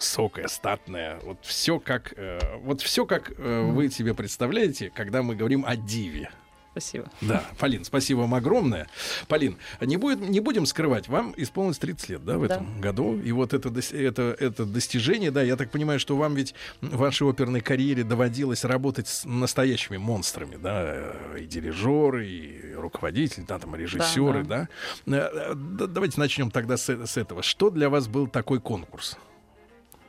высокая, 0.07 0.47
статная. 0.47 1.19
Вот 1.23 1.39
все 1.41 1.79
как, 1.79 2.13
э, 2.17 2.39
вот 2.61 2.81
все 2.81 3.05
как 3.05 3.31
э, 3.37 3.61
вы 3.71 3.89
себе 3.89 4.13
представляете, 4.13 4.91
когда 4.95 5.23
мы 5.23 5.35
говорим 5.35 5.65
о 5.65 5.75
диве. 5.75 6.29
Спасибо. 6.71 7.09
Да, 7.21 7.43
Полин, 7.57 7.83
спасибо 7.83 8.19
вам 8.19 8.35
огромное. 8.35 8.87
Полин, 9.27 9.57
не, 9.81 9.97
будет, 9.97 10.19
не 10.19 10.39
будем 10.41 10.67
скрывать, 10.67 11.07
вам 11.07 11.33
исполнилось 11.35 11.79
30 11.79 12.09
лет, 12.09 12.23
да, 12.23 12.37
в 12.37 12.47
Да. 12.47 12.53
этом 12.53 12.79
году. 12.79 13.19
И 13.19 13.31
вот 13.31 13.55
это, 13.55 13.69
это, 13.69 14.35
это 14.39 14.63
достижение, 14.63 15.31
да, 15.31 15.41
я 15.41 15.55
так 15.55 15.71
понимаю, 15.71 15.99
что 15.99 16.15
вам 16.15 16.35
ведь 16.35 16.53
в 16.81 16.97
вашей 16.97 17.27
оперной 17.27 17.61
карьере 17.61 18.03
доводилось 18.03 18.63
работать 18.63 19.07
с 19.07 19.25
настоящими 19.25 19.97
монстрами, 19.97 20.57
да, 20.57 20.83
э, 20.85 21.37
и 21.39 21.45
дирижеры, 21.45 22.27
и 22.27 22.73
руководители, 22.75 23.43
да, 23.47 23.57
там, 23.57 23.75
режиссеры, 23.75 24.43
да. 24.43 24.67
Э, 25.07 25.11
э, 25.15 25.53
да, 25.55 25.87
Давайте 25.87 26.19
начнем 26.19 26.51
тогда 26.51 26.77
с, 26.77 26.87
э- 26.89 27.07
с 27.07 27.17
этого. 27.17 27.41
Что 27.41 27.71
для 27.71 27.89
вас 27.89 28.07
был 28.07 28.27
такой 28.27 28.61
конкурс, 28.61 29.17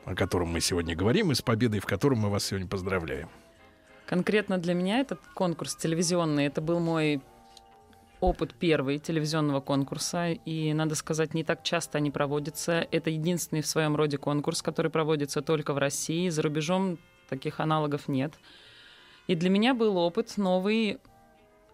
о 0.05 0.15
котором 0.15 0.49
мы 0.49 0.61
сегодня 0.61 0.95
говорим, 0.95 1.31
и 1.31 1.35
с 1.35 1.41
победой, 1.41 1.79
в 1.79 1.85
котором 1.85 2.19
мы 2.19 2.29
вас 2.29 2.45
сегодня 2.45 2.67
поздравляем? 2.67 3.29
Конкретно 4.05 4.57
для 4.57 4.73
меня 4.73 4.99
этот 4.99 5.19
конкурс 5.35 5.75
телевизионный, 5.75 6.45
это 6.47 6.61
был 6.61 6.79
мой 6.79 7.21
опыт 8.19 8.53
первый 8.53 8.99
телевизионного 8.99 9.61
конкурса, 9.61 10.31
и, 10.31 10.73
надо 10.73 10.95
сказать, 10.95 11.33
не 11.33 11.43
так 11.43 11.63
часто 11.63 11.99
они 11.99 12.11
проводятся. 12.11 12.87
Это 12.91 13.09
единственный 13.09 13.61
в 13.61 13.67
своем 13.67 13.95
роде 13.95 14.17
конкурс, 14.17 14.61
который 14.61 14.91
проводится 14.91 15.41
только 15.41 15.73
в 15.73 15.77
России. 15.77 16.29
За 16.29 16.41
рубежом 16.41 16.97
таких 17.29 17.59
аналогов 17.59 18.07
нет. 18.07 18.33
И 19.27 19.35
для 19.35 19.49
меня 19.49 19.73
был 19.73 19.97
опыт 19.97 20.37
новый 20.37 20.93
э, 20.93 20.97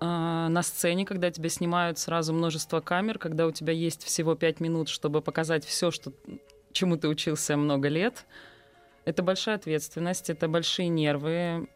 на 0.02 0.62
сцене, 0.62 1.06
когда 1.06 1.32
тебя 1.32 1.50
снимают 1.50 1.98
сразу 1.98 2.34
множество 2.34 2.82
камер, 2.82 3.18
когда 3.18 3.48
у 3.48 3.52
тебя 3.52 3.74
есть 3.74 4.04
всего 4.04 4.36
пять 4.36 4.60
минут, 4.60 4.90
чтобы 4.90 5.22
показать 5.22 5.66
все, 5.66 5.90
что, 5.90 6.12
чему 6.76 6.98
ты 6.98 7.08
учился 7.08 7.58
много 7.58 7.88
лет. 7.88 8.26
Это 9.06 9.24
большая 9.24 9.56
ответственность, 9.56 10.30
это 10.30 10.48
большие 10.48 10.90
нервы. 10.90 11.68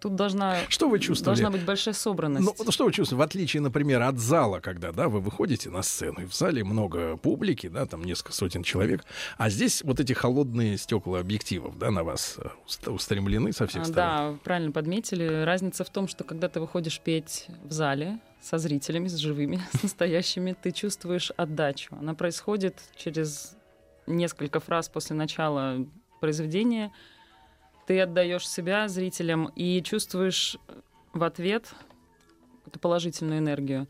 Тут 0.00 0.16
должна, 0.16 0.56
Что 0.68 0.88
вы 0.88 0.98
чувствовали? 0.98 1.40
должна 1.40 1.56
быть 1.56 1.64
большая 1.64 1.94
собранность. 1.94 2.44
Ну, 2.64 2.72
что 2.72 2.84
вы 2.86 2.92
чувствуете? 2.92 3.16
В 3.16 3.22
отличие, 3.22 3.60
например, 3.60 4.02
от 4.02 4.18
зала, 4.18 4.58
когда, 4.60 4.90
да, 4.92 5.08
вы 5.08 5.20
выходите 5.20 5.70
на 5.70 5.82
сцену, 5.82 6.22
и 6.22 6.24
в 6.24 6.34
зале 6.34 6.64
много 6.64 7.16
публики, 7.16 7.68
да, 7.68 7.86
там 7.86 8.02
несколько 8.02 8.32
сотен 8.32 8.62
человек, 8.64 9.04
а 9.36 9.48
здесь 9.48 9.82
вот 9.82 10.00
эти 10.00 10.12
холодные 10.12 10.76
стекла 10.76 11.20
объективов, 11.20 11.78
да, 11.78 11.90
на 11.90 12.02
вас 12.02 12.36
э, 12.38 12.48
уст- 12.66 12.88
устремлены 12.88 13.52
со 13.52 13.66
всех 13.68 13.82
А, 13.82 13.84
сторон. 13.84 14.34
Да, 14.34 14.38
правильно 14.42 14.72
подметили. 14.72 15.44
Разница 15.44 15.84
в 15.84 15.90
том, 15.90 16.08
что 16.08 16.24
когда 16.24 16.48
ты 16.48 16.58
выходишь 16.60 16.98
петь 17.00 17.46
в 17.64 17.72
зале 17.72 18.18
со 18.40 18.58
зрителями, 18.58 19.06
с 19.08 19.14
живыми, 19.16 19.60
с 19.72 19.82
настоящими, 19.84 20.56
ты 20.60 20.72
чувствуешь 20.72 21.30
отдачу. 21.36 21.96
Она 22.00 22.14
происходит 22.14 22.74
через 22.96 23.56
несколько 24.06 24.58
фраз 24.58 24.88
после 24.88 25.14
начала 25.14 25.86
произведения. 26.20 26.92
Ты 27.88 28.02
отдаешь 28.02 28.46
себя 28.46 28.86
зрителям 28.86 29.50
и 29.56 29.82
чувствуешь 29.82 30.58
в 31.14 31.24
ответ 31.24 31.72
эту 32.66 32.78
положительную 32.78 33.38
энергию. 33.38 33.88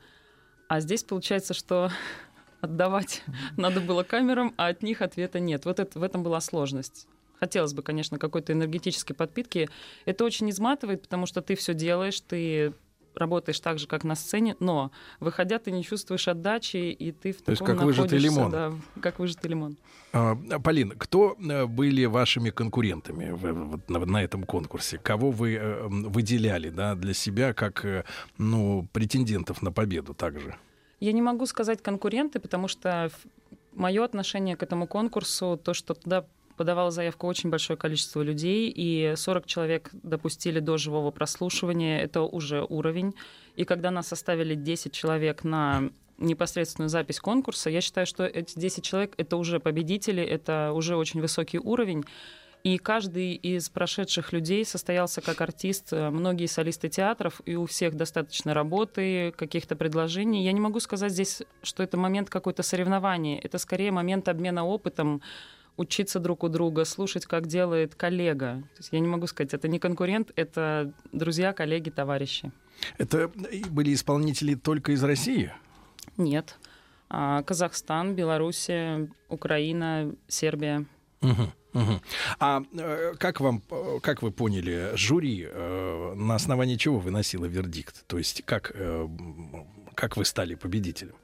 А 0.68 0.78
здесь 0.78 1.02
получается, 1.02 1.52
что 1.52 1.90
отдавать 2.60 3.24
надо 3.56 3.80
было 3.80 4.04
камерам, 4.04 4.54
а 4.56 4.68
от 4.68 4.84
них 4.84 5.02
ответа 5.02 5.40
нет. 5.40 5.64
Вот 5.64 5.80
это, 5.80 5.98
в 5.98 6.04
этом 6.04 6.22
была 6.22 6.40
сложность. 6.40 7.08
Хотелось 7.40 7.74
бы, 7.74 7.82
конечно, 7.82 8.20
какой-то 8.20 8.52
энергетической 8.52 9.14
подпитки. 9.14 9.68
Это 10.04 10.24
очень 10.24 10.48
изматывает, 10.50 11.02
потому 11.02 11.26
что 11.26 11.42
ты 11.42 11.56
все 11.56 11.74
делаешь, 11.74 12.20
ты 12.20 12.74
работаешь 13.18 13.60
так 13.60 13.78
же, 13.78 13.86
как 13.86 14.04
на 14.04 14.14
сцене, 14.14 14.56
но 14.60 14.90
выходя, 15.20 15.58
ты 15.58 15.70
не 15.70 15.82
чувствуешь 15.84 16.28
отдачи, 16.28 16.76
и 16.90 17.12
ты 17.12 17.32
в 17.32 17.42
То 17.42 17.54
таком 17.56 17.76
как 17.76 17.84
выжатый 17.84 18.18
лимон. 18.18 18.50
Да, 18.50 18.72
как 19.00 19.18
выжатый 19.18 19.50
лимон. 19.50 19.76
А, 20.12 20.36
Полин, 20.62 20.90
кто 20.90 21.36
э, 21.38 21.66
были 21.66 22.04
вашими 22.06 22.50
конкурентами 22.50 23.30
в- 23.30 23.52
вот 23.52 23.90
на, 23.90 23.98
на 24.06 24.22
этом 24.22 24.44
конкурсе? 24.44 24.98
Кого 24.98 25.30
вы 25.30 25.54
э, 25.54 25.86
выделяли, 25.88 26.70
да, 26.70 26.94
для 26.94 27.14
себя 27.14 27.52
как, 27.52 27.84
э, 27.84 28.04
ну, 28.38 28.88
претендентов 28.92 29.60
на 29.62 29.70
победу 29.72 30.14
также? 30.14 30.54
Я 31.00 31.12
не 31.12 31.22
могу 31.22 31.46
сказать 31.46 31.82
конкуренты, 31.82 32.40
потому 32.40 32.68
что 32.68 33.10
мое 33.72 34.04
отношение 34.04 34.56
к 34.56 34.62
этому 34.62 34.86
конкурсу, 34.86 35.60
то, 35.62 35.74
что 35.74 35.94
туда 35.94 36.24
подавало 36.58 36.90
заявку 36.90 37.26
очень 37.26 37.48
большое 37.48 37.78
количество 37.78 38.20
людей, 38.20 38.70
и 38.74 39.14
40 39.16 39.46
человек 39.46 39.88
допустили 39.92 40.60
до 40.60 40.76
живого 40.76 41.10
прослушивания, 41.10 42.00
это 42.00 42.20
уже 42.20 42.62
уровень. 42.68 43.14
И 43.56 43.64
когда 43.64 43.90
нас 43.90 44.12
оставили 44.12 44.54
10 44.54 44.92
человек 44.92 45.44
на 45.44 45.90
непосредственную 46.18 46.90
запись 46.90 47.20
конкурса, 47.20 47.70
я 47.70 47.80
считаю, 47.80 48.06
что 48.06 48.24
эти 48.24 48.58
10 48.58 48.84
человек— 48.84 49.14
это 49.16 49.36
уже 49.36 49.60
победители, 49.60 50.22
это 50.22 50.72
уже 50.74 50.96
очень 50.96 51.20
высокий 51.20 51.58
уровень. 51.58 52.04
И 52.64 52.76
каждый 52.76 53.34
из 53.34 53.68
прошедших 53.68 54.32
людей 54.32 54.64
состоялся 54.64 55.20
как 55.20 55.40
артист, 55.40 55.92
многие 55.92 56.46
солисты 56.46 56.88
театров, 56.88 57.40
и 57.46 57.54
у 57.54 57.66
всех 57.66 57.94
достаточно 57.94 58.52
работы, 58.52 59.32
каких-то 59.36 59.76
предложений. 59.76 60.44
Я 60.44 60.50
не 60.50 60.58
могу 60.58 60.80
сказать 60.80 61.12
здесь, 61.12 61.42
что 61.62 61.84
это 61.84 61.96
момент 61.96 62.30
какой-то 62.30 62.64
соревнования. 62.64 63.38
Это 63.38 63.58
скорее 63.58 63.92
момент 63.92 64.28
обмена 64.28 64.66
опытом, 64.66 65.22
учиться 65.78 66.18
друг 66.20 66.44
у 66.44 66.48
друга, 66.48 66.84
слушать, 66.84 67.24
как 67.24 67.46
делает 67.46 67.94
коллега. 67.94 68.62
То 68.74 68.80
есть 68.80 68.88
я 68.92 69.00
не 69.00 69.08
могу 69.08 69.26
сказать, 69.26 69.54
это 69.54 69.68
не 69.68 69.78
конкурент, 69.78 70.32
это 70.36 70.92
друзья, 71.12 71.52
коллеги, 71.52 71.88
товарищи. 71.88 72.52
Это 72.98 73.30
были 73.70 73.94
исполнители 73.94 74.54
только 74.54 74.92
из 74.92 75.02
России? 75.02 75.52
Нет. 76.16 76.58
А, 77.08 77.42
Казахстан, 77.42 78.14
Белоруссия, 78.14 79.08
Украина, 79.28 80.14
Сербия. 80.26 80.84
Мгм, 81.20 81.52
мгм. 81.72 82.00
А 82.38 82.62
э, 82.72 83.14
как 83.18 83.40
вам, 83.40 83.62
э, 83.70 83.98
как 84.02 84.22
вы 84.22 84.30
поняли, 84.30 84.92
жюри 84.94 85.46
э, 85.48 86.14
на 86.14 86.34
основании 86.34 86.76
чего 86.76 86.98
выносило 86.98 87.46
вердикт? 87.46 88.04
То 88.06 88.18
есть 88.18 88.42
как, 88.44 88.72
э, 88.74 89.08
как 89.94 90.16
вы 90.16 90.24
стали 90.24 90.54
победителем? 90.54 91.14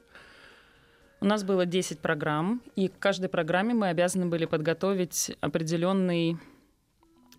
У 1.25 1.27
нас 1.27 1.43
было 1.43 1.65
10 1.65 2.01
программ, 2.01 2.61
и 2.75 2.87
к 2.87 2.99
каждой 2.99 3.29
программе 3.29 3.73
мы 3.73 3.87
обязаны 3.87 4.27
были 4.27 4.45
подготовить 4.45 5.35
определенный 5.41 6.37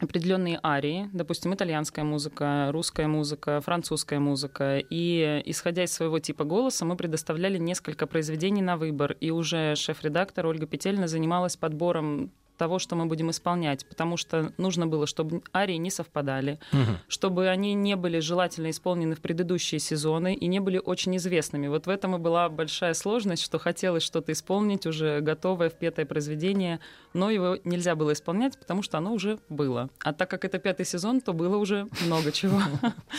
определенные 0.01 0.59
арии, 0.61 1.09
допустим, 1.13 1.55
итальянская 1.55 2.05
музыка, 2.05 2.71
русская 2.73 3.07
музыка, 3.07 3.61
французская 3.61 4.19
музыка. 4.19 4.83
И 4.91 5.41
исходя 5.45 5.85
из 5.85 5.93
своего 5.93 6.19
типа 6.19 6.43
голоса, 6.43 6.85
мы 6.85 6.97
предоставляли 6.97 7.59
несколько 7.59 8.09
произведений 8.09 8.61
на 8.61 8.77
выбор. 8.77 9.17
И 9.21 9.31
уже 9.31 9.77
шеф-редактор 9.77 10.47
Ольга 10.47 10.67
Петельна 10.67 11.07
занималась 11.07 11.57
подбором 11.57 12.33
того, 12.57 12.78
что 12.78 12.97
мы 12.97 13.07
будем 13.07 13.31
исполнять, 13.31 13.87
потому 13.87 14.16
что 14.16 14.53
нужно 14.59 14.87
было, 14.87 15.07
чтобы 15.07 15.43
арии 15.55 15.77
не 15.77 15.91
совпадали, 15.91 16.59
Мгм. 16.73 16.99
чтобы 17.09 17.49
они 17.49 17.74
не 17.74 17.97
были 17.97 18.19
желательно 18.20 18.70
исполнены 18.70 19.15
в 19.15 19.20
предыдущие 19.20 19.78
сезоны 19.78 20.35
и 20.35 20.47
не 20.47 20.61
были 20.61 20.78
очень 20.78 21.16
известными. 21.16 21.69
Вот 21.69 21.87
в 21.87 21.91
этом 21.91 22.15
и 22.16 22.19
была 22.19 22.49
большая 22.49 22.95
сложность, 22.95 23.43
что 23.43 23.59
хотелось 23.59 24.03
что-то 24.03 24.33
исполнить, 24.33 24.87
уже 24.87 25.20
готовое, 25.20 25.69
впетое 25.69 26.07
произведение, 26.07 26.81
но 27.12 27.31
его 27.31 27.59
нельзя 27.65 27.95
было 27.95 28.12
исполнять, 28.12 28.59
потому 28.59 28.83
что 28.83 28.99
оно 28.99 29.12
уже 29.12 29.39
было. 29.49 29.89
А 30.03 30.12
так 30.12 30.31
как 30.31 30.45
это 30.45 30.59
пятый 30.59 30.87
сезон, 30.87 31.20
то 31.20 31.33
было 31.33 31.57
уже 31.57 31.89
много 32.05 32.33
чего. 32.33 32.61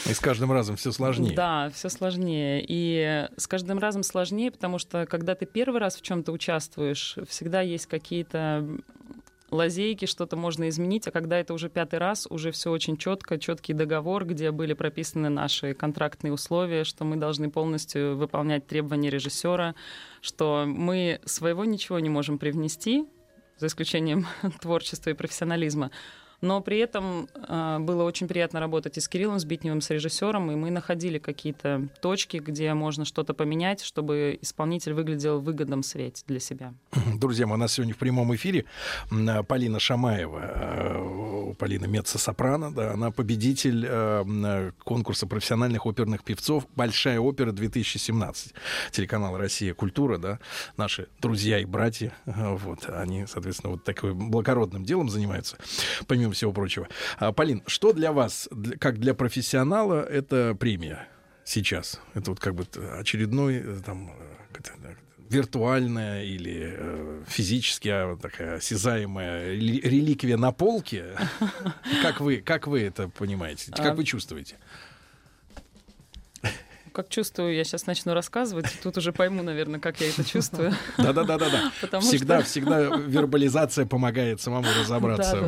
И 0.06 0.14
с 0.14 0.20
каждым 0.20 0.52
разом 0.52 0.76
все 0.76 0.92
сложнее. 0.92 1.36
Да, 1.36 1.70
все 1.74 1.90
сложнее. 1.90 2.64
И 2.68 3.28
с 3.38 3.48
каждым 3.48 3.80
разом 3.80 4.04
сложнее, 4.04 4.52
потому 4.52 4.80
что 4.80 5.06
когда 5.06 5.36
ты 5.36 5.46
первый 5.46 5.80
раз 5.80 5.96
в 5.96 6.02
чем-то 6.02 6.32
участвуешь, 6.32 7.16
всегда 7.28 7.62
есть 7.62 7.86
какие-то 7.88 8.66
лазейки, 9.50 10.06
что-то 10.06 10.36
можно 10.36 10.68
изменить, 10.70 11.08
а 11.08 11.12
когда 11.12 11.40
это 11.40 11.54
уже 11.54 11.70
пятый 11.70 12.00
раз, 12.00 12.28
уже 12.30 12.52
все 12.52 12.72
очень 12.72 12.98
четко, 12.98 13.38
четкий 13.38 13.74
договор, 13.74 14.26
где 14.26 14.52
были 14.52 14.74
прописаны 14.74 15.30
наши 15.30 15.74
контрактные 15.74 16.34
условия, 16.34 16.84
что 16.84 17.06
мы 17.06 17.16
должны 17.16 17.50
полностью 17.50 18.18
выполнять 18.18 18.68
требования 18.68 19.10
режиссера, 19.10 19.76
что 20.22 20.66
мы 20.68 21.20
своего 21.26 21.66
ничего 21.66 22.00
не 22.00 22.10
можем 22.10 22.38
привнести, 22.38 23.06
за 23.58 23.68
исключением 23.68 24.28
творчества 24.62 25.10
и 25.10 25.14
профессионализма. 25.14 25.92
Но 26.42 26.62
при 26.62 26.78
этом 26.78 27.28
э, 27.34 27.80
было 27.80 28.04
очень 28.04 28.28
приятно 28.28 28.60
работать 28.60 28.98
и 28.98 29.02
с 29.02 29.08
Кириллом 29.08 29.40
Сбитневым, 29.40 29.82
с 29.82 29.90
режиссером, 29.90 30.52
и 30.52 30.56
мы 30.56 30.70
находили 30.70 31.18
какие-то 31.18 31.88
точки, 32.00 32.38
где 32.38 32.74
можно 32.76 33.06
что-то 33.06 33.34
поменять, 33.34 33.82
чтобы 33.82 34.38
исполнитель 34.42 34.94
выглядел 34.94 35.40
в 35.40 35.44
выгодном 35.44 35.82
свете 35.82 36.24
для 36.28 36.40
себя. 36.40 36.74
Друзья, 37.16 37.48
у 37.48 37.58
нас 37.58 37.74
сегодня 37.74 37.96
в 37.96 37.98
прямом 37.98 38.36
эфире 38.36 38.66
Полина 39.48 39.80
Шамаева, 39.80 40.40
э, 40.44 41.54
Полина 41.58 41.86
Меца-сопрано, 41.86 42.72
да, 42.72 42.92
она 42.94 43.10
победитель 43.10 43.86
э, 43.88 44.72
конкурса 44.84 45.26
профессиональных 45.26 45.88
оперных 45.88 46.24
певцов 46.24 46.68
«Большая 46.76 47.20
опера 47.20 47.52
2017». 47.52 48.54
Телеканал 48.92 49.38
«Россия. 49.38 49.74
Культура», 49.74 50.18
да, 50.18 50.40
наши 50.78 51.08
друзья 51.20 51.60
и 51.60 51.66
братья, 51.66 52.14
э, 52.26 52.56
вот, 52.56 52.88
они, 52.90 53.26
соответственно, 53.26 53.72
вот 53.72 53.84
таким 53.84 54.30
благородным 54.30 54.84
делом 54.84 55.10
занимаются, 55.10 55.58
помимо 56.06 56.27
всего 56.32 56.52
прочего. 56.54 56.88
А, 57.18 57.32
Полин, 57.32 57.64
что 57.68 57.94
для 57.94 58.12
вас, 58.12 58.48
для- 58.52 58.78
как 58.78 59.00
для 59.00 59.14
профессионала, 59.14 60.04
это 60.04 60.56
премия 60.60 61.08
сейчас? 61.44 62.00
Это 62.14 62.32
вот 62.32 62.40
как 62.40 62.56
бы 62.56 62.66
очередной 63.00 63.56
э, 63.58 63.80
там 63.86 64.12
э, 64.12 64.94
виртуальная 65.30 66.24
или 66.24 66.74
э, 66.78 67.24
физически 67.28 67.90
а, 67.90 68.08
вот 68.08 68.22
такая 68.22 68.56
осязаемая 68.58 69.54
рели- 69.56 69.82
реликвия 69.82 70.38
на 70.38 70.52
полке. 70.52 71.06
Как 72.02 72.22
вы, 72.22 72.38
как 72.38 72.68
вы 72.68 72.82
это 72.82 73.10
понимаете? 73.10 73.72
Как 73.72 73.96
вы 73.98 74.04
чувствуете? 74.06 74.56
Как 76.98 77.10
чувствую, 77.10 77.54
я 77.54 77.64
сейчас 77.64 77.86
начну 77.86 78.16
рассказывать, 78.16 78.74
и 78.74 78.82
тут 78.82 78.98
уже 78.98 79.14
пойму, 79.14 79.44
наверное, 79.44 79.80
как 79.80 80.02
я 80.02 80.10
это 80.10 80.24
чувствую. 80.24 80.74
Да-да-да-да-да. 80.98 82.00
Всегда, 82.00 82.42
всегда 82.42 82.86
вербализация 82.86 83.86
помогает 83.86 84.42
самому 84.42 84.66
разобраться 84.80 85.48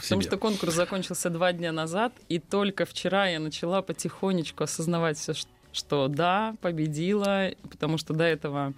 Потому 0.00 0.22
что 0.22 0.36
конкурс 0.36 0.74
закончился 0.74 1.28
два 1.28 1.52
дня 1.52 1.72
назад, 1.72 2.12
и 2.28 2.38
только 2.38 2.84
вчера 2.84 3.26
я 3.26 3.40
начала 3.40 3.82
потихонечку 3.82 4.62
осознавать 4.62 5.18
все, 5.18 5.32
что 5.72 6.06
да, 6.06 6.54
победила, 6.60 7.50
потому 7.68 7.98
что 7.98 8.14
до 8.14 8.22
этого 8.22 8.72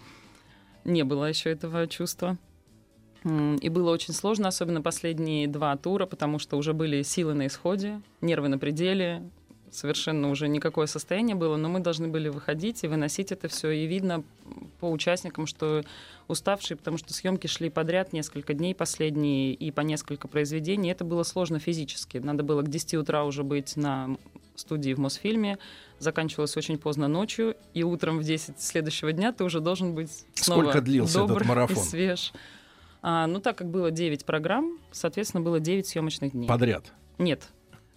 не 0.84 1.04
было 1.04 1.26
еще 1.26 1.50
этого 1.50 1.86
чувства. 1.88 2.38
И 3.24 3.68
было 3.68 3.90
очень 3.90 4.14
сложно, 4.14 4.48
особенно 4.48 4.80
последние 4.80 5.46
два 5.46 5.76
тура, 5.76 6.06
потому 6.06 6.38
что 6.38 6.56
уже 6.56 6.72
были 6.72 7.02
силы 7.02 7.34
на 7.34 7.48
исходе, 7.48 8.00
нервы 8.22 8.48
на 8.48 8.56
пределе, 8.56 9.28
совершенно 9.72 10.30
уже 10.30 10.48
никакое 10.48 10.86
состояние 10.86 11.36
было, 11.36 11.56
но 11.56 11.68
мы 11.68 11.80
должны 11.80 12.08
были 12.08 12.28
выходить 12.28 12.84
и 12.84 12.88
выносить 12.88 13.32
это 13.32 13.48
все. 13.48 13.70
И 13.70 13.86
видно 13.86 14.22
по 14.80 14.90
участникам, 14.90 15.46
что 15.46 15.82
уставшие, 16.28 16.76
потому 16.76 16.98
что 16.98 17.12
съемки 17.12 17.46
шли 17.46 17.70
подряд 17.70 18.12
несколько 18.12 18.54
дней 18.54 18.74
последние 18.74 19.54
и 19.54 19.70
по 19.70 19.80
несколько 19.80 20.28
произведений. 20.28 20.90
Это 20.90 21.04
было 21.04 21.22
сложно 21.22 21.58
физически. 21.58 22.18
Надо 22.18 22.42
было 22.42 22.62
к 22.62 22.68
10 22.68 22.94
утра 22.94 23.24
уже 23.24 23.42
быть 23.42 23.76
на 23.76 24.16
студии 24.54 24.92
в 24.94 24.98
Мосфильме. 24.98 25.58
Заканчивалось 25.98 26.56
очень 26.56 26.78
поздно 26.78 27.08
ночью, 27.08 27.56
и 27.74 27.82
утром 27.82 28.18
в 28.18 28.24
10 28.24 28.60
следующего 28.60 29.12
дня 29.12 29.32
ты 29.32 29.44
уже 29.44 29.60
должен 29.60 29.94
быть 29.94 30.24
снова 30.34 30.62
Сколько 30.62 30.80
длился 30.80 31.18
этот 31.18 31.28
добр 31.28 31.44
марафон? 31.44 31.76
и 31.76 31.80
свеж. 31.80 32.32
А, 33.00 33.26
ну, 33.26 33.40
так 33.40 33.56
как 33.56 33.68
было 33.68 33.90
9 33.90 34.24
программ, 34.24 34.78
соответственно, 34.90 35.42
было 35.42 35.60
9 35.60 35.86
съемочных 35.86 36.32
дней. 36.32 36.48
Подряд. 36.48 36.92
Нет. 37.18 37.48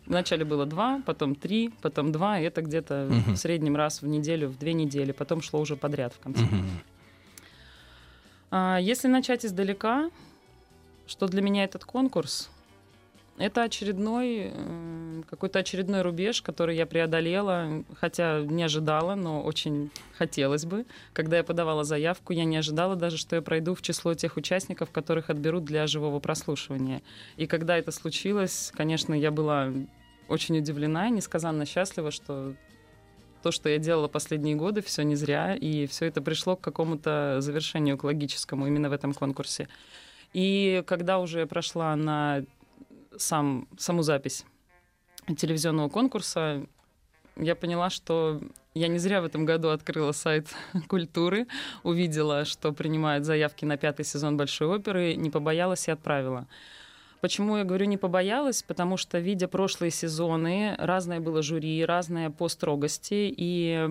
Вначале 0.08 0.44
было 0.46 0.66
два, 0.66 1.02
потом 1.06 1.36
три, 1.36 1.72
потом 1.82 2.12
два. 2.12 2.40
И 2.40 2.44
это 2.44 2.62
где-то 2.62 3.08
Мгм. 3.10 3.34
в 3.34 3.38
среднем 3.38 3.76
раз 3.76 4.02
в 4.02 4.08
неделю, 4.08 4.50
в 4.50 4.58
две 4.58 4.74
недели. 4.74 5.12
Потом 5.12 5.42
шло 5.42 5.60
уже 5.62 5.76
подряд 5.76 6.14
в 6.14 6.20
конце. 6.20 6.42
А, 8.50 8.78
если 8.82 9.08
начать 9.08 9.46
издалека, 9.46 10.10
что 11.08 11.28
для 11.28 11.42
меня 11.42 11.64
этот 11.64 11.86
конкурс? 11.86 12.50
Это 13.42 13.64
очередной, 13.64 14.52
м, 14.54 15.26
какой-то 15.28 15.58
очередной 15.58 16.04
рубеж, 16.04 16.44
который 16.44 16.76
я 16.76 16.86
преодолела, 16.86 17.84
хотя 18.00 18.42
не 18.42 18.62
ожидала, 18.62 19.16
но 19.16 19.42
очень 19.42 19.90
хотелось 20.16 20.66
бы. 20.66 20.86
Когда 21.14 21.38
я 21.38 21.44
подавала 21.44 21.84
заявку, 21.84 22.34
я 22.34 22.46
не 22.46 22.58
ожидала 22.58 22.96
даже, 22.96 23.18
что 23.18 23.36
я 23.36 23.42
пройду 23.42 23.74
в 23.74 23.82
число 23.82 24.14
тех 24.14 24.38
участников, 24.38 24.92
которых 24.92 25.32
отберут 25.32 25.66
для 25.66 25.88
живого 25.88 26.20
прослушивания. 26.20 27.02
И 27.36 27.48
когда 27.48 27.78
это 27.78 27.92
случилось, 27.92 28.72
конечно, 28.76 29.16
я 29.16 29.32
была 29.32 29.74
очень 30.28 30.60
удивлена 30.60 31.08
и 31.08 31.12
несказанно 31.12 31.66
счастлива, 31.66 32.12
что 32.12 32.54
то, 33.42 33.50
что 33.50 33.70
я 33.70 33.80
делала 33.80 34.08
последние 34.08 34.56
годы, 34.56 34.84
все 34.84 35.02
не 35.02 35.16
зря, 35.16 35.56
и 35.56 35.88
все 35.88 36.06
это 36.06 36.22
пришло 36.22 36.56
к 36.56 36.62
какому-то 36.62 37.38
завершению 37.40 37.98
к 37.98 38.04
логическому 38.04 38.68
именно 38.68 38.90
в 38.90 38.94
этом 38.94 39.16
конкурсе. 39.16 39.68
И 40.32 40.84
когда 40.86 41.18
уже 41.18 41.40
я 41.40 41.48
прошла 41.48 41.96
на 41.96 42.44
сам, 43.18 43.68
саму 43.78 44.04
запись 44.04 44.46
телевизионного 45.38 45.90
конкурса, 45.90 46.66
я 47.38 47.56
поняла, 47.56 47.90
что 47.90 48.42
я 48.74 48.88
не 48.88 49.00
зря 49.00 49.22
в 49.22 49.26
этом 49.26 49.46
году 49.46 49.70
открыла 49.70 50.12
сайт 50.12 50.48
культуры, 50.88 51.48
увидела, 51.84 52.46
что 52.46 52.72
принимают 52.72 53.26
заявки 53.26 53.66
на 53.66 53.78
пятый 53.78 54.06
сезон 54.06 54.38
Большой 54.38 54.68
оперы, 54.68 55.16
не 55.16 55.30
побоялась 55.30 55.88
и 55.88 55.92
отправила. 55.92 56.48
Почему 57.22 57.58
я 57.58 57.64
говорю 57.64 57.86
не 57.86 57.98
побоялась? 57.98 58.64
Потому 58.64 58.98
что, 58.98 59.20
видя 59.20 59.48
прошлые 59.48 59.92
сезоны, 59.92 60.76
разное 60.80 61.20
было 61.20 61.44
жюри, 61.44 61.86
разное 61.86 62.32
по 62.32 62.50
строгости, 62.50 63.32
и 63.36 63.90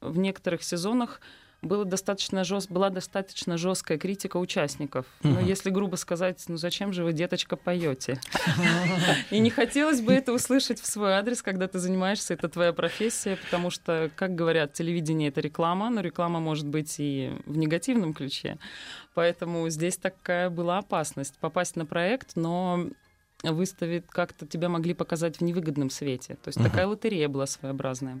в 0.00 0.18
некоторых 0.18 0.62
сезонах 0.64 1.20
было 1.62 1.84
достаточно 1.84 2.42
жест... 2.42 2.70
была 2.70 2.88
достаточно 2.90 3.58
жесткая 3.58 3.98
критика 3.98 4.38
участников. 4.38 5.04
Но 5.22 5.32
Мгм. 5.32 5.44
если 5.46 5.70
грубо 5.70 5.96
сказать, 5.96 6.42
ну 6.48 6.56
зачем 6.56 6.92
же 6.92 7.04
вы, 7.04 7.12
деточка, 7.12 7.56
поете? 7.56 8.18
И 9.30 9.38
не 9.40 9.50
хотелось 9.50 10.00
бы 10.00 10.12
это 10.12 10.32
услышать 10.32 10.80
в 10.80 10.86
свой 10.86 11.12
адрес, 11.12 11.42
когда 11.42 11.68
ты 11.68 11.78
занимаешься, 11.78 12.34
это 12.34 12.48
твоя 12.48 12.72
профессия, 12.72 13.36
потому 13.36 13.70
что, 13.70 14.10
как 14.16 14.34
говорят, 14.34 14.72
телевидение— 14.72 15.28
это 15.30 15.40
реклама, 15.40 15.90
но 15.90 16.00
реклама 16.00 16.40
может 16.40 16.66
быть 16.66 16.96
и 16.98 17.30
в 17.44 17.56
негативном 17.56 18.14
ключе. 18.14 18.56
Поэтому 19.14 19.68
здесь 19.68 19.96
такая 19.98 20.48
была 20.48 20.78
опасность— 20.78 21.36
попасть 21.40 21.76
на 21.76 21.84
проект, 21.84 22.36
но 22.36 22.86
выставить 23.42 24.06
как-то 24.06 24.46
тебя 24.46 24.68
могли 24.68 24.94
показать 24.94 25.38
в 25.38 25.40
невыгодном 25.42 25.90
свете. 25.90 26.36
То 26.42 26.48
есть 26.48 26.58
Мгм. 26.58 26.68
такая 26.70 26.86
лотерея 26.86 27.28
была 27.28 27.46
своеобразная. 27.46 28.20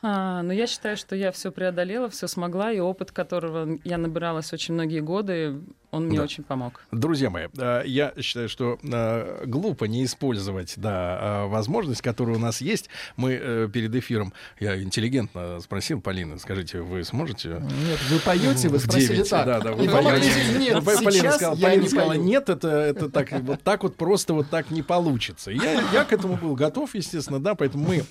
А, 0.00 0.42
но 0.42 0.52
я 0.52 0.66
считаю, 0.68 0.96
что 0.96 1.16
я 1.16 1.32
все 1.32 1.50
преодолела, 1.50 2.08
все 2.08 2.28
смогла, 2.28 2.70
и 2.72 2.78
опыт, 2.78 3.10
которого 3.10 3.78
я 3.84 3.98
набиралась 3.98 4.52
очень 4.52 4.74
многие 4.74 5.00
годы, 5.00 5.60
Он 5.90 6.04
мне 6.04 6.18
Да. 6.18 6.24
очень 6.24 6.44
помог. 6.44 6.82
Друзья 6.92 7.30
мои, 7.30 7.46
э, 7.56 7.82
я 7.86 8.12
считаю, 8.20 8.50
что 8.50 8.78
э, 8.82 9.44
глупо 9.46 9.84
не 9.86 10.04
использовать 10.04 10.74
да, 10.76 11.44
э, 11.46 11.46
возможность, 11.48 12.02
которая 12.02 12.36
у 12.36 12.38
нас 12.38 12.60
есть. 12.60 12.90
Мы 13.16 13.70
перед 13.72 13.94
эфиром, 13.94 14.34
я 14.60 14.78
интеллигентно 14.82 15.60
спросил 15.60 16.02
Полина, 16.02 16.38
скажите, 16.38 16.82
вы 16.82 17.04
сможете? 17.04 17.48
Нет, 17.48 17.98
вы 18.10 18.18
поете, 18.18 18.68
вы 18.68 18.80
спросили 18.80 19.14
девять, 19.14 19.30
так. 19.30 19.46
Да, 19.46 19.60
да, 19.60 19.72
вы 19.72 19.86
И 19.86 19.88
поете. 19.88 20.30
нет, 20.58 20.74
Ну, 20.74 20.82
Полина 20.82 21.30
сказала, 21.32 21.54
я 21.56 21.66
Полина 21.68 21.82
не 21.82 21.88
сказала, 21.88 22.12
нет, 22.12 22.48
это, 22.50 22.68
это 22.68 23.08
так, 23.08 23.32
вот 23.40 23.62
так 23.62 23.82
вот 23.82 23.96
просто 23.96 24.34
вот 24.34 24.50
так 24.50 24.70
не 24.70 24.82
получится. 24.82 25.50
Я, 25.50 25.80
я 25.94 26.04
к 26.04 26.12
этому 26.12 26.36
был 26.36 26.54
готов, 26.54 26.94
естественно, 26.94 27.40
да, 27.40 27.54
поэтому 27.54 27.88
мы 27.88 28.04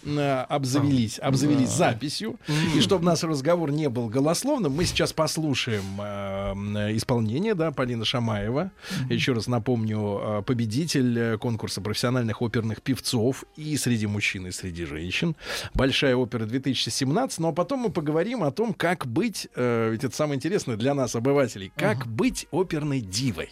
обзавелись, 0.49 1.19
обзавелись 1.19 1.69
записью. 1.77 2.39
И 2.75 2.81
чтобы 2.81 3.05
наш 3.05 3.23
разговор 3.23 3.71
не 3.71 3.89
был 3.89 4.07
голословным, 4.07 4.73
мы 4.73 4.85
сейчас 4.85 5.13
послушаем 5.13 5.83
э, 5.99 6.95
исполнение, 6.95 7.53
да, 7.53 7.71
Полина 7.71 8.05
Шамаева. 8.05 8.71
Еще 9.09 9.33
раз 9.33 9.47
напомню, 9.47 10.19
э, 10.21 10.41
победитель 10.43 11.17
э, 11.17 11.37
конкурса 11.37 11.81
профессиональных 11.81 12.41
оперных 12.41 12.81
певцов 12.81 13.45
и 13.55 13.77
среди 13.77 14.07
мужчин, 14.07 14.47
и 14.47 14.51
среди 14.51 14.85
женщин. 14.85 15.35
Большая 15.73 16.15
опера 16.15 16.45
2017. 16.45 17.39
Ну 17.39 17.49
а 17.49 17.53
потом 17.53 17.79
мы 17.81 17.89
поговорим 17.89 18.43
о 18.43 18.51
том, 18.51 18.73
как 18.73 19.05
быть, 19.07 19.47
ведь 19.55 20.03
это 20.03 20.15
самое 20.15 20.35
интересное 20.35 20.75
для 20.75 20.93
нас, 20.93 21.15
обывателей, 21.15 21.71
как 21.75 22.07
быть 22.07 22.47
оперной 22.51 22.99
дивой. 23.01 23.49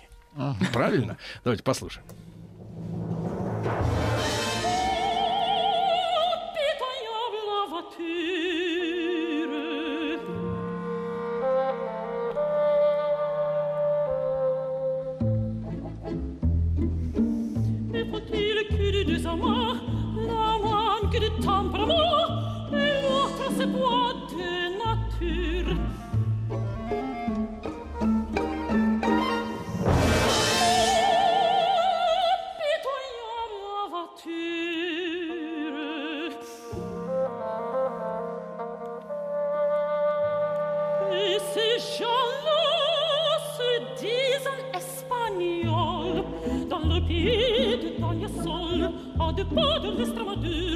Правильно? 0.74 1.18
Давайте 1.44 1.64
послушаем. 1.64 2.06
Deux 49.36 49.44
pas 49.46 49.80
de 49.80 49.98
l'Estramadure. 49.98 50.75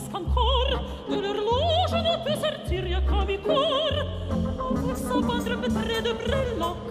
fresca 0.00 0.18
ancor 0.18 0.82
dell'orloge 1.08 2.02
no 2.02 2.24
peut 2.24 2.36
sortir 2.36 3.02
come 3.06 3.38
cor. 3.38 3.94
Avec 4.76 4.96
sa 4.96 5.14
bandre 5.14 5.56
me 5.56 5.68
près 5.68 6.02
de 6.02 6.12
brelloc 6.12 6.89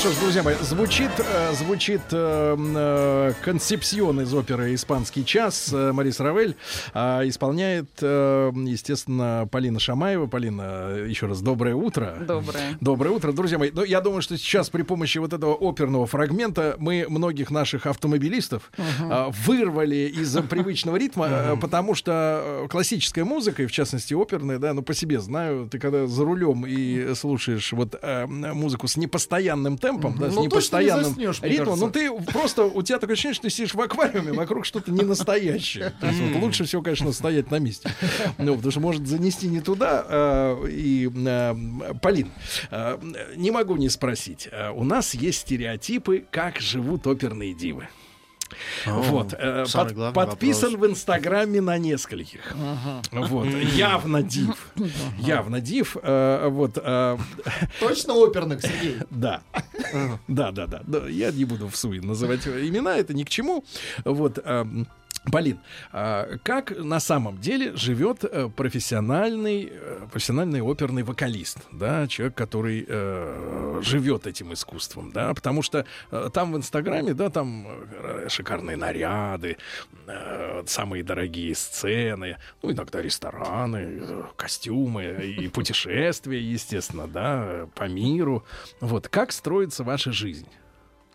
что 0.00 0.12
ж, 0.12 0.16
друзья 0.16 0.42
мои, 0.42 0.54
звучит, 0.62 1.10
э, 1.18 1.52
звучит 1.52 2.00
э, 2.10 2.56
э, 2.58 3.32
концепсион 3.42 4.22
из 4.22 4.32
оперы 4.32 4.74
«Испанский 4.74 5.26
час». 5.26 5.68
Э, 5.74 5.92
Марис 5.92 6.20
Равель 6.20 6.56
а, 6.94 7.20
исполняет, 7.28 7.90
э, 8.00 8.50
естественно, 8.64 9.46
Полина 9.52 9.78
Шамаева. 9.78 10.26
Полина, 10.26 10.62
э, 10.88 11.06
еще 11.06 11.26
раз 11.26 11.42
доброе 11.42 11.74
утро. 11.74 12.16
Доброе. 12.26 12.78
Доброе 12.80 13.10
утро, 13.10 13.32
друзья 13.32 13.58
мои. 13.58 13.70
Ну, 13.74 13.84
я 13.84 14.00
думаю, 14.00 14.22
что 14.22 14.38
сейчас 14.38 14.70
при 14.70 14.84
помощи 14.84 15.18
вот 15.18 15.34
этого 15.34 15.54
оперного 15.54 16.06
фрагмента 16.06 16.76
мы 16.78 17.04
многих 17.06 17.50
наших 17.50 17.84
автомобилистов 17.84 18.72
а, 19.00 19.28
вырвали 19.44 20.10
из 20.16 20.34
привычного 20.48 20.96
ритма, 20.96 21.26
э, 21.28 21.56
потому 21.60 21.94
что 21.94 22.62
э, 22.64 22.68
классическая 22.70 23.24
музыка, 23.24 23.64
и 23.64 23.66
в 23.66 23.72
частности 23.72 24.14
оперная, 24.14 24.58
да, 24.58 24.72
ну 24.72 24.80
по 24.80 24.94
себе 24.94 25.20
знаю, 25.20 25.68
ты 25.70 25.78
когда 25.78 26.06
за 26.06 26.24
рулем 26.24 26.64
и 26.66 27.14
слушаешь 27.14 27.74
вот 27.74 27.96
э, 28.00 28.24
музыку 28.24 28.88
с 28.88 28.96
непостоянным 28.96 29.76
темпом, 29.76 29.89
да, 29.98 30.30
с 30.30 30.34
Ну, 30.34 30.42
точно 30.48 30.78
не 30.78 30.84
непостоянным 30.84 31.04
заснешь, 31.04 31.42
ритмом, 31.42 31.78
ну 31.78 31.90
кажется. 31.90 32.20
ты 32.26 32.32
просто, 32.32 32.64
у 32.64 32.82
тебя 32.82 32.98
такое 32.98 33.14
ощущение, 33.14 33.34
что 33.34 33.42
ты 33.44 33.50
сидишь 33.50 33.74
в 33.74 33.80
аквариуме, 33.80 34.32
вокруг 34.32 34.64
что-то 34.66 34.92
не 34.92 35.02
настоящее. 35.02 35.92
То 36.00 36.06
есть 36.06 36.20
вот 36.20 36.42
лучше 36.42 36.64
всего, 36.64 36.82
конечно, 36.82 37.10
стоять 37.12 37.50
на 37.50 37.58
месте. 37.58 37.90
Ну, 38.38 38.54
потому 38.54 38.70
что 38.70 38.80
может 38.80 39.06
занести 39.06 39.48
не 39.48 39.60
туда. 39.60 40.04
э, 40.08 40.68
И, 40.70 41.10
э, 41.14 41.54
Полин, 42.02 42.30
э, 42.70 42.98
не 43.36 43.50
могу 43.50 43.76
не 43.76 43.88
спросить. 43.88 44.48
У 44.74 44.84
нас 44.84 45.14
есть 45.14 45.40
стереотипы, 45.40 46.24
как 46.30 46.60
живут 46.60 47.06
оперные 47.06 47.54
дивы. 47.54 47.88
О, 48.86 48.90
Вот. 49.02 49.32
э, 49.32 49.64
под- 49.72 49.92
главный 49.92 50.14
подписан 50.14 50.72
вопрос. 50.72 50.88
в 50.88 50.92
Инстаграме 50.92 51.60
на 51.60 51.78
нескольких. 51.78 52.54
Вот. 53.12 53.46
Явно 53.46 54.22
див. 54.22 54.70
Явно 55.18 55.60
див. 55.60 55.96
Э, 56.02 56.48
Вот. 56.48 56.78
э, 56.82 57.18
Точно 57.80 58.14
оперных, 58.14 58.62
Сергей? 58.62 58.96
Да. 59.10 59.40
Да, 60.28 60.50
да, 60.52 60.66
да. 60.66 60.82
Да, 60.86 61.08
Я 61.08 61.30
не 61.32 61.44
буду 61.44 61.68
в 61.68 61.76
суе 61.76 62.00
называть 62.00 62.46
имена, 62.46 62.96
это 62.96 63.14
ни 63.14 63.24
к 63.24 63.28
чему. 63.30 63.64
Вот. 64.04 64.38
эм, 64.44 64.86
Полин, 65.24 65.60
а 65.92 66.38
как 66.42 66.76
на 66.78 66.98
самом 66.98 67.38
деле 67.38 67.76
живет 67.76 68.24
э, 68.24 68.48
профессиональный, 68.48 69.70
э, 69.70 70.06
профессиональный 70.10 70.62
оперный 70.62 71.02
вокалист, 71.02 71.58
да, 71.72 72.06
человек, 72.08 72.34
который 72.34 72.86
э, 72.88 73.80
живет 73.82 74.26
этим 74.26 74.54
искусством, 74.54 75.12
да, 75.12 75.34
потому 75.34 75.60
что 75.60 75.84
э, 76.10 76.30
там 76.32 76.52
в 76.52 76.56
Инстаграме, 76.56 77.12
да, 77.12 77.28
там 77.28 77.66
шикарные 78.28 78.78
наряды, 78.78 79.58
э, 80.06 80.62
самые 80.66 81.04
дорогие 81.04 81.54
сцены, 81.54 82.38
ну 82.62 82.72
иногда 82.72 83.02
рестораны, 83.02 84.24
костюмы 84.36 85.34
и 85.38 85.48
путешествия, 85.60 86.40
естественно, 86.40 87.06
да, 87.06 87.68
по 87.74 87.84
миру. 87.84 88.44
Вот 88.80 89.08
как 89.08 89.32
строится 89.32 89.84
ваша 89.84 90.12
жизнь? 90.12 90.48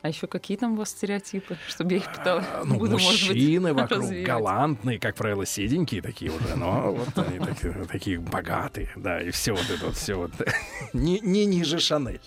А 0.05 0.07
еще 0.07 0.27
какие 0.27 0.55
там 0.55 0.73
у 0.73 0.75
вас 0.75 0.91
стереотипы, 0.91 1.57
чтобы 1.67 1.93
я 1.93 1.97
их 1.97 2.13
пыталась, 2.13 2.45
Ну, 2.65 2.77
буду, 2.77 2.91
может 2.91 3.09
быть, 3.09 3.29
мужчины 3.29 3.73
вокруг 3.73 4.01
развеивать? 4.01 4.27
галантные, 4.27 4.99
как 4.99 5.15
правило, 5.15 5.47
седенькие 5.47 6.03
такие 6.03 6.29
уже, 6.29 6.55
но 6.55 6.91
вот 6.91 7.17
они 7.17 7.39
такие, 7.39 7.73
такие 7.85 8.19
богатые, 8.19 8.91
да, 8.95 9.19
и 9.19 9.31
все 9.31 9.53
вот 9.53 9.67
это 9.67 9.87
вот, 9.87 9.95
все 9.95 10.13
вот. 10.13 10.31
Не, 10.93 11.19
не 11.21 11.47
ниже 11.47 11.79
Шанель. 11.79 12.21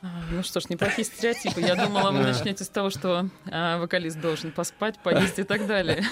А, 0.00 0.06
Ну 0.30 0.42
что 0.42 0.60
ж, 0.60 0.70
неплохие 0.70 1.04
стереотипы. 1.04 1.60
Я 1.60 1.74
думала, 1.74 2.12
вы 2.12 2.20
начнете 2.20 2.64
с 2.64 2.68
того, 2.68 2.88
что 2.88 3.28
а, 3.50 3.76
вокалист 3.76 4.18
должен 4.18 4.52
поспать, 4.52 4.98
поесть 5.00 5.38
и 5.38 5.42
так 5.42 5.66
далее. 5.66 6.02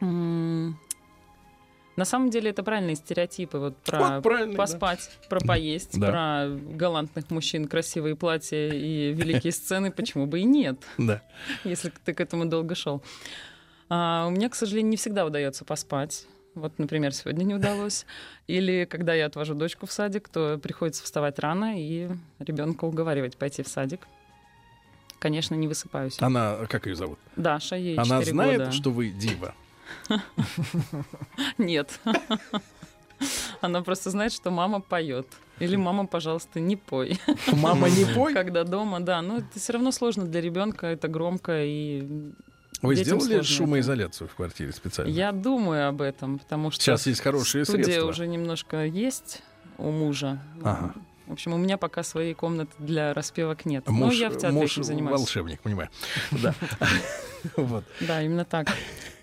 На 1.96 2.04
самом 2.06 2.30
деле 2.30 2.50
это 2.50 2.62
правильные 2.62 2.96
стереотипы. 2.96 3.58
Вот 3.58 3.76
про 3.78 3.98
Вот 4.14 4.22
правильные, 4.22 4.56
да. 4.56 4.62
поспать, 4.62 5.10
про 5.28 5.40
поесть, 5.40 5.98
Да. 6.00 6.10
про 6.10 6.48
галантных 6.74 7.30
мужчин, 7.30 7.66
красивые 7.68 8.16
платья 8.16 8.68
и 8.72 9.12
великие 9.12 9.52
сцены. 9.52 9.90
Почему 9.92 10.26
бы 10.26 10.40
и 10.40 10.44
нет, 10.44 10.76
Да. 10.96 11.22
если 11.64 11.92
ты 12.04 12.14
к 12.14 12.20
этому 12.20 12.46
долго 12.46 12.74
шел. 12.74 13.02
А, 13.90 14.26
у 14.26 14.30
меня, 14.30 14.48
к 14.48 14.54
сожалению, 14.54 14.90
не 14.90 14.96
всегда 14.96 15.26
удается 15.26 15.64
поспать. 15.66 16.26
Вот, 16.54 16.78
например, 16.78 17.12
сегодня 17.12 17.44
не 17.44 17.54
удалось. 17.54 18.06
Или 18.46 18.86
когда 18.90 19.12
я 19.14 19.26
отвожу 19.26 19.54
дочку 19.54 19.86
в 19.86 19.92
садик, 19.92 20.28
то 20.28 20.58
приходится 20.58 21.04
вставать 21.04 21.38
рано 21.38 21.78
и 21.78 22.08
ребенка 22.38 22.84
уговаривать 22.86 23.36
пойти 23.36 23.62
в 23.62 23.68
садик. 23.68 24.06
Конечно, 25.18 25.54
не 25.54 25.68
высыпаюсь. 25.68 26.20
Она, 26.20 26.56
как 26.68 26.86
ее 26.86 26.94
зовут? 26.96 27.18
Даша, 27.36 27.76
ей 27.76 27.96
Она 27.96 28.18
4 28.20 28.24
знает, 28.32 28.58
года. 28.58 28.72
что 28.72 28.90
вы 28.90 29.10
дива. 29.10 29.54
Нет. 31.58 32.00
Она 33.60 33.82
просто 33.82 34.10
знает, 34.10 34.32
что 34.32 34.50
мама 34.50 34.80
поет. 34.80 35.26
Или 35.60 35.76
мама, 35.76 36.06
пожалуйста, 36.06 36.58
не 36.58 36.76
пой. 36.76 37.20
Мама, 37.52 37.88
не 37.88 38.04
пой? 38.04 38.34
Когда 38.34 38.64
дома, 38.64 38.98
да. 39.00 39.22
Но 39.22 39.38
это 39.38 39.58
все 39.60 39.74
равно 39.74 39.92
сложно 39.92 40.24
для 40.24 40.40
ребенка, 40.40 40.86
это 40.88 41.06
громко 41.08 41.62
и. 41.64 42.32
Вы 42.80 42.96
детям 42.96 43.20
сделали 43.20 43.44
шумоизоляцию 43.44 44.26
в 44.28 44.34
квартире 44.34 44.72
специально? 44.72 45.08
Я 45.08 45.30
думаю 45.30 45.88
об 45.88 46.02
этом, 46.02 46.40
потому 46.40 46.72
что 46.72 46.82
Сейчас 46.82 47.06
есть 47.06 47.20
хорошие 47.20 47.64
студия 47.64 47.84
средства. 47.84 48.08
уже 48.08 48.26
немножко 48.26 48.84
есть 48.84 49.42
у 49.78 49.90
мужа. 49.92 50.42
Ага. 50.64 50.92
В 51.28 51.32
общем, 51.32 51.52
у 51.52 51.58
меня 51.58 51.78
пока 51.78 52.02
своей 52.02 52.34
комнаты 52.34 52.72
для 52.80 53.14
распевок 53.14 53.64
нет. 53.66 53.86
Но 53.86 53.92
Муж, 53.92 54.14
я 54.14 54.30
в 54.30 54.32
театре 54.32 54.52
муж 54.52 54.72
этим 54.72 54.82
занимаюсь. 54.82 55.20
волшебник, 55.20 55.60
понимаю. 55.60 55.90
Да. 56.32 56.54
Вот. 57.56 57.84
Да, 58.00 58.22
именно 58.22 58.44
так. 58.44 58.68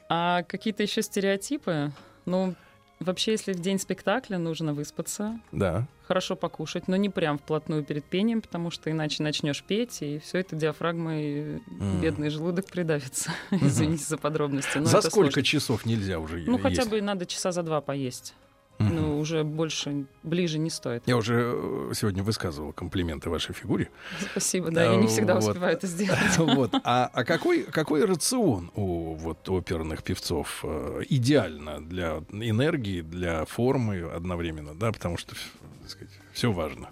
А 0.10 0.44
какие-то 0.44 0.84
еще 0.84 1.02
стереотипы? 1.03 1.91
Ну, 2.26 2.56
вообще, 2.99 3.31
если 3.34 3.53
в 3.53 3.60
день 3.60 3.80
спектакля 3.80 4.38
нужно 4.40 4.73
выспаться, 4.73 5.40
Да. 5.52 5.86
хорошо 6.07 6.36
покушать, 6.36 6.88
но 6.88 6.95
не 6.95 7.10
прям 7.10 7.38
вплотную 7.38 7.84
перед 7.84 8.03
пением, 8.03 8.41
потому 8.41 8.72
что 8.72 8.90
иначе 8.90 9.22
начнешь 9.22 9.64
петь, 9.64 10.02
и 10.02 10.18
все 10.19 10.40
это 10.40 10.56
диафрагмой 10.56 11.61
М. 11.80 12.02
бедный 12.02 12.30
желудок 12.30 12.65
придавится. 12.65 13.31
Мгм. 13.52 13.68
Извините 13.68 14.03
за 14.03 14.18
подробности. 14.18 14.80
но 14.80 14.86
За 14.86 15.02
сколько 15.02 15.31
сложно. 15.31 15.44
часов 15.44 15.86
нельзя 15.86 16.19
уже 16.19 16.38
Ну, 16.40 16.53
есть? 16.53 16.64
хотя 16.64 16.86
бы 16.86 17.02
надо 17.02 17.26
часа 17.27 17.52
за 17.52 17.61
два 17.64 17.80
поесть. 17.81 18.34
Мгм. 18.80 18.96
Ну, 18.96 19.20
уже 19.20 19.44
больше, 19.44 20.06
ближе 20.24 20.58
не 20.58 20.70
стоит. 20.70 21.04
Я 21.06 21.18
уже 21.18 21.54
э, 21.54 21.92
сегодня 21.94 22.24
высказывал 22.24 22.72
комплименты 22.72 23.30
вашей 23.30 23.54
фигуре. 23.54 23.90
Спасибо, 24.32 24.72
да, 24.72 24.86
я 24.86 24.96
не 24.96 25.08
всегда 25.08 25.36
Вот. 25.36 25.50
успеваю 25.50 25.74
это 25.74 25.86
сделать. 25.86 26.20
Вот. 26.38 26.74
А, 26.86 27.10
а 27.14 27.24
какой, 27.26 27.64
какой 27.64 28.06
рацион 28.06 28.72
у 28.76 29.16
вот, 29.16 29.50
оперных 29.50 30.04
певцов 30.04 30.62
э, 30.64 31.02
идеально 31.10 31.82
для 31.86 32.24
энергии, 32.32 33.02
для 33.02 33.44
формы 33.46 34.02
одновременно, 34.02 34.74
да, 34.74 34.94
потому 34.94 35.18
что, 35.18 35.36
так 35.82 35.90
сказать, 35.90 36.14
все 36.32 36.52
важно. 36.52 36.90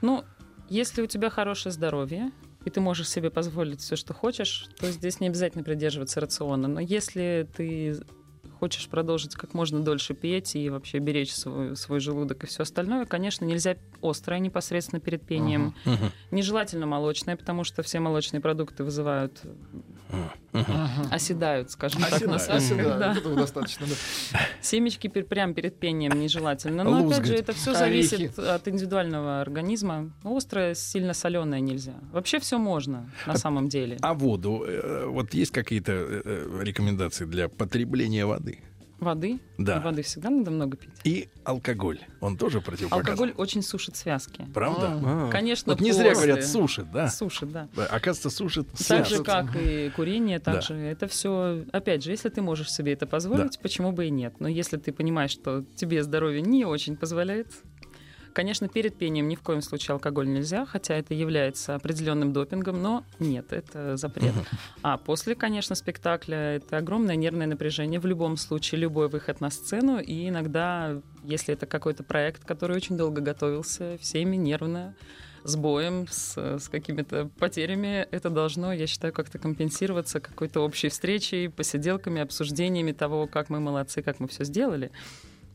Ну, 0.00 0.24
если 0.70 1.02
у 1.02 1.06
тебя 1.06 1.28
хорошее 1.28 1.72
здоровье, 1.72 2.32
и 2.64 2.70
ты 2.70 2.80
можешь 2.80 3.08
себе 3.08 3.30
позволить 3.30 3.80
все, 3.80 3.94
что 3.94 4.12
хочешь, 4.14 4.68
то 4.80 4.90
здесь 4.90 5.20
не 5.20 5.28
обязательно 5.28 5.62
придерживаться 5.62 6.20
рациона. 6.20 6.66
Но 6.66 6.80
если 6.80 7.46
ты 7.56 7.96
хочешь 8.58 8.88
продолжить 8.88 9.34
как 9.34 9.54
можно 9.54 9.80
дольше 9.80 10.14
петь 10.14 10.56
и 10.56 10.70
вообще 10.70 10.98
беречь 10.98 11.32
свой, 11.32 11.76
свой 11.76 12.00
желудок 12.00 12.44
и 12.44 12.46
все 12.46 12.62
остальное, 12.62 13.06
конечно, 13.06 13.44
нельзя 13.44 13.76
острое 14.02 14.38
непосредственно 14.38 15.00
перед 15.00 15.22
пением. 15.22 15.74
Мгм. 15.84 16.12
Нежелательно 16.30 16.86
молочное, 16.86 17.36
потому 17.36 17.64
что 17.64 17.82
все 17.82 18.00
молочные 18.00 18.40
продукты 18.40 18.84
вызывают 18.84 19.42
оседают, 21.10 21.70
скажем 21.70 22.02
так, 22.02 22.20
на 22.26 22.36
Оседают, 22.36 22.98
да. 22.98 23.12
Этого 23.16 23.36
достаточно, 23.36 23.86
да. 23.86 24.40
Семечки 24.60 25.06
пер- 25.08 25.24
прям 25.24 25.54
перед 25.54 25.78
пением 25.78 26.18
нежелательно. 26.20 26.84
Но 26.84 27.06
опять 27.06 27.26
же, 27.26 27.34
это 27.34 27.52
все 27.52 27.74
зависит 27.74 28.38
от 28.38 28.68
индивидуального 28.68 29.40
организма. 29.40 30.10
Острое, 30.24 30.74
сильно 30.74 31.14
соленое 31.14 31.60
нельзя. 31.60 31.94
Вообще 32.12 32.38
все 32.38 32.58
можно 32.58 33.10
на 33.26 33.36
самом 33.36 33.68
деле. 33.68 33.96
А 34.00 34.14
воду, 34.14 34.64
э, 34.66 35.06
вот 35.06 35.34
есть 35.34 35.52
какие-то 35.52 35.92
э, 35.92 36.22
э, 36.24 36.60
рекомендации 36.62 37.24
для 37.24 37.48
потребления 37.48 38.26
воды? 38.26 38.60
Воды. 38.98 39.40
Да. 39.58 39.80
Воды 39.80 40.02
всегда 40.02 40.30
надо 40.30 40.50
много 40.50 40.76
пить. 40.76 40.90
И 41.04 41.28
алкоголь, 41.44 42.00
он 42.20 42.36
тоже 42.36 42.60
противопоказан? 42.60 43.10
Алкоголь 43.12 43.32
очень 43.36 43.62
сушит 43.62 43.96
связки. 43.96 44.46
Правда? 44.54 45.00
А. 45.04 45.30
Конечно, 45.30 45.72
Вот 45.72 45.80
не 45.82 45.92
зря 45.92 46.10
после. 46.10 46.28
говорят, 46.28 46.46
сушит, 46.46 46.90
да? 46.90 47.08
Сушит, 47.08 47.52
да. 47.52 47.68
Да, 47.76 47.84
Оказывается, 47.86 48.30
сушит 48.30 48.68
Так 48.88 49.06
же, 49.06 49.22
как 49.22 49.54
и 49.56 49.90
курение, 49.90 50.38
так 50.40 50.56
Да. 50.56 50.60
же. 50.62 50.74
Это 50.76 51.08
все, 51.08 51.64
опять 51.72 52.02
же, 52.04 52.10
если 52.10 52.28
ты 52.30 52.40
можешь 52.42 52.70
себе 52.72 52.92
это 52.94 53.06
позволить, 53.06 53.58
почему 53.60 53.92
бы 53.92 54.06
и 54.06 54.10
нет. 54.10 54.34
Но 54.40 54.48
если 54.48 54.76
ты 54.78 54.92
понимаешь, 54.92 55.30
что 55.30 55.64
тебе 55.76 56.02
здоровье 56.02 56.40
не 56.40 56.64
очень 56.64 56.96
позволяет, 56.96 57.48
конечно, 58.36 58.68
перед 58.68 58.94
пением 58.94 59.28
ни 59.28 59.34
в 59.34 59.40
коем 59.40 59.62
случае 59.62 59.94
алкоголь 59.94 60.28
нельзя, 60.28 60.66
хотя 60.66 60.94
это 60.94 61.14
является 61.14 61.74
определенным 61.74 62.34
допингом, 62.34 62.82
но 62.82 63.02
нет, 63.18 63.50
это 63.50 63.96
запрет. 63.96 64.34
А 64.82 64.98
после, 64.98 65.34
конечно, 65.34 65.74
спектакля 65.74 66.56
это 66.56 66.76
огромное 66.76 67.16
нервное 67.16 67.46
напряжение 67.46 67.98
в 67.98 68.04
любом 68.04 68.36
случае, 68.36 68.82
любой 68.82 69.08
выход 69.08 69.40
на 69.40 69.48
сцену, 69.48 69.98
и 69.98 70.28
иногда, 70.28 71.00
если 71.24 71.54
это 71.54 71.64
какой-то 71.64 72.04
проект, 72.04 72.44
который 72.44 72.76
очень 72.76 72.98
долго 72.98 73.22
готовился, 73.22 73.96
всеми 74.02 74.36
нервно, 74.36 74.94
с 75.44 75.56
боем, 75.56 76.06
с, 76.10 76.36
с 76.36 76.68
какими-то 76.68 77.30
потерями, 77.38 78.06
это 78.10 78.28
должно, 78.28 78.72
я 78.74 78.86
считаю, 78.86 79.14
как-то 79.14 79.38
компенсироваться 79.38 80.20
какой-то 80.20 80.60
общей 80.60 80.90
встречей, 80.90 81.48
посиделками, 81.48 82.20
обсуждениями 82.20 82.92
того, 82.92 83.26
как 83.26 83.48
мы 83.48 83.60
молодцы, 83.60 84.02
как 84.02 84.20
мы 84.20 84.28
все 84.28 84.44
сделали. 84.44 84.90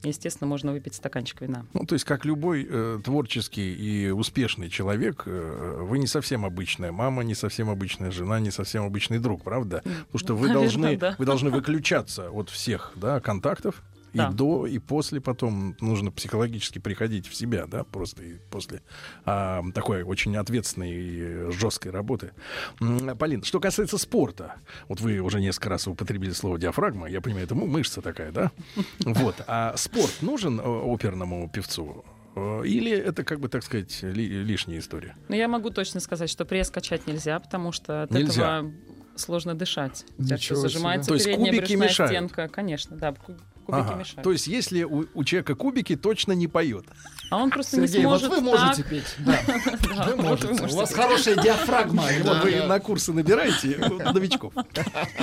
Естественно, 0.03 0.47
можно 0.47 0.71
выпить 0.71 0.95
стаканчик 0.95 1.41
вина. 1.41 1.65
Ну, 1.73 1.85
то 1.85 1.93
есть, 1.93 2.05
как 2.05 2.25
любой 2.25 2.67
э, 2.67 2.99
творческий 3.03 3.73
и 3.73 4.09
успешный 4.09 4.69
человек, 4.69 5.23
э, 5.25 5.77
вы 5.81 5.99
не 5.99 6.07
совсем 6.07 6.43
обычная 6.43 6.91
мама, 6.91 7.23
не 7.23 7.35
совсем 7.35 7.69
обычная 7.69 8.11
жена, 8.11 8.39
не 8.39 8.51
совсем 8.51 8.83
обычный 8.83 9.19
друг, 9.19 9.43
правда? 9.43 9.81
Потому 9.83 10.19
что 10.19 10.35
вы 10.35 10.47
Наверное, 10.47 10.61
должны, 10.61 10.97
да. 10.97 11.15
вы 11.19 11.25
должны 11.25 11.49
выключаться 11.51 12.31
от 12.31 12.49
всех 12.49 12.93
да, 12.95 13.19
контактов. 13.19 13.83
И 14.13 14.17
Да. 14.17 14.29
до, 14.31 14.65
и 14.67 14.77
после 14.79 15.21
потом 15.21 15.75
нужно 15.79 16.11
психологически 16.11 16.79
приходить 16.79 17.27
в 17.27 17.35
себя, 17.35 17.65
да, 17.67 17.83
просто 17.83 18.23
и 18.23 18.33
после 18.49 18.81
а, 19.25 19.63
такой 19.73 20.03
очень 20.03 20.35
ответственной 20.35 20.91
и 20.91 21.51
жесткой 21.51 21.91
работы. 21.91 22.31
Полин, 23.19 23.43
что 23.43 23.59
касается 23.59 23.97
спорта, 23.97 24.55
вот 24.87 24.99
вы 24.99 25.19
уже 25.19 25.39
несколько 25.39 25.69
раз 25.69 25.87
употребили 25.87 26.31
слово 26.31 26.59
диафрагма, 26.59 27.09
я 27.09 27.21
понимаю, 27.21 27.45
это 27.45 27.55
мышца 27.55 28.01
такая, 28.01 28.31
да? 28.31 28.51
Вот. 29.05 29.35
А 29.47 29.75
спорт 29.77 30.21
нужен 30.21 30.59
э, 30.59 30.63
оперному 30.63 31.49
певцу? 31.49 32.03
Э, 32.35 32.63
Или 32.65 32.91
это, 32.91 33.23
как 33.23 33.39
бы, 33.39 33.47
так 33.49 33.63
сказать, 33.63 34.01
ли- 34.03 34.43
лишняя 34.43 34.79
история? 34.79 35.15
Но 35.29 35.35
я 35.35 35.47
могу 35.47 35.69
точно 35.69 35.99
сказать, 35.99 36.29
что 36.29 36.45
пресс 36.45 36.69
качать 36.69 37.07
нельзя, 37.07 37.39
потому 37.39 37.71
что 37.71 38.03
от 38.03 38.11
Нельзя. 38.11 38.57
этого 38.59 38.71
сложно 39.15 39.53
дышать. 39.55 40.05
Ничего 40.17 40.57
себе. 40.59 40.69
зажимается 40.69 41.09
То 41.09 41.13
есть 41.15 41.25
передняя 41.25 41.51
брюшная 41.57 41.77
мешают? 41.77 42.11
стенка. 42.11 42.47
Конечно, 42.47 42.95
да, 42.97 43.11
кубики 43.61 43.81
Ага. 43.87 43.95
мешают. 43.95 44.23
То 44.23 44.31
есть, 44.31 44.47
если 44.47 44.83
у, 44.83 45.05
у 45.13 45.23
человека 45.23 45.55
кубики, 45.55 45.95
точно 45.95 46.33
не 46.33 46.47
поет. 46.47 46.85
А 47.29 47.37
он 47.37 47.49
просто 47.49 47.77
Сергей, 47.77 47.99
не 48.01 48.05
вот 48.07 48.19
сможет 48.21 48.37
вы 48.37 48.41
можете 48.43 48.81
так. 48.83 48.89
петь, 48.89 49.15
да. 49.19 49.39
Да, 49.95 50.05
Вы 50.15 50.15
вот 50.23 50.43
можете. 50.43 50.73
У 50.73 50.77
вас 50.77 50.93
хорошая 50.93 51.35
диафрагма. 51.37 52.03
Вот 52.23 52.25
Да, 52.25 52.41
вы 52.41 52.55
на 52.67 52.79
курсы 52.79 53.13
набираете 53.13 53.77
новичков. 54.13 54.53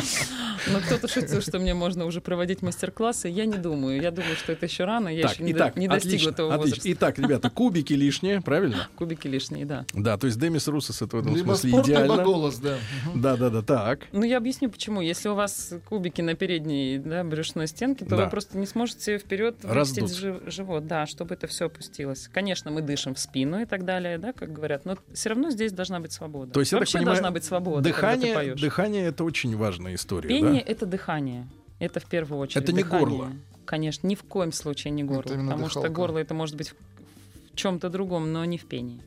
Но 0.72 0.80
кто-то 0.80 1.08
шутил, 1.08 1.40
что 1.40 1.58
мне 1.58 1.74
можно 1.74 2.04
уже 2.06 2.20
проводить 2.20 2.62
мастер-классы. 2.62 3.28
Я 3.28 3.46
не 3.46 3.56
думаю. 3.58 4.00
Я 4.00 4.10
думаю, 4.10 4.36
что 4.36 4.52
это 4.52 4.66
еще 4.66 4.84
рано. 4.84 5.08
Я 5.08 5.22
Так, 5.22 5.32
еще 5.34 5.44
не, 5.44 5.52
до- 5.52 5.58
итак, 5.58 5.76
не 5.76 5.88
достигла 5.88 6.14
отлично, 6.16 6.32
того 6.32 6.48
отлично. 6.50 6.66
возраста. 6.70 6.92
Итак, 6.92 7.18
ребята, 7.18 7.50
кубики 7.50 7.92
лишние, 7.92 8.40
правильно? 8.40 8.88
Кубики 8.96 9.26
лишние, 9.28 9.64
да. 9.66 9.84
Да, 9.92 10.16
то 10.18 10.26
есть 10.26 10.38
Демис 10.38 10.66
Русос 10.68 11.02
это 11.02 11.16
в 11.16 11.20
этом 11.20 11.34
Либо 11.34 11.46
смысле 11.54 11.70
спорт, 11.70 11.86
либо 11.88 11.98
идеально. 12.04 12.24
голос, 12.24 12.56
да. 12.58 12.78
Да, 13.14 13.36
да, 13.36 13.50
да, 13.50 13.62
так. 13.62 14.00
Ну, 14.12 14.22
я 14.24 14.38
объясню, 14.38 14.70
почему. 14.70 15.00
Если 15.00 15.28
у 15.28 15.34
вас 15.34 15.72
кубики 15.88 16.20
на 16.20 16.34
передней 16.34 16.98
да, 16.98 17.24
брюшной 17.24 17.66
стенке, 17.68 18.04
то 18.04 18.16
Да. 18.16 18.24
вы 18.24 18.27
просто 18.28 18.58
не 18.58 18.66
сможете 18.66 19.18
вперед 19.18 19.56
жи- 19.62 20.40
живот, 20.50 20.86
да, 20.86 21.06
чтобы 21.06 21.34
это 21.34 21.46
все 21.46 21.66
опустилось. 21.66 22.28
Конечно, 22.28 22.70
мы 22.70 22.82
дышим 22.82 23.14
в 23.14 23.18
спину 23.18 23.60
и 23.60 23.64
так 23.64 23.84
далее, 23.84 24.18
да, 24.18 24.32
как 24.32 24.52
говорят, 24.52 24.84
но 24.84 24.96
все 25.12 25.30
равно 25.30 25.50
здесь 25.50 25.72
должна 25.72 26.00
быть 26.00 26.12
свобода. 26.12 26.52
То 26.52 26.60
есть, 26.60 26.72
Вообще 26.72 26.98
понимаю, 26.98 27.16
должна 27.16 27.30
быть 27.30 27.44
свобода, 27.44 27.82
когда 27.92 27.96
дыхание, 28.14 28.28
ты 28.28 28.34
поешь. 28.34 28.60
дыхание 28.60 29.04
это 29.06 29.24
очень 29.24 29.56
важная 29.56 29.94
история, 29.94 30.28
Пение 30.28 30.64
да? 30.64 30.70
это 30.72 30.86
дыхание. 30.86 31.46
Это 31.78 32.00
в 32.00 32.06
первую 32.06 32.40
очередь. 32.40 32.62
Это 32.64 32.72
не 32.72 32.82
дыхание. 32.82 33.06
горло. 33.08 33.32
Конечно, 33.64 34.06
ни 34.06 34.14
в 34.14 34.22
коем 34.24 34.52
случае 34.52 34.90
не 34.92 35.04
горло. 35.04 35.22
Потому 35.22 35.68
что 35.68 35.80
дыхалка. 35.80 35.88
горло 35.90 36.18
это 36.18 36.34
может 36.34 36.56
быть 36.56 36.70
в 36.70 37.56
чем-то 37.56 37.88
другом, 37.90 38.32
но 38.32 38.44
не 38.44 38.58
в 38.58 38.64
пении. 38.66 39.00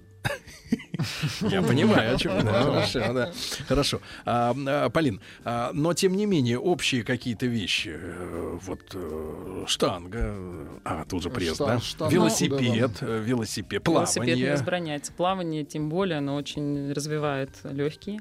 Я 1.42 1.62
понимаю, 1.64 2.16
о 2.16 2.18
чем. 2.18 2.46
Да, 2.46 2.62
хорошо, 2.64 3.14
да. 3.14 3.32
Хорошо. 3.68 4.02
А, 4.26 4.54
а, 4.68 4.90
Полин, 4.90 5.20
а, 5.44 5.72
но 5.74 5.94
тем 5.94 6.16
не 6.16 6.26
менее, 6.28 6.60
общие 6.60 7.04
какие-то 7.04 7.48
вещи. 7.48 7.92
э, 7.96 8.58
Вот 8.62 8.82
э, 8.94 9.64
штанга, 9.68 10.36
а, 10.84 11.06
тут 11.06 11.24
же 11.24 11.30
пресс, 11.32 11.58
Штан- 11.60 11.82
да? 12.00 12.08
Велосипед, 12.10 12.92
э, 13.02 13.20
велосипед, 13.26 13.88
Велосипед 13.88 14.28
не 14.28 14.34
плавание. 14.34 14.52
возбраняется. 14.52 15.12
Плавание, 15.14 15.64
тем 15.66 15.90
более, 15.90 16.20
оно 16.20 16.36
очень 16.36 16.94
развивает 16.94 17.50
легкие. 17.64 18.20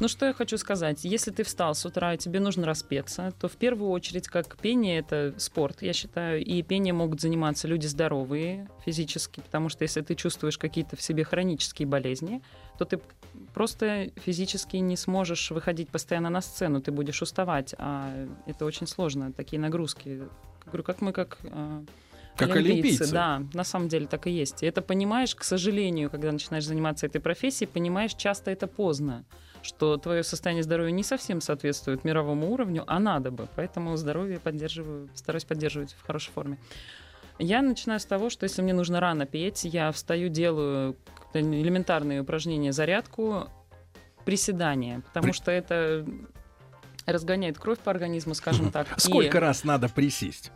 Ну, 0.00 0.08
что 0.08 0.26
я 0.26 0.32
хочу 0.32 0.56
сказать. 0.56 1.04
Если 1.04 1.30
ты 1.30 1.44
встал 1.44 1.74
с 1.74 1.84
утра, 1.84 2.14
и 2.14 2.16
тебе 2.16 2.40
нужно 2.40 2.64
распеться, 2.66 3.32
то 3.38 3.48
в 3.48 3.56
первую 3.56 3.90
очередь, 3.90 4.28
как 4.28 4.56
пение, 4.56 5.00
это 5.00 5.34
спорт, 5.36 5.82
я 5.82 5.92
считаю. 5.92 6.42
И 6.42 6.62
пение 6.62 6.94
могут 6.94 7.20
заниматься 7.20 7.68
люди 7.68 7.86
здоровые 7.86 8.68
физически, 8.88 9.40
потому 9.40 9.68
что 9.68 9.84
если 9.84 10.00
ты 10.00 10.14
чувствуешь 10.14 10.56
какие-то 10.56 10.96
в 10.96 11.02
себе 11.02 11.24
хронические 11.24 11.86
болезни, 11.86 12.40
то 12.78 12.84
ты 12.86 12.98
просто 13.52 14.10
физически 14.24 14.76
не 14.76 14.96
сможешь 14.96 15.50
выходить 15.50 15.90
постоянно 15.90 16.30
на 16.30 16.40
сцену, 16.40 16.80
ты 16.80 16.90
будешь 16.90 17.22
уставать, 17.22 17.74
а 17.78 18.10
это 18.46 18.64
очень 18.64 18.86
сложно, 18.86 19.32
такие 19.32 19.60
нагрузки. 19.60 20.22
Говорю, 20.64 20.84
как 20.84 21.02
мы, 21.02 21.12
как 21.12 21.38
а, 21.44 21.84
Как 22.36 22.56
олимпийцы. 22.56 23.12
Да, 23.12 23.42
на 23.52 23.64
самом 23.64 23.88
деле 23.88 24.06
так 24.06 24.26
и 24.26 24.30
есть. 24.30 24.62
И 24.62 24.66
это 24.66 24.80
понимаешь, 24.80 25.34
к 25.34 25.44
сожалению, 25.44 26.08
когда 26.10 26.32
начинаешь 26.32 26.64
заниматься 26.64 27.06
этой 27.06 27.20
профессией, 27.20 27.70
понимаешь 27.70 28.14
часто 28.14 28.50
это 28.50 28.66
поздно 28.66 29.24
что 29.62 29.96
твое 29.96 30.22
состояние 30.22 30.62
здоровья 30.62 30.92
не 30.92 31.02
совсем 31.02 31.40
соответствует 31.40 32.04
мировому 32.04 32.52
уровню, 32.52 32.84
а 32.86 33.00
надо 33.00 33.32
бы. 33.32 33.48
Поэтому 33.56 33.96
здоровье 33.96 34.38
поддерживаю, 34.38 35.08
стараюсь 35.14 35.44
поддерживать 35.44 35.96
в 35.98 36.06
хорошей 36.06 36.30
форме. 36.30 36.58
Я 37.38 37.62
начинаю 37.62 38.00
с 38.00 38.04
того, 38.04 38.30
что 38.30 38.44
если 38.44 38.62
мне 38.62 38.72
нужно 38.72 39.00
рано 39.00 39.26
петь, 39.26 39.64
я 39.64 39.92
встаю, 39.92 40.28
делаю 40.28 40.96
элементарные 41.34 42.22
упражнения, 42.22 42.72
зарядку, 42.72 43.48
приседания, 44.24 45.02
потому 45.06 45.24
При- 45.26 45.32
что 45.32 45.50
это 45.50 46.04
разгоняет 47.06 47.58
кровь 47.58 47.78
по 47.78 47.90
организму, 47.90 48.34
скажем 48.34 48.70
так. 48.70 48.88
И- 48.96 49.00
Сколько 49.00 49.40
раз 49.40 49.64
надо 49.64 49.88
присесть? 49.88 50.50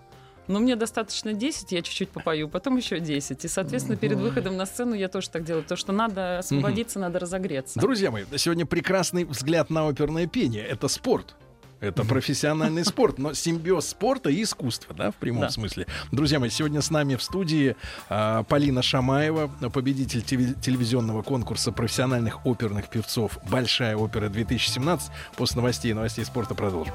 ну, 0.49 0.59
мне 0.59 0.77
достаточно 0.77 1.33
10, 1.33 1.73
я 1.73 1.83
чуть-чуть 1.83 2.11
попою, 2.11 2.49
потом 2.49 2.77
еще 2.77 2.99
10. 2.99 3.45
И, 3.45 3.49
соответственно, 3.49 3.97
перед 3.97 4.19
выходом 4.19 4.57
на 4.57 4.67
сцену 4.67 4.95
я 4.95 5.09
тоже 5.09 5.31
так 5.31 5.45
делаю. 5.45 5.65
То, 5.65 5.77
что 5.77 5.93
надо 5.93 6.39
освободиться, 6.41 6.99
надо 6.99 7.19
разогреться. 7.21 7.79
Друзья 7.81 8.11
мои, 8.11 8.25
сегодня 8.37 8.67
прекрасный 8.67 9.25
взгляд 9.25 9.71
на 9.71 9.87
оперное 9.87 10.27
пение. 10.27 10.65
Это 10.65 10.89
спорт. 10.89 11.37
Это 11.83 12.05
профессиональный 12.05 12.85
спорт, 12.85 13.19
но 13.19 13.35
симбиоз 13.35 13.89
спорта 13.89 14.31
и 14.31 14.45
искусства, 14.45 14.95
да, 14.95 15.11
в 15.11 15.17
прямом 15.17 15.43
Да. 15.43 15.51
смысле. 15.51 15.89
Друзья 16.13 16.39
мои, 16.39 16.49
сегодня 16.49 16.81
с 16.81 16.91
нами 16.93 17.17
в 17.17 17.23
студии 17.25 17.75
а, 18.09 18.45
Полина 18.45 18.83
Шамаева, 18.83 19.49
победитель 19.73 20.23
теле- 20.23 20.55
телевизионного 20.61 21.23
конкурса 21.23 21.73
профессиональных 21.73 22.47
оперных 22.47 22.89
певцов 22.89 23.37
«Большая 23.51 23.97
опера 23.97 24.29
2017». 24.29 25.11
После 25.37 25.57
новостей 25.57 25.91
и 25.91 25.95
новостей 25.95 26.25
спорта 26.25 26.55
продолжим. 26.55 26.95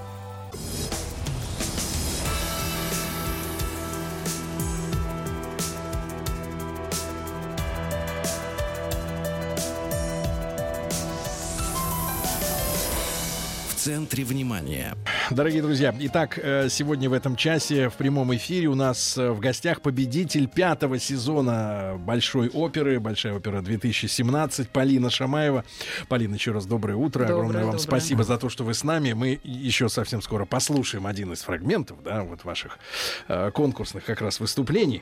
Центре 13.88 14.26
внимания. 14.26 14.98
Дорогие 15.32 15.62
друзья, 15.62 15.96
итак, 15.98 16.38
э, 16.38 16.68
сегодня 16.68 17.10
в 17.10 17.14
этом 17.14 17.38
часе 17.38 17.88
в 17.88 17.94
прямом 17.94 18.36
эфире 18.36 18.68
у 18.68 18.76
нас 18.76 19.18
э, 19.18 19.32
в 19.32 19.40
гостях 19.40 19.80
победитель 19.80 20.50
пятого 20.50 21.00
сезона 21.00 21.96
Большой 21.98 22.50
оперы, 22.50 23.00
Большая 23.00 23.36
опера 23.36 23.62
2017, 23.62 24.70
Полина 24.72 25.10
Шамаева. 25.10 25.64
Полина, 26.10 26.34
еще 26.34 26.52
раз 26.52 26.66
доброе 26.66 26.96
утро. 26.96 27.22
Доброе, 27.22 27.36
Огромное 27.36 27.62
вам 27.62 27.72
доброе. 27.78 27.80
спасибо 27.80 28.26
за 28.26 28.38
то, 28.38 28.50
что 28.50 28.66
вы 28.66 28.74
с 28.74 28.84
нами. 28.84 29.14
Мы 29.14 29.40
еще 29.46 29.88
совсем 29.88 30.22
скоро 30.22 30.44
послушаем 30.44 31.08
один 31.08 31.32
из 31.32 31.42
фрагментов, 31.44 32.04
да, 32.04 32.24
вот 32.24 32.44
ваших 32.44 32.80
э, 33.30 33.52
конкурсных 33.52 34.04
как 34.04 34.20
раз 34.20 34.42
выступлений. 34.42 35.02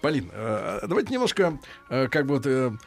Полин, 0.00 0.32
давайте 0.34 1.12
немножко, 1.12 1.60
как 1.88 2.26
бы 2.26 2.40
вот... 2.40 2.80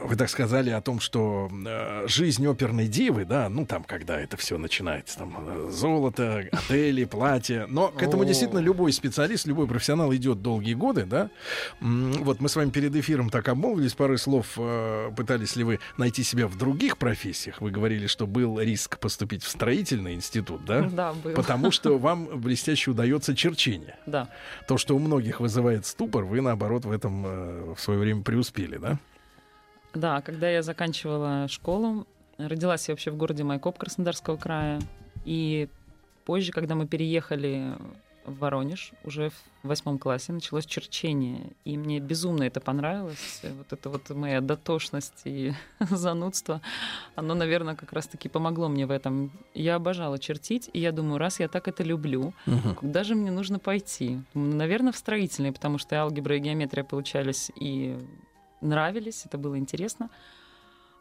вы 0.00 0.16
так 0.16 0.28
сказали 0.28 0.70
о 0.70 0.80
том, 0.80 1.00
что 1.00 1.50
э, 1.50 2.04
жизнь 2.08 2.46
оперной 2.46 2.86
дивы, 2.86 3.24
да, 3.24 3.48
ну 3.48 3.66
там, 3.66 3.84
когда 3.84 4.20
это 4.20 4.36
все 4.36 4.58
начинается, 4.58 5.18
там 5.18 5.70
золото, 5.70 6.44
отели, 6.52 7.04
платья, 7.04 7.66
но 7.68 7.88
к 7.88 8.02
этому 8.02 8.24
действительно 8.24 8.58
любой 8.58 8.92
специалист, 8.92 9.46
любой 9.46 9.66
профессионал 9.66 10.14
идет 10.14 10.42
долгие 10.42 10.74
годы, 10.74 11.04
да. 11.04 11.30
Вот 11.80 12.40
мы 12.40 12.48
с 12.48 12.56
вами 12.56 12.70
перед 12.70 12.94
эфиром 12.94 13.30
так 13.30 13.48
обмолвились, 13.48 13.94
пары 13.94 14.18
слов 14.18 14.54
э, 14.56 15.10
пытались 15.16 15.56
ли 15.56 15.64
вы 15.64 15.80
найти 15.96 16.22
себя 16.22 16.46
в 16.46 16.56
других 16.56 16.98
профессиях. 16.98 17.60
Вы 17.60 17.70
говорили, 17.70 18.06
что 18.06 18.26
был 18.26 18.60
риск 18.60 18.98
поступить 18.98 19.42
в 19.42 19.48
строительный 19.48 20.14
институт, 20.14 20.64
да? 20.64 20.82
Да, 20.82 21.12
был. 21.12 21.32
Потому 21.32 21.70
что 21.70 21.98
вам 21.98 22.26
блестяще 22.40 22.90
удается 22.90 23.34
черчение. 23.34 23.96
Да. 24.06 24.28
То, 24.68 24.78
что 24.78 24.94
у 24.94 24.98
многих 24.98 25.40
вызывает 25.40 25.86
ступор, 25.86 26.24
вы, 26.24 26.40
наоборот, 26.40 26.84
в 26.84 26.92
этом 26.92 27.24
э, 27.26 27.74
в 27.76 27.80
свое 27.80 27.98
время 27.98 28.22
преуспели, 28.22 28.76
да? 28.76 28.95
Да, 29.96 30.20
когда 30.20 30.50
я 30.50 30.62
заканчивала 30.62 31.48
школу, 31.48 32.06
родилась 32.36 32.86
я 32.86 32.92
вообще 32.92 33.10
в 33.10 33.16
городе 33.16 33.44
Майкоп 33.44 33.78
Краснодарского 33.78 34.36
края. 34.36 34.78
И 35.24 35.68
позже, 36.26 36.52
когда 36.52 36.74
мы 36.74 36.86
переехали 36.86 37.72
в 38.26 38.38
Воронеж, 38.38 38.92
уже 39.04 39.30
в 39.30 39.68
восьмом 39.68 39.98
классе 39.98 40.32
началось 40.32 40.66
черчение. 40.66 41.52
И 41.64 41.78
мне 41.78 41.98
безумно 41.98 42.42
это 42.42 42.60
понравилось. 42.60 43.40
Вот 43.42 43.72
это 43.72 43.88
вот 43.88 44.10
моя 44.10 44.42
дотошность 44.42 45.22
и 45.24 45.54
занудство, 45.80 46.60
оно, 47.14 47.34
наверное, 47.34 47.74
как 47.74 47.94
раз-таки 47.94 48.28
помогло 48.28 48.68
мне 48.68 48.84
в 48.84 48.90
этом. 48.90 49.32
Я 49.54 49.76
обожала 49.76 50.18
чертить, 50.18 50.68
и 50.74 50.80
я 50.80 50.92
думаю, 50.92 51.16
раз 51.16 51.40
я 51.40 51.48
так 51.48 51.68
это 51.68 51.82
люблю, 51.82 52.34
куда 52.76 53.02
же 53.02 53.14
мне 53.14 53.30
нужно 53.30 53.58
пойти? 53.58 54.20
Наверное, 54.34 54.92
в 54.92 54.96
строительный, 54.98 55.52
потому 55.52 55.78
что 55.78 55.94
и 55.94 55.98
алгебра 55.98 56.36
и 56.36 56.40
геометрия 56.40 56.84
получались 56.84 57.50
и 57.54 57.96
нравились, 58.60 59.24
это 59.24 59.38
было 59.38 59.58
интересно. 59.58 60.10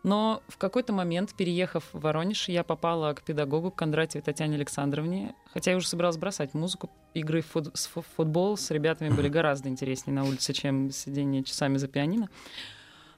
Но 0.04 0.44
в 0.48 0.58
какой-то 0.58 0.94
момент, 0.94 1.34
переехав 1.34 1.84
в 1.92 2.00
Воронеж, 2.00 2.48
я 2.48 2.64
попала 2.64 3.12
к 3.14 3.24
педагогу, 3.24 3.72
к 3.72 3.76
Кондратьевой 3.76 4.24
Татьяне 4.24 4.56
Александровне. 4.56 5.34
Хотя 5.52 5.72
я 5.72 5.78
уже 5.78 5.88
собиралась 5.88 6.18
бросать 6.18 6.54
музыку. 6.54 6.92
Игры 7.16 7.42
в 7.42 7.56
фут- 7.56 7.76
с 7.76 7.88
футбол 7.88 8.56
с 8.56 8.70
ребятами 8.70 9.10
были 9.10 9.30
гораздо 9.30 9.68
интереснее 9.68 10.14
на 10.14 10.24
улице, 10.24 10.54
чем 10.54 10.92
сидение 10.92 11.44
часами 11.44 11.78
за 11.78 11.88
пианино. 11.88 12.30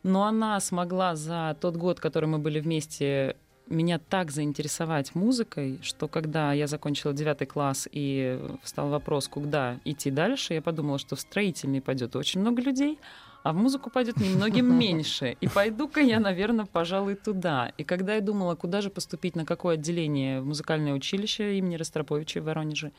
Но 0.03 0.23
она 0.23 0.57
смогла 0.61 1.17
за 1.17 1.57
тот 1.59 1.75
год, 1.75 1.99
который 1.99 2.29
мы 2.29 2.37
были 2.37 2.61
вместе, 2.61 3.35
меня 3.67 3.99
так 3.99 4.31
заинтересовать 4.31 5.13
музыкой, 5.15 5.79
что 5.81 6.07
когда 6.07 6.53
я 6.53 6.67
закончила 6.67 7.13
девятый 7.13 7.47
класс 7.47 7.87
и 7.91 8.39
встал 8.63 8.89
вопрос, 8.89 9.27
куда 9.27 9.79
идти 9.83 10.09
дальше, 10.09 10.53
я 10.53 10.61
подумала, 10.61 10.99
что 10.99 11.15
в 11.15 11.19
строительный 11.19 11.81
пойдет 11.81 12.15
очень 12.15 12.41
много 12.41 12.61
людей, 12.61 12.97
а 13.43 13.53
в 13.53 13.55
музыку 13.55 13.89
пойдет 13.89 14.17
немногим 14.17 14.73
меньше. 14.79 15.37
И 15.41 15.47
пойду-ка 15.47 16.01
я, 16.01 16.19
наверное, 16.19 16.65
пожалуй, 16.65 17.15
туда. 17.15 17.71
И 17.77 17.83
когда 17.83 18.15
я 18.15 18.21
думала, 18.21 18.55
куда 18.55 18.81
же 18.81 18.89
поступить, 18.89 19.35
на 19.35 19.45
какое 19.45 19.75
отделение 19.75 20.41
в 20.41 20.45
музыкальное 20.45 20.93
училище 20.93 21.57
имени 21.57 21.75
Ростроповича 21.75 22.41
в 22.41 22.45
Воронеже, 22.45 22.91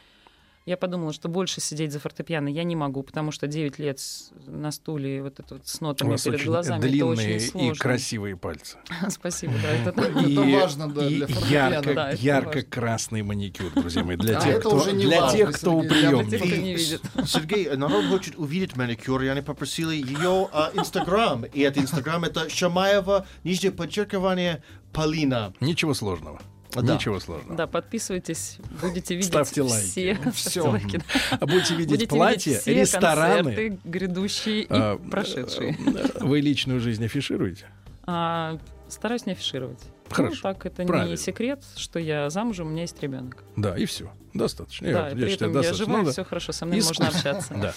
я 0.67 0.77
подумала, 0.77 1.13
что 1.13 1.29
больше 1.29 1.61
сидеть 1.61 1.93
за 1.93 1.99
фортепиано 2.01 2.49
я 2.49 2.63
не 2.65 2.77
могу, 2.77 3.03
потому 3.03 3.31
что 3.33 3.47
9 3.47 3.79
лет 3.79 4.01
на 4.47 4.71
стуле 4.71 5.23
вот 5.23 5.41
это 5.41 5.55
вот 5.55 5.67
с 5.67 5.81
У 5.81 5.85
нотами 5.85 6.11
вас 6.11 6.23
перед 6.25 6.37
очень 6.37 6.47
глазами, 6.47 6.79
это 6.81 6.89
длинные 6.89 7.37
очень 7.37 7.37
и 7.37 7.41
сложно. 7.41 7.75
красивые 7.77 8.37
пальцы. 8.37 8.77
Спасибо, 9.09 9.55
да, 9.63 9.71
это 9.71 10.01
И, 10.21 10.33
Это 10.33 10.43
важно, 10.43 10.89
да, 10.93 11.07
и 11.07 11.15
для 11.17 11.27
фортепиано. 11.27 11.75
это 11.75 12.17
ярко-красный 12.21 13.23
маникюр, 13.23 13.71
друзья 13.73 14.05
мои, 14.05 14.17
для 14.17 14.39
А 14.39 14.43
тех, 14.43 14.57
это 14.59 14.69
кто, 14.69 14.91
не 14.91 15.05
для 15.05 15.31
тех, 15.31 15.53
кто 15.53 15.77
у 15.77 15.83
Сергей, 15.83 16.03
приемника. 16.03 16.57
не. 16.57 16.77
Сергей, 17.27 17.77
народ 17.77 18.05
хочет 18.07 18.37
увидеть 18.37 18.77
маникюр, 18.77 19.23
и 19.23 19.29
они 19.29 19.41
попросили 19.41 19.95
ее 19.95 20.49
а, 20.53 20.71
Инстаграм. 20.75 21.45
И 21.45 21.61
это 21.61 21.81
Инстаграм, 21.81 22.23
это 22.25 22.49
Шамаева, 22.51 23.27
нижнее 23.45 23.73
подчеркивание, 23.73 24.63
Полина. 24.93 25.53
Ничего 25.61 25.95
сложного. 25.95 26.41
Да. 26.75 26.95
Ничего 26.95 27.19
сложного. 27.19 27.57
Да, 27.57 27.67
подписывайтесь, 27.67 28.59
будете 28.83 29.15
видеть 29.15 29.31
Ставьте 29.31 29.63
лайки. 29.63 29.87
все. 29.87 30.15
Ставьте 30.35 30.61
лайки, 30.63 30.97
да. 30.99 31.37
А 31.41 31.47
будете 31.47 31.75
видеть 31.75 31.91
Будете 31.91 32.09
платья, 32.09 32.51
видеть 32.51 32.63
все 32.63 32.75
рестораны. 32.75 33.45
концерты, 33.55 33.79
грядущие 33.85 34.63
и 34.63 34.67
А, 34.69 34.97
прошедшие. 34.99 35.77
Вы 36.21 36.41
личную 36.41 36.81
жизнь 36.81 37.05
афишируете? 37.05 37.67
А, 38.05 38.59
стараюсь 38.89 39.25
не 39.27 39.33
афишировать. 39.33 39.81
Хорошо, 40.11 40.37
Ну, 40.49 40.55
так, 40.55 40.65
это 40.67 40.85
правильно. 40.85 41.11
не 41.11 41.17
секрет, 41.19 41.63
что 41.77 41.99
я 41.99 42.31
замужем, 42.31 42.69
у 42.69 42.71
меня 42.71 42.83
есть 42.83 43.01
ребенок. 43.03 43.45
Да, 43.57 43.77
и 43.77 43.85
все. 43.85 44.11
Достаточно. 44.33 44.91
Да, 44.93 45.09
Я- 45.09 45.09
и 45.09 45.11
я 45.11 45.17
при 45.17 45.31
считаю, 45.33 45.51
этом 45.51 45.51
я 45.51 45.55
достаточно. 45.69 45.85
живая, 45.87 45.99
Ну 46.01 46.07
да. 46.07 46.13
все 46.13 46.25
хорошо, 46.25 46.53
со 46.53 46.65
мной 46.67 46.79
Иск- 46.79 46.87
можно 46.87 47.09
общаться. 47.09 47.55
Да. 47.61 47.75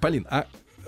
Полин, 0.00 0.26
а 0.30 0.42
э, 0.42 0.44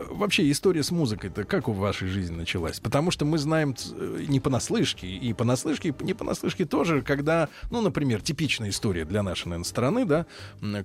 вообще 0.09 0.51
история 0.51 0.83
с 0.83 0.91
музыкой-то 0.91 1.45
как 1.45 1.69
в 1.69 1.75
вашей 1.75 2.09
жизни 2.09 2.37
началась? 2.37 2.81
Потому 2.81 3.11
что 3.11 3.25
мы 3.25 3.39
знаем 3.39 3.75
э, 3.93 4.25
не 4.29 4.41
понаслышке, 4.41 5.07
и 5.07 5.33
понаслышке, 5.33 5.91
и 5.91 6.05
не 6.05 6.15
понаслышке 6.15 6.65
тоже, 6.65 7.03
когда, 7.03 7.49
ну, 7.71 7.81
например, 7.81 8.23
типичная 8.23 8.71
история 8.71 9.05
для 9.05 9.23
нашей, 9.23 9.49
наверное, 9.49 9.65
страны, 9.65 10.05
да, 10.05 10.27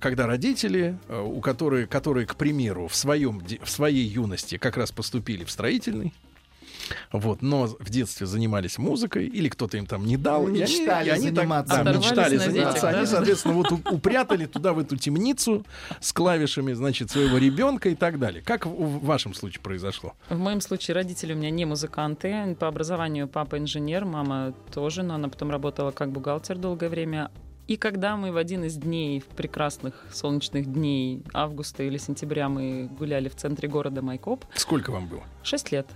когда 0.00 0.26
родители, 0.26 0.98
э, 1.08 1.20
у 1.20 1.40
которые, 1.40 1.86
которые, 1.86 2.26
к 2.26 2.36
примеру, 2.36 2.88
в, 2.88 2.94
своем, 2.94 3.42
в 3.62 3.70
своей 3.70 4.06
юности 4.06 4.58
как 4.58 4.76
раз 4.76 4.92
поступили 4.92 5.44
в 5.44 5.50
строительный, 5.50 6.12
Вот, 7.12 7.42
но 7.42 7.66
в 7.66 7.90
детстве 7.90 8.26
занимались 8.26 8.78
музыкой, 8.78 9.26
или 9.26 9.48
кто-то 9.48 9.76
им 9.76 9.86
там 9.86 10.04
не 10.04 10.16
дал. 10.16 10.46
и 10.46 10.50
они- 10.50 10.60
Мечтали 10.60 11.06
и 11.08 11.10
они 11.10 11.30
так, 11.30 11.48
да, 11.66 11.82
мечтали 11.92 12.36
заниматься. 12.36 12.72
детях, 12.74 12.84
Они, 12.84 13.00
да? 13.00 13.06
соответственно, 13.06 13.54
вот 13.54 13.72
у- 13.72 13.94
упрятали 13.94 14.46
туда, 14.46 14.72
в 14.72 14.78
эту 14.78 14.96
темницу 14.96 15.64
с 16.00 16.12
клавишами, 16.12 16.72
значит, 16.72 17.10
своего 17.10 17.38
ребенка 17.38 17.88
и 17.88 17.94
так 17.94 18.18
далее. 18.18 18.42
Как 18.42 18.66
в, 18.66 18.70
в 18.70 19.04
вашем 19.04 19.34
случае 19.34 19.60
произошло? 19.62 20.14
В 20.28 20.38
моем 20.38 20.60
случае 20.60 20.94
родители 20.94 21.32
у 21.32 21.36
меня 21.36 21.50
не 21.50 21.64
музыканты. 21.64 22.56
По 22.60 22.68
образованию 22.68 23.28
папа 23.28 23.58
инженер, 23.58 24.04
мама 24.04 24.54
тоже, 24.72 25.02
но 25.02 25.14
она 25.14 25.28
потом 25.28 25.50
работала 25.50 25.90
как 25.90 26.10
бухгалтер 26.12 26.58
долгое 26.58 26.88
время. 26.88 27.30
И 27.66 27.76
когда 27.76 28.16
мы 28.16 28.30
в 28.30 28.36
один 28.36 28.62
из 28.62 28.76
дней, 28.76 29.18
в 29.20 29.24
прекрасных 29.24 30.04
солнечных 30.12 30.72
дней 30.72 31.22
августа 31.34 31.82
или 31.82 31.98
сентября, 31.98 32.48
мы 32.48 32.88
гуляли 32.96 33.28
в 33.28 33.34
центре 33.34 33.68
города 33.68 34.02
Майкоп, 34.02 34.44
Сколько 34.54 34.92
вам 34.92 35.08
было? 35.08 35.24
6 35.42 35.72
лет, 35.72 35.86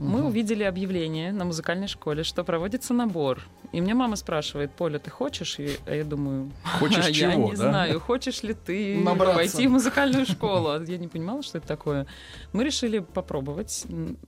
мы 0.00 0.24
увидели 0.24 0.62
объявление 0.64 1.30
на 1.32 1.44
музыкальной 1.44 1.86
школе, 1.88 2.22
что 2.24 2.42
проводится 2.42 2.94
набор. 2.94 3.42
И 3.72 3.80
мне 3.80 3.94
мама 3.94 4.16
спрашивает, 4.16 4.72
Поля, 4.72 4.98
ты 4.98 5.10
хочешь? 5.10 5.58
И 5.60 5.76
а 5.86 5.94
я 5.94 6.04
думаю, 6.04 6.50
Хочешь 6.78 7.04
«А 7.06 7.08
я 7.10 7.32
чего, 7.32 7.44
не 7.50 7.56
да? 7.56 7.56
знаю, 7.70 8.00
хочешь 8.00 8.42
ли 8.42 8.54
ты 8.54 8.98
Набраться. 9.04 9.34
пойти 9.36 9.66
в 9.68 9.70
музыкальную 9.70 10.26
школу? 10.26 10.70
А 10.70 10.82
Я 10.82 10.98
не 10.98 11.06
понимала, 11.08 11.42
что 11.42 11.58
это 11.58 11.68
такое. 11.68 12.06
Мы 12.52 12.64
решили 12.64 12.98
попробовать. 13.00 13.86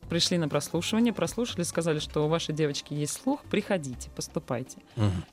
Пришли 0.08 0.38
на 0.38 0.48
прослушивание, 0.48 1.12
прослушали, 1.12 1.62
сказали, 1.64 1.98
что 1.98 2.24
у 2.24 2.28
вашей 2.28 2.54
девочки 2.54 2.92
есть 2.94 3.20
слух, 3.22 3.40
приходите, 3.50 4.10
поступайте. 4.14 4.78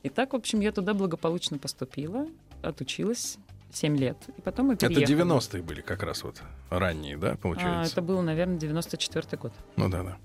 И 0.02 0.08
так, 0.08 0.32
в 0.32 0.36
общем, 0.36 0.60
я 0.60 0.72
туда 0.72 0.94
благополучно 0.94 1.58
поступила, 1.58 2.26
отучилась 2.62 3.36
7 3.72 3.96
лет. 3.96 4.16
И 4.36 4.40
потом 4.40 4.66
мы 4.68 4.74
Это 4.74 4.88
переехали. 4.88 5.20
90-е 5.22 5.62
были 5.62 5.80
как 5.82 6.02
раз 6.02 6.24
вот 6.24 6.42
ранние, 6.70 7.16
да, 7.16 7.32
А, 7.32 7.36
получается? 7.36 7.92
это 7.92 8.02
был, 8.02 8.20
наверное, 8.22 8.58
94 8.58 9.38
год. 9.40 9.52
Ну 9.76 9.88
да, 9.88 10.02
да. 10.02 10.16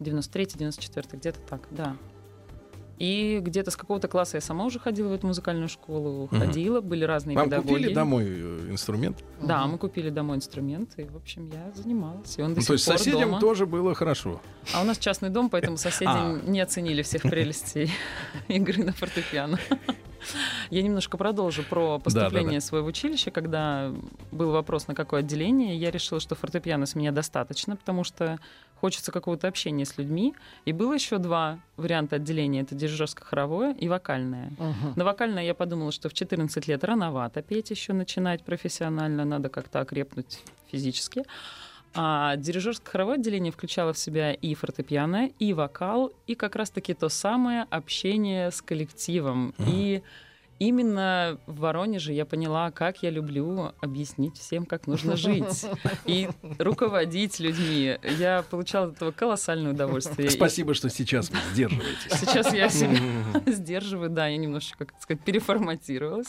93-94, 0.00 1.16
где-то 1.16 1.38
так, 1.40 1.68
да. 1.70 1.96
И 2.98 3.38
где-то 3.40 3.70
с 3.70 3.76
какого-то 3.76 4.08
класса 4.08 4.36
я 4.36 4.42
сама 4.42 4.66
уже 4.66 4.78
ходила 4.78 5.08
в 5.08 5.12
эту 5.14 5.26
музыкальную 5.26 5.70
школу. 5.70 6.28
Мгм. 6.30 6.38
Ходила, 6.38 6.82
были 6.82 7.04
разные 7.04 7.34
Вам 7.34 7.46
педагоги. 7.46 7.68
купили 7.72 7.94
домой 7.94 8.24
э, 8.28 8.66
инструмент? 8.70 9.24
Да, 9.40 9.66
мы 9.66 9.78
купили 9.78 10.10
домой 10.10 10.36
инструмент, 10.36 10.90
и, 10.98 11.04
в 11.04 11.16
общем, 11.16 11.48
я 11.50 11.72
занималась. 11.74 12.36
И 12.38 12.42
он 12.42 12.50
до 12.52 12.56
Ну, 12.56 12.60
сих 12.60 12.66
то 12.66 12.72
есть 12.74 12.86
пор 12.86 12.98
соседям 12.98 13.20
дома. 13.30 13.40
тоже 13.40 13.64
было 13.64 13.94
хорошо. 13.94 14.42
А 14.74 14.82
у 14.82 14.84
нас 14.84 14.98
частный 14.98 15.30
дом, 15.30 15.48
поэтому 15.48 15.78
соседи 15.78 16.10
А. 16.12 16.38
не 16.46 16.60
оценили 16.60 17.00
всех 17.00 17.22
прелестей 17.22 17.90
игры 18.48 18.84
на 18.84 18.92
фортепиано. 18.92 19.58
Я 20.68 20.82
немножко 20.82 21.16
продолжу 21.16 21.62
про 21.62 21.98
поступление 21.98 22.42
Да-да-да. 22.42 22.60
свое 22.60 22.84
в 22.84 22.86
училище. 22.86 23.30
Когда 23.30 23.90
был 24.30 24.50
вопрос, 24.52 24.86
на 24.86 24.94
какое 24.94 25.20
отделение, 25.20 25.74
я 25.74 25.90
решила, 25.90 26.20
что 26.20 26.34
фортепиано 26.34 26.84
с 26.84 26.94
меня 26.94 27.10
достаточно, 27.10 27.76
потому 27.76 28.04
что 28.04 28.38
хочется 28.80 29.12
какого-то 29.12 29.48
общения 29.48 29.84
с 29.84 29.98
людьми. 29.98 30.34
И 30.64 30.72
было 30.72 30.94
еще 30.94 31.18
два 31.18 31.58
варианта 31.76 32.16
отделения. 32.16 32.62
Это 32.62 32.74
дирижерско-хоровое 32.74 33.76
и 33.78 33.88
вокальное. 33.88 34.52
Мгм. 34.58 34.94
На 34.96 35.04
вокальное 35.04 35.44
я 35.44 35.54
подумала, 35.54 35.92
что 35.92 36.08
в 36.08 36.14
14 36.14 36.66
лет 36.68 36.84
рановато 36.84 37.42
петь 37.42 37.70
еще 37.70 37.92
начинать 37.92 38.42
профессионально, 38.42 39.24
надо 39.24 39.48
как-то 39.48 39.80
окрепнуть 39.80 40.40
физически. 40.70 41.24
А 41.92 42.36
дирижерско-хоровое 42.36 43.14
отделение 43.14 43.52
включало 43.52 43.92
в 43.92 43.98
себя 43.98 44.32
и 44.32 44.54
фортепиано, 44.54 45.30
и 45.38 45.52
вокал, 45.52 46.12
и 46.26 46.34
как 46.34 46.56
раз-таки 46.56 46.94
то 46.94 47.08
самое 47.08 47.66
общение 47.70 48.50
с 48.50 48.62
коллективом. 48.62 49.54
И 49.66 50.02
именно 50.60 51.38
в 51.46 51.60
Воронеже 51.60 52.12
я 52.12 52.24
поняла, 52.24 52.70
как 52.70 53.02
я 53.02 53.10
люблю 53.10 53.72
объяснить 53.80 54.36
всем, 54.38 54.66
как 54.66 54.86
нужно 54.86 55.16
жить. 55.16 55.66
И 56.04 56.28
руководить 56.58 57.40
людьми. 57.40 57.98
Я 58.18 58.44
получала 58.48 58.88
от 58.88 58.96
этого 58.96 59.10
колоссальное 59.10 59.72
удовольствие. 59.72 60.28
И 60.28 60.30
Спасибо, 60.30 60.74
что 60.74 60.90
сейчас 60.90 61.30
вы 61.30 61.38
сдерживаетесь. 61.52 62.12
Сейчас 62.20 62.52
я 62.52 62.68
себя 62.68 63.00
сдерживаю, 63.46 64.10
да, 64.10 64.28
я 64.28 64.36
немножечко, 64.36 64.84
как 64.84 65.00
сказать, 65.00 65.24
переформатировалась 65.24 66.28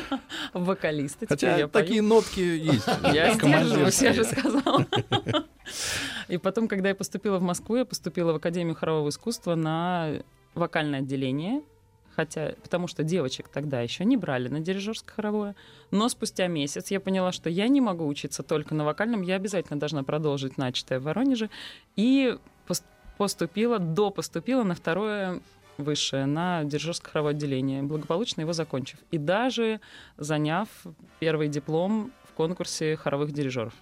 в 0.54 0.64
вокалиста. 0.64 1.26
Хотя 1.28 1.56
я 1.58 1.68
пою. 1.68 1.84
такие 1.84 2.02
нотки 2.02 2.40
есть. 2.40 2.88
Я 3.12 3.34
сдерживаюсь, 3.34 4.02
я 4.02 4.12
же 4.14 4.24
сказала. 4.24 4.86
И 6.28 6.38
потом, 6.38 6.66
когда 6.66 6.88
я 6.88 6.94
поступила 6.94 7.38
в 7.38 7.42
Москву, 7.42 7.76
я 7.76 7.84
поступила 7.84 8.32
в 8.32 8.36
Академию 8.36 8.74
хорового 8.74 9.10
искусства 9.10 9.54
на 9.54 10.22
вокальное 10.54 11.00
отделение, 11.00 11.62
хотя, 12.16 12.54
потому 12.62 12.88
что 12.88 13.04
девочек 13.04 13.48
тогда 13.48 13.82
еще 13.82 14.04
не 14.04 14.16
брали 14.16 14.48
на 14.48 14.60
дирижерско-хоровое. 14.60 15.54
Но 15.90 16.08
спустя 16.08 16.46
месяц 16.46 16.90
я 16.90 16.98
поняла, 16.98 17.30
что 17.30 17.50
я 17.50 17.68
не 17.68 17.80
могу 17.80 18.06
учиться 18.06 18.42
только 18.42 18.74
на 18.74 18.84
вокальном, 18.84 19.22
я 19.22 19.36
обязательно 19.36 19.78
должна 19.78 20.02
продолжить 20.02 20.56
начатое 20.56 20.98
в 20.98 21.04
Воронеже. 21.04 21.50
И 21.94 22.38
пос- 22.66 22.82
поступила, 23.18 23.78
допоступила 23.78 24.64
на 24.64 24.74
второе 24.74 25.40
высшее, 25.76 26.24
на 26.24 26.64
дирижерско-хоровое 26.64 27.30
отделение, 27.30 27.82
благополучно 27.82 28.40
его 28.40 28.54
закончив. 28.54 28.98
И 29.10 29.18
даже 29.18 29.80
заняв 30.16 30.68
первый 31.20 31.48
диплом 31.48 32.12
в 32.24 32.32
конкурсе 32.32 32.96
хоровых 32.96 33.32
дирижеров, 33.32 33.74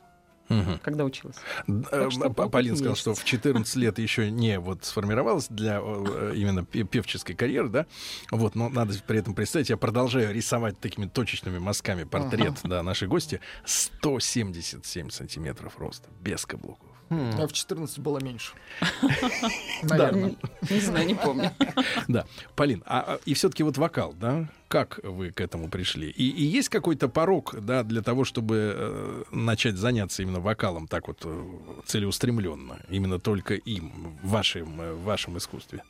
Мгм. 0.48 0.78
когда 0.82 1.04
училась. 1.04 1.36
Так 1.66 1.92
э, 1.92 2.10
что 2.10 2.30
Полин 2.30 2.76
сказал, 2.76 2.96
что 2.96 3.14
в 3.14 3.24
14 3.24 3.76
лет 3.76 3.98
еще 3.98 4.30
не 4.30 4.58
вот 4.58 4.84
сформировалась 4.84 5.46
для 5.48 5.80
э, 5.82 6.32
именно 6.36 6.64
пе- 6.64 6.84
певческой 6.84 7.34
карьеры, 7.34 7.68
да? 7.68 7.86
Вот, 8.30 8.54
но 8.54 8.68
надо 8.68 8.94
при 9.06 9.18
этом 9.18 9.34
представить, 9.34 9.70
я 9.70 9.76
продолжаю 9.76 10.34
рисовать 10.34 10.78
такими 10.78 11.06
точечными 11.06 11.58
мазками 11.58 12.04
портрет, 12.04 12.54
да, 12.64 12.82
нашей 12.82 13.08
гости. 13.08 13.40
177 13.64 15.10
сантиметров 15.10 15.78
роста, 15.78 16.08
без 16.20 16.44
каблуков. 16.46 16.93
А 17.10 17.46
в 17.46 17.52
14 17.52 17.98
было 18.00 18.18
меньше. 18.18 18.52
Наверное. 19.82 20.36
Не 20.70 20.80
знаю, 20.80 21.06
не 21.06 21.14
помню. 21.14 21.50
Да. 22.08 22.26
Полин, 22.56 22.82
а, 22.86 23.00
а- 23.14 23.20
и 23.24 23.34
все-таки 23.34 23.62
вот 23.62 23.76
вокал, 23.78 24.14
да? 24.18 24.48
Как 24.68 25.00
вы 25.04 25.30
к 25.30 25.40
этому 25.40 25.68
пришли? 25.68 26.10
И, 26.10 26.28
и 26.28 26.44
есть 26.44 26.68
какой-то 26.68 27.08
порог, 27.08 27.54
да, 27.60 27.82
для 27.84 28.02
того, 28.02 28.24
чтобы 28.24 28.74
э, 28.76 29.22
начать 29.30 29.76
заняться 29.76 30.22
именно 30.22 30.40
вокалом 30.40 30.86
так 30.88 31.08
вот 31.08 31.20
э, 31.24 31.44
целеустремленно, 31.86 32.78
именно 32.88 33.18
только 33.20 33.54
им, 33.54 34.16
в 34.22 34.28
вашем, 34.30 34.80
э, 34.80 34.92
в 34.94 35.02
вашем 35.04 35.38
искусстве? 35.38 35.82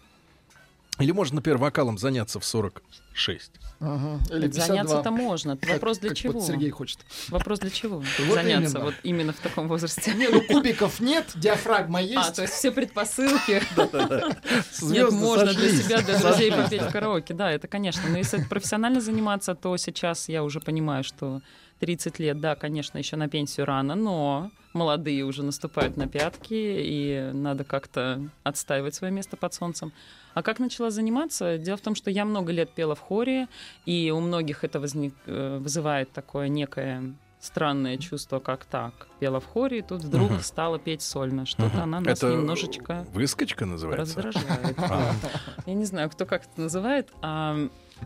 Или 1.00 1.10
можно, 1.10 1.36
например, 1.36 1.58
вокалом 1.58 1.98
заняться 1.98 2.38
в 2.38 2.44
46? 2.44 3.50
Ага. 3.80 4.20
Или 4.30 4.42
52. 4.42 4.66
Заняться-то 4.66 5.10
можно. 5.10 5.56
Как- 5.56 5.70
Вопрос 5.70 5.98
для 5.98 6.10
как 6.10 6.18
чего? 6.18 6.32
вот 6.34 6.44
Сергей 6.44 6.70
хочет. 6.70 7.00
Вопрос 7.28 7.58
для 7.58 7.70
чего? 7.70 7.96
Вот 8.26 8.34
Заняться 8.34 8.70
именно. 8.78 8.84
вот 8.84 8.94
именно 9.02 9.32
в 9.32 9.36
таком 9.38 9.66
возрасте. 9.66 10.14
Не, 10.14 10.28
ну 10.28 10.40
кубиков 10.42 11.00
нет, 11.00 11.26
диафрагма 11.34 12.00
есть. 12.00 12.16
А, 12.16 12.32
то 12.32 12.42
есть 12.42 12.54
все 12.54 12.70
предпосылки. 12.70 13.60
Нет, 14.82 15.10
можно 15.10 15.52
для 15.52 15.70
себя, 15.70 16.00
для 16.02 16.18
друзей 16.18 16.52
попеть 16.52 16.82
в 16.82 16.90
караоке. 16.92 17.34
Да, 17.34 17.50
это, 17.50 17.66
конечно. 17.66 18.02
Но 18.08 18.18
если 18.18 18.38
это 18.38 18.48
профессионально 18.48 19.00
заниматься, 19.00 19.54
то 19.54 19.76
сейчас 19.76 20.28
я 20.28 20.44
уже 20.44 20.60
понимаю, 20.60 21.02
что 21.04 21.42
30 21.80 22.18
лет, 22.20 22.40
да, 22.40 22.54
конечно, 22.54 22.98
еще 22.98 23.16
на 23.16 23.28
пенсию 23.28 23.66
рано, 23.66 23.94
но 23.96 24.50
молодые 24.74 25.24
уже 25.24 25.42
наступают 25.42 25.96
на 25.96 26.06
пятки, 26.09 26.52
и 26.55 27.30
надо 27.32 27.64
как-то 27.64 28.20
отстаивать 28.42 28.94
свое 28.94 29.12
место 29.12 29.36
под 29.36 29.55
солнцем. 29.55 29.92
А 30.34 30.42
как 30.42 30.59
начала 30.59 30.90
заниматься? 30.90 31.56
Дело 31.59 31.76
в 31.76 31.80
том, 31.80 31.94
что 31.94 32.10
я 32.10 32.24
много 32.24 32.52
лет 32.52 32.70
пела 32.70 32.94
в 32.94 33.01
хоре, 33.01 33.48
и 33.86 34.10
у 34.10 34.20
многих 34.20 34.64
это 34.64 34.80
возник, 34.80 35.14
э, 35.26 35.59
вызывает 35.59 36.10
такое 36.12 36.48
некое 36.48 37.14
странное 37.40 37.98
чувство, 37.98 38.38
как 38.40 38.64
так. 38.64 39.06
Пела 39.20 39.38
в 39.38 39.44
хоре, 39.46 39.78
и 39.78 39.82
тут 39.82 40.02
вдруг 40.02 40.30
Мгм. 40.30 40.40
стала 40.40 40.78
петь 40.78 41.02
сольно. 41.02 41.44
Что-то 41.46 41.74
Мгм. 41.76 41.82
она 41.82 42.01
нас 42.01 42.18
Это 42.18 42.32
немножечко 42.32 43.06
выскочка 43.12 43.66
называется? 43.66 44.22
раздражает. 44.22 44.78
А. 44.78 45.12
Я 45.66 45.74
не 45.74 45.84
знаю, 45.84 46.09
кто 46.10 46.24
как 46.26 46.42
это 46.46 46.60
называет. 46.62 47.10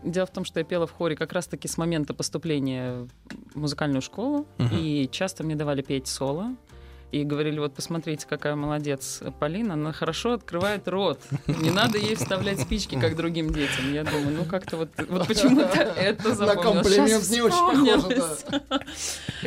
Дело 0.03 0.25
в 0.25 0.31
том, 0.31 0.45
что 0.45 0.59
я 0.59 0.63
пела 0.65 0.87
в 0.87 0.91
хоре 0.91 1.15
как 1.15 1.33
раз-таки 1.33 1.67
с 1.67 1.77
момента 1.77 2.13
поступления 2.13 3.07
в 3.53 3.59
музыкальную 3.59 4.01
школу, 4.01 4.45
Мгм. 4.57 4.75
и 4.77 5.07
часто 5.11 5.43
мне 5.43 5.55
давали 5.55 5.81
петь 5.81 6.07
соло. 6.07 6.55
И 7.11 7.23
говорили, 7.23 7.57
вот 7.57 7.73
посмотрите, 7.73 8.27
какая 8.27 8.55
молодец 8.55 9.23
Полина, 9.39 9.73
она 9.73 9.91
хорошо 9.93 10.33
открывает 10.33 10.87
рот. 10.87 11.19
Не 11.47 11.71
надо 11.71 11.97
ей 11.97 12.15
вставлять 12.15 12.59
спички, 12.61 12.99
как 12.99 13.15
другим 13.15 13.51
детям. 13.51 13.91
Я 13.91 14.03
думаю, 14.03 14.37
ну 14.37 14.45
как-то 14.45 14.77
вот, 14.77 14.89
вот 15.07 15.27
почему-то 15.27 15.79
это 15.79 16.29
На 16.29 16.35
запомнилось. 16.35 16.85
комплимент 16.87 17.09
Щас 17.09 17.29
не 17.31 17.41
очень 17.41 17.97
похоже. 17.97 18.71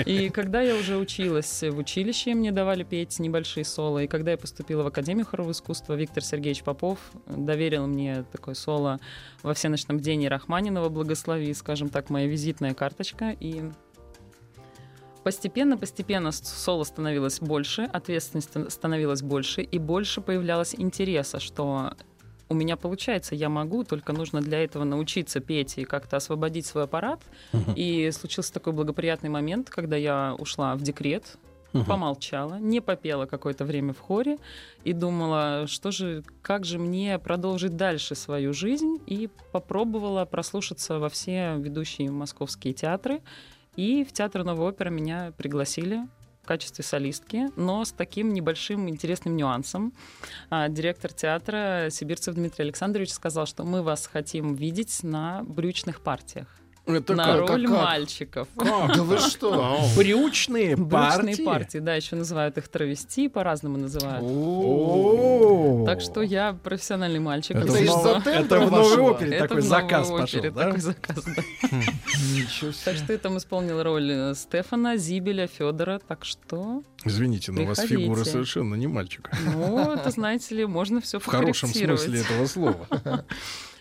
И 0.06 0.28
когда 0.30 0.60
я 0.60 0.74
уже 0.74 0.96
училась 0.96 1.62
в 1.62 1.78
училище, 1.78 2.34
мне 2.34 2.50
давали 2.50 2.82
петь 2.82 3.18
небольшие 3.20 3.64
соло. 3.64 4.00
И 4.00 4.06
когда 4.08 4.32
я 4.32 4.36
поступила 4.36 4.82
в 4.82 4.86
Академию 4.88 5.24
хорового 5.26 5.52
искусства, 5.52 5.94
Виктор 5.94 6.24
Сергеевич 6.24 6.64
Попов 6.64 6.98
доверил 7.26 7.86
мне 7.86 8.24
такое 8.32 8.54
соло 8.54 8.98
во 9.42 9.54
всеночном 9.54 9.98
бдении 9.98 10.26
Рахманинова 10.26 10.88
«Благослови», 10.88 11.54
скажем 11.54 11.90
так, 11.90 12.10
моя 12.10 12.26
визитная 12.26 12.74
карточка. 12.74 13.36
И 13.38 13.62
Постепенно-постепенно 15.24 16.32
соло 16.32 16.84
становилось 16.84 17.40
больше, 17.40 17.82
ответственность 17.82 18.50
ста- 18.50 18.70
становилась 18.70 19.22
больше, 19.22 19.62
и 19.62 19.78
больше 19.78 20.20
появлялось 20.20 20.74
интереса, 20.76 21.38
что 21.38 21.92
у 22.48 22.54
меня 22.54 22.76
получается, 22.76 23.34
я 23.34 23.48
могу, 23.48 23.84
только 23.84 24.12
нужно 24.12 24.40
для 24.40 24.62
этого 24.62 24.84
научиться 24.84 25.40
петь 25.40 25.78
и 25.78 25.84
как-то 25.84 26.16
освободить 26.16 26.66
свой 26.66 26.84
аппарат. 26.84 27.22
Мгм. 27.52 27.72
И 27.76 28.10
случился 28.10 28.52
такой 28.52 28.72
благоприятный 28.74 29.30
момент, 29.30 29.70
когда 29.70 29.96
я 29.96 30.34
ушла 30.38 30.74
в 30.74 30.82
декрет 30.82 31.38
помолчала, 31.86 32.58
не 32.58 32.80
попела 32.80 33.26
какое-то 33.26 33.64
время 33.64 33.92
в 33.92 33.98
хоре 33.98 34.38
и 34.84 34.92
думала, 34.92 35.66
что 35.66 35.90
же, 35.90 36.22
как 36.42 36.64
же 36.64 36.78
мне 36.78 37.18
продолжить 37.18 37.76
дальше 37.76 38.14
свою 38.14 38.52
жизнь, 38.52 38.98
и 39.06 39.30
попробовала 39.52 40.24
прослушаться 40.24 40.98
во 40.98 41.08
все 41.08 41.56
ведущие 41.56 42.10
московские 42.10 42.74
театры. 42.74 43.22
И 43.76 44.04
в 44.04 44.12
театр 44.12 44.44
Новой 44.44 44.68
оперы 44.68 44.90
меня 44.90 45.32
пригласили 45.36 46.06
в 46.42 46.46
качестве 46.46 46.84
солистки, 46.84 47.48
но 47.56 47.84
с 47.84 47.92
таким 47.92 48.34
небольшим 48.34 48.88
интересным 48.88 49.36
нюансом. 49.36 49.92
А, 50.50 50.68
Директор 50.68 51.12
театра 51.12 51.88
Сибирцев 51.90 52.34
Дмитрий 52.34 52.64
Александрович 52.64 53.12
сказал, 53.12 53.46
что 53.46 53.64
мы 53.64 53.82
вас 53.82 54.06
хотим 54.06 54.54
видеть 54.54 55.02
на 55.02 55.42
брючных 55.44 56.02
партиях. 56.02 56.61
Это 56.84 57.14
на 57.14 57.24
как? 57.24 57.48
роль 57.48 57.66
Как? 57.66 57.84
мальчиков. 57.84 58.48
Как? 58.56 58.96
Да 58.96 59.02
вы 59.04 59.18
что? 59.18 59.80
Брючные 59.96 60.76
партии? 60.76 61.22
Брючные 61.22 61.46
партии, 61.46 61.78
да, 61.78 61.94
еще 61.94 62.16
называют 62.16 62.58
их 62.58 62.66
травести, 62.66 63.28
по-разному 63.28 63.78
называют. 63.78 64.26
Так 65.86 66.00
что 66.00 66.22
я 66.22 66.54
профессиональный 66.54 67.20
мальчик. 67.20 67.56
Это 67.56 68.60
в 68.60 68.70
новой 68.70 68.98
опере 68.98 69.38
такой 69.38 69.62
заказ 69.62 70.10
пошел, 70.10 70.42
да? 70.42 70.64
такой 70.66 70.80
заказ, 70.80 71.24
да. 71.24 71.42
Ничего 72.32 72.72
Так 72.84 72.96
что 72.96 73.12
я 73.12 73.18
там 73.18 73.38
исполнила 73.38 73.84
роль 73.84 74.10
э, 74.10 74.34
Стефана, 74.34 74.96
Зибеля, 74.96 75.46
Федора, 75.46 76.00
так 76.06 76.24
что... 76.24 76.82
Извините, 77.04 77.52
но 77.52 77.62
у 77.62 77.66
вас 77.66 77.80
фигура 77.80 78.24
совершенно 78.24 78.74
не 78.74 78.88
мальчика. 78.88 79.36
Ну, 79.44 79.92
это, 79.92 80.10
знаете 80.10 80.54
ли, 80.56 80.66
можно 80.66 81.00
все 81.00 81.20
В 81.20 81.26
хорошем 81.26 81.68
смысле 81.68 82.20
этого 82.20 82.46
слова. 82.46 82.86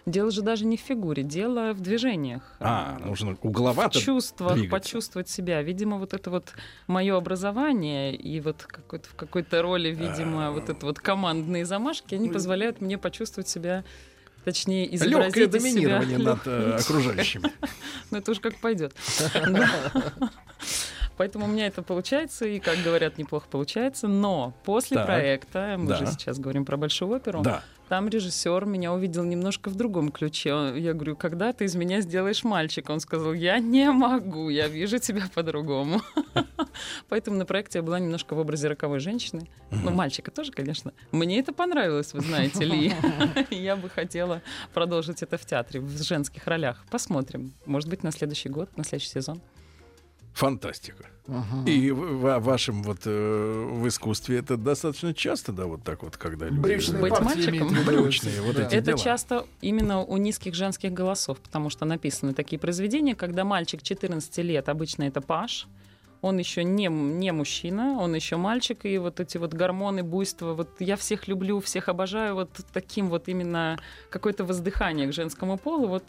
Дело 0.05 0.31
же 0.31 0.41
даже 0.41 0.65
не 0.65 0.77
в 0.77 0.79
фигуре, 0.81 1.21
дело 1.23 1.73
в 1.73 1.79
движениях. 1.81 2.41
А, 2.59 2.97
нужно 3.05 3.37
угловато 3.41 3.99
в 3.99 4.01
чувствах, 4.01 4.53
двигаться. 4.53 4.71
почувствовать 4.71 5.29
себя. 5.29 5.61
Видимо, 5.61 5.97
вот 5.97 6.13
это 6.13 6.31
вот 6.31 6.53
мое 6.87 7.15
образование 7.15 8.15
и 8.15 8.39
вот 8.41 8.63
какой-то, 8.63 9.07
в 9.09 9.15
какой-то 9.15 9.61
роли, 9.61 9.89
видимо, 9.89 10.47
А. 10.47 10.51
вот 10.51 10.69
это 10.69 10.85
вот 10.85 10.99
командные 10.99 11.65
замашки, 11.65 12.15
они 12.15 12.29
позволяют 12.29 12.81
мне 12.81 12.97
почувствовать 12.97 13.47
себя, 13.47 13.83
точнее, 14.43 14.87
Легкое 14.87 15.07
изобразить 15.07 15.37
из 15.37 15.43
себя 15.43 15.59
доминирование 15.59 16.17
над 16.17 16.39
э, 16.47 16.77
окружающими. 16.79 17.51
Ну, 18.11 18.17
это 18.17 18.31
уж 18.31 18.39
как 18.39 18.57
пойдет. 18.59 18.93
Поэтому 21.17 21.45
у 21.45 21.47
меня 21.47 21.67
это 21.67 21.81
получается, 21.83 22.45
и, 22.45 22.59
как 22.59 22.77
говорят, 22.83 23.17
неплохо 23.17 23.47
получается. 23.49 24.07
Но 24.07 24.53
после 24.63 24.97
Так. 24.97 25.05
проекта, 25.05 25.75
мы 25.77 25.87
Да. 25.87 25.97
же 25.97 26.05
сейчас 26.07 26.39
говорим 26.39 26.65
про 26.65 26.77
Большую 26.77 27.11
оперу, 27.11 27.41
Да. 27.43 27.63
там 27.89 28.07
режиссер 28.09 28.65
меня 28.65 28.91
увидел 28.93 29.23
немножко 29.23 29.69
в 29.69 29.75
другом 29.75 30.09
ключе. 30.11 30.73
Я 30.77 30.93
говорю, 30.93 31.15
когда 31.15 31.53
ты 31.53 31.65
из 31.65 31.75
меня 31.75 32.01
сделаешь 32.01 32.43
мальчика? 32.43 32.91
Он 32.91 32.99
сказал, 32.99 33.33
я 33.33 33.59
не 33.59 33.91
могу, 33.91 34.49
я 34.49 34.67
вижу 34.67 34.97
тебя 34.99 35.23
по-другому. 35.35 36.01
Поэтому 37.09 37.37
на 37.37 37.45
проекте 37.45 37.79
я 37.79 37.83
была 37.83 37.99
немножко 37.99 38.33
в 38.33 38.39
образе 38.39 38.67
роковой 38.69 38.99
женщины. 38.99 39.47
Ну, 39.69 39.91
мальчика 39.91 40.31
тоже, 40.31 40.51
конечно. 40.51 40.93
Мне 41.11 41.39
это 41.39 41.53
понравилось, 41.53 42.13
вы 42.13 42.21
знаете 42.21 42.63
ли. 42.65 42.93
Я 43.51 43.75
бы 43.75 43.89
хотела 43.89 44.41
продолжить 44.73 45.21
это 45.21 45.37
в 45.37 45.45
театре, 45.45 45.81
в 45.81 46.01
женских 46.01 46.47
ролях. 46.47 46.83
Посмотрим. 46.89 47.53
Может 47.65 47.89
быть, 47.89 48.03
на 48.03 48.11
следующий 48.11 48.49
год, 48.49 48.75
на 48.77 48.83
следующий 48.83 49.09
сезон. 49.11 49.41
Фантастика. 50.33 51.05
И 51.65 51.91
в, 51.91 52.17
в 52.17 52.39
вашем 52.39 52.83
вот 52.83 52.99
э, 53.05 53.69
в 53.71 53.87
искусстве 53.87 54.39
это 54.39 54.57
достаточно 54.57 55.13
часто, 55.13 55.51
да, 55.51 55.65
вот 55.65 55.83
так 55.83 56.03
вот, 56.03 56.17
когда 56.17 56.47
люди... 56.47 56.59
Брючные 56.59 57.01
Быть 57.01 57.19
мальчиком? 57.19 57.69
Брючные, 57.85 58.41
вот 58.41 58.55
да. 58.55 58.63
эти 58.63 58.75
Это 58.75 58.87
дела. 58.87 58.97
часто 58.97 59.45
именно 59.61 60.01
у 60.01 60.17
низких 60.17 60.55
женских 60.55 60.91
голосов, 60.91 61.39
потому 61.39 61.69
что 61.69 61.85
написаны 61.85 62.33
такие 62.33 62.59
произведения, 62.59 63.15
когда 63.15 63.43
мальчик 63.45 63.81
14 63.81 64.37
лет, 64.39 64.67
обычно 64.67 65.03
это 65.03 65.21
паш, 65.21 65.67
он 66.21 66.37
еще 66.37 66.63
не, 66.63 66.87
не 66.87 67.31
мужчина, 67.31 67.97
он 67.99 68.13
еще 68.13 68.37
мальчик, 68.37 68.85
и 68.85 68.97
вот 68.97 69.19
эти 69.19 69.37
вот 69.37 69.53
гормоны, 69.53 70.03
буйства, 70.03 70.53
вот 70.53 70.69
я 70.79 70.95
всех 70.95 71.27
люблю, 71.27 71.59
всех 71.59 71.89
обожаю, 71.89 72.35
вот 72.35 72.49
таким 72.73 73.09
вот 73.09 73.27
именно 73.27 73.79
какое-то 74.09 74.43
воздыхание 74.43 75.07
к 75.07 75.13
женскому 75.13 75.57
полу, 75.57 75.87
вот 75.87 76.03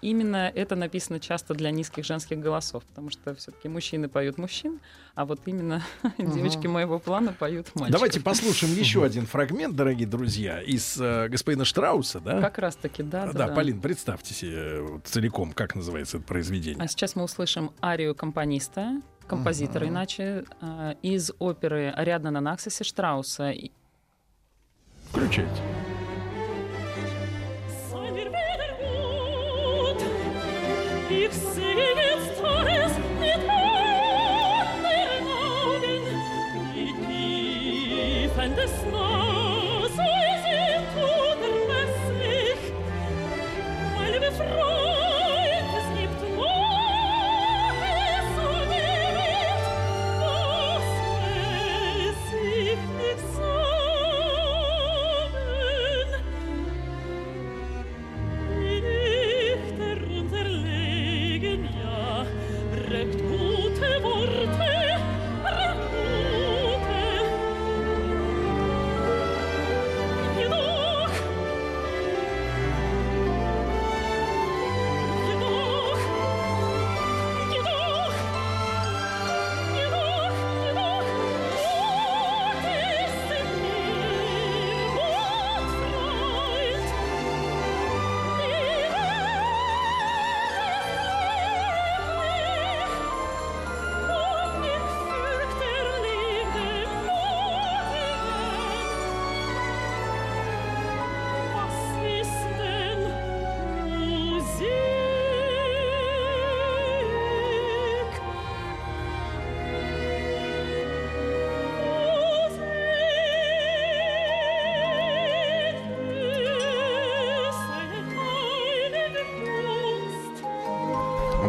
именно 0.00 0.50
это 0.54 0.76
написано 0.76 1.20
часто 1.20 1.54
для 1.54 1.70
низких 1.70 2.04
женских 2.04 2.38
голосов, 2.38 2.84
потому 2.84 3.10
что 3.10 3.34
все-таки 3.34 3.68
мужчины 3.68 4.08
поют 4.08 4.38
мужчин, 4.38 4.80
а 5.14 5.24
вот 5.24 5.40
именно 5.46 5.82
девочки 6.18 6.66
моего 6.66 6.98
плана 6.98 7.32
поют 7.32 7.66
мальчиков. 7.74 7.92
Давайте 7.92 8.20
послушаем 8.20 8.74
еще 8.78 9.04
один 9.04 9.26
фрагмент, 9.26 9.76
дорогие 9.76 10.06
друзья, 10.06 10.60
из 10.60 11.00
э, 11.00 11.28
господина 11.28 11.64
Штрауса, 11.64 12.20
да? 12.20 12.40
Как 12.40 12.58
раз 12.58 12.76
таки, 12.76 13.02
да, 13.02 13.26
да, 13.26 13.32
Да, 13.32 13.46
да. 13.48 13.54
Полин, 13.54 13.80
представьте 13.80 14.34
себе 14.34 14.52
э, 14.54 14.98
целиком, 15.04 15.52
как 15.52 15.74
называется 15.74 16.18
это 16.18 16.26
произведение. 16.26 16.82
А 16.82 16.88
сейчас 16.88 17.16
мы 17.16 17.24
услышим 17.24 17.72
арию 17.82 18.14
компониста, 18.14 19.00
композитора 19.26 19.88
иначе, 19.88 20.44
а, 20.60 20.96
из 21.02 21.30
оперы 21.38 21.90
«Ариадна 21.90 22.30
на 22.30 22.40
Наксосе» 22.40 22.82
Штрауса. 22.82 23.52
Включайте. 25.10 25.87
this 38.58 38.87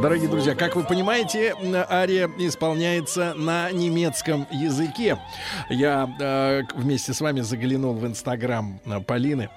Дорогие 0.10 0.28
друзья, 0.28 0.56
как 0.56 0.76
вы 0.76 0.84
понимаете, 0.84 1.54
ария 1.88 2.32
исполняется 2.40 3.36
на 3.36 3.70
немецком 3.70 4.48
языке. 4.50 5.20
Я 5.70 6.10
э, 6.20 6.64
вместе 6.74 7.14
с 7.14 7.22
вами 7.22 7.42
заглянул 7.42 7.94
в 7.94 8.08
инстаграм 8.08 8.82
э, 8.88 9.02
Полины. 9.02 9.52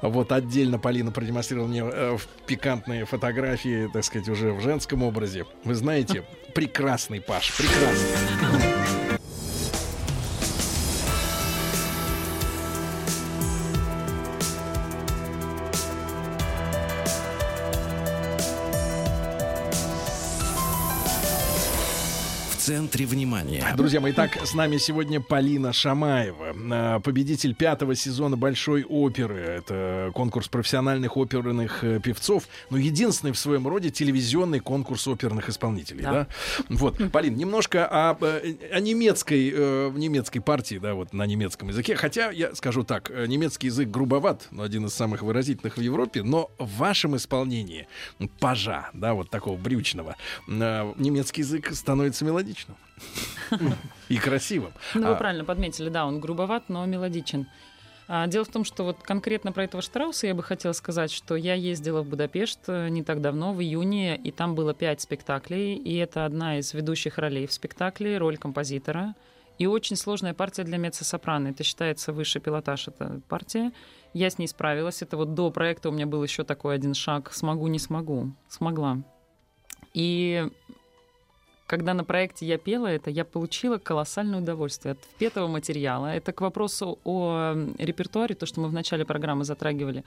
Вот 0.00 0.32
отдельно 0.32 0.78
Полина 0.78 1.10
продемонстрировала 1.10 1.68
мне 1.68 1.82
э, 1.84 2.16
пикантные 2.46 3.04
фотографии, 3.04 3.90
так 3.92 4.02
сказать, 4.02 4.30
уже 4.30 4.52
в 4.52 4.62
женском 4.62 5.02
образе. 5.02 5.44
Вы 5.64 5.74
знаете, 5.74 6.24
прекрасный 6.54 7.20
Паш, 7.20 7.54
прекрасный. 7.58 8.97
Центре 22.88 23.04
внимания. 23.04 23.62
Друзья 23.76 24.00
мои, 24.00 24.14
так 24.14 24.38
с 24.46 24.54
нами 24.54 24.78
сегодня 24.78 25.20
Полина 25.20 25.74
Шамаева, 25.74 26.96
э, 26.96 27.00
победитель 27.00 27.54
пятого 27.54 27.94
сезона 27.94 28.34
Большой 28.34 28.82
оперы. 28.82 29.36
Это 29.36 30.10
конкурс 30.14 30.48
профессиональных 30.48 31.18
оперных 31.18 31.84
э, 31.84 32.00
певцов, 32.00 32.44
но 32.70 32.78
единственный 32.78 33.32
в 33.32 33.38
своем 33.38 33.68
роде 33.68 33.90
телевизионный 33.90 34.60
конкурс 34.60 35.06
оперных 35.06 35.50
исполнителей. 35.50 36.02
Да. 36.02 36.12
Да. 36.12 36.26
Вот, 36.70 36.96
Полин, 37.12 37.36
немножко 37.36 37.86
о, 37.86 38.16
э, 38.22 38.54
о 38.72 38.80
немецкой, 38.80 39.52
э, 39.54 39.90
немецкой 39.94 40.40
партии, 40.40 40.78
да, 40.78 40.94
вот 40.94 41.12
на 41.12 41.26
немецком 41.26 41.68
языке. 41.68 41.94
Хотя 41.94 42.30
я 42.30 42.54
скажу 42.54 42.84
так, 42.84 43.10
э, 43.10 43.26
немецкий 43.26 43.66
язык 43.66 43.90
грубоват, 43.90 44.48
но 44.50 44.62
один 44.62 44.86
из 44.86 44.94
самых 44.94 45.20
выразительных 45.20 45.76
в 45.76 45.80
Европе, 45.82 46.22
но 46.22 46.50
в 46.58 46.78
вашем 46.78 47.16
исполнении 47.16 47.86
пажа, 48.40 48.88
да, 48.94 49.12
вот 49.12 49.28
такого 49.28 49.58
брючного, 49.58 50.16
э, 50.48 50.92
немецкий 50.96 51.42
язык 51.42 51.74
становится 51.74 52.24
мелодичным. 52.24 52.77
И 54.08 54.18
красивым. 54.18 54.72
Ну, 54.94 55.06
вы 55.06 55.12
А, 55.12 55.14
правильно 55.16 55.44
подметили, 55.44 55.88
да, 55.88 56.06
он 56.06 56.20
грубоват, 56.20 56.68
но 56.68 56.84
мелодичен. 56.86 57.46
А, 58.08 58.26
Дело 58.26 58.44
в 58.44 58.48
том, 58.48 58.64
что 58.64 58.84
вот 58.84 59.02
конкретно 59.02 59.52
про 59.52 59.64
этого 59.64 59.82
Штрауса 59.82 60.26
я 60.26 60.34
бы 60.34 60.42
хотела 60.42 60.72
сказать, 60.72 61.10
что 61.10 61.36
я 61.36 61.54
ездила 61.54 62.02
в 62.02 62.08
Будапешт 62.08 62.60
э, 62.68 62.88
не 62.88 63.02
так 63.02 63.20
давно, 63.20 63.52
в 63.52 63.60
июне, 63.60 64.16
и 64.16 64.30
там 64.30 64.54
было 64.54 64.72
пять 64.72 65.00
спектаклей, 65.02 65.74
и 65.76 65.96
это 65.96 66.24
одна 66.24 66.58
из 66.58 66.72
ведущих 66.72 67.18
ролей 67.18 67.46
в 67.46 67.52
спектакле, 67.52 68.16
роль 68.18 68.38
композитора. 68.38 69.14
И 69.58 69.66
очень 69.66 69.96
сложная 69.96 70.34
партия 70.34 70.62
для 70.62 70.78
меццо-сопрано. 70.78 71.48
Это 71.48 71.64
считается 71.64 72.12
высший 72.12 72.40
пилотаж, 72.40 72.88
эта 72.88 73.20
партия. 73.28 73.72
Я 74.14 74.30
с 74.30 74.38
ней 74.38 74.46
справилась. 74.46 75.02
Это 75.02 75.16
вот 75.16 75.34
до 75.34 75.50
проекта 75.50 75.88
у 75.88 75.92
меня 75.92 76.06
был 76.06 76.22
еще 76.22 76.44
такой 76.44 76.76
один 76.76 76.94
шаг. 76.94 77.32
Смогу, 77.32 77.66
не 77.66 77.80
смогу. 77.80 78.30
Смогла. 78.48 78.98
И 79.94 80.48
когда 81.68 81.92
на 81.92 82.02
проекте 82.02 82.46
я 82.46 82.56
пела 82.56 82.86
это, 82.86 83.10
я 83.10 83.26
получила 83.26 83.76
колоссальное 83.76 84.40
удовольствие 84.40 84.92
от 84.92 84.98
впетого 85.04 85.48
материала. 85.48 86.06
Это 86.06 86.32
к 86.32 86.40
вопросу 86.40 86.98
о 87.04 87.54
репертуаре, 87.78 88.34
то, 88.34 88.46
что 88.46 88.62
мы 88.62 88.68
в 88.68 88.72
начале 88.72 89.04
программы 89.04 89.44
затрагивали. 89.44 90.02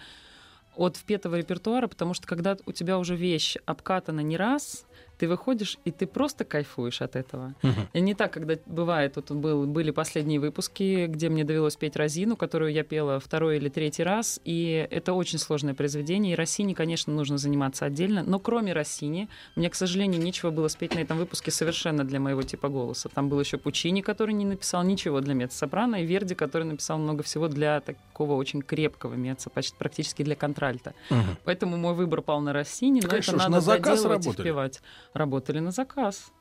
От 0.76 0.98
впетого 0.98 1.36
репертуара, 1.36 1.88
потому 1.88 2.16
что 2.16 2.26
когда 2.26 2.58
у 2.66 2.72
тебя 2.72 2.98
уже 2.98 3.16
вещь 3.16 3.58
обкатана 3.66 4.22
не 4.22 4.38
раз, 4.38 4.86
ты 5.22 5.28
выходишь, 5.28 5.78
и 5.86 5.92
ты 5.92 6.08
просто 6.08 6.46
кайфуешь 6.46 7.00
от 7.04 7.16
этого. 7.16 7.54
И 7.94 8.02
не 8.02 8.16
так, 8.16 8.34
когда 8.34 8.56
бывает, 8.66 9.18
вот 9.18 9.30
был, 9.30 9.68
были 9.68 9.92
последние 9.92 10.40
выпуски, 10.40 11.06
где 11.06 11.30
мне 11.30 11.44
довелось 11.44 11.76
петь 11.76 11.96
Розину, 11.96 12.36
которую 12.36 12.72
я 12.72 12.84
пела 12.84 13.20
второй 13.20 13.58
или 13.58 13.70
третий 13.70 14.02
раз, 14.02 14.42
и 14.46 14.88
это 14.90 15.14
очень 15.14 15.38
сложное 15.38 15.76
произведение. 15.76 16.34
И 16.34 16.36
Россини, 16.36 16.74
конечно, 16.74 17.14
нужно 17.14 17.38
заниматься 17.38 17.86
отдельно, 17.86 18.24
но 18.24 18.40
кроме 18.40 18.74
Россини, 18.74 19.30
мне, 19.56 19.70
к 19.70 19.76
сожалению, 19.76 20.20
нечего 20.20 20.50
было 20.50 20.70
спеть 20.70 20.96
на 20.96 21.00
этом 21.00 21.20
выпуске 21.20 21.52
совершенно 21.52 22.04
для 22.04 22.20
моего 22.20 22.42
типа 22.42 22.70
голоса. 22.70 23.08
Там 23.10 23.30
был 23.30 23.40
еще 23.40 23.60
Пучини, 23.60 24.02
который 24.02 24.34
не 24.34 24.46
написал 24.46 24.84
ничего 24.84 25.22
для 25.22 25.36
меццо-сопрано, 25.36 26.02
и 26.02 26.06
Верди, 26.08 26.34
который 26.34 26.64
написал 26.64 26.98
много 26.98 27.22
всего 27.22 27.48
для 27.48 27.80
такого 27.82 28.34
очень 28.34 28.64
крепкого 28.64 29.14
меццо, 29.14 29.52
почти 29.52 29.76
практически 29.78 30.24
для 30.24 30.36
контральта. 30.36 30.96
Мгм. 31.12 31.38
Поэтому 31.44 31.78
мой 31.78 31.94
выбор 31.94 32.24
пал 32.24 32.42
на 32.42 32.54
Россини, 32.54 33.02
но 33.04 33.16
это 33.16 33.36
надо 33.36 33.52
на 33.52 33.62
заказ 33.62 34.02
доделывать 34.02 34.26
и 34.26 34.30
работали? 34.30 34.72
Работали 35.14 35.60
на 35.60 35.72
заказ. 35.72 36.32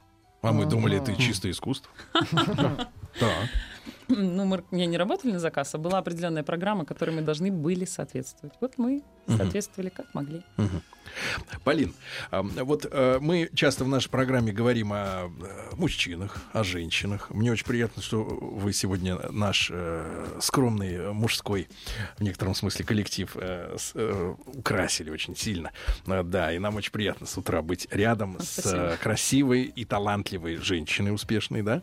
А 0.43 0.53
мы 0.53 0.65
думали, 0.67 0.99
это 0.99 1.15
чисто 1.17 1.51
искусство. 1.51 1.91
Да. 3.19 3.33
Ну, 4.11 4.45
мы 4.45 4.63
не, 4.71 4.87
не 4.87 4.99
работали 4.99 5.33
на 5.33 5.39
заказ, 5.39 5.75
а 5.75 5.79
была 5.79 5.99
определенная 5.99 6.43
программа, 6.43 6.85
которой 6.85 7.11
мы 7.11 7.23
должны 7.23 7.51
были 7.53 7.85
соответствовать. 7.85 8.55
Вот 8.61 8.75
мы 8.77 9.03
соответствовали 9.29 9.89
как 9.91 10.13
могли. 10.15 10.43
Полин, 11.65 11.93
вот 12.31 12.87
э, 12.91 13.19
мы 13.21 13.51
часто 13.55 13.85
в 13.85 13.89
нашей 13.89 14.11
программе 14.11 14.53
говорим 14.53 14.93
о 14.93 15.27
э, 15.27 15.75
мужчинах, 15.77 16.37
о 16.53 16.63
женщинах. 16.63 17.31
Мне 17.31 17.51
очень 17.51 17.67
приятно, 17.67 18.01
что 18.03 18.23
вы 18.23 18.73
сегодня 18.73 19.19
наш 19.31 19.71
э, 19.73 20.27
скромный 20.41 21.13
мужской, 21.13 21.69
в 22.19 22.23
некотором 22.23 22.55
смысле, 22.55 22.85
коллектив 22.85 23.37
с- 23.37 23.95
украсили 24.47 25.11
очень 25.11 25.37
сильно. 25.37 25.73
Да, 26.07 26.53
и 26.53 26.59
нам 26.59 26.77
очень 26.77 26.93
приятно 26.93 27.27
с 27.27 27.37
утра 27.37 27.61
быть 27.63 27.89
рядом 27.91 28.39
с 28.41 28.61
Спасибо. 28.61 28.93
э, 28.93 28.97
красивой 28.97 29.63
и 29.65 29.85
талантливой 29.85 30.57
женщиной 30.57 31.13
успешной, 31.13 31.63
да. 31.63 31.83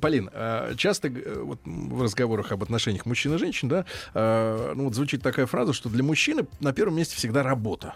Полин, 0.00 0.30
часто 0.76 1.08
вот 1.52 1.60
в 1.64 2.02
разговорах 2.02 2.52
об 2.52 2.62
отношениях 2.62 3.06
мужчин 3.06 3.34
и 3.34 3.38
женщин, 3.38 3.68
да, 3.68 3.84
э, 4.14 4.72
ну 4.74 4.84
вот 4.84 4.94
звучит 4.94 5.22
такая 5.22 5.46
фраза, 5.46 5.72
что 5.72 5.88
для 5.88 6.02
мужчины 6.02 6.46
на 6.60 6.72
первом 6.72 6.96
месте 6.96 7.16
всегда 7.16 7.42
работа. 7.42 7.94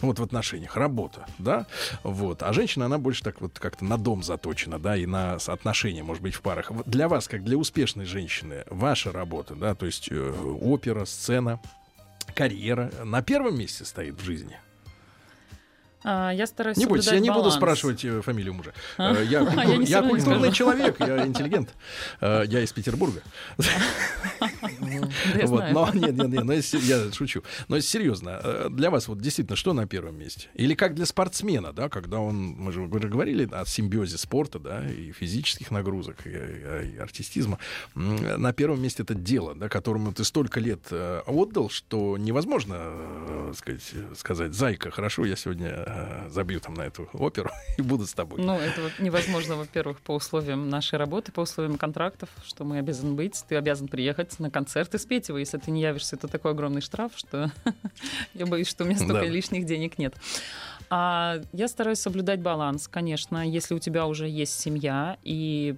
Вот 0.00 0.18
в 0.18 0.22
отношениях 0.22 0.76
работа, 0.76 1.26
да, 1.38 1.66
вот. 2.02 2.42
А 2.42 2.52
женщина, 2.52 2.86
она 2.86 2.98
больше 2.98 3.22
так 3.22 3.40
вот 3.40 3.60
как-то 3.60 3.84
на 3.84 3.96
дом 3.96 4.24
заточена, 4.24 4.80
да, 4.80 4.96
и 4.96 5.06
на 5.06 5.34
отношения, 5.34 6.02
может 6.02 6.24
быть, 6.24 6.34
в 6.34 6.40
парах. 6.40 6.72
Для 6.86 7.08
вас, 7.08 7.28
как 7.28 7.44
для 7.44 7.56
успешной 7.56 8.04
женщины, 8.04 8.64
ваша 8.68 9.12
работа, 9.12 9.54
да, 9.54 9.76
то 9.76 9.86
есть 9.86 10.08
э, 10.10 10.30
опера, 10.60 11.04
сцена, 11.04 11.60
карьера 12.34 12.90
на 13.04 13.22
первом 13.22 13.56
месте 13.56 13.84
стоит 13.84 14.20
в 14.20 14.24
жизни. 14.24 14.58
А, 16.04 16.30
я 16.30 16.46
стараюсь 16.46 16.76
Не 16.76 16.86
бойтесь, 16.86 17.10
я 17.12 17.20
не 17.20 17.30
буду 17.30 17.50
спрашивать 17.50 18.04
э, 18.04 18.20
фамилию 18.22 18.54
мужа. 18.54 18.72
А? 18.98 19.14
Э, 19.14 19.24
Я, 19.24 19.40
А, 19.42 19.44
культур- 19.46 19.80
я 19.82 20.00
я 20.02 20.08
культурный 20.08 20.52
человек, 20.52 20.96
я 21.00 21.26
интеллигент. 21.26 21.74
Э, 22.20 22.44
Я 22.46 22.60
из 22.62 22.72
Петербурга. 22.72 23.22
Вот, 25.44 25.64
но 25.72 25.90
нет, 25.94 26.12
нет, 26.14 26.28
нет, 26.28 26.44
но 26.44 26.52
я 26.52 27.12
шучу. 27.12 27.42
Но 27.68 27.80
серьезно, 27.80 28.68
для 28.70 28.90
вас 28.90 29.08
вот 29.08 29.18
действительно 29.20 29.56
что 29.56 29.72
на 29.72 29.86
первом 29.86 30.18
месте? 30.18 30.48
Или 30.54 30.74
как 30.74 30.94
для 30.94 31.06
спортсмена, 31.06 31.72
да, 31.72 31.88
когда 31.88 32.18
он, 32.18 32.36
мы 32.36 32.72
же 32.72 32.86
говорили 32.86 33.48
о 33.52 33.64
симбиозе 33.66 34.18
спорта, 34.18 34.58
да, 34.58 34.88
и 34.88 35.12
физических 35.12 35.70
нагрузок, 35.70 36.26
и, 36.26 36.30
и- 36.30 36.94
и 36.94 36.98
артистизма. 36.98 37.58
На 37.94 38.52
первом 38.52 38.82
месте 38.82 39.02
это 39.02 39.14
дело, 39.14 39.54
да, 39.54 39.68
которому 39.68 40.12
ты 40.12 40.24
столько 40.24 40.60
лет 40.60 40.92
отдал, 40.92 41.70
что 41.70 42.16
невозможно 42.18 43.52
сказать, 43.56 43.82
сказать, 44.16 44.54
зайка, 44.54 44.90
хорошо, 44.90 45.24
я 45.24 45.36
сегодня 45.36 45.84
э, 45.94 46.28
забью 46.30 46.60
там 46.60 46.74
на 46.74 46.82
эту 46.82 47.08
оперу 47.12 47.50
и 47.78 47.82
буду 47.82 48.06
с 48.06 48.12
тобой. 48.14 48.40
Ну, 48.42 48.54
это 48.58 48.80
вот 48.82 48.92
невозможно, 48.98 49.56
во-первых, 49.56 50.00
по 50.00 50.12
условиям 50.14 50.68
нашей 50.68 50.98
работы, 50.98 51.32
по 51.32 51.40
условиям 51.40 51.78
контрактов, 51.78 52.28
что 52.44 52.64
мы 52.64 52.78
обязаны 52.78 53.14
быть. 53.14 53.44
Ты 53.48 53.56
обязан 53.56 53.88
приехать 53.88 54.38
на 54.38 54.50
концерт 54.50 54.94
и 54.94 54.98
спеть 54.98 55.28
его. 55.28 55.38
Если 55.38 55.58
ты 55.58 55.70
не 55.70 55.82
явишься, 55.82 56.16
это 56.16 56.28
такой 56.28 56.52
огромный 56.52 56.80
штраф, 56.80 57.12
что 57.16 57.52
я 58.34 58.46
боюсь, 58.46 58.68
что 58.68 58.84
у 58.84 58.86
меня 58.86 58.96
столько 58.98 59.14
Да. 59.14 59.24
лишних 59.26 59.64
денег 59.66 59.98
нет. 59.98 60.14
А 60.90 61.40
я 61.52 61.68
стараюсь 61.68 61.98
соблюдать 62.00 62.40
баланс, 62.40 62.88
конечно. 62.88 63.46
Если 63.48 63.74
у 63.74 63.78
тебя 63.78 64.06
уже 64.06 64.28
есть 64.28 64.58
семья, 64.60 65.16
и 65.22 65.76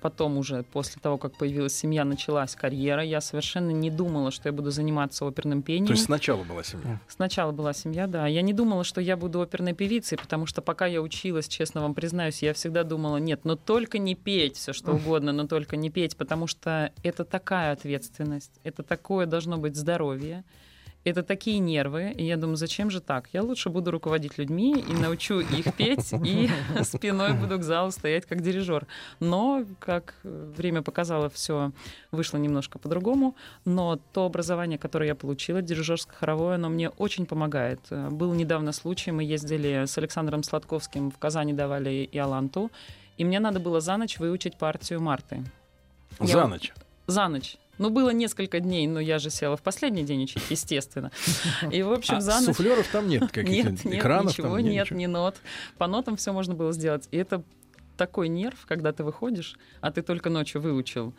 потом 0.00 0.38
уже, 0.38 0.62
после 0.62 1.00
того, 1.00 1.18
как 1.18 1.36
появилась 1.36 1.74
семья, 1.74 2.04
началась 2.04 2.54
карьера, 2.54 3.02
я 3.02 3.20
совершенно 3.20 3.70
не 3.70 3.90
думала, 3.90 4.30
что 4.30 4.48
я 4.48 4.52
буду 4.52 4.70
заниматься 4.70 5.24
оперным 5.24 5.62
пением. 5.62 5.86
То 5.86 5.92
есть 5.92 6.04
сначала 6.04 6.42
была 6.44 6.62
семья. 6.62 7.00
Сначала 7.08 7.52
была 7.52 7.72
семья, 7.72 8.06
да. 8.06 8.26
Я 8.26 8.42
не 8.42 8.52
думала, 8.52 8.84
что 8.84 9.00
я 9.00 9.16
буду 9.16 9.40
оперной 9.40 9.72
певицей, 9.72 10.18
потому 10.18 10.46
что 10.46 10.62
пока 10.62 10.86
я 10.86 11.00
училась, 11.00 11.48
честно 11.48 11.80
вам 11.80 11.94
признаюсь, 11.94 12.42
я 12.42 12.54
всегда 12.54 12.84
думала, 12.84 13.18
нет, 13.18 13.44
но 13.44 13.56
только 13.56 13.98
не 13.98 14.14
петь, 14.14 14.56
все 14.56 14.72
что 14.72 14.92
угодно, 14.92 15.32
но 15.32 15.46
только 15.46 15.76
не 15.76 15.90
петь, 15.90 16.16
потому 16.16 16.46
что 16.46 16.92
это 17.02 17.24
такая 17.24 17.72
ответственность, 17.72 18.52
это 18.64 18.82
такое 18.82 19.26
должно 19.26 19.58
быть 19.58 19.76
здоровье. 19.76 20.44
Это 21.02 21.22
такие 21.22 21.58
нервы, 21.60 22.12
и 22.14 22.24
я 22.26 22.36
думаю, 22.36 22.56
зачем 22.56 22.90
же 22.90 23.00
так? 23.00 23.30
Я 23.32 23.42
лучше 23.42 23.70
буду 23.70 23.90
руководить 23.90 24.36
людьми 24.36 24.72
и 24.86 24.92
научу 24.92 25.40
их 25.40 25.74
петь, 25.74 26.12
и 26.12 26.50
спиной 26.82 27.32
буду 27.32 27.58
к 27.58 27.62
залу 27.62 27.90
стоять 27.90 28.26
как 28.26 28.42
дирижер. 28.42 28.86
Но, 29.18 29.64
как 29.78 30.14
время 30.22 30.82
показало, 30.82 31.30
все 31.30 31.72
вышло 32.12 32.36
немножко 32.36 32.78
по-другому. 32.78 33.34
Но 33.64 33.98
то 34.12 34.26
образование, 34.26 34.78
которое 34.78 35.06
я 35.06 35.14
получила, 35.14 35.62
дирижерско-хоровое, 35.62 36.56
оно 36.56 36.68
мне 36.68 36.90
очень 36.90 37.24
помогает. 37.24 37.80
Был 37.90 38.34
недавно 38.34 38.72
случай, 38.72 39.10
мы 39.10 39.24
ездили 39.24 39.84
с 39.86 39.96
Александром 39.96 40.42
Сладковским 40.42 41.10
в 41.10 41.16
Казани, 41.18 41.54
давали 41.54 42.06
Иоланту, 42.12 42.70
и 43.16 43.24
мне 43.24 43.40
надо 43.40 43.58
было 43.58 43.80
за 43.80 43.96
ночь 43.96 44.18
выучить 44.18 44.56
партию 44.58 45.00
Марты. 45.00 45.44
Я 46.20 46.26
За 46.26 46.40
вот- 46.42 46.48
ночь. 46.50 46.72
За 47.06 47.28
ночь. 47.28 47.56
Ну, 47.80 47.88
было 47.88 48.10
несколько 48.10 48.60
дней, 48.60 48.86
но 48.86 49.00
я 49.00 49.18
же 49.18 49.30
села 49.30 49.56
в 49.56 49.62
последний 49.62 50.04
день 50.04 50.24
учить, 50.24 50.42
естественно. 50.50 51.10
И, 51.72 51.82
в 51.82 51.90
общем, 51.90 52.16
А 52.16 52.20
за 52.20 52.34
ночь... 52.34 52.44
суфлеров 52.44 52.86
там 52.88 53.08
нет, 53.08 53.22
каких-то 53.32 53.70
Нет, 53.70 53.84
нет, 53.86 53.94
экранов 53.94 54.32
ничего, 54.32 54.56
там 54.56 54.64
нет, 54.66 54.84
ничего. 54.84 54.98
ни 54.98 55.06
нот. 55.06 55.36
По 55.78 55.86
нотам 55.86 56.16
все 56.16 56.34
можно 56.34 56.54
было 56.54 56.74
сделать. 56.74 57.08
И 57.10 57.16
это 57.16 57.42
такой 57.96 58.28
нерв, 58.28 58.66
когда 58.66 58.92
ты 58.92 59.02
выходишь, 59.02 59.56
а 59.80 59.90
ты 59.90 60.02
только 60.02 60.28
ночью 60.28 60.60
выучил, 60.60 61.14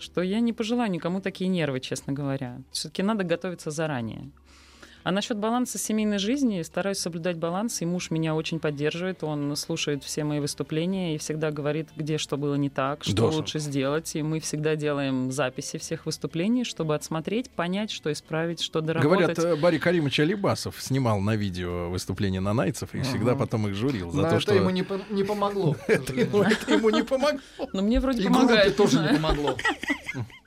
что 0.00 0.20
я 0.20 0.40
не 0.40 0.52
пожелаю 0.52 0.90
никому 0.90 1.20
такие 1.20 1.46
нервы, 1.48 1.78
честно 1.78 2.12
говоря. 2.12 2.60
Все-таки 2.72 3.04
надо 3.04 3.22
готовиться 3.22 3.70
заранее. 3.70 4.32
А 5.02 5.10
насчет 5.12 5.38
баланса 5.38 5.78
семейной 5.78 6.18
жизни, 6.18 6.60
стараюсь 6.62 6.98
соблюдать 6.98 7.36
баланс, 7.36 7.80
и 7.80 7.86
муж 7.86 8.10
меня 8.10 8.34
очень 8.34 8.58
поддерживает, 8.60 9.24
он 9.24 9.56
слушает 9.56 10.04
все 10.04 10.24
мои 10.24 10.40
выступления 10.40 11.14
и 11.14 11.18
всегда 11.18 11.50
говорит, 11.50 11.88
где 11.96 12.18
что 12.18 12.36
было 12.36 12.54
не 12.54 12.68
так, 12.68 13.02
что 13.02 13.14
Доша. 13.14 13.36
лучше 13.38 13.58
сделать, 13.60 14.14
и 14.14 14.22
мы 14.22 14.40
всегда 14.40 14.76
делаем 14.76 15.32
записи 15.32 15.78
всех 15.78 16.04
выступлений, 16.06 16.64
чтобы 16.64 16.94
отсмотреть, 16.94 17.50
понять, 17.50 17.90
что 17.90 18.12
исправить, 18.12 18.60
что 18.60 18.80
доработать. 18.82 19.36
Говорят, 19.36 19.38
э, 19.38 19.56
Барри 19.56 19.78
Каримович 19.78 20.20
Алибасов 20.20 20.76
снимал 20.80 21.20
на 21.20 21.34
видео 21.36 21.88
выступления 21.88 22.40
нанайцев 22.40 22.94
и 22.94 23.00
всегда 23.02 23.34
потом 23.34 23.68
их 23.68 23.74
журил 23.74 24.10
за 24.10 24.16
Но 24.18 24.22
то, 24.24 24.28
это 24.28 24.40
что... 24.40 24.54
ему 24.54 24.70
не, 24.70 24.82
по- 24.82 25.00
не 25.10 25.24
помогло. 25.24 25.76
Это 25.86 26.12
ему, 26.14 26.90
не 26.90 27.02
помогло. 27.02 27.40
Но 27.72 27.82
мне 27.82 28.00
вроде 28.00 28.22
помогает. 28.24 28.76
тоже 28.76 28.98
не 29.00 29.08
помогло. 29.16 29.56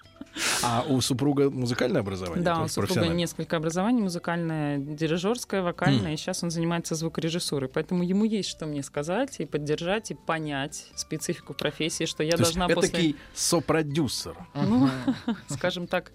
А 0.61 0.84
у 0.88 0.99
супруга 1.01 1.49
музыкальное 1.49 2.01
образование? 2.01 2.43
Да, 2.43 2.60
у 2.60 2.64
есть 2.64 2.73
супруга 2.73 3.07
несколько 3.07 3.57
образований, 3.57 4.01
музыкальное, 4.01 4.77
дирижерское, 4.77 5.61
вокальное, 5.61 6.14
и 6.14 6.18
сейчас 6.18 6.43
он 6.43 6.49
занимается 6.49 6.95
звукорежиссурой. 6.95 7.69
Поэтому 7.69 8.03
ему 8.03 8.26
есть 8.26 8.49
что 8.49 8.65
мне 8.65 8.84
сказать 8.84 9.39
и 9.39 9.45
поддержать, 9.45 10.11
и 10.11 10.15
понять 10.15 10.88
специфику 10.95 11.53
профессии, 11.53 12.05
что 12.05 12.23
я 12.23 12.31
То 12.31 12.39
есть 12.39 12.55
должна 12.55 12.65
это 12.65 12.76
после... 12.76 12.91
такой 12.91 13.15
сопродюсер. 13.34 14.35
Ну, 14.53 14.89
скажем 15.47 15.88
так, 15.88 16.11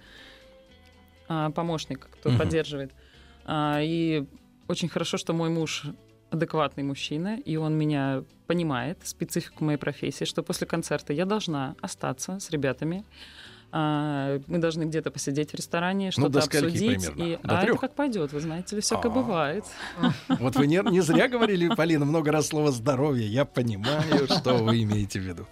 а, 1.28 1.50
помощник, 1.50 2.08
кто 2.10 2.36
поддерживает. 2.36 2.92
А, 3.44 3.80
И 3.82 4.26
очень 4.66 4.88
хорошо, 4.88 5.16
что 5.16 5.32
мой 5.32 5.48
муж 5.50 5.86
адекватный 6.30 6.82
мужчина, 6.82 7.38
и 7.38 7.56
он 7.56 7.76
меня 7.76 8.24
понимает, 8.46 8.98
специфику 9.04 9.64
моей 9.64 9.78
профессии, 9.78 10.24
что 10.24 10.42
после 10.42 10.66
концерта 10.66 11.12
я 11.12 11.24
должна 11.24 11.74
остаться 11.80 12.38
с 12.38 12.50
ребятами. 12.50 13.04
А, 13.70 14.40
Мы 14.46 14.58
должны 14.58 14.84
где-то 14.84 15.10
посидеть 15.10 15.50
в 15.50 15.54
ресторане, 15.54 16.10
что-то 16.10 16.28
Ну, 16.28 16.32
до 16.32 16.38
обсудить. 16.40 17.02
примерно? 17.02 17.22
И... 17.22 17.36
До 17.46 17.58
а 17.58 17.62
трёх? 17.62 17.76
это 17.76 17.80
как 17.88 17.94
пойдет, 17.94 18.32
вы 18.32 18.40
знаете 18.40 18.76
ли, 18.76 18.82
все 18.82 18.96
как 18.96 19.06
А. 19.12 19.14
бывает. 19.14 19.64
Вот 20.28 20.56
вы 20.56 20.66
не, 20.66 20.80
не 20.90 21.00
зря 21.00 21.28
говорили, 21.28 21.68
Полина, 21.74 22.04
много 22.04 22.32
раз 22.32 22.48
слово 22.48 22.72
здоровье. 22.72 23.26
Я 23.26 23.44
понимаю, 23.44 24.26
что 24.26 24.54
вы 24.54 24.82
имеете 24.82 25.20
в 25.20 25.22
виду. 25.24 25.46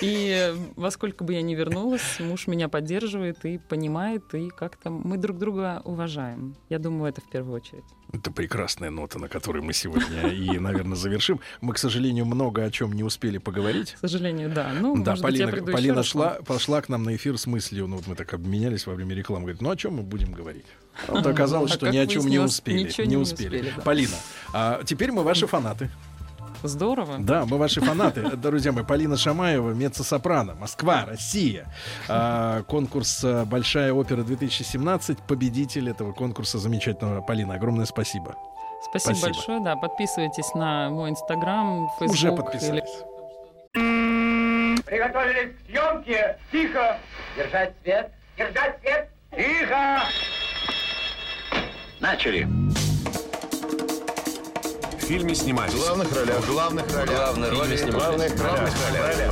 И 0.00 0.54
во 0.76 0.90
сколько 0.90 1.24
бы 1.24 1.32
я 1.34 1.42
ни 1.42 1.54
вернулась, 1.54 2.20
муж 2.20 2.46
меня 2.46 2.68
поддерживает 2.68 3.44
и 3.44 3.58
понимает, 3.58 4.32
и 4.34 4.48
как-то 4.48 4.90
мы 4.90 5.16
друг 5.16 5.38
друга 5.38 5.82
уважаем. 5.84 6.54
Я 6.68 6.78
думаю, 6.78 7.10
это 7.10 7.20
в 7.20 7.28
первую 7.28 7.56
очередь. 7.56 7.84
Это 8.12 8.30
прекрасная 8.30 8.90
нота, 8.90 9.18
на 9.18 9.28
которой 9.28 9.62
мы 9.62 9.72
сегодня 9.72 10.28
и, 10.28 10.58
наверное, 10.58 10.96
завершим. 10.96 11.40
Мы, 11.62 11.72
к 11.72 11.78
сожалению, 11.78 12.26
много 12.26 12.62
о 12.62 12.70
чем 12.70 12.92
не 12.92 13.02
успели 13.02 13.38
поговорить. 13.38 13.92
К 13.92 14.00
сожалению, 14.00 14.50
да. 14.50 14.70
Ну, 14.78 15.02
да, 15.02 15.12
может 15.12 15.24
быть, 15.24 15.38
я 15.38 15.48
Полина, 15.48 15.72
Полина 15.72 16.02
шла, 16.02 16.38
пошла 16.46 16.82
к 16.82 16.88
нам 16.90 17.04
на 17.04 17.16
эфир 17.16 17.38
с 17.38 17.46
мыслью, 17.46 17.86
ну 17.86 17.96
вот 17.96 18.06
мы 18.06 18.14
так 18.14 18.34
обменялись 18.34 18.86
во 18.86 18.94
время 18.94 19.14
рекламы, 19.14 19.44
говорит, 19.44 19.62
ну 19.62 19.70
о 19.70 19.76
чем 19.76 19.94
мы 19.94 20.02
будем 20.02 20.32
говорить? 20.32 20.66
А 21.08 21.12
Вот 21.12 21.26
оказалось, 21.26 21.72
А 21.72 21.74
что 21.74 21.88
ни 21.88 21.96
о 21.96 22.06
чем 22.06 22.26
не 22.26 22.38
успели. 22.38 22.92
Не 22.98 23.06
не 23.06 23.16
успели. 23.16 23.56
успели, 23.56 23.72
да. 23.76 23.82
Полина, 23.82 24.16
а 24.52 24.82
теперь 24.84 25.10
мы 25.10 25.22
ваши 25.22 25.46
фанаты. 25.46 25.90
Здорово. 26.62 27.16
Да, 27.18 27.44
мы 27.46 27.58
ваши 27.58 27.80
фанаты. 27.80 28.22
Друзья 28.36 28.72
мои, 28.72 28.84
Полина 28.84 29.16
Шамаева, 29.16 29.72
меццо-сопрано, 29.72 30.54
Москва, 30.54 31.04
Россия. 31.06 31.66
А, 32.08 32.62
конкурс 32.64 33.22
а, 33.24 33.44
«Большая 33.44 33.92
опера-2017». 33.92 35.18
Победитель 35.26 35.90
этого 35.90 36.12
конкурса 36.12 36.58
замечательного. 36.58 37.20
Полина, 37.22 37.54
огромное 37.54 37.86
спасибо. 37.86 38.36
Спасибо, 38.88 39.14
Спасибо. 39.14 39.34
большое. 39.34 39.60
Да, 39.60 39.76
подписывайтесь 39.76 40.54
на 40.54 40.90
мой 40.90 41.10
инстаграм, 41.10 41.88
фейсбук. 41.98 42.10
Уже 42.14 42.28
или- 42.28 42.36
подписались. 42.36 43.02
Приготовились 44.84 45.54
к 45.56 45.66
съемке. 45.70 46.38
Тихо. 46.50 46.98
Держать 47.36 47.72
свет. 47.82 48.12
Держать 48.36 48.80
свет. 48.80 49.08
Тихо. 49.30 50.02
Начали. 52.00 52.48
В 55.02 55.04
фильме 55.04 55.34
снимались. 55.34 55.72
В 55.72 55.80
главных 55.80 56.14
ролях. 56.14 56.38
В 56.38 56.52
главных 56.52 56.96
ролях. 56.96 57.16
Главные 57.16 57.50
роли 57.50 57.76
снимались. 57.76 57.96
главных 57.96 58.40
ролях. 58.40 58.70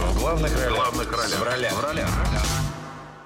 В 0.02 0.18
главных 0.18 0.52
ролях. 0.56 0.72
В 0.72 0.74
главных 0.74 1.12
ролях. 1.12 1.38
В 1.38 1.44
ролях. 1.44 1.72
В 1.72 1.84
ролях. 1.84 2.08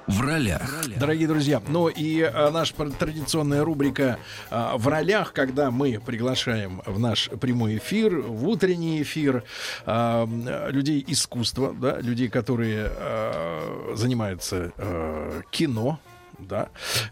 В 0.06 0.20
ролях. 0.20 0.98
Дорогие 0.98 1.26
друзья, 1.26 1.62
ну 1.66 1.88
и 1.88 2.20
а, 2.20 2.50
наша 2.50 2.74
традиционная 2.74 3.64
рубрика 3.64 4.18
а, 4.50 4.76
в 4.76 4.86
ролях, 4.86 5.32
когда 5.32 5.70
мы 5.70 5.98
приглашаем 6.04 6.82
в 6.84 6.98
наш 6.98 7.30
прямой 7.40 7.78
эфир, 7.78 8.20
в 8.20 8.46
утренний 8.46 9.00
эфир 9.00 9.44
а, 9.86 10.28
людей 10.68 11.02
искусства, 11.08 11.72
да, 11.72 11.98
людей, 11.98 12.28
которые 12.28 12.90
а, 12.90 13.94
занимаются 13.96 14.70
а, 14.76 15.40
кино. 15.50 15.98
Да, 16.38 16.68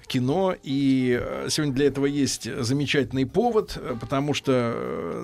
кино. 0.06 0.54
И 0.62 1.18
э, 1.20 1.48
сегодня 1.48 1.74
для 1.74 1.86
этого 1.86 2.06
есть 2.06 2.52
замечательный 2.62 3.26
повод, 3.26 3.76
э, 3.76 3.96
потому 4.00 4.34
что 4.34 4.52
э, 4.74 5.22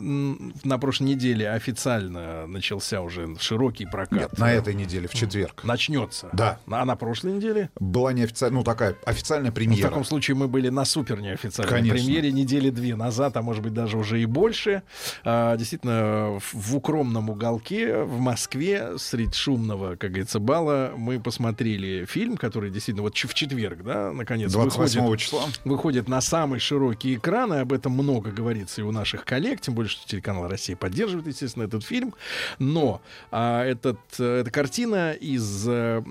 на 0.65 0.79
прошлой 0.79 1.09
неделе 1.09 1.51
официально 1.51 2.47
начался 2.47 3.01
уже 3.01 3.37
широкий 3.41 3.87
прокат. 3.87 4.12
Нет, 4.12 4.39
на 4.39 4.53
этой 4.53 4.75
неделе, 4.75 5.09
в 5.09 5.15
четверг. 5.15 5.65
Начнется. 5.65 6.29
Да. 6.33 6.59
А 6.69 6.85
на 6.85 6.97
прошлой 6.97 7.33
неделе? 7.33 7.70
Была 7.79 8.12
неофициальная, 8.12 8.59
ну 8.59 8.65
такая 8.65 8.97
официальная 9.05 9.51
В 9.51 9.55
премьера. 9.55 9.89
таком 9.89 10.05
случае 10.05 10.37
мы 10.37 10.49
были 10.49 10.69
на 10.69 10.85
супер 10.85 11.20
неофициальной 11.20 11.73
Конечно. 11.73 11.99
премьере 11.99 12.33
недели 12.33 12.70
две 12.70 12.97
назад, 12.97 13.37
а 13.37 13.43
может 13.43 13.62
быть 13.62 13.75
даже 13.75 13.99
уже 13.99 14.20
и 14.20 14.27
больше. 14.27 14.83
А, 15.25 15.57
действительно, 15.57 16.39
в, 16.41 16.55
в 16.55 16.77
укромном 16.77 17.31
уголке 17.31 18.03
в 18.03 18.19
Москве, 18.20 18.99
среди 18.99 19.33
шумного, 19.33 19.97
как 19.97 20.11
говорится, 20.11 20.39
бала, 20.39 20.93
мы 20.97 21.20
посмотрели 21.20 22.05
фильм, 22.05 22.37
который 22.37 22.70
действительно 22.70 23.03
вот 23.03 23.16
в 23.16 23.35
четверг, 23.35 23.83
да, 23.89 24.12
наконец, 24.12 24.52
28 24.52 25.01
выходит, 25.01 25.20
числа. 25.20 25.43
выходит 25.65 26.09
на 26.09 26.20
самые 26.20 26.60
широкие 26.60 27.16
экраны. 27.16 27.55
Об 27.55 27.73
этом 27.73 27.93
много 27.93 28.31
говорится 28.31 28.82
и 28.82 28.85
у 28.85 28.93
наших 28.93 29.24
коллег, 29.24 29.60
тем 29.62 29.74
более, 29.74 29.89
что 29.89 30.06
телеканал 30.06 30.47
«Россия» 30.47 30.77
поддерживает, 30.77 31.27
естественно, 31.27 31.65
этот 31.65 31.82
фильм. 31.82 32.15
Но 32.59 33.01
а, 33.31 33.65
этот, 33.65 33.98
э, 34.19 34.40
эта 34.43 34.51
картина 34.51 35.12
из 35.12 35.66
э, 35.66 36.02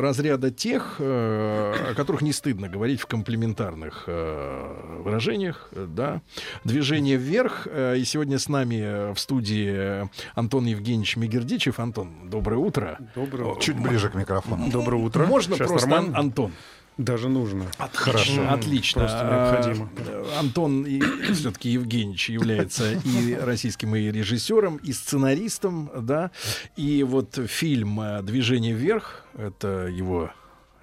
разряда 0.00 0.50
тех, 0.50 0.96
э, 0.98 1.90
о 1.90 1.94
которых 1.94 2.22
не 2.22 2.32
стыдно 2.32 2.68
говорить 2.68 3.00
в 3.02 3.06
комплементарных 3.06 4.04
э, 4.06 5.00
выражениях, 5.04 5.68
да. 5.72 6.22
Движение 6.64 7.16
вверх. 7.16 7.66
Э, 7.70 7.96
И 7.98 8.04
сегодня 8.04 8.38
с 8.38 8.48
нами 8.48 9.12
в 9.12 9.18
студии 9.18 10.08
Антон 10.34 10.64
Евгеньевич 10.64 11.16
Мегердичев. 11.16 11.78
Антон, 11.80 12.30
доброе 12.30 12.56
утро. 12.56 12.98
Доброе 13.14 13.60
Чуть 13.60 13.78
ближе 13.78 14.08
к 14.08 14.14
микрофону. 14.14 14.70
Доброе 14.70 15.02
утро. 15.02 15.26
Можно 15.26 15.56
Сейчас 15.56 15.68
просто 15.68 15.86
нормально? 15.88 16.16
Ан- 16.18 16.24
Антон. 16.26 16.52
Даже 16.98 17.28
нужно. 17.28 17.66
Хорошо. 17.92 18.48
Отлично. 18.50 19.02
Просто 19.02 19.20
А, 19.20 19.52
необходимо. 19.52 19.90
Антон 20.38 20.86
все-таки 21.34 21.70
Евгеньевич 21.70 22.30
является 22.30 22.92
и 22.92 23.34
российским 23.34 23.94
и 23.96 24.10
режиссером, 24.10 24.76
и 24.76 24.92
сценаристом, 24.92 25.90
да. 26.00 26.30
И 26.76 27.02
вот 27.02 27.38
фильм 27.48 28.00
э, 28.00 28.22
«Движение 28.22 28.74
вверх»— 28.74 29.24
это 29.34 29.86
его 29.88 30.30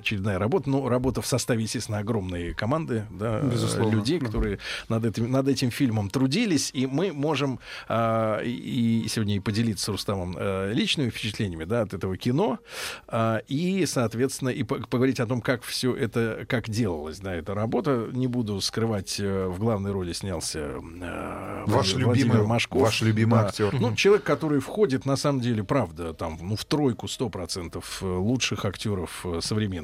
очередная 0.04 0.38
работа, 0.38 0.70
ну, 0.70 0.88
работа 0.88 1.22
в 1.22 1.26
составе, 1.28 1.64
естественно, 1.64 2.00
огромной 2.00 2.54
команды, 2.54 3.06
да, 3.10 3.40
Безусловно. 3.42 3.92
людей, 3.96 4.20
Да. 4.20 4.26
которые 4.28 4.60
над 4.90 5.06
этим, 5.06 5.32
над 5.32 5.48
этим 5.48 5.72
фильмом 5.72 6.10
трудились, 6.10 6.70
и 6.74 6.86
мы 6.86 7.12
можем 7.14 7.60
а, 7.88 8.40
и 8.42 9.06
сегодня 9.10 9.36
и 9.36 9.40
поделиться 9.40 9.86
с 9.86 9.88
Рустамом 9.90 10.36
э, 10.38 10.72
личными 10.74 11.10
впечатлениями, 11.10 11.64
да, 11.64 11.82
от 11.82 11.94
этого 11.94 12.18
кино, 12.18 12.60
а, 13.08 13.38
и, 13.48 13.86
соответственно, 13.86 14.50
и 14.50 14.64
по- 14.64 14.76
поговорить 14.76 15.20
о 15.20 15.26
том, 15.26 15.42
как 15.42 15.64
все 15.64 15.96
это, 15.96 16.46
как 16.48 16.70
делалась, 16.70 17.20
да, 17.20 17.34
эта 17.34 17.54
работа. 17.54 18.10
Не 18.12 18.28
буду 18.28 18.60
скрывать, 18.62 19.20
э, 19.20 19.48
в 19.48 19.60
главной 19.60 19.92
роли 19.92 20.14
снялся 20.14 20.60
э, 20.60 21.64
Ваш 21.68 21.94
Владимир 21.94 22.08
любимый- 22.36 22.48
Машков. 22.48 22.82
ваш 22.82 23.02
любимый 23.02 23.40
Да. 23.40 23.48
актер. 23.48 23.74
Ну, 23.80 23.96
человек, 23.96 24.24
который 24.24 24.60
входит, 24.60 25.06
на 25.06 25.16
самом 25.16 25.42
деле, 25.42 25.64
правда, 25.64 26.14
там, 26.14 26.38
ну, 26.42 26.56
в 26.56 26.66
тройку 26.66 27.08
100% 27.08 27.84
лучших 28.02 28.66
актеров 28.66 29.26
э, 29.26 29.40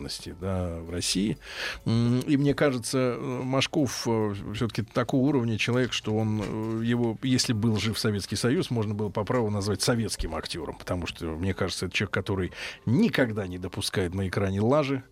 современности, 0.09 0.35
да, 0.39 0.79
в 0.81 0.89
России. 0.89 1.37
И 1.85 2.37
мне 2.37 2.53
кажется, 2.53 3.15
э, 3.17 3.41
Машков 3.43 4.07
все-таки 4.53 4.83
такого 4.83 5.27
уровня 5.27 5.57
человек, 5.57 5.93
что 5.93 6.15
он 6.15 6.41
э, 6.41 6.85
его, 6.85 7.17
если 7.23 7.53
был 7.53 7.77
жив 7.77 7.97
Советский 7.97 8.35
Союз, 8.35 8.69
можно 8.71 8.93
было 8.93 9.09
по 9.09 9.23
праву 9.23 9.49
назвать 9.49 9.81
советским 9.81 10.35
актером, 10.35 10.75
потому 10.77 11.07
что, 11.07 11.25
мне 11.25 11.53
кажется, 11.53 11.85
это 11.85 11.95
человек, 11.95 12.13
который 12.13 12.51
никогда 12.85 13.47
не 13.47 13.57
допускает 13.57 14.13
на 14.13 14.27
экране 14.27 14.61
лажи. 14.61 15.03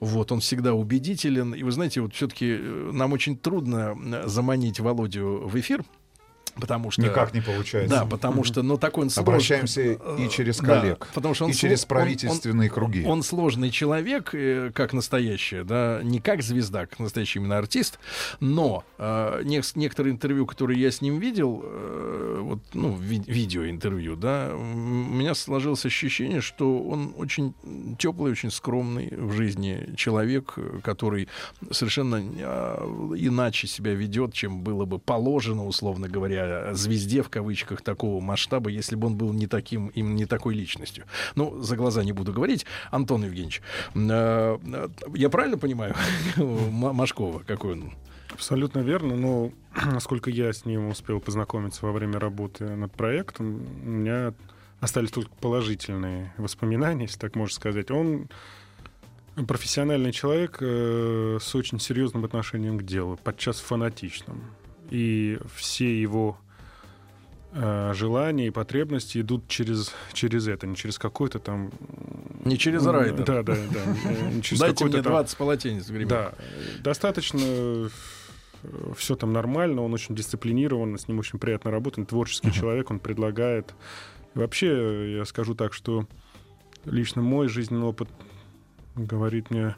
Вот, 0.00 0.32
он 0.32 0.40
всегда 0.40 0.74
убедителен. 0.74 1.54
И 1.54 1.62
вы 1.62 1.72
знаете, 1.72 2.00
вот 2.00 2.14
все-таки 2.14 2.56
нам 2.56 3.12
очень 3.12 3.36
трудно 3.36 3.96
э, 3.96 4.28
заманить 4.28 4.80
Володю 4.80 5.42
в 5.46 5.58
эфир, 5.58 5.84
Потому 6.54 6.90
что... 6.90 7.02
Никак 7.02 7.32
не 7.34 7.40
получается. 7.40 7.96
Да, 8.00 8.04
потому 8.04 8.44
что, 8.44 8.62
ну, 8.62 8.76
такой 8.76 9.04
он 9.04 9.10
сложный. 9.10 9.32
Обращаемся 9.32 9.80
и 9.82 10.28
через 10.28 10.58
Да, 10.58 10.80
коллег, 10.80 11.08
потому 11.14 11.34
что 11.34 11.44
он 11.46 11.50
и 11.50 11.54
через 11.54 11.80
сло- 11.80 11.84
он- 11.84 11.88
правительственные 11.88 12.68
он- 12.68 12.74
круги. 12.74 13.04
Он 13.06 13.22
сложный 13.22 13.70
человек, 13.70 14.30
э, 14.34 14.70
как 14.74 14.92
настоящий, 14.92 15.62
да, 15.64 16.00
не 16.02 16.20
как 16.20 16.42
звезда, 16.42 16.86
как 16.86 16.98
настоящий 16.98 17.38
именно 17.38 17.56
артист, 17.58 17.98
но 18.40 18.84
э, 18.98 19.42
нек- 19.44 19.72
некоторые 19.76 20.12
интервью, 20.12 20.46
которые 20.46 20.80
я 20.80 20.90
с 20.90 21.00
ним 21.00 21.18
видел, 21.18 21.62
э, 21.64 22.38
вот, 22.42 22.58
ну, 22.74 22.94
ви- 22.94 23.22
видеоинтервью, 23.26 24.16
да, 24.16 24.50
у 24.54 24.58
меня 24.62 25.34
сложилось 25.34 25.86
ощущение, 25.86 26.40
что 26.40 26.82
он 26.82 27.14
очень 27.16 27.54
теплый, 27.98 28.32
очень 28.32 28.50
скромный 28.50 29.08
в 29.16 29.32
жизни 29.32 29.94
человек, 29.96 30.54
который 30.82 31.28
совершенно 31.70 32.16
э, 32.16 32.76
иначе 33.16 33.66
себя 33.66 33.94
ведет, 33.94 34.34
чем 34.34 34.60
было 34.62 34.84
бы 34.84 34.98
положено, 34.98 35.66
условно 35.66 36.08
говоря, 36.08 36.41
звезде 36.72 37.22
в 37.22 37.28
кавычках 37.28 37.82
такого 37.82 38.20
масштаба, 38.20 38.70
если 38.70 38.96
бы 38.96 39.08
он 39.08 39.16
был 39.16 39.32
не 39.32 39.46
таким, 39.46 39.88
именно 39.88 40.14
не 40.14 40.26
такой 40.26 40.54
личностью. 40.54 41.04
Ну, 41.34 41.60
за 41.60 41.76
глаза 41.76 42.04
не 42.04 42.12
буду 42.12 42.32
говорить. 42.32 42.66
Антон 42.90 43.24
Евгеньевич, 43.24 43.62
э, 43.94 44.58
э, 44.62 44.88
я 45.14 45.28
правильно 45.28 45.58
понимаю 45.58 45.94
Машкова, 46.36 47.40
какой 47.40 47.72
он? 47.72 47.92
Абсолютно 48.32 48.80
верно, 48.80 49.16
но 49.16 49.52
насколько 49.86 50.30
я 50.30 50.52
с 50.52 50.64
ним 50.64 50.88
успел 50.88 51.20
познакомиться 51.20 51.84
во 51.84 51.92
время 51.92 52.18
работы 52.18 52.64
над 52.64 52.92
проектом, 52.92 53.66
у 53.84 53.88
меня 53.88 54.34
остались 54.80 55.10
только 55.10 55.30
положительные 55.40 56.34
воспоминания, 56.38 57.04
если 57.04 57.18
так 57.18 57.36
можно 57.36 57.54
сказать. 57.54 57.90
Он 57.90 58.28
профессиональный 59.46 60.12
человек 60.12 60.58
э, 60.60 61.38
с 61.40 61.54
очень 61.54 61.78
серьезным 61.80 62.24
отношением 62.24 62.78
к 62.78 62.82
делу, 62.82 63.18
подчас 63.22 63.60
фанатичным. 63.60 64.42
И 64.92 65.38
все 65.56 65.98
его 65.98 66.36
э, 67.52 67.92
желания 67.94 68.48
и 68.48 68.50
потребности 68.50 69.22
идут 69.22 69.48
через, 69.48 69.90
через 70.12 70.48
это, 70.48 70.66
не 70.66 70.76
через 70.76 70.98
какой-то 70.98 71.38
там... 71.38 71.70
Не 72.44 72.58
через 72.58 72.84
м, 72.84 72.92
райдер. 72.92 73.24
Да, 73.24 73.42
да, 73.42 73.54
да. 73.54 73.80
э, 74.04 74.30
не 74.34 74.42
через 74.42 74.60
Дайте 74.60 74.84
мне 74.84 74.94
там- 75.02 75.12
20 75.12 75.36
полотенец 75.38 75.88
гребенок. 75.88 76.08
Да, 76.08 76.34
достаточно 76.82 77.88
все 78.94 79.16
там 79.16 79.32
нормально, 79.32 79.82
он 79.82 79.94
очень 79.94 80.14
дисциплинирован, 80.14 80.98
с 80.98 81.08
ним 81.08 81.18
очень 81.20 81.38
приятно 81.38 81.70
работать, 81.70 82.00
он 82.00 82.06
творческий 82.06 82.52
человек, 82.52 82.90
он 82.90 82.98
предлагает. 83.00 83.74
И 84.34 84.38
вообще, 84.38 85.16
я 85.16 85.24
скажу 85.24 85.54
так, 85.54 85.72
что 85.72 86.06
лично 86.84 87.22
мой 87.22 87.48
жизненный 87.48 87.86
опыт 87.86 88.08
говорит 88.94 89.50
мне, 89.50 89.74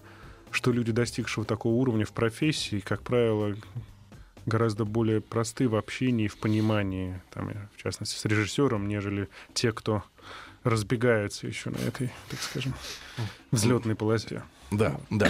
что 0.50 0.72
люди, 0.72 0.90
достигшего 0.90 1.46
такого 1.46 1.74
уровня 1.74 2.04
в 2.04 2.12
профессии, 2.12 2.80
как 2.80 3.02
правило, 3.02 3.54
гораздо 4.46 4.84
более 4.84 5.20
просты 5.20 5.68
в 5.68 5.76
общении 5.76 6.26
и 6.26 6.28
в 6.28 6.38
понимании, 6.38 7.20
там, 7.30 7.50
в 7.76 7.82
частности, 7.82 8.16
с 8.18 8.24
режиссером, 8.24 8.88
нежели 8.88 9.28
те, 9.52 9.72
кто 9.72 10.04
разбегаются 10.62 11.46
еще 11.46 11.70
на 11.70 11.76
этой, 11.76 12.10
так 12.30 12.40
скажем, 12.40 12.74
взлетной 13.50 13.94
полосе. 13.94 14.42
Да, 14.76 14.96
да. 15.10 15.28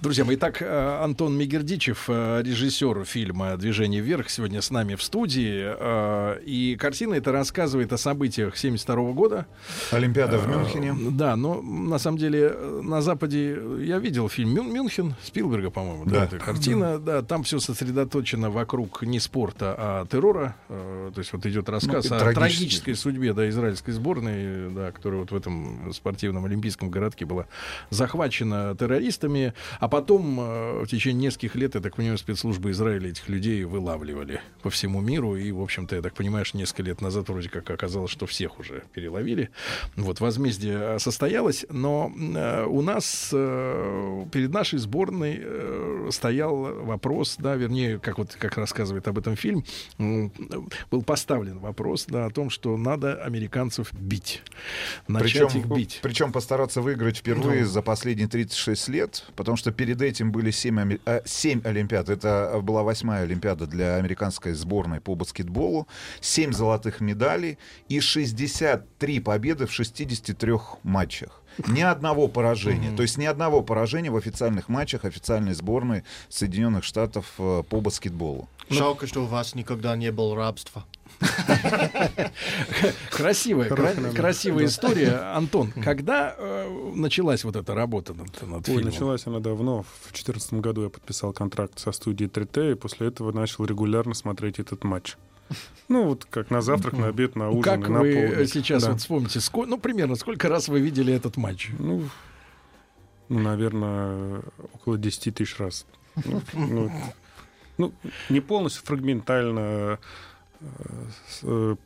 Друзья 0.00 0.24
мои, 0.24 0.36
итак, 0.36 0.62
э, 0.62 0.98
Антон 1.02 1.36
Мегердичев, 1.36 2.04
э, 2.08 2.42
режиссер 2.42 3.04
фильма 3.04 3.56
«Движение 3.56 4.00
вверх», 4.00 4.30
сегодня 4.30 4.62
с 4.62 4.70
нами 4.70 4.94
в 4.94 5.02
студии. 5.02 5.64
э, 5.66 6.40
И 6.46 6.76
картина 6.78 7.14
это 7.14 7.32
рассказывает 7.32 7.92
о 7.92 7.98
событиях 7.98 8.56
72 8.56 9.12
года. 9.12 9.46
Олимпиада 9.90 10.38
в 10.38 10.48
Мюнхене. 10.48 10.94
Да, 11.10 11.36
но 11.36 11.60
на 11.62 11.98
самом 11.98 12.18
деле 12.18 12.50
на 12.82 13.02
Западе 13.02 13.58
я 13.80 13.98
видел 13.98 14.28
фильм 14.28 14.54
«Мюн- 14.56 14.70
«Мюнхен» 14.72 15.14
Спилберга, 15.22 15.70
по-моему. 15.70 16.04
Да, 16.06 16.10
Да. 16.20 16.24
эта 16.24 16.38
картина. 16.38 16.98
Да, 16.98 17.22
там 17.22 17.42
все 17.42 17.58
сосредоточено 17.58 18.50
вокруг 18.50 19.02
не 19.02 19.20
спорта, 19.20 19.74
а 19.76 20.06
террора. 20.06 20.54
То 20.68 21.12
есть 21.18 21.32
вот 21.32 21.44
идет 21.46 21.68
рассказ 21.68 22.08
Ну, 22.08 22.16
о 22.16 22.32
трагической 22.32 22.94
судьбе 22.94 23.32
да, 23.32 23.48
израильской 23.48 23.92
сборной, 23.92 24.70
да, 24.70 24.92
которая 24.92 25.20
вот 25.20 25.30
в 25.32 25.36
этом 25.36 25.92
спортивном 25.92 26.44
олимпийском 26.44 26.88
городке 26.90 27.24
была 27.26 27.46
захвачена 27.90 28.74
террористами, 28.86 29.52
а 29.80 29.88
потом 29.88 30.38
э, 30.40 30.82
в 30.84 30.86
течение 30.86 31.26
нескольких 31.26 31.56
лет, 31.56 31.74
я 31.74 31.80
так 31.80 31.96
понимаю, 31.96 32.18
спецслужбы 32.18 32.70
Израиля 32.70 33.10
этих 33.10 33.28
людей 33.28 33.64
вылавливали 33.64 34.40
по 34.62 34.70
всему 34.70 35.00
миру, 35.00 35.36
и, 35.36 35.50
в 35.50 35.60
общем-то, 35.60 35.96
я 35.96 36.02
так 36.02 36.14
понимаю, 36.14 36.44
что 36.44 36.56
несколько 36.56 36.84
лет 36.84 37.00
назад 37.00 37.28
вроде 37.28 37.48
как 37.48 37.68
оказалось, 37.70 38.10
что 38.10 38.26
всех 38.26 38.58
уже 38.60 38.84
переловили. 38.92 39.50
Вот, 39.96 40.20
возмездие 40.20 40.78
э, 40.78 40.98
состоялось, 40.98 41.66
но 41.68 42.12
э, 42.16 42.64
у 42.64 42.82
нас 42.82 43.28
перед 43.30 44.52
нашей 44.52 44.78
сборной 44.78 45.42
стоял 46.10 46.56
вопрос, 46.84 47.36
да, 47.38 47.56
вернее, 47.56 47.98
как 47.98 48.18
вот 48.18 48.34
как 48.38 48.56
рассказывает 48.56 49.08
об 49.08 49.18
этом 49.18 49.36
фильм, 49.36 49.64
был 50.90 51.02
поставлен 51.02 51.58
вопрос, 51.58 52.06
да, 52.08 52.26
о 52.26 52.30
том, 52.30 52.50
что 52.50 52.76
надо 52.76 53.22
американцев 53.22 53.92
бить, 53.92 54.42
начать 55.08 55.50
Причем, 55.50 55.60
их 55.60 55.66
бить. 55.66 55.98
причем 56.02 56.32
постараться 56.32 56.80
выиграть 56.80 57.18
впервые 57.18 57.62
Ну. 57.62 57.66
за 57.66 57.82
последние 57.82 58.28
36 58.28 58.75
лет, 58.88 59.24
потому 59.36 59.56
что 59.56 59.72
перед 59.72 60.02
этим 60.02 60.32
были 60.32 60.50
7, 60.50 60.98
Олимпиад. 61.64 62.08
Это 62.08 62.60
была 62.62 62.82
восьмая 62.82 63.24
Олимпиада 63.24 63.66
для 63.66 63.96
американской 63.96 64.52
сборной 64.52 65.00
по 65.00 65.14
баскетболу. 65.14 65.86
7 66.20 66.52
золотых 66.52 67.00
медалей 67.00 67.58
и 67.88 68.00
63 68.00 69.20
победы 69.20 69.66
в 69.66 69.72
63 69.72 70.52
матчах. 70.82 71.42
Ни 71.68 71.80
одного 71.80 72.28
поражения. 72.28 72.94
То 72.94 73.02
есть 73.02 73.16
ни 73.18 73.24
одного 73.24 73.62
поражения 73.62 74.10
в 74.10 74.16
официальных 74.16 74.68
матчах 74.68 75.04
официальной 75.04 75.54
сборной 75.54 76.04
Соединенных 76.28 76.84
Штатов 76.84 77.32
э, 77.38 77.62
по 77.68 77.80
баскетболу. 77.80 78.48
Жалко, 78.68 79.06
что 79.06 79.22
у 79.22 79.26
вас 79.26 79.54
никогда 79.54 79.96
не 79.96 80.12
было 80.12 80.36
рабства. 80.36 80.84
Красивая, 83.10 83.68
красивая 84.12 84.66
история. 84.66 85.32
Антон, 85.34 85.72
когда 85.72 86.34
э, 86.36 86.92
началась 86.94 87.44
вот 87.44 87.56
эта 87.56 87.74
работа 87.74 88.14
над, 88.14 88.42
над 88.42 88.58
Ой, 88.60 88.62
фильмом? 88.64 88.84
началась 88.84 89.26
она 89.26 89.40
давно. 89.40 89.82
В 89.82 90.12
2014 90.12 90.54
году 90.54 90.82
я 90.84 90.88
подписал 90.88 91.32
контракт 91.32 91.78
со 91.78 91.92
студией 91.92 92.28
3T, 92.30 92.72
и 92.72 92.74
после 92.74 93.08
этого 93.08 93.32
начал 93.32 93.64
регулярно 93.64 94.14
смотреть 94.14 94.58
этот 94.58 94.84
матч. 94.84 95.16
Ну, 95.88 96.04
вот 96.08 96.24
как 96.24 96.50
на 96.50 96.60
завтрак, 96.60 96.94
на 96.94 97.06
обед, 97.08 97.36
на 97.36 97.50
ужин 97.50 97.62
Как 97.62 97.88
на 97.88 98.00
вы 98.00 98.12
полдник. 98.28 98.48
сейчас 98.52 98.82
Да. 98.82 98.90
вот 98.90 99.00
вспомните, 99.00 99.40
ну, 99.54 99.78
примерно, 99.78 100.16
сколько 100.16 100.48
раз 100.48 100.68
вы 100.68 100.80
видели 100.80 101.14
этот 101.14 101.36
матч? 101.36 101.70
Ну, 101.78 102.08
ну, 103.28 103.38
наверное, 103.38 104.42
около 104.74 104.98
10 104.98 105.34
тысяч 105.34 105.56
раз. 105.58 105.86
Ну, 106.24 106.42
ну, 106.54 106.90
ну, 107.78 107.92
не 108.28 108.40
полностью, 108.40 108.84
фрагментально, 108.84 109.60
э, 109.60 109.92
э, 109.92 109.96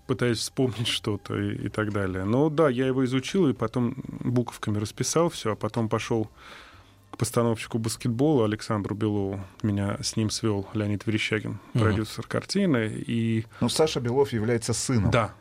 пытаясь 0.06 0.38
вспомнить 0.38 0.86
что-то 0.88 1.36
и, 1.38 1.66
и 1.66 1.68
так 1.68 1.92
далее. 1.92 2.24
Но 2.24 2.48
да, 2.50 2.68
я 2.68 2.86
его 2.86 3.04
изучил 3.04 3.48
и 3.48 3.52
потом 3.52 3.94
буковками 4.20 4.78
расписал 4.78 5.28
все, 5.30 5.52
а 5.52 5.56
потом 5.56 5.88
пошел 5.88 6.30
к 7.10 7.16
постановщику 7.16 7.78
баскетбола 7.78 8.44
Александру 8.44 8.94
Белову. 8.94 9.40
Меня 9.62 9.98
с 10.00 10.16
ним 10.16 10.30
свел 10.30 10.68
Леонид 10.74 11.06
Верещагин, 11.06 11.58
Мгм. 11.74 11.82
продюсер 11.84 12.26
картины. 12.26 12.92
И 13.06 13.44
Ну, 13.60 13.68
Саша 13.68 14.00
Белов 14.00 14.32
является 14.32 14.72
сыном. 14.72 15.10
да. 15.10 15.34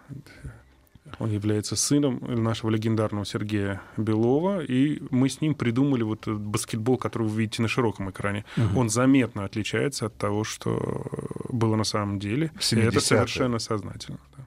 Он 1.19 1.31
является 1.31 1.75
сыном 1.75 2.21
нашего 2.21 2.69
легендарного 2.69 3.25
Сергея 3.25 3.81
Белова, 3.97 4.63
и 4.63 5.01
мы 5.09 5.29
с 5.29 5.41
ним 5.41 5.55
придумали 5.55 6.03
вот 6.03 6.21
этот 6.21 6.41
баскетбол, 6.41 6.97
который 6.97 7.27
вы 7.27 7.41
видите 7.41 7.61
на 7.61 7.67
широком 7.67 8.09
экране. 8.09 8.45
Мгм. 8.57 8.77
Он 8.77 8.89
заметно 8.89 9.45
отличается 9.45 10.05
от 10.05 10.17
того, 10.17 10.43
что 10.43 11.05
было 11.49 11.75
на 11.75 11.83
самом 11.83 12.19
деле. 12.19 12.51
И 12.71 12.75
это 12.75 12.99
70-е. 12.99 13.01
совершенно 13.01 13.59
сознательно. 13.59 14.19
да. 14.37 14.45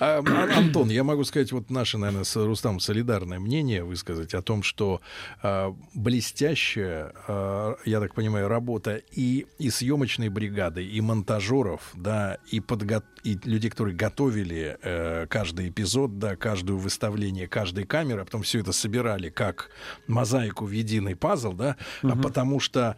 А, 0.00 0.18
Ан- 0.18 0.50
Антон, 0.52 0.90
я 0.90 1.04
могу 1.04 1.24
сказать, 1.24 1.52
вот 1.52 1.70
наше, 1.70 1.98
наверное, 1.98 2.24
с 2.24 2.34
Рустамом 2.36 2.80
солидарное 2.80 3.38
мнение 3.38 3.84
высказать 3.84 4.34
о 4.34 4.42
том, 4.42 4.62
что 4.62 5.00
а, 5.42 5.74
блестящая, 5.94 7.12
а, 7.28 7.76
я 7.84 8.00
так 8.00 8.14
понимаю, 8.14 8.48
работа 8.48 8.96
и, 9.12 9.46
и 9.58 9.70
съемочной 9.70 10.28
бригады, 10.28 10.84
и 10.84 11.00
монтажеров, 11.00 11.92
да, 11.94 12.38
и, 12.50 12.60
подго- 12.60 13.02
и 13.24 13.38
людей, 13.44 13.70
которые 13.70 13.94
готовили 13.96 14.76
э, 14.82 15.26
каждый 15.28 15.68
эпизод, 15.68 16.18
да, 16.18 16.36
каждое 16.36 16.74
выставление 16.76 17.46
каждой 17.48 17.84
камеры, 17.84 18.22
а 18.22 18.24
потом 18.24 18.42
все 18.42 18.60
это 18.60 18.72
собирали 18.72 19.28
как 19.30 19.70
мозаику 20.06 20.64
в 20.66 20.70
единый 20.70 21.14
пазл, 21.16 21.52
да, 21.52 21.76
Мгм. 22.02 22.20
потому 22.22 22.60
что, 22.60 22.96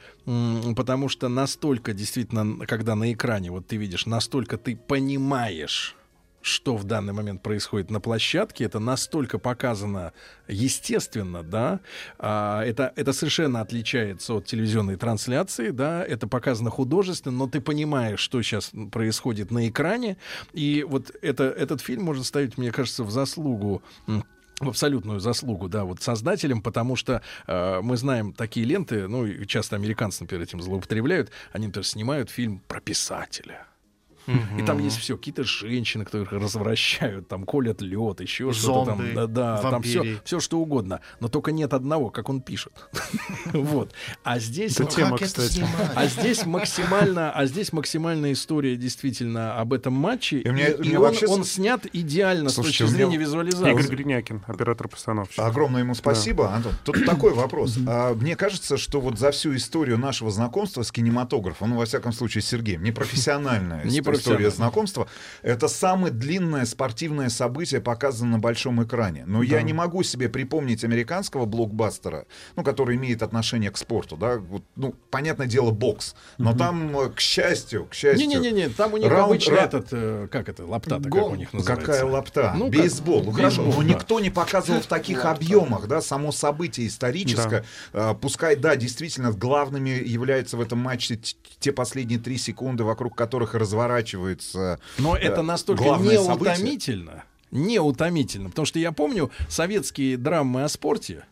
потому 0.76 1.08
что 1.08 1.28
настолько 1.28 1.92
действительно, 1.92 2.66
когда 2.66 2.94
на 2.94 3.12
экране, 3.12 3.50
вот 3.50 3.66
ты 3.66 3.76
видишь, 3.76 4.06
настолько 4.06 4.56
ты 4.58 4.76
понимаешь, 4.76 5.96
что 6.42 6.76
в 6.76 6.84
данный 6.84 7.12
момент 7.12 7.42
происходит 7.42 7.90
на 7.90 8.00
площадке, 8.00 8.64
это 8.64 8.78
настолько 8.78 9.38
показано 9.38 10.12
естественно, 10.48 11.42
да, 11.42 11.80
а, 12.18 12.62
это, 12.64 12.92
это 12.96 13.12
совершенно 13.12 13.60
отличается 13.60 14.34
от 14.34 14.46
телевизионной 14.46 14.96
трансляции, 14.96 15.70
да, 15.70 16.04
это 16.04 16.26
показано 16.26 16.70
художественно, 16.70 17.36
но 17.36 17.46
ты 17.46 17.60
понимаешь, 17.60 18.20
что 18.20 18.42
сейчас 18.42 18.72
происходит 18.90 19.50
на 19.50 19.68
экране, 19.68 20.16
и 20.52 20.84
вот 20.88 21.12
это, 21.22 21.44
этот 21.44 21.80
фильм 21.80 22.04
можно 22.04 22.24
ставить, 22.24 22.58
мне 22.58 22.72
кажется, 22.72 23.04
в 23.04 23.10
заслугу 23.10 23.82
в 24.60 24.68
абсолютную 24.68 25.20
заслугу, 25.20 25.68
да, 25.68 25.84
вот 25.84 26.02
создателям, 26.02 26.60
потому 26.60 26.94
что 26.94 27.22
э, 27.46 27.80
мы 27.82 27.96
знаем 27.96 28.34
такие 28.34 28.66
ленты, 28.66 29.08
ну, 29.08 29.44
часто 29.46 29.76
американцы, 29.76 30.22
например, 30.22 30.44
этим 30.44 30.60
злоупотребляют, 30.60 31.30
они, 31.52 31.68
например, 31.68 31.86
снимают 31.86 32.28
фильм 32.28 32.60
про 32.68 32.80
писателя. 32.80 33.66
И 34.58 34.62
там 34.62 34.78
есть 34.78 34.98
все, 34.98 35.16
какие-то 35.16 35.44
женщины, 35.44 36.04
которых 36.04 36.32
развращают, 36.32 37.28
там 37.28 37.44
колят 37.44 37.80
лед, 37.80 38.20
еще 38.20 38.52
что-то 38.52 38.90
там. 38.92 39.14
Да, 39.14 39.26
да, 39.26 39.56
там 39.70 39.82
все, 39.82 40.20
все 40.24 40.40
что 40.40 40.58
угодно. 40.60 41.00
Но 41.20 41.28
только 41.28 41.52
нет 41.52 41.72
одного, 41.74 42.10
как 42.10 42.28
он 42.28 42.40
пишет. 42.40 42.72
Вот. 43.52 43.92
А 44.24 44.38
здесь... 44.38 44.74
Тема, 44.74 45.18
кстати. 45.18 45.64
А 45.94 46.06
здесь 46.06 46.44
максимально, 46.46 47.30
а 47.32 47.46
здесь 47.46 47.72
максимальная 47.72 48.32
история 48.32 48.76
действительно 48.76 49.58
об 49.58 49.72
этом 49.72 49.92
матче. 49.94 50.38
И 50.40 50.48
меня- 50.48 50.68
И, 50.68 50.80
меня 50.88 50.98
он, 50.98 51.04
вообще 51.06 51.26
он 51.26 51.44
снят 51.44 51.84
идеально 51.92 52.50
Слушайте, 52.50 52.78
с 52.78 52.80
точки 52.80 52.94
меня- 52.94 53.06
зрения 53.08 53.16
визуализации. 53.24 53.70
Игорь 53.70 53.86
Гринякин, 53.86 54.42
оператор-постановщик. 54.46 55.38
Огромное 55.38 55.82
ему 55.82 55.94
спасибо, 55.94 56.52
Антон. 56.52 56.72
Тут 56.84 57.04
такой 57.04 57.32
вопрос. 57.32 57.78
А, 57.86 58.14
Мне 58.14 58.36
кажется, 58.36 58.76
что 58.76 59.00
вот 59.00 59.18
за 59.18 59.30
всю 59.30 59.54
историю 59.56 59.98
нашего 59.98 60.30
знакомства 60.30 60.82
с 60.82 60.92
кинематографом, 60.92 61.70
ну, 61.70 61.76
во 61.76 61.84
всяком 61.84 62.12
случае, 62.12 62.42
с 62.42 62.46
Сергеем, 62.46 62.82
непрофессиональная 62.82 63.84
Не 63.84 64.00
история 64.20 64.50
знакомства, 64.50 65.08
это 65.42 65.68
самое 65.68 66.12
длинное 66.12 66.64
спортивное 66.64 67.28
событие, 67.28 67.80
показано 67.80 68.32
на 68.32 68.38
большом 68.38 68.82
экране. 68.82 69.24
Но 69.26 69.42
я 69.42 69.62
не 69.62 69.72
могу 69.72 70.02
себе 70.02 70.28
припомнить 70.28 70.84
американского 70.84 71.46
блокбастера, 71.46 72.26
ну, 72.56 72.62
который 72.62 72.96
имеет 72.96 73.22
отношение 73.22 73.70
к 73.70 73.76
спорту, 73.76 74.16
да, 74.16 74.40
ну, 74.76 74.94
понятное 75.10 75.46
дело, 75.46 75.70
бокс. 75.70 76.14
Но 76.38 76.54
там, 76.56 76.96
э, 76.98 77.10
к 77.10 77.20
счастью, 77.20 77.86
к 77.86 77.94
счастью... 77.94 78.28
Не-не-не, 78.28 78.68
там 78.68 78.94
у 78.94 78.96
них 78.96 79.10
раунд- 79.10 79.26
обычно 79.26 79.52
ра- 79.54 79.64
этот, 79.64 79.88
э, 79.92 80.28
как 80.30 80.48
это, 80.48 80.66
лапта-то, 80.66 81.02
как 81.02 81.12
Гол. 81.12 81.32
у 81.32 81.34
них 81.34 81.52
называется. 81.52 81.86
Какая 81.86 82.04
лапта? 82.04 82.54
Ну, 82.56 82.70
как- 82.70 82.80
Бейсбол. 82.80 83.24
Ну, 83.24 83.32
хорошо, 83.32 83.62
бейсбол, 83.64 83.82
но 83.82 83.88
да. 83.88 83.94
никто 83.94 84.20
не 84.20 84.30
показывал 84.30 84.80
в 84.80 84.86
таких 84.86 85.24
объемах, 85.24 85.86
да, 85.88 86.00
само 86.00 86.32
событие 86.32 86.86
историческое. 86.86 87.64
А, 87.92 88.14
Пускай, 88.14 88.56
да, 88.56 88.76
действительно, 88.76 89.32
главными 89.32 89.90
являются 89.90 90.56
в 90.56 90.60
этом 90.60 90.78
матче 90.78 91.18
те 91.58 91.72
последние 91.72 92.18
три 92.18 92.36
секунды, 92.38 92.84
вокруг 92.84 93.16
которых 93.16 93.54
разворачивается 94.10 94.80
Но 94.98 95.16
э, 95.16 95.20
это 95.20 95.42
настолько 95.42 95.82
главное 95.84 96.18
событие. 96.18 96.54
неутомительно, 96.54 97.24
неутомительно, 97.50 98.48
потому 98.50 98.66
что 98.66 98.78
я 98.78 98.92
помню 98.92 99.30
советские 99.48 100.16
драмы 100.16 100.64
о 100.64 100.68
спорте, 100.68 101.24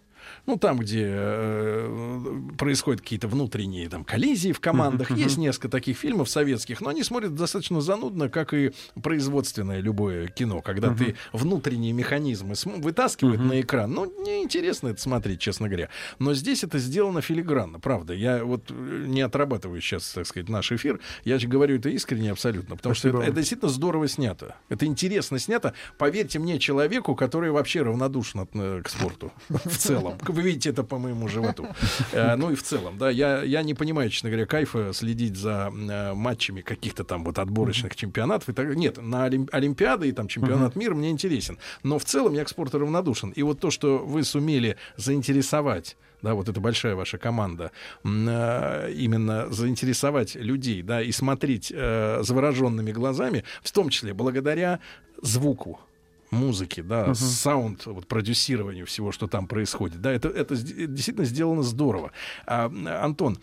ну, 0.49 0.57
там, 0.57 0.79
где 0.79 1.05
э, 1.07 2.41
происходят 2.57 3.03
какие-то 3.03 3.29
внутренние 3.29 3.87
там 3.91 4.03
коллизии 4.03 4.53
в 4.53 4.61
командах. 4.61 5.11
Есть 5.11 5.37
несколько 5.37 5.69
таких 5.69 5.99
фильмов 5.99 6.31
советских, 6.31 6.81
но 6.81 6.89
они 6.89 7.03
смотрят 7.03 7.35
достаточно 7.35 7.83
занудно, 7.83 8.31
как 8.31 8.55
и 8.55 8.73
производственное 9.03 9.81
любое 9.81 10.29
кино, 10.29 10.63
когда 10.63 10.95
ты 10.95 11.17
внутренние 11.35 11.93
механизмы 11.93 12.55
вытаскивают 12.65 13.43
на 13.43 13.61
экран. 13.61 13.93
Ну, 13.93 14.07
неинтересно 14.07 14.89
это 14.89 15.03
смотреть, 15.03 15.39
честно 15.39 15.69
говоря. 15.69 15.91
Но 16.19 16.33
здесь 16.33 16.65
это 16.65 16.79
сделано 16.79 17.21
филигранно, 17.21 17.79
правда. 17.79 18.15
Я 18.15 18.43
вот 18.43 18.71
э, 18.71 19.05
не 19.07 19.21
отрабатываю 19.21 19.83
сейчас, 19.83 20.11
так 20.13 20.27
сказать, 20.27 20.49
наш 20.49 20.73
эфир. 20.73 20.99
Я 21.25 21.39
же 21.39 21.47
говорю 21.47 21.77
это 21.77 21.91
искренне 21.91 22.33
абсолютно, 22.33 22.75
потому 22.75 22.95
что 22.95 23.09
Спасибо 23.11 23.19
это, 23.19 23.25
вам. 23.25 23.33
это 23.33 23.41
действительно 23.41 23.71
здорово 23.71 24.09
снято. 24.09 24.57
Это 24.71 24.87
интересно 24.87 25.39
снято. 25.39 25.75
Поверьте 25.99 26.39
мне, 26.39 26.59
человеку, 26.59 27.15
который 27.15 27.51
вообще 27.51 27.83
равнодушен 27.83 28.49
э, 28.55 28.81
к 28.83 28.89
спорту 28.89 29.31
в 29.51 29.77
целом. 29.77 30.17
Вы 30.39 30.45
видите 30.45 30.71
это 30.71 30.85
по 30.85 30.99
моему 30.99 31.27
животу. 31.27 31.67
Э, 32.13 32.37
Ну 32.37 32.53
и 32.53 32.55
в 32.55 32.63
целом, 32.63 32.97
да, 32.97 33.11
я, 33.11 33.43
я 33.43 33.63
не 33.63 33.75
понимаю, 33.75 34.09
честно 34.09 34.31
говоря, 34.31 34.47
кайфа 34.47 34.93
следить 34.93 35.37
за 35.37 35.73
э, 35.75 36.15
матчами 36.15 36.61
каких-то 36.61 37.03
там 37.03 37.25
вот 37.25 37.41
отборочных 37.41 37.97
чемпионатов. 37.97 38.49
И 38.49 38.53
так, 38.53 38.77
нет, 38.77 39.03
на 39.03 39.27
Олим- 39.27 39.49
Олимпиады 39.51 40.09
и 40.09 40.13
там 40.13 40.29
чемпионат 40.29 40.77
мира 40.77 40.95
мне 40.95 41.11
интересен. 41.11 41.59
Но 41.83 41.99
в 41.99 42.05
целом 42.05 42.35
я 42.35 42.45
к 42.45 42.49
спорту 42.49 42.79
равнодушен. 42.79 43.31
И 43.31 43.43
вот 43.43 43.59
то, 43.59 43.73
что 43.73 43.99
вы 43.99 44.23
сумели 44.23 44.77
заинтересовать 44.97 45.97
да, 46.23 46.35
вот 46.35 46.49
эта 46.49 46.61
большая 46.61 46.95
ваша 46.95 47.19
команда, 47.19 47.71
э, 48.05 48.93
именно 48.97 49.51
заинтересовать 49.53 50.37
людей, 50.37 50.83
да, 50.83 51.03
и 51.03 51.11
смотреть 51.13 51.73
э, 51.75 52.21
завороженными 52.23 52.93
глазами, 52.93 53.43
в 53.63 53.71
том 53.73 53.89
числе 53.89 54.15
благодаря 54.15 54.79
звуку 55.23 55.81
музыки, 56.31 56.81
да, 56.81 57.07
Мгм. 57.07 57.15
саунд, 57.15 57.87
вот, 57.87 58.07
продюсированию 58.07 58.87
всего, 58.87 59.13
что 59.13 59.27
там 59.27 59.47
происходит, 59.47 60.01
да, 60.01 60.13
это, 60.13 60.29
это 60.29 60.55
действительно 60.57 61.25
сделано 61.25 61.63
здорово. 61.63 62.13
А, 62.47 62.71
Антон, 63.03 63.39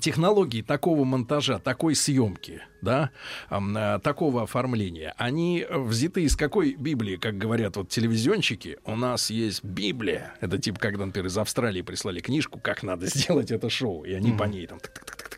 технологии 0.00 0.60
такого 0.62 1.04
монтажа, 1.04 1.58
такой 1.58 1.94
съемки, 1.94 2.60
да, 2.82 3.10
а, 3.48 3.98
такого 4.00 4.42
оформления, 4.42 5.14
они 5.16 5.66
взяты 5.70 6.22
из 6.24 6.36
какой 6.36 6.74
Библии, 6.74 7.16
как 7.16 7.38
говорят 7.38 7.76
вот 7.76 7.88
телевизионщики, 7.88 8.78
у 8.84 8.94
нас 8.96 9.30
есть 9.30 9.64
Библия. 9.64 10.34
Это 10.40 10.58
типа, 10.58 10.78
когда, 10.78 11.06
например, 11.06 11.26
из 11.28 11.38
Австралии 11.38 11.82
прислали 11.82 12.20
книжку, 12.20 12.58
как 12.60 12.82
надо 12.82 13.06
сделать 13.14 13.50
это 13.50 13.70
шоу, 13.70 14.04
и 14.04 14.12
они 14.12 14.32
по 14.32 14.44
ней 14.44 14.66
там 14.66 14.80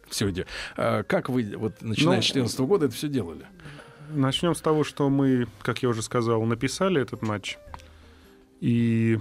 все 0.09 0.31
идет. 0.31 0.49
Как 0.75 1.29
вы, 1.29 1.55
вот, 1.57 1.83
начиная 1.83 2.17
Ну, 2.17 2.23
с 2.23 2.33
2014 2.33 2.61
года, 2.61 2.87
это 2.87 2.95
все 2.95 3.09
делали? 3.09 3.45
Начнем 4.11 4.55
с 4.55 4.61
того, 4.61 4.85
что 4.85 5.09
мы, 5.09 5.47
как 5.63 5.83
я 5.83 5.89
уже 5.89 6.03
сказал, 6.03 6.43
написали 6.45 7.01
этот 7.01 7.23
матч 7.23 7.59
и 8.61 9.19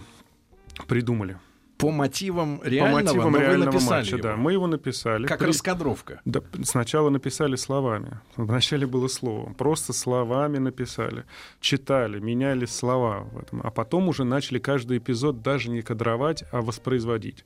придумали. 0.87 1.37
По 1.77 1.91
мотивам 1.91 2.59
реального, 2.63 2.99
По 2.99 3.05
мотивам 3.05 3.31
но 3.31 3.37
вы 3.37 3.43
реального 3.43 3.71
написали 3.71 3.99
матча, 3.99 4.15
его. 4.15 4.23
да. 4.23 4.35
Мы 4.35 4.51
его 4.53 4.65
написали. 4.67 5.27
Как 5.27 5.41
раскадровка. 5.43 6.21
Да, 6.25 6.41
сначала 6.63 7.11
написали 7.11 7.55
словами. 7.55 8.19
Вначале 8.35 8.87
было 8.87 9.07
слово. 9.07 9.53
Просто 9.53 9.93
словами 9.93 10.57
написали. 10.57 11.25
Читали, 11.59 12.19
меняли 12.19 12.65
слова 12.65 13.27
в 13.31 13.37
этом. 13.37 13.61
А 13.63 13.69
потом 13.69 14.07
уже 14.07 14.23
начали 14.23 14.57
каждый 14.57 14.97
эпизод 14.97 15.43
даже 15.43 15.69
не 15.69 15.83
кадровать, 15.83 16.43
а 16.51 16.61
воспроизводить. 16.61 17.45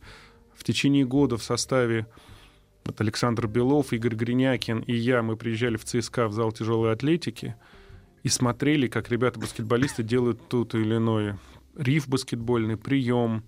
В 0.55 0.63
течение 0.63 1.03
года 1.05 1.35
в 1.35 1.43
составе 1.43 2.07
Александр 2.99 3.47
Белов, 3.47 3.93
Игорь 3.93 4.15
Гринякин 4.15 4.79
и 4.79 4.93
я, 4.93 5.21
мы 5.21 5.35
приезжали 5.35 5.77
в 5.77 5.85
ЦСКА 5.85 6.27
в 6.27 6.33
зал 6.33 6.51
тяжелой 6.51 6.91
атлетики 6.91 7.55
и 8.23 8.29
смотрели, 8.29 8.87
как 8.87 9.09
ребята-баскетболисты 9.09 10.03
делают 10.03 10.47
тот 10.49 10.75
или 10.75 10.97
иной 10.97 11.35
риф 11.75 12.07
баскетбольный, 12.07 12.77
прием. 12.77 13.43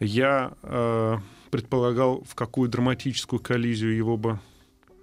Я 0.00 0.52
э, 0.62 1.16
предполагал, 1.50 2.24
в 2.24 2.34
какую 2.34 2.68
драматическую 2.68 3.40
коллизию 3.40 3.96
его 3.96 4.16
бы 4.16 4.40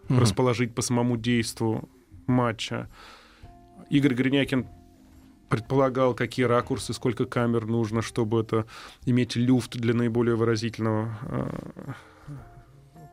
Мгм. 0.07 0.19
расположить 0.19 0.75
по 0.75 0.81
самому 0.81 1.17
действу 1.17 1.89
матча. 2.27 2.89
Игорь 3.89 4.13
Гринякин 4.13 4.67
предполагал, 5.49 6.13
какие 6.13 6.45
ракурсы, 6.45 6.93
сколько 6.93 7.25
камер 7.25 7.65
нужно, 7.65 8.01
чтобы 8.01 8.41
это 8.41 8.65
иметь 9.05 9.35
люфт 9.35 9.77
для 9.77 9.93
наиболее 9.93 10.35
выразительного 10.35 11.17
э, 11.23 11.93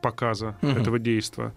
показа 0.03 0.55
Мгм. 0.61 0.77
этого 0.77 0.99
действия. 0.99 1.53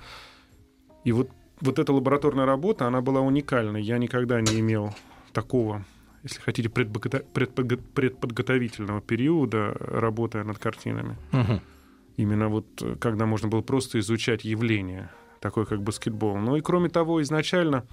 И 1.05 1.13
вот, 1.13 1.29
вот 1.61 1.79
эта 1.79 1.93
лабораторная 1.93 2.47
работа, 2.47 2.87
она 2.87 3.01
была 3.03 3.21
уникальной. 3.21 3.83
Я 3.83 3.99
никогда 3.99 4.41
не 4.41 4.61
имел 4.61 4.95
такого, 5.33 5.85
если 6.23 6.41
хотите, 6.41 6.69
предпого- 6.71 7.23
предпого- 7.35 7.77
предподготовительного 7.95 9.01
периода, 9.03 9.77
работая 9.79 10.45
над 10.45 10.59
картинами. 10.59 11.17
Мгм. 11.33 11.61
Именно 12.17 12.49
вот 12.49 12.67
когда 12.99 13.27
можно 13.27 13.49
было 13.49 13.61
просто 13.61 13.99
изучать 13.99 14.45
явление, 14.45 15.11
такое 15.41 15.67
как 15.67 15.83
баскетбол. 15.83 16.39
Ну 16.39 16.57
и 16.57 16.61
кроме 16.63 16.89
того, 16.89 17.21
изначально 17.23 17.85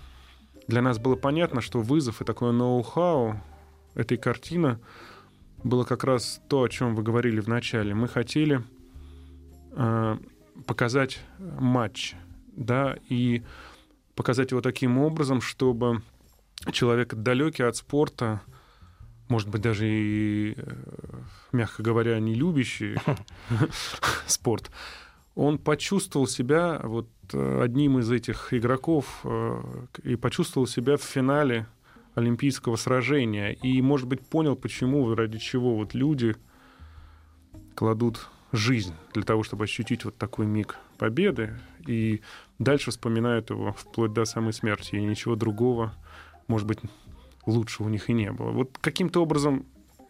для 0.67 0.81
нас 0.81 0.97
было 0.97 1.15
понятно, 1.17 1.59
что 1.61 1.79
вызов 1.81 2.21
и 2.21 2.25
такое 2.25 2.53
ноу-хау 2.53 3.35
этой 3.95 4.17
картины 4.17 4.79
было 5.63 5.83
как 5.83 6.03
раз 6.05 6.41
то, 6.47 6.63
о 6.63 6.69
чем 6.69 6.95
вы 6.95 7.03
говорили 7.03 7.41
в 7.41 7.47
начале. 7.49 7.93
Мы 7.93 8.07
хотели 8.07 8.61
э, 9.75 10.17
показать 10.65 11.19
матч, 11.39 12.15
да, 12.55 12.97
и 13.09 13.43
показать 14.15 14.51
его 14.51 14.61
таким 14.61 14.97
образом, 14.97 15.41
чтобы 15.41 16.01
человек 16.71 17.13
далекий 17.13 17.63
от 17.63 17.75
спорта, 17.75 18.41
может 19.27 19.49
быть, 19.49 19.61
даже 19.61 19.87
и, 19.87 20.53
э, 20.55 20.75
мягко 21.51 21.81
говоря, 21.81 22.19
не 22.19 22.35
любящий 22.35 22.95
спорт, 24.27 24.71
он 25.35 25.57
почувствовал 25.57 26.27
себя 26.27 26.79
вот 26.83 27.09
э, 27.33 27.61
одним 27.63 27.99
из 27.99 28.11
этих 28.11 28.53
игроков 28.53 29.21
э, 29.23 29.61
и 30.03 30.15
почувствовал 30.15 30.67
себя 30.67 30.97
в 30.97 31.01
финале 31.01 31.65
олимпийского 32.13 32.75
сражения. 32.75 33.51
И, 33.51 33.81
может 33.81 34.07
быть, 34.07 34.21
понял, 34.21 34.55
почему, 34.55 35.15
ради 35.15 35.39
чего 35.39 35.75
вот 35.75 35.95
люди 35.95 36.35
кладут 37.73 38.27
жизнь 38.53 38.93
для 39.13 39.23
того, 39.23 39.43
чтобы 39.43 39.65
ощутить 39.65 40.05
вот 40.05 40.15
такой 40.15 40.45
миг 40.45 40.77
победы, 40.97 41.55
и 41.87 42.21
дальше 42.59 42.91
вспоминают 42.91 43.49
его 43.49 43.73
вплоть 43.73 44.13
до 44.13 44.25
самой 44.25 44.53
смерти, 44.53 44.95
и 44.95 45.01
ничего 45.03 45.35
другого, 45.35 45.93
может 46.47 46.67
быть, 46.67 46.79
лучше 47.47 47.83
у 47.83 47.89
них 47.89 48.09
и 48.09 48.13
не 48.13 48.31
было. 48.31 48.51
Вот 48.51 48.77
каким-то 48.79 49.21
образом 49.21 49.65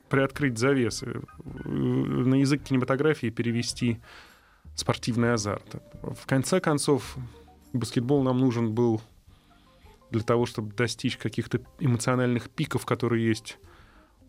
приоткрыть 0.10 0.60
завесы, 0.60 1.22
э, 1.64 1.70
на 1.70 2.36
язык 2.36 2.64
кинематографии 2.64 3.30
перевести 3.30 4.00
спортивный 4.76 5.34
азарт. 5.34 5.82
В 6.02 6.26
конце 6.26 6.60
концов, 6.60 7.16
баскетбол 7.72 8.24
нам 8.24 8.40
нужен 8.40 8.74
был 8.74 9.02
для 10.12 10.22
того, 10.22 10.46
чтобы 10.46 10.74
достичь 10.74 11.18
каких-то 11.18 11.62
эмоциональных 11.80 12.50
пиков, 12.50 12.86
которые 12.86 13.26
есть 13.26 13.58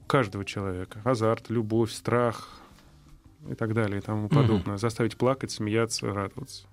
у 0.03 0.05
каждого 0.07 0.45
человека. 0.45 1.01
Азарт, 1.05 1.51
любовь, 1.51 1.93
страх 1.93 2.64
и 3.49 3.55
так 3.55 3.75
далее 3.75 3.99
и 3.99 4.03
тому 4.03 4.29
подобное. 4.29 4.77
Заставить 4.77 5.17
плакать, 5.17 5.51
смеяться, 5.51 6.13
радоваться. 6.13 6.67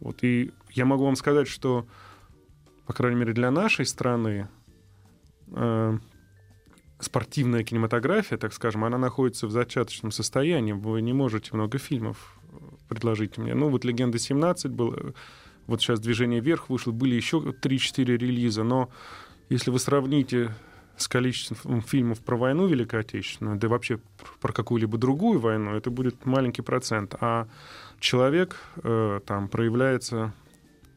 Вот. 0.00 0.22
И 0.22 0.52
я 0.70 0.84
могу 0.84 1.04
вам 1.04 1.16
сказать, 1.16 1.48
что 1.48 1.86
по 2.90 2.94
крайней 2.94 3.20
мере, 3.20 3.32
для 3.32 3.52
нашей 3.52 3.86
страны 3.86 4.48
э, 5.46 5.98
спортивная 6.98 7.62
кинематография, 7.62 8.36
так 8.36 8.52
скажем, 8.52 8.84
она 8.84 8.98
находится 8.98 9.46
в 9.46 9.52
зачаточном 9.52 10.10
состоянии. 10.10 10.72
Вы 10.72 11.00
не 11.00 11.12
можете 11.12 11.50
много 11.52 11.78
фильмов 11.78 12.36
э, 12.50 12.56
предложить 12.88 13.38
мне. 13.38 13.54
Ну, 13.54 13.68
вот 13.68 13.84
«Легенда 13.84 14.18
17» 14.18 14.70
был, 14.70 14.92
э, 14.92 15.12
вот 15.68 15.80
сейчас 15.80 16.00
«Движение 16.00 16.40
вверх» 16.40 16.68
вышло, 16.68 16.90
были 16.90 17.14
еще 17.14 17.36
3-4 17.38 18.04
релиза, 18.16 18.64
но 18.64 18.90
если 19.50 19.70
вы 19.70 19.78
сравните 19.78 20.52
с 21.00 21.08
количеством 21.08 21.82
фильмов 21.82 22.20
про 22.20 22.36
войну 22.36 22.66
Великой 22.66 23.00
Отечественную, 23.00 23.58
да 23.58 23.66
и 23.66 23.70
вообще 23.70 23.98
про 24.40 24.52
какую-либо 24.52 24.98
другую 24.98 25.40
войну, 25.40 25.74
это 25.74 25.90
будет 25.90 26.26
маленький 26.26 26.62
процент. 26.62 27.14
А 27.20 27.48
человек 27.98 28.56
э, 28.82 29.20
там 29.26 29.48
проявляется 29.48 30.32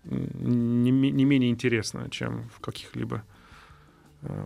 не, 0.04 0.92
не 0.92 1.26
менее 1.26 1.50
интересно, 1.50 2.10
чем 2.10 2.50
в 2.56 2.60
каких-либо 2.60 3.24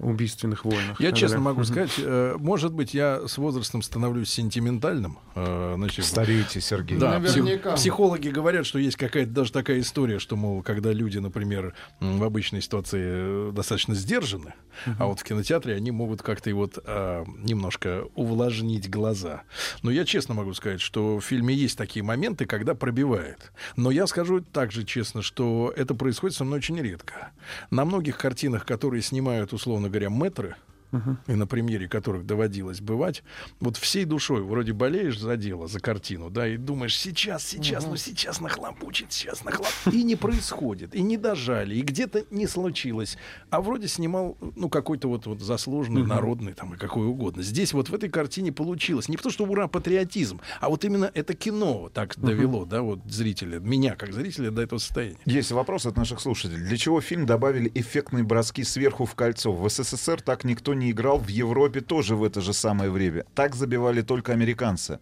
убийственных 0.02 0.66
войнах. 0.66 1.00
Я 1.00 1.12
честно 1.12 1.38
Да. 1.38 1.44
могу 1.44 1.64
сказать, 1.64 1.92
э, 1.98 2.36
может 2.40 2.74
быть, 2.74 2.94
я 2.94 3.28
с 3.28 3.38
возрастом 3.38 3.82
становлюсь 3.82 4.30
сентиментальным. 4.30 5.20
э, 5.36 5.74
значит, 5.76 6.06
Стареете, 6.06 6.60
Сергей. 6.62 6.98
Да, 6.98 7.20
Наверняка. 7.20 7.76
психологи 7.76 8.30
говорят, 8.30 8.66
что 8.66 8.80
есть 8.80 8.98
какая-то 8.98 9.32
даже 9.32 9.52
такая 9.52 9.80
история, 9.80 10.18
что, 10.20 10.36
мол, 10.36 10.64
когда 10.64 10.92
люди, 10.92 11.20
например, 11.20 11.74
в 12.00 12.24
обычной 12.24 12.62
ситуации 12.62 13.02
э, 13.04 13.52
достаточно 13.54 13.94
сдержаны, 13.94 14.54
а 14.98 15.06
вот 15.06 15.20
в 15.20 15.24
кинотеатре 15.24 15.76
они 15.76 15.92
могут 15.92 16.22
как-то 16.22 16.50
и 16.50 16.54
вот 16.54 16.78
а, 16.86 17.24
немножко 17.38 18.06
увлажнить 18.16 18.90
глаза. 18.90 19.42
Но 19.84 19.92
я 19.92 20.06
честно 20.06 20.34
могу 20.36 20.54
сказать, 20.54 20.82
что 20.82 21.18
в 21.18 21.22
фильме 21.22 21.54
есть 21.54 21.78
такие 21.78 22.04
моменты, 22.04 22.46
когда 22.46 22.76
пробивает. 22.76 23.52
Но 23.76 23.90
я 23.92 24.06
скажу 24.08 24.42
также 24.42 24.84
честно, 24.86 25.22
что 25.22 25.74
это 25.76 25.94
происходит 25.96 26.36
со 26.38 26.44
мной 26.44 26.60
очень 26.60 26.80
редко. 26.80 27.30
На 27.72 27.86
многих 27.86 28.18
картинах, 28.18 28.66
которые 28.66 29.02
снимают, 29.02 29.54
условно 29.54 29.67
говоря, 29.90 30.10
метры, 30.10 30.56
и 30.92 31.34
на 31.34 31.48
премьере 31.48 31.88
которых 31.88 32.26
доводилось 32.26 32.82
бывать, 32.82 33.24
вот 33.60 33.78
всей 33.78 34.06
душой 34.06 34.42
вроде 34.42 34.74
болеешь 34.74 35.20
за 35.20 35.38
дело, 35.38 35.68
за 35.68 35.80
картину, 35.80 36.30
да, 36.30 36.48
и 36.48 36.58
думаешь, 36.58 36.98
сейчас, 36.98 37.46
сейчас, 37.46 37.86
ну 37.86 37.96
сейчас 37.98 38.40
нахлопучит, 38.42 39.12
сейчас 39.12 39.44
нахлопучит. 39.44 39.94
И 39.94 40.04
не 40.04 40.16
происходит, 40.16 40.96
и 40.96 41.02
не 41.02 41.18
дожали, 41.18 41.76
и 41.76 41.82
где-то 41.82 42.26
не 42.32 42.48
случилось. 42.48 43.18
А 43.50 43.62
вроде 43.62 43.88
снимал, 43.88 44.38
ну, 44.56 44.70
какой-то 44.70 45.08
вот, 45.08 45.26
вот 45.26 45.42
заслуженный, 45.42 46.06
народный, 46.06 46.54
там, 46.54 46.74
и 46.74 46.78
какой 46.78 47.08
угодно. 47.08 47.44
Здесь 47.44 47.74
вот 47.74 47.90
в 47.90 47.94
этой 47.94 48.10
картине 48.10 48.52
получилось. 48.52 49.10
Не 49.10 49.18
потому, 49.18 49.34
что 49.34 49.46
ура, 49.46 49.68
патриотизм, 49.68 50.40
а 50.60 50.70
вот 50.70 50.86
именно 50.86 51.12
это 51.14 51.34
кино 51.34 51.90
так 51.94 52.18
довело, 52.18 52.66
да, 52.66 52.82
вот 52.82 53.00
зрителя, 53.10 53.60
меня 53.60 53.96
как 53.96 54.14
зрителя 54.14 54.52
до 54.52 54.62
этого 54.62 54.80
состояния. 54.80 55.18
Есть 55.26 55.52
вопрос 55.52 55.86
от 55.86 55.98
наших 55.98 56.20
слушателей. 56.20 56.64
Для 56.64 56.78
чего 56.78 57.02
фильм 57.02 57.26
добавили 57.26 57.72
эффектные 57.74 58.24
броски 58.24 58.64
сверху 58.64 59.06
в 59.06 59.16
кольцо? 59.16 59.52
В 59.52 59.70
СССР 59.70 60.22
так 60.22 60.44
никто 60.44 60.74
не 60.78 60.92
играл, 60.92 61.18
в 61.20 61.28
Европе 61.28 61.82
тоже 61.82 62.16
в 62.16 62.24
это 62.24 62.42
же 62.42 62.54
самое 62.54 62.90
время. 62.90 63.26
Так 63.36 63.56
забивали 63.56 64.02
только 64.02 64.34
американцы. 64.34 65.00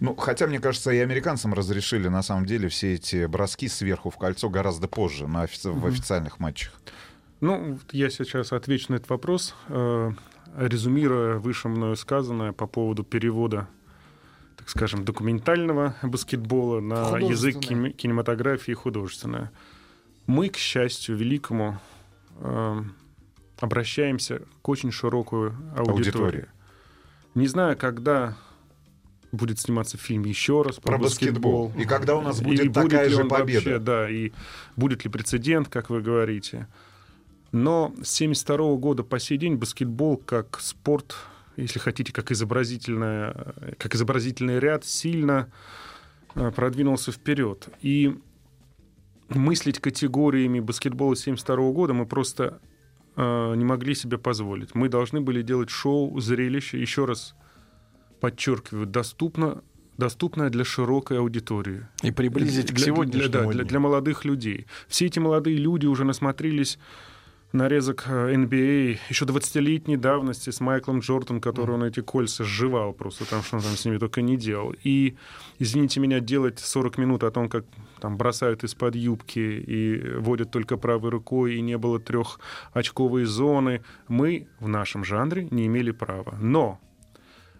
Ну, 0.00 0.14
хотя, 0.16 0.46
мне 0.46 0.58
кажется, 0.60 0.90
и 0.90 0.98
американцам 0.98 1.54
разрешили, 1.54 2.08
на 2.08 2.22
самом 2.22 2.46
деле, 2.46 2.68
все 2.68 2.94
эти 2.94 3.26
броски 3.26 3.68
сверху 3.68 4.10
в 4.10 4.16
кольцо 4.16 4.48
гораздо 4.48 4.88
позже, 4.88 5.26
на 5.26 5.44
офици- 5.44 5.70
в 5.72 5.86
официальных 5.86 6.38
матчах. 6.40 6.72
Ну, 7.40 7.78
я 7.92 8.10
сейчас 8.10 8.52
отвечу 8.52 8.86
на 8.92 8.96
этот 8.96 9.10
вопрос, 9.10 9.54
э, 9.68 10.12
резюмируя 10.56 11.36
выше 11.38 11.68
мною 11.68 11.96
сказанное 11.96 12.52
по 12.52 12.66
поводу 12.66 13.04
перевода, 13.04 13.66
так 14.56 14.68
скажем, 14.70 15.04
документального 15.04 15.94
баскетбола 16.02 16.80
на 16.80 17.18
язык 17.18 17.58
кин- 17.60 17.92
кинематографии 17.92 18.70
и 18.72 18.74
художественное. 18.74 19.50
Мы, 20.26 20.48
к 20.48 20.56
счастью, 20.56 21.16
великому, 21.16 21.78
э, 22.40 22.82
обращаемся 23.60 24.42
к 24.62 24.68
очень 24.68 24.92
широкую 24.92 25.56
аудитории. 25.76 25.90
Аудитории. 25.90 26.46
Не 27.34 27.46
знаю, 27.46 27.76
когда 27.76 28.36
будет 29.32 29.58
сниматься 29.58 29.98
фильм 29.98 30.24
еще 30.24 30.62
раз 30.62 30.76
про, 30.76 30.92
Про 30.92 30.98
баскетбол. 30.98 31.72
И 31.76 31.84
когда 31.84 32.16
у 32.16 32.22
нас 32.22 32.40
будет 32.40 32.64
И 32.64 32.68
такая 32.68 33.08
ли 33.08 33.14
же 33.14 33.24
победа. 33.24 33.54
вообще, 33.54 33.78
да, 33.78 34.10
и 34.10 34.32
будет 34.76 35.04
ли 35.04 35.10
прецедент, 35.10 35.68
как 35.68 35.90
вы 35.90 36.00
говорите. 36.00 36.68
Но 37.52 37.88
с 38.02 38.20
1972 38.20 38.76
года 38.76 39.02
по 39.02 39.18
сей 39.18 39.38
день 39.38 39.56
баскетбол 39.56 40.16
как 40.18 40.60
спорт, 40.60 41.16
если 41.56 41.78
хотите, 41.78 42.12
как, 42.12 42.30
изобразительная, 42.32 43.54
как 43.78 43.94
изобразительный 43.94 44.58
ряд, 44.58 44.84
сильно 44.84 45.50
э, 46.34 46.50
продвинулся 46.50 47.12
вперед. 47.12 47.68
И 47.80 48.18
мыслить 49.28 49.78
категориями 49.78 50.60
баскетбола 50.60 51.12
1972 51.12 51.72
года 51.72 51.94
мы 51.94 52.06
просто 52.06 52.60
не 53.16 53.64
могли 53.64 53.94
себе 53.94 54.18
позволить. 54.18 54.74
Мы 54.74 54.88
должны 54.88 55.20
были 55.20 55.42
делать 55.42 55.70
шоу, 55.70 56.18
зрелище, 56.20 56.80
еще 56.80 57.04
раз 57.06 57.34
подчеркиваю, 58.20 58.86
доступно, 58.86 59.62
доступное 59.98 60.50
для 60.50 60.64
широкой 60.64 61.18
аудитории. 61.18 61.86
И 62.02 62.10
приблизить 62.10 62.66
к 62.70 62.74
Для- 62.74 62.76
для- 62.76 62.84
сегодняшнему 62.86 63.28
да, 63.46 63.52
для, 63.52 63.64
для 63.64 63.80
молодых 63.80 64.24
людей. 64.24 64.66
Все 64.88 65.06
эти 65.06 65.18
молодые 65.18 65.56
люди 65.56 65.86
уже 65.86 66.04
насмотрелись 66.04 66.78
нарезок 67.56 68.04
э, 68.06 68.34
NBA 68.34 68.98
еще 69.08 69.24
20-летней 69.24 69.96
давности 69.96 70.50
с 70.50 70.60
Майклом 70.60 71.00
Джорданом, 71.00 71.40
который 71.40 71.74
он 71.74 71.84
эти 71.84 72.00
кольца 72.00 72.44
сживал 72.44 72.92
просто, 72.92 73.24
там 73.24 73.42
что 73.42 73.56
он 73.56 73.62
там 73.62 73.72
с 73.76 73.84
ними 73.84 73.98
только 73.98 74.22
не 74.22 74.36
делал. 74.36 74.74
И, 74.84 75.16
извините 75.58 76.00
меня, 76.00 76.20
делать 76.20 76.58
40 76.58 76.98
минут 76.98 77.24
о 77.24 77.30
том, 77.30 77.48
как 77.48 77.64
там 78.00 78.16
бросают 78.16 78.62
из-под 78.64 78.94
юбки 78.94 79.38
и 79.40 80.16
водят 80.18 80.50
только 80.50 80.76
правой 80.76 81.10
рукой, 81.10 81.56
и 81.56 81.60
не 81.60 81.78
было 81.78 81.98
трехочковой 81.98 83.24
зоны, 83.24 83.82
мы 84.08 84.46
в 84.60 84.68
нашем 84.68 85.04
жанре 85.04 85.48
не 85.50 85.66
имели 85.66 85.90
права. 85.90 86.36
Но 86.40 86.80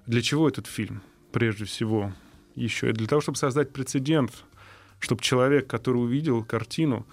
для 0.07 0.23
чего 0.23 0.49
этот 0.49 0.67
фильм? 0.67 1.03
Прежде 1.33 1.65
всего, 1.65 2.13
еще 2.55 2.91
и 2.91 2.93
для 2.93 3.07
того, 3.07 3.21
чтобы 3.21 3.37
создать 3.37 3.73
прецедент, 3.73 4.33
чтобы 5.01 5.23
человек, 5.23 5.67
который 5.67 5.99
увидел 5.99 6.45
картину, 6.45 7.07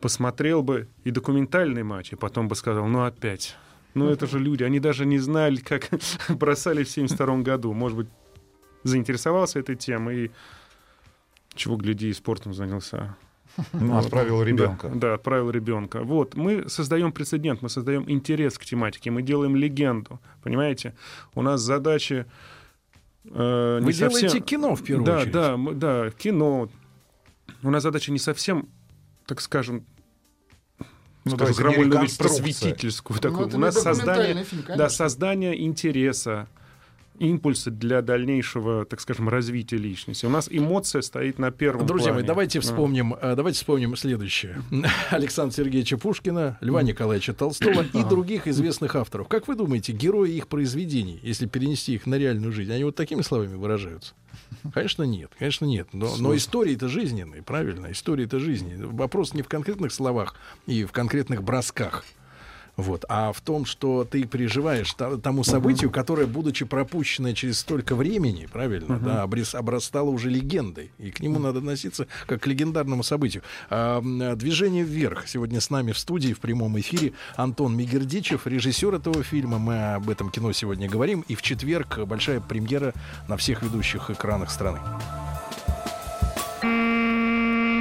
посмотрел 0.00 0.62
бы 0.62 0.88
и 1.04 1.10
документальный 1.10 1.82
матч, 1.82 2.12
и 2.12 2.16
потом 2.16 2.48
бы 2.48 2.54
сказал, 2.54 2.86
ну 2.86 3.04
опять. 3.04 3.56
Ну 3.94 4.08
это 4.08 4.26
же 4.26 4.38
люди, 4.38 4.62
они 4.62 4.78
даже 4.80 5.04
не 5.04 5.18
знали, 5.18 5.56
как 5.56 5.88
бросали 6.28 6.84
в 6.84 6.88
72 6.88 7.38
году. 7.38 7.72
Может 7.72 7.98
быть, 7.98 8.08
заинтересовался 8.84 9.58
этой 9.58 9.76
темой 9.76 10.26
и 10.26 10.30
чего 11.54 11.76
гляди, 11.76 12.08
и 12.08 12.12
спортом 12.12 12.54
занялся. 12.54 13.16
Ну, 13.72 13.98
отправил 13.98 14.38
Да, 14.38 14.44
ребенка. 14.44 14.88
Да, 14.94 15.14
отправил 15.14 15.50
ребенка. 15.50 16.02
Вот, 16.04 16.36
мы 16.36 16.68
создаем 16.68 17.10
прецедент, 17.10 17.62
мы 17.62 17.68
создаем 17.68 18.04
интерес 18.08 18.56
к 18.56 18.64
тематике, 18.64 19.10
мы 19.10 19.22
делаем 19.22 19.56
легенду, 19.56 20.20
понимаете? 20.42 20.94
У 21.34 21.42
нас 21.42 21.60
задачи... 21.60 22.26
э, 23.24 23.78
не 23.80 23.86
Вы 23.86 23.92
делаете 23.92 24.28
совсем- 24.28 24.42
кино, 24.44 24.76
в 24.76 24.84
первую 24.84 25.04
да, 25.04 25.16
очередь. 25.18 25.32
Да, 25.32 25.56
мы- 25.56 25.74
да, 25.74 26.10
кино. 26.12 26.68
У 27.64 27.70
нас 27.70 27.82
задача 27.82 28.12
не 28.12 28.20
совсем, 28.20 28.68
так 29.30 29.40
скажем, 29.40 29.86
Ну, 31.24 31.36
скажу 31.36 31.54
крамольную 31.54 32.02
вещь, 32.02 32.16
просветительскую 32.18 33.14
Ну, 33.14 33.20
такую. 33.20 33.46
это 33.46 33.56
У 33.58 33.60
нас 33.60 33.80
создание, 33.80 34.42
фильм, 34.42 34.62
да, 34.62 34.66
конечно. 34.74 34.88
создание 34.88 35.62
интереса, 35.64 36.48
импульса 37.20 37.70
для 37.70 38.02
дальнейшего, 38.02 38.84
так 38.86 39.00
скажем, 39.00 39.28
развития 39.28 39.76
личности. 39.76 40.26
У 40.26 40.30
нас 40.30 40.48
эмоция 40.50 41.02
стоит 41.02 41.38
на 41.38 41.50
первом 41.50 41.86
Друзья 41.86 42.08
мои, 42.08 42.14
плане. 42.22 42.26
давайте 42.26 42.58
Да. 42.58 42.62
вспомним, 42.62 43.14
э, 43.14 43.34
давайте 43.36 43.58
вспомним 43.58 43.94
следующее. 43.94 44.62
Александра 45.10 45.54
Сергеевича 45.54 45.98
Пушкина, 45.98 46.58
Льва 46.60 46.82
Николаевича 46.82 47.34
Толстого 47.34 47.82
и 47.82 48.02
других 48.04 48.48
известных 48.48 48.96
авторов. 48.96 49.28
Как 49.28 49.46
вы 49.48 49.54
думаете, 49.54 49.92
герои 49.92 50.30
их 50.32 50.48
произведений, 50.48 51.20
если 51.22 51.46
перенести 51.46 51.94
их 51.94 52.06
на 52.06 52.16
реальную 52.16 52.52
жизнь, 52.52 52.72
они 52.72 52.84
вот 52.84 52.96
такими 52.96 53.20
словами 53.22 53.54
выражаются? 53.54 54.14
Конечно, 54.72 55.02
нет. 55.02 55.30
Конечно, 55.38 55.66
нет. 55.66 55.88
Но, 55.92 56.16
но 56.18 56.34
истории-то 56.34 56.88
жизненные, 56.88 57.42
правильно? 57.42 57.92
Истории-то 57.92 58.38
жизни. 58.40 58.76
Вопрос 58.78 59.34
не 59.34 59.42
в 59.42 59.48
конкретных 59.48 59.92
словах 59.92 60.34
и 60.66 60.84
в 60.84 60.92
конкретных 60.92 61.42
бросках. 61.42 62.04
Вот. 62.80 63.04
А 63.08 63.32
в 63.32 63.40
том, 63.40 63.64
что 63.64 64.04
ты 64.04 64.24
переживаешь 64.24 64.94
тому 65.22 65.44
событию, 65.44 65.90
которое, 65.90 66.26
будучи 66.26 66.64
пропущенное 66.64 67.34
через 67.34 67.58
столько 67.60 67.94
времени, 67.94 68.46
правильно, 68.52 68.94
Мгм. 68.94 69.04
да, 69.04 69.22
обрес- 69.24 69.54
обрастало 69.56 70.10
уже 70.10 70.30
легендой. 70.30 70.90
И 70.98 71.10
к 71.10 71.20
нему 71.20 71.38
надо 71.38 71.58
относиться 71.58 72.06
как 72.26 72.42
к 72.42 72.46
легендарному 72.46 73.02
событию. 73.02 73.42
А, 73.68 74.00
Движение 74.40 74.84
вверх. 74.84 75.28
Сегодня 75.28 75.60
с 75.60 75.70
нами 75.70 75.92
в 75.92 75.98
студии 75.98 76.32
в 76.32 76.40
прямом 76.40 76.78
эфире 76.80 77.12
Антон 77.36 77.76
Мигердичев, 77.76 78.46
режиссер 78.46 78.94
этого 78.94 79.22
фильма. 79.22 79.58
Мы 79.58 79.94
об 79.94 80.08
этом 80.08 80.30
кино 80.30 80.52
сегодня 80.52 80.88
говорим. 80.88 81.24
И 81.28 81.34
в 81.34 81.42
четверг 81.42 81.98
большая 82.06 82.40
премьера 82.40 82.92
на 83.28 83.36
всех 83.36 83.62
ведущих 83.62 84.10
экранах 84.10 84.50
страны. 84.50 84.78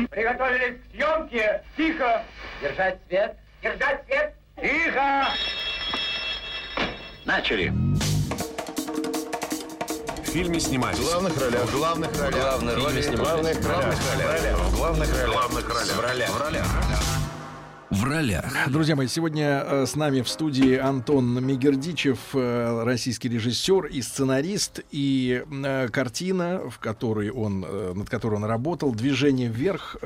Приготовились 0.10 0.78
к 0.82 0.96
съемке. 0.96 1.64
Тихо. 1.78 2.24
Держать 2.62 3.00
свет. 3.08 3.38
Держать 3.62 4.06
свет. 4.08 4.36
Тихо. 4.62 5.28
Начали. 7.26 7.70
В 10.24 10.32
фильме 10.32 10.60
снимались. 10.60 10.98
В 11.00 11.04
главных 11.04 11.40
ролях. 11.40 11.62
В 11.62 11.78
главных 11.78 12.20
ролях. 12.20 12.36
Главные 12.36 12.76
роли 12.76 13.02
В 13.02 13.04
снимались. 13.04 13.20
главных 13.20 13.66
ролях. 13.66 13.96
В 13.96 13.98
главных 13.98 14.26
ролях. 14.26 14.60
В 14.60 14.76
главных 14.76 15.12
ролях. 15.14 15.30
В 15.30 15.32
главных 15.32 15.70
ролях. 15.70 15.96
В 15.96 16.00
ролях. 16.02 16.30
В 16.30 16.42
ролях. 16.42 16.66
в 16.66 16.76
ролях. 16.76 17.29
Друзья 18.68 18.96
мои, 18.96 19.08
сегодня 19.08 19.64
э, 19.66 19.86
с 19.88 19.96
нами 19.96 20.22
в 20.22 20.30
студии 20.30 20.78
Антон 20.78 21.44
Мегердичев, 21.44 22.20
э, 22.36 22.84
российский 22.84 23.30
режиссер 23.30 23.88
и 23.88 24.04
сценарист, 24.04 24.82
и 24.92 25.44
э, 25.50 25.88
картина, 25.88 26.62
в 26.70 26.78
которой 26.78 27.32
он, 27.32 27.62
над 27.62 28.08
которой 28.08 28.36
он 28.36 28.44
работал, 28.44 28.94
«Движение 28.94 29.50
вверх», 29.50 29.98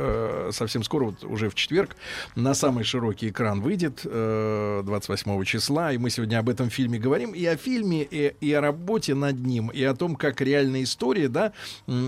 совсем 0.51 0.83
скоро, 0.83 1.05
вот 1.05 1.25
уже 1.25 1.49
в 1.49 1.55
четверг, 1.55 1.97
на 2.35 2.53
самый 2.53 2.85
широкий 2.85 3.29
экран 3.29 3.59
выйдет 3.59 4.01
э, 4.05 4.81
28 4.85 5.43
числа, 5.43 5.91
и 5.91 5.97
мы 5.97 6.09
сегодня 6.09 6.39
об 6.39 6.47
этом 6.47 6.69
фильме 6.69 6.99
говорим, 6.99 7.31
и 7.31 7.45
о 7.45 7.57
фильме, 7.57 8.03
и, 8.03 8.33
и 8.39 8.53
о 8.53 8.61
работе 8.61 9.13
над 9.13 9.39
ним, 9.39 9.67
и 9.67 9.83
о 9.83 9.93
том, 9.93 10.15
как 10.15 10.39
реальная 10.39 10.83
история, 10.83 11.27
да, 11.27 11.51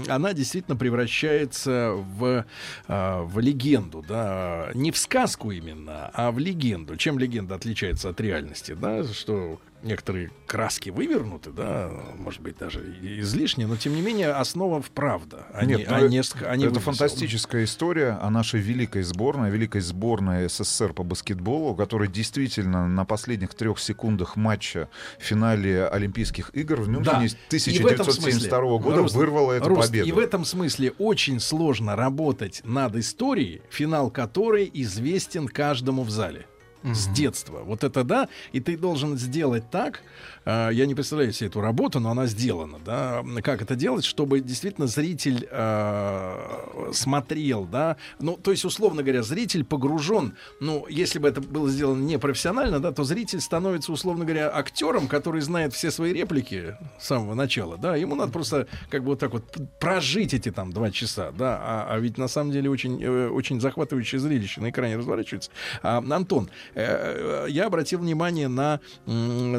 она 0.07 0.31
действительно 0.31 0.77
превращается 0.77 1.95
в, 1.95 2.45
в 2.87 3.39
легенду, 3.39 4.05
да, 4.07 4.69
не 4.73 4.91
в 4.91 4.97
сказку 4.97 5.51
именно, 5.51 5.64
а 6.13 6.31
в 6.31 6.39
легенду. 6.39 6.97
Чем 6.97 7.19
легенда 7.19 7.55
отличается 7.55 8.09
от 8.09 8.21
реальности, 8.21 8.73
да, 8.73 9.03
что 9.03 9.59
некоторые 9.83 10.31
краски 10.47 10.89
вывернуты, 10.89 11.51
да, 11.51 11.89
может 12.17 12.41
быть, 12.41 12.57
даже 12.57 12.79
излишне, 13.01 13.67
но 13.67 13.75
тем 13.77 13.95
не 13.95 14.01
менее 14.01 14.31
основа 14.31 14.81
в 14.81 14.89
правда, 14.91 15.45
а 15.53 15.65
Нет, 15.65 15.79
не, 15.79 15.85
ну, 15.85 15.95
а 15.95 16.01
не 16.07 16.19
ск- 16.19 16.45
а 16.45 16.55
это 16.55 16.79
фантастическая 16.79 17.63
история 17.63 18.17
о 18.21 18.29
нашей 18.29 18.59
великой 18.59 19.03
сборной, 19.03 19.49
великой 19.51 19.81
сборной 19.81 20.49
СССР 20.49 20.93
по 20.93 21.03
баскетболу, 21.03 21.75
которая 21.75 22.07
действительно 22.07 22.87
на 22.87 23.05
последних 23.05 23.53
трех 23.53 23.79
секундах 23.79 24.35
матча 24.35 24.89
в 25.19 25.23
финале 25.23 25.85
Олимпийских 25.87 26.51
игр 26.53 26.81
в 26.81 26.89
Мюнхене 26.89 27.29
Да. 27.49 27.59
И 27.59 27.79
в 27.79 27.85
этом 27.85 28.07
1972 28.07 28.13
смысле, 28.13 28.79
года 28.79 28.97
Руст, 28.97 29.15
вырвала 29.15 29.53
эту 29.53 29.69
Руст, 29.69 29.87
победу. 29.87 30.07
И 30.07 30.11
в 30.11 30.19
этом 30.19 30.45
смысле 30.45 30.91
очень 30.97 31.39
сложно 31.39 31.95
работать 31.95 32.61
над 32.63 32.95
историей, 32.95 33.61
финал 33.69 34.09
которой 34.09 34.69
известен 34.73 35.47
каждому 35.47 36.03
в 36.03 36.09
зале. 36.09 36.47
С 36.93 37.07
детства. 37.07 37.61
Вот 37.63 37.83
это 37.83 38.03
да. 38.03 38.29
И 38.51 38.59
ты 38.59 38.77
должен 38.77 39.17
сделать 39.17 39.69
так. 39.71 40.01
Э, 40.45 40.69
я 40.71 40.85
не 40.85 40.95
представляю 40.95 41.33
себе 41.33 41.47
эту 41.49 41.61
работу, 41.61 41.99
но 41.99 42.11
она 42.11 42.27
сделана. 42.27 42.79
Да, 42.85 43.23
как 43.43 43.61
это 43.61 43.75
делать, 43.75 44.05
чтобы 44.05 44.39
действительно 44.39 44.87
зритель 44.87 45.47
э, 45.49 46.91
смотрел, 46.93 47.65
да. 47.65 47.97
Ну, 48.19 48.37
то 48.37 48.51
есть, 48.51 48.65
условно 48.65 49.03
говоря, 49.03 49.23
зритель 49.23 49.63
погружен. 49.63 50.35
Ну, 50.59 50.85
если 50.87 51.19
бы 51.19 51.27
это 51.27 51.41
было 51.41 51.69
сделано 51.69 52.03
непрофессионально, 52.03 52.79
да, 52.79 52.91
то 52.91 53.03
зритель 53.03 53.41
становится, 53.41 53.91
условно 53.91 54.25
говоря, 54.25 54.51
актером, 54.53 55.07
который 55.07 55.41
знает 55.41 55.73
все 55.73 55.91
свои 55.91 56.13
реплики 56.13 56.75
с 56.99 57.07
самого 57.07 57.33
начала. 57.33 57.77
Да, 57.77 57.95
ему 57.95 58.15
надо 58.15 58.31
просто 58.31 58.67
как 58.89 59.03
бы 59.03 59.09
вот 59.09 59.19
так 59.19 59.31
вот 59.33 59.43
прожить 59.79 60.33
эти 60.33 60.51
там 60.51 60.71
два 60.71 60.91
часа, 60.91 61.31
да. 61.31 61.59
А, 61.61 61.87
а 61.89 61.99
ведь 61.99 62.17
на 62.17 62.27
самом 62.27 62.51
деле 62.51 62.69
очень, 62.69 63.01
э, 63.01 63.29
очень 63.29 63.59
захватывающее 63.59 64.19
зрелище 64.19 64.61
на 64.61 64.69
экране 64.69 64.97
разворачивается. 64.97 65.51
А, 65.81 66.03
Антон, 66.09 66.49
э, 66.73 67.45
э, 67.45 67.47
я 67.49 67.67
обратил 67.67 67.99
внимание 67.99 68.47
на 68.47 68.79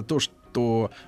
то, 0.08 0.18
что 0.18 0.34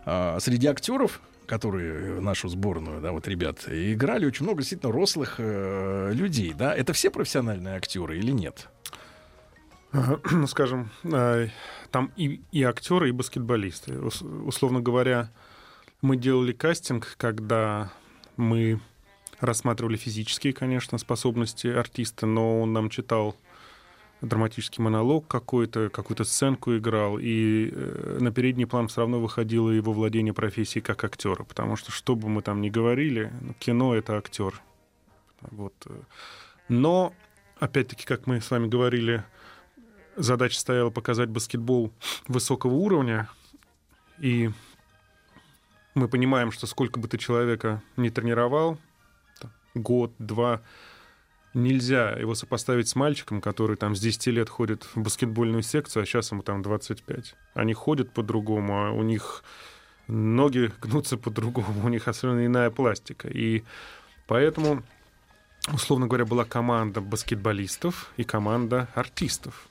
а, 0.04 0.38
среди 0.40 0.66
актеров 0.66 1.20
которые 1.46 2.20
нашу 2.20 2.48
сборную, 2.50 3.00
да, 3.00 3.10
вот 3.10 3.26
ребят, 3.26 3.64
играли 3.68 4.26
очень 4.26 4.44
много 4.44 4.60
действительно 4.60 4.92
рослых 4.92 5.36
э, 5.38 6.10
людей, 6.12 6.52
да. 6.52 6.74
Это 6.74 6.92
все 6.92 7.10
профессиональные 7.10 7.74
актеры 7.74 8.18
или 8.18 8.30
нет? 8.30 8.68
Ну, 10.30 10.46
скажем, 10.46 10.90
э, 11.04 11.48
там 11.90 12.12
и, 12.16 12.42
и 12.52 12.62
актеры, 12.62 13.08
и 13.08 13.12
баскетболисты. 13.12 13.98
Ус- 13.98 14.20
Условно 14.20 14.80
говоря, 14.80 15.30
мы 16.02 16.16
делали 16.16 16.52
кастинг, 16.52 17.14
когда 17.16 17.90
мы 18.36 18.80
рассматривали 19.40 19.96
физические, 19.96 20.52
конечно, 20.52 20.98
способности 20.98 21.66
артиста, 21.68 22.26
но 22.26 22.60
он 22.60 22.74
нам 22.74 22.90
читал 22.90 23.34
драматический 24.20 24.82
монолог 24.82 25.26
какой-то, 25.28 25.90
какую-то 25.90 26.24
сценку 26.24 26.76
играл, 26.76 27.18
и 27.18 27.70
э, 27.72 28.18
на 28.20 28.32
передний 28.32 28.66
план 28.66 28.88
все 28.88 29.02
равно 29.02 29.20
выходило 29.20 29.70
его 29.70 29.92
владение 29.92 30.34
профессией 30.34 30.82
как 30.82 31.04
актера, 31.04 31.44
потому 31.44 31.76
что 31.76 31.92
что 31.92 32.16
бы 32.16 32.28
мы 32.28 32.42
там 32.42 32.60
ни 32.60 32.68
говорили, 32.68 33.32
ну, 33.40 33.54
кино— 33.54 33.94
это 33.96 34.16
актер. 34.16 34.60
Вот. 35.40 35.74
э. 35.86 36.00
Но, 36.68 37.14
опять-таки, 37.60 38.04
как 38.04 38.26
мы 38.26 38.40
с 38.40 38.50
вами 38.50 38.66
говорили, 38.66 39.24
задача 40.16 40.58
стояла 40.58 40.90
показать 40.90 41.28
баскетбол 41.28 41.92
высокого 42.26 42.74
уровня, 42.74 43.28
и 44.18 44.50
мы 45.94 46.08
понимаем, 46.08 46.50
что 46.50 46.66
сколько 46.66 46.98
бы 46.98 47.08
ты 47.08 47.18
человека 47.18 47.82
не 47.96 48.10
тренировал, 48.10 48.78
год, 49.74 50.12
два, 50.18 50.62
нельзя 51.62 52.10
его 52.12 52.34
сопоставить 52.34 52.88
с 52.88 52.94
мальчиком, 52.94 53.40
который 53.40 53.76
там 53.76 53.94
с 53.94 54.00
10 54.00 54.26
лет 54.28 54.48
ходит 54.48 54.84
в 54.94 55.02
баскетбольную 55.02 55.62
секцию, 55.62 56.02
а 56.02 56.06
сейчас 56.06 56.30
ему 56.32 56.42
там 56.42 56.62
25. 56.62 57.34
Они 57.54 57.74
ходят 57.74 58.10
по-другому, 58.12 58.86
а 58.86 58.90
у 58.92 59.02
них 59.02 59.42
ноги 60.06 60.72
гнутся 60.80 61.16
по-другому, 61.16 61.80
у 61.84 61.88
них 61.88 62.08
особенно 62.08 62.44
иная 62.46 62.70
пластика. 62.70 63.28
И 63.28 63.64
поэтому, 64.26 64.82
условно 65.72 66.06
говоря, 66.06 66.24
была 66.24 66.44
команда 66.44 67.00
баскетболистов 67.00 68.12
и 68.16 68.24
команда 68.24 68.88
артистов. 68.94 69.68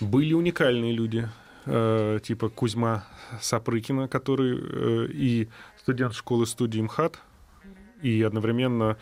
Были 0.00 0.32
уникальные 0.32 0.92
люди, 0.92 1.28
э, 1.66 2.20
типа 2.22 2.48
Кузьма 2.48 3.04
Сапрыкина, 3.40 4.08
который 4.08 4.58
э, 4.58 5.06
и 5.12 5.48
студент 5.78 6.14
школы 6.14 6.46
студии 6.46 6.80
МХАТ, 6.80 7.18
и 8.02 8.22
одновременно 8.22 8.96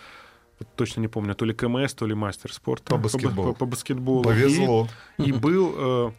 точно 0.76 1.01
не 1.01 1.09
помню, 1.09 1.35
то 1.35 1.44
ли 1.44 1.55
КМС, 1.55 1.94
то 1.94 2.06
ли 2.06 2.14
мастер 2.14 2.52
спорта. 2.52 2.94
По 2.94 2.98
баскетболу. 2.98 3.52
По, 3.52 3.59
по 3.60 3.66
баскетболу. 3.66 4.22
Повезло. 4.22 4.89
И, 5.18 5.24
и 5.24 5.32
был 5.32 5.74
э, 5.76 6.12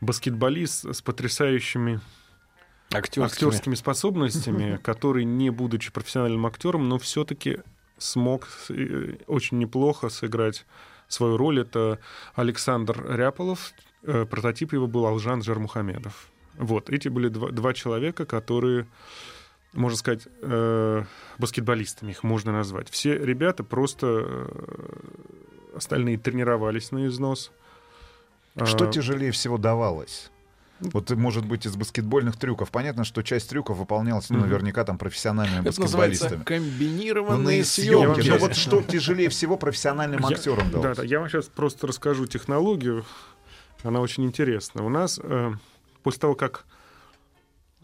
баскетболист 0.00 0.94
с 0.94 1.02
потрясающими 1.02 2.00
Актерскими. 2.94 3.48
актерскими 3.48 3.74
способностями, 3.74 4.76
который, 4.82 5.24
не 5.24 5.50
будучи 5.50 5.90
профессиональным 5.90 6.46
актером, 6.46 6.88
но 6.88 6.98
все-таки 6.98 7.58
смог 7.98 8.48
э, 8.68 9.16
очень 9.26 9.58
неплохо 9.58 10.08
сыграть 10.08 10.66
свою 11.08 11.36
роль. 11.36 11.60
Это 11.60 11.98
Александр 12.34 13.04
Ряполов, 13.08 13.72
э, 14.02 14.26
прототип 14.26 14.72
его 14.72 14.86
был 14.86 15.06
Алжан 15.06 15.42
Жармухамедов. 15.42 16.28
Вот, 16.54 16.90
эти 16.90 17.08
были 17.08 17.28
два, 17.28 17.50
два 17.50 17.72
человека, 17.72 18.26
которые, 18.26 18.86
можно 19.72 19.96
сказать, 19.96 20.26
э, 20.42 21.04
баскетболистами 21.38 22.10
их 22.10 22.22
можно 22.22 22.52
назвать. 22.52 22.88
Все 22.90 23.16
ребята 23.16 23.64
просто 23.64 24.06
э, 24.26 25.76
остальные 25.76 26.18
тренировались 26.18 26.90
на 26.92 27.06
износ. 27.06 27.52
Что 28.64 28.86
А, 28.88 28.92
тяжелее 28.92 29.30
всего 29.32 29.56
давалось? 29.56 30.30
Вот, 30.80 31.10
может 31.12 31.46
быть, 31.46 31.64
из 31.64 31.76
баскетбольных 31.76 32.36
трюков. 32.36 32.70
Понятно, 32.72 33.04
что 33.04 33.22
часть 33.22 33.48
трюков 33.48 33.78
выполнялась, 33.78 34.28
ну, 34.30 34.40
наверняка, 34.40 34.84
там, 34.84 34.98
профессиональными 34.98 35.60
Это 35.68 35.80
баскетболистами. 35.80 36.42
комбинированные 36.42 37.60
Ну, 37.60 37.64
съемки. 37.64 38.14
съемки. 38.24 38.28
Ну, 38.30 38.38
вот 38.38 38.56
что 38.56 38.82
тяжелее 38.82 39.28
всего 39.28 39.56
профессиональным 39.56 40.20
Я- 40.28 40.34
актерам 40.36 40.66
Да, 40.66 40.72
давалось? 40.72 40.98
да, 40.98 41.04
я 41.04 41.20
вам 41.20 41.28
сейчас 41.28 41.46
просто 41.46 41.86
расскажу 41.86 42.26
технологию. 42.26 43.04
Она 43.84 44.00
очень 44.00 44.24
интересна. 44.24 44.84
У 44.84 44.88
нас 44.88 45.20
э, 45.22 45.52
после 46.02 46.20
того, 46.20 46.34
как 46.34 46.64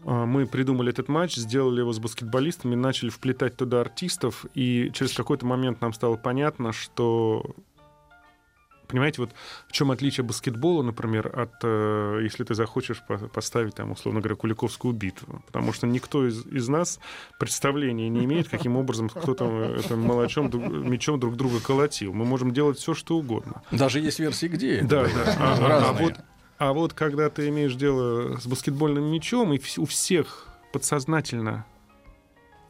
мы 0.03 0.45
придумали 0.45 0.89
этот 0.91 1.07
матч, 1.09 1.35
сделали 1.35 1.79
его 1.81 1.91
с 1.91 1.99
баскетболистами, 1.99 2.75
начали 2.75 3.09
вплетать 3.09 3.57
туда 3.57 3.81
артистов, 3.81 4.45
и 4.55 4.91
через 4.93 5.13
какой-то 5.13 5.45
момент 5.45 5.81
нам 5.81 5.93
стало 5.93 6.15
понятно, 6.15 6.71
что 6.73 7.55
Понимаете, 8.87 9.21
вот 9.21 9.29
в 9.67 9.71
чем 9.71 9.91
отличие 9.91 10.25
баскетбола, 10.25 10.81
например, 10.81 11.27
от, 11.39 11.51
э, 11.61 12.21
если 12.23 12.43
ты 12.43 12.55
захочешь 12.55 13.03
по- 13.07 13.19
поставить, 13.19 13.75
там, 13.75 13.91
условно 13.91 14.19
говоря, 14.19 14.35
Куликовскую 14.35 14.95
битву. 14.95 15.43
Потому 15.45 15.73
что 15.73 15.85
никто 15.85 16.27
из, 16.27 16.43
из 16.47 16.67
нас 16.69 16.99
представления 17.37 18.09
не 18.09 18.25
имеет, 18.25 18.49
каким 18.49 18.77
образом 18.77 19.09
кто 19.09 19.35
там 19.35 19.49
э, 19.51 19.95
молочом, 19.95 20.49
мечом 20.89 21.19
друг 21.19 21.35
друга 21.35 21.59
колотил. 21.59 22.13
Мы 22.13 22.25
можем 22.25 22.51
делать 22.51 22.79
все, 22.79 22.95
что 22.95 23.15
угодно. 23.17 23.61
Даже 23.69 23.99
есть 23.99 24.17
версии, 24.17 24.47
где 24.47 24.77
это 24.77 24.87
Да, 24.87 25.03
да. 25.03 25.35
А, 25.37 25.57
а- 25.59 25.89
а 25.89 25.93
вот, 25.93 26.15
а 26.59 26.73
вот 26.73 26.93
когда 26.93 27.29
ты 27.29 27.47
имеешь 27.49 27.75
дело 27.75 28.37
с 28.37 28.45
баскетбольным 28.45 29.05
мячом, 29.05 29.53
и 29.53 29.59
у 29.77 29.85
всех 29.85 30.47
подсознательно 30.73 31.65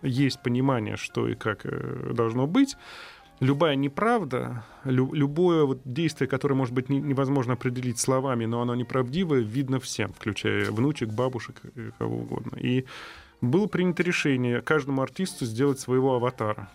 есть 0.02 0.42
понимание, 0.42 0.96
что 0.96 1.28
и 1.28 1.36
как 1.36 1.66
э, 1.66 2.12
должно 2.14 2.48
быть, 2.48 2.78
любая 3.40 3.76
неправда, 3.76 4.64
лю- 4.84 5.14
любое 5.14 5.66
вот 5.66 5.82
действие, 5.84 6.28
которое, 6.28 6.56
может 6.56 6.74
быть, 6.74 6.88
не- 6.90 7.02
невозможно 7.02 7.54
определить 7.54 8.00
словами, 8.00 8.46
но 8.46 8.62
оно 8.62 8.76
неправдивое, 8.76 9.40
видно 9.40 9.80
всем, 9.80 10.14
включая 10.14 10.72
внучек, 10.72 11.10
бабушек, 11.10 11.62
и 11.76 11.92
кого 11.98 12.20
угодно. 12.20 12.58
И 12.58 12.86
было 13.42 13.68
принято 13.68 14.04
решение 14.04 14.62
каждому 14.62 15.02
артисту 15.02 15.46
сделать 15.46 15.80
своего 15.80 16.16
аватара. 16.16 16.70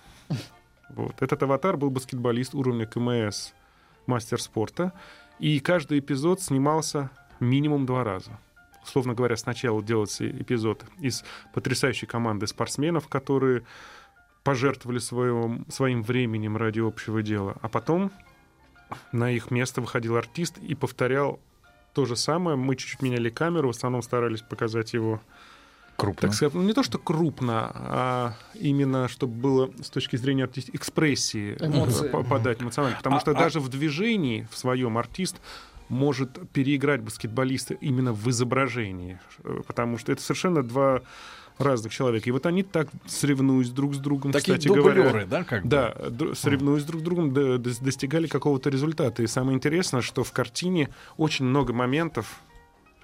Вот. 0.90 1.14
Этот 1.20 1.42
аватар 1.42 1.76
был 1.76 1.90
баскетболист 1.90 2.54
уровня 2.54 2.86
КМС, 2.86 3.52
мастер 4.06 4.40
спорта. 4.40 4.92
И 5.38 5.60
каждый 5.60 5.98
эпизод 5.98 6.40
снимался 6.40 7.10
минимум 7.40 7.86
два 7.86 8.04
раза. 8.04 8.38
Условно 8.82 9.14
говоря, 9.14 9.36
сначала 9.36 9.82
делался 9.82 10.28
эпизод 10.28 10.84
из 11.00 11.24
потрясающей 11.52 12.06
команды 12.06 12.46
спортсменов, 12.46 13.08
которые 13.08 13.64
пожертвовали 14.42 14.98
своим, 14.98 15.64
своим 15.70 16.02
временем 16.02 16.56
ради 16.56 16.80
общего 16.80 17.22
дела. 17.22 17.56
А 17.62 17.68
потом 17.68 18.12
на 19.10 19.30
их 19.30 19.50
место 19.50 19.80
выходил 19.80 20.16
артист 20.16 20.58
и 20.58 20.74
повторял 20.74 21.40
то 21.94 22.04
же 22.04 22.14
самое. 22.14 22.56
Мы 22.56 22.76
чуть-чуть 22.76 23.02
меняли 23.02 23.30
камеру, 23.30 23.68
в 23.68 23.76
основном 23.76 24.02
старались 24.02 24.42
показать 24.42 24.92
его 24.92 25.22
Крупно. 25.96 26.28
так 26.28 26.34
сказать, 26.34 26.54
ну, 26.54 26.62
не 26.62 26.72
то 26.72 26.82
что 26.82 26.98
крупно, 26.98 27.70
а 27.74 28.34
именно 28.54 29.08
чтобы 29.08 29.34
было 29.34 29.70
с 29.82 29.90
точки 29.90 30.16
зрения 30.16 30.44
артист... 30.44 30.70
экспрессии 30.72 31.56
э, 31.60 31.66
Эмоции. 31.66 32.08
по- 32.08 32.22
подать 32.24 32.60
эмоционально. 32.62 32.96
Потому 32.98 33.16
А- 33.16 33.20
что 33.20 33.30
а- 33.30 33.34
даже 33.34 33.60
в 33.60 33.68
движении 33.68 34.46
в 34.50 34.56
своем 34.58 34.98
артист 34.98 35.36
может 35.88 36.48
переиграть 36.50 37.00
баскетболиста 37.02 37.74
именно 37.74 38.12
в 38.12 38.28
изображении, 38.28 39.18
Э, 39.44 39.60
потому 39.66 39.98
что 39.98 40.12
это 40.12 40.22
совершенно 40.22 40.62
два 40.62 41.02
разных 41.58 41.92
человека. 41.92 42.28
И 42.28 42.32
вот 42.32 42.46
они 42.46 42.64
так 42.64 42.88
соревнуясь 43.06 43.68
друг 43.70 43.94
с 43.94 43.98
другом, 43.98 44.32
Такие 44.32 44.56
кстати 44.56 44.66
говоря. 44.74 45.04
дублеры, 45.04 45.26
да, 45.26 45.44
как 45.44 45.62
бы? 45.62 45.68
Да, 45.68 45.94
соревнуясь 46.34 46.82
друг 46.82 47.02
с 47.02 47.04
другом, 47.04 47.32
достигали 47.32 48.26
какого-то 48.26 48.70
результата. 48.70 49.22
И 49.22 49.28
самое 49.28 49.54
интересное, 49.54 50.00
что 50.02 50.24
в 50.24 50.32
картине 50.32 50.88
очень 51.16 51.44
много 51.44 51.72
моментов, 51.72 52.40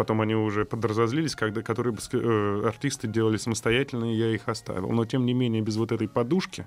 потом 0.00 0.22
они 0.22 0.34
уже 0.34 0.64
подразозлились, 0.64 1.34
когда, 1.34 1.60
которые 1.60 1.94
э, 2.14 2.62
артисты 2.66 3.06
делали 3.06 3.36
самостоятельно, 3.36 4.06
и 4.10 4.16
я 4.16 4.34
их 4.34 4.48
оставил. 4.48 4.88
Но 4.92 5.04
тем 5.04 5.26
не 5.26 5.34
менее 5.34 5.60
без 5.60 5.76
вот 5.76 5.92
этой 5.92 6.08
подушки, 6.08 6.66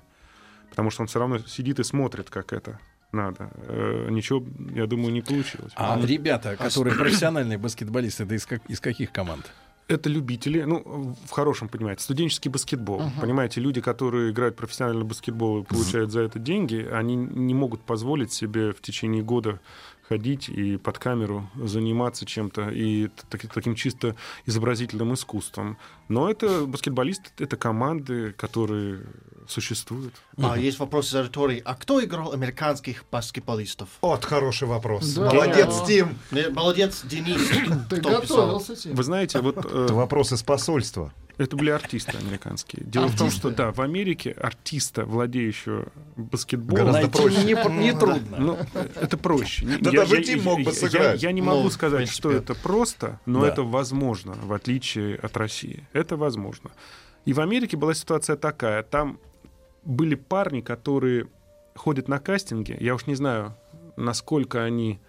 потому 0.70 0.90
что 0.92 1.02
он 1.02 1.08
все 1.08 1.18
равно 1.18 1.38
сидит 1.38 1.80
и 1.80 1.82
смотрит, 1.82 2.30
как 2.30 2.52
это 2.52 2.78
надо. 3.10 3.50
Э, 3.66 4.06
ничего, 4.08 4.44
я 4.72 4.86
думаю, 4.86 5.12
не 5.12 5.20
получилось. 5.20 5.72
А 5.74 5.94
Потому- 5.94 6.06
ребята, 6.06 6.54
которые 6.54 6.94
профессиональные 6.98 7.58
баскетболисты, 7.58 8.22
это 8.22 8.36
из, 8.36 8.46
как- 8.46 8.64
из 8.70 8.78
каких 8.78 9.10
команд? 9.10 9.50
Это 9.88 10.08
любители, 10.08 10.62
ну, 10.62 11.16
в 11.26 11.30
хорошем 11.32 11.68
понимаете, 11.68 12.04
студенческий 12.04 12.52
баскетбол. 12.52 13.00
Ага. 13.00 13.20
Понимаете, 13.20 13.60
люди, 13.60 13.80
которые 13.80 14.30
играют 14.30 14.54
профессиональный 14.54 15.04
баскетбол 15.04 15.62
и 15.62 15.64
получают 15.64 16.12
за 16.12 16.20
это 16.20 16.38
деньги, 16.38 16.88
они 16.90 17.16
не 17.16 17.52
могут 17.52 17.82
позволить 17.82 18.32
себе 18.32 18.70
в 18.72 18.80
течение 18.80 19.24
года 19.24 19.58
ходить 20.08 20.48
и 20.48 20.76
под 20.76 20.98
камеру 20.98 21.48
заниматься 21.56 22.26
чем-то 22.26 22.68
и 22.70 23.08
т- 23.08 23.22
таки- 23.30 23.48
таким 23.48 23.74
чисто 23.74 24.14
изобразительным 24.46 25.14
искусством. 25.14 25.78
Но 26.08 26.30
это 26.30 26.66
баскетболисты, 26.66 27.30
это 27.38 27.56
команды, 27.56 28.32
которые 28.32 29.00
существуют. 29.48 30.14
А 30.36 30.58
есть 30.58 30.78
вопрос 30.78 31.08
из 31.10 31.14
аудитории. 31.14 31.62
А 31.64 31.74
кто 31.74 32.02
играл 32.04 32.32
американских 32.32 33.04
баскетболистов? 33.10 33.88
Вот 34.02 34.24
хороший 34.24 34.68
вопрос. 34.68 35.12
Да. 35.14 35.32
Молодец, 35.32 35.74
Да. 35.88 36.08
Не, 36.30 36.48
Молодец, 36.50 37.02
Денис. 37.04 37.40
Ты 37.88 38.00
готовился. 38.00 38.88
Вы 38.92 39.02
знаете, 39.02 39.40
вот... 39.40 39.56
э, 39.64 39.84
Это 39.84 39.94
вопрос 39.94 40.32
из 40.32 40.42
посольства. 40.42 41.12
Это 41.36 41.56
были 41.56 41.70
артисты 41.70 42.16
американские. 42.16 42.84
Дело 42.84 43.08
в 43.08 43.16
том, 43.16 43.26
Артисты? 43.26 43.48
что 43.48 43.50
да, 43.56 43.72
в 43.72 43.80
Америке 43.80 44.30
артиста, 44.40 45.04
владеющего 45.04 45.88
баскетболом, 46.16 46.86
Гораздо 46.92 47.10
проще. 47.10 47.42
не- 47.44 47.86
нетрудно. 47.86 48.36
Ну, 48.38 48.58
это 48.94 49.16
проще. 49.18 49.66
Да 49.80 49.90
Я- 49.90 50.00
даже 50.02 50.16
я- 50.16 50.22
Тим 50.22 50.44
мог 50.44 50.58
бы 50.58 50.70
я- 50.70 50.72
сыграть. 50.72 51.20
Я, 51.22 51.28
я 51.28 51.32
не 51.32 51.40
Ну, 51.40 51.48
могу 51.56 51.68
в 51.68 51.72
сказать, 51.72 51.98
принципе. 51.98 52.16
что 52.18 52.30
это 52.30 52.54
просто, 52.54 53.18
но 53.26 53.40
Да. 53.40 53.48
это 53.48 53.62
возможно, 53.64 54.34
в 54.44 54.52
отличие 54.52 55.16
от 55.16 55.36
России. 55.36 55.88
Это 55.92 56.16
возможно. 56.16 56.70
И 57.24 57.32
в 57.32 57.40
Америке 57.40 57.76
была 57.76 57.94
ситуация 57.94 58.36
такая. 58.36 58.82
Там 58.84 59.18
были 59.84 60.14
парни, 60.14 60.60
которые 60.60 61.26
ходят 61.74 62.06
на 62.06 62.20
кастинги. 62.20 62.76
Я 62.78 62.94
уж 62.94 63.06
не 63.06 63.16
знаю, 63.16 63.56
насколько 63.96 64.62
они 64.62 65.00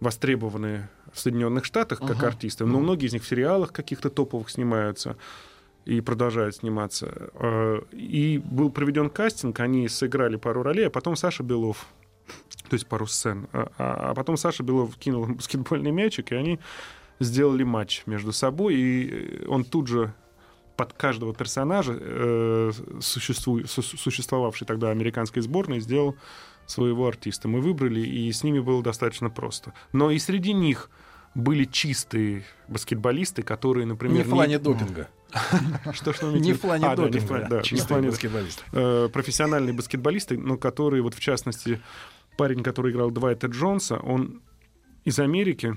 востребованы 0.00 0.88
в 1.12 1.18
Соединенных 1.18 1.64
Штатах 1.64 2.00
как 2.00 2.12
Ага. 2.12 2.26
артисты, 2.28 2.64
но 2.66 2.78
многие 2.78 3.06
из 3.06 3.12
них 3.12 3.22
в 3.22 3.28
сериалах 3.28 3.72
каких-то 3.72 4.10
топовых 4.10 4.50
снимаются 4.50 5.16
и 5.86 6.00
продолжают 6.00 6.56
сниматься. 6.56 7.30
Э, 7.34 7.80
И 7.92 8.38
был 8.38 8.70
проведен 8.70 9.08
кастинг, 9.08 9.60
они 9.60 9.88
сыграли 9.88 10.36
пару 10.36 10.62
ролей, 10.62 10.88
а 10.88 10.90
потом 10.90 11.16
Саша 11.16 11.42
Белов, 11.42 11.86
то 12.68 12.74
есть 12.74 12.86
пару 12.88 13.06
сцен, 13.06 13.48
а, 13.52 13.70
а 13.78 14.14
потом 14.14 14.36
Саша 14.36 14.62
Белов 14.64 14.96
кинул 14.96 15.26
баскетбольный 15.34 15.92
мячик, 15.92 16.32
и 16.32 16.34
они 16.34 16.58
сделали 17.20 17.62
матч 17.62 18.02
между 18.06 18.32
собой, 18.32 18.74
и 18.74 19.46
он 19.46 19.64
тут 19.64 19.86
же 19.86 20.12
под 20.76 20.92
каждого 20.92 21.32
персонажа, 21.32 21.96
э, 21.98 22.72
тогда 24.66 24.90
американской 24.90 25.40
сборной, 25.40 25.80
сделал 25.80 26.16
своего 26.66 27.06
артиста. 27.06 27.48
Мы 27.48 27.60
выбрали, 27.60 28.00
и 28.00 28.30
с 28.30 28.42
ними 28.42 28.58
было 28.58 28.82
достаточно 28.82 29.30
просто. 29.30 29.72
Но 29.92 30.10
и 30.10 30.18
среди 30.18 30.52
них 30.52 30.90
были 31.36 31.64
чистые 31.64 32.44
баскетболисты, 32.66 33.42
которые, 33.42 33.86
например... 33.86 34.16
Не 34.16 34.22
в 34.24 34.30
плане 34.30 34.58
допинга. 34.58 35.08
Что, 35.92 36.14
вы 36.22 36.38
Не 36.38 36.54
в 36.54 36.60
плане 36.60 36.88
не 36.88 36.96
допинга, 36.96 37.56
не 37.58 37.62
Чистые 37.62 38.02
баскетболисты. 38.02 38.62
э, 38.72 39.08
профессиональные 39.12 39.74
баскетболисты, 39.74 40.38
но 40.38 40.56
которые, 40.56 41.02
вот 41.02 41.14
в 41.14 41.20
частности, 41.20 41.80
парень, 42.38 42.62
который 42.62 42.92
играл 42.92 43.10
Двайта 43.10 43.48
Джонса, 43.48 43.98
он 43.98 44.40
из 45.04 45.18
Америки, 45.18 45.76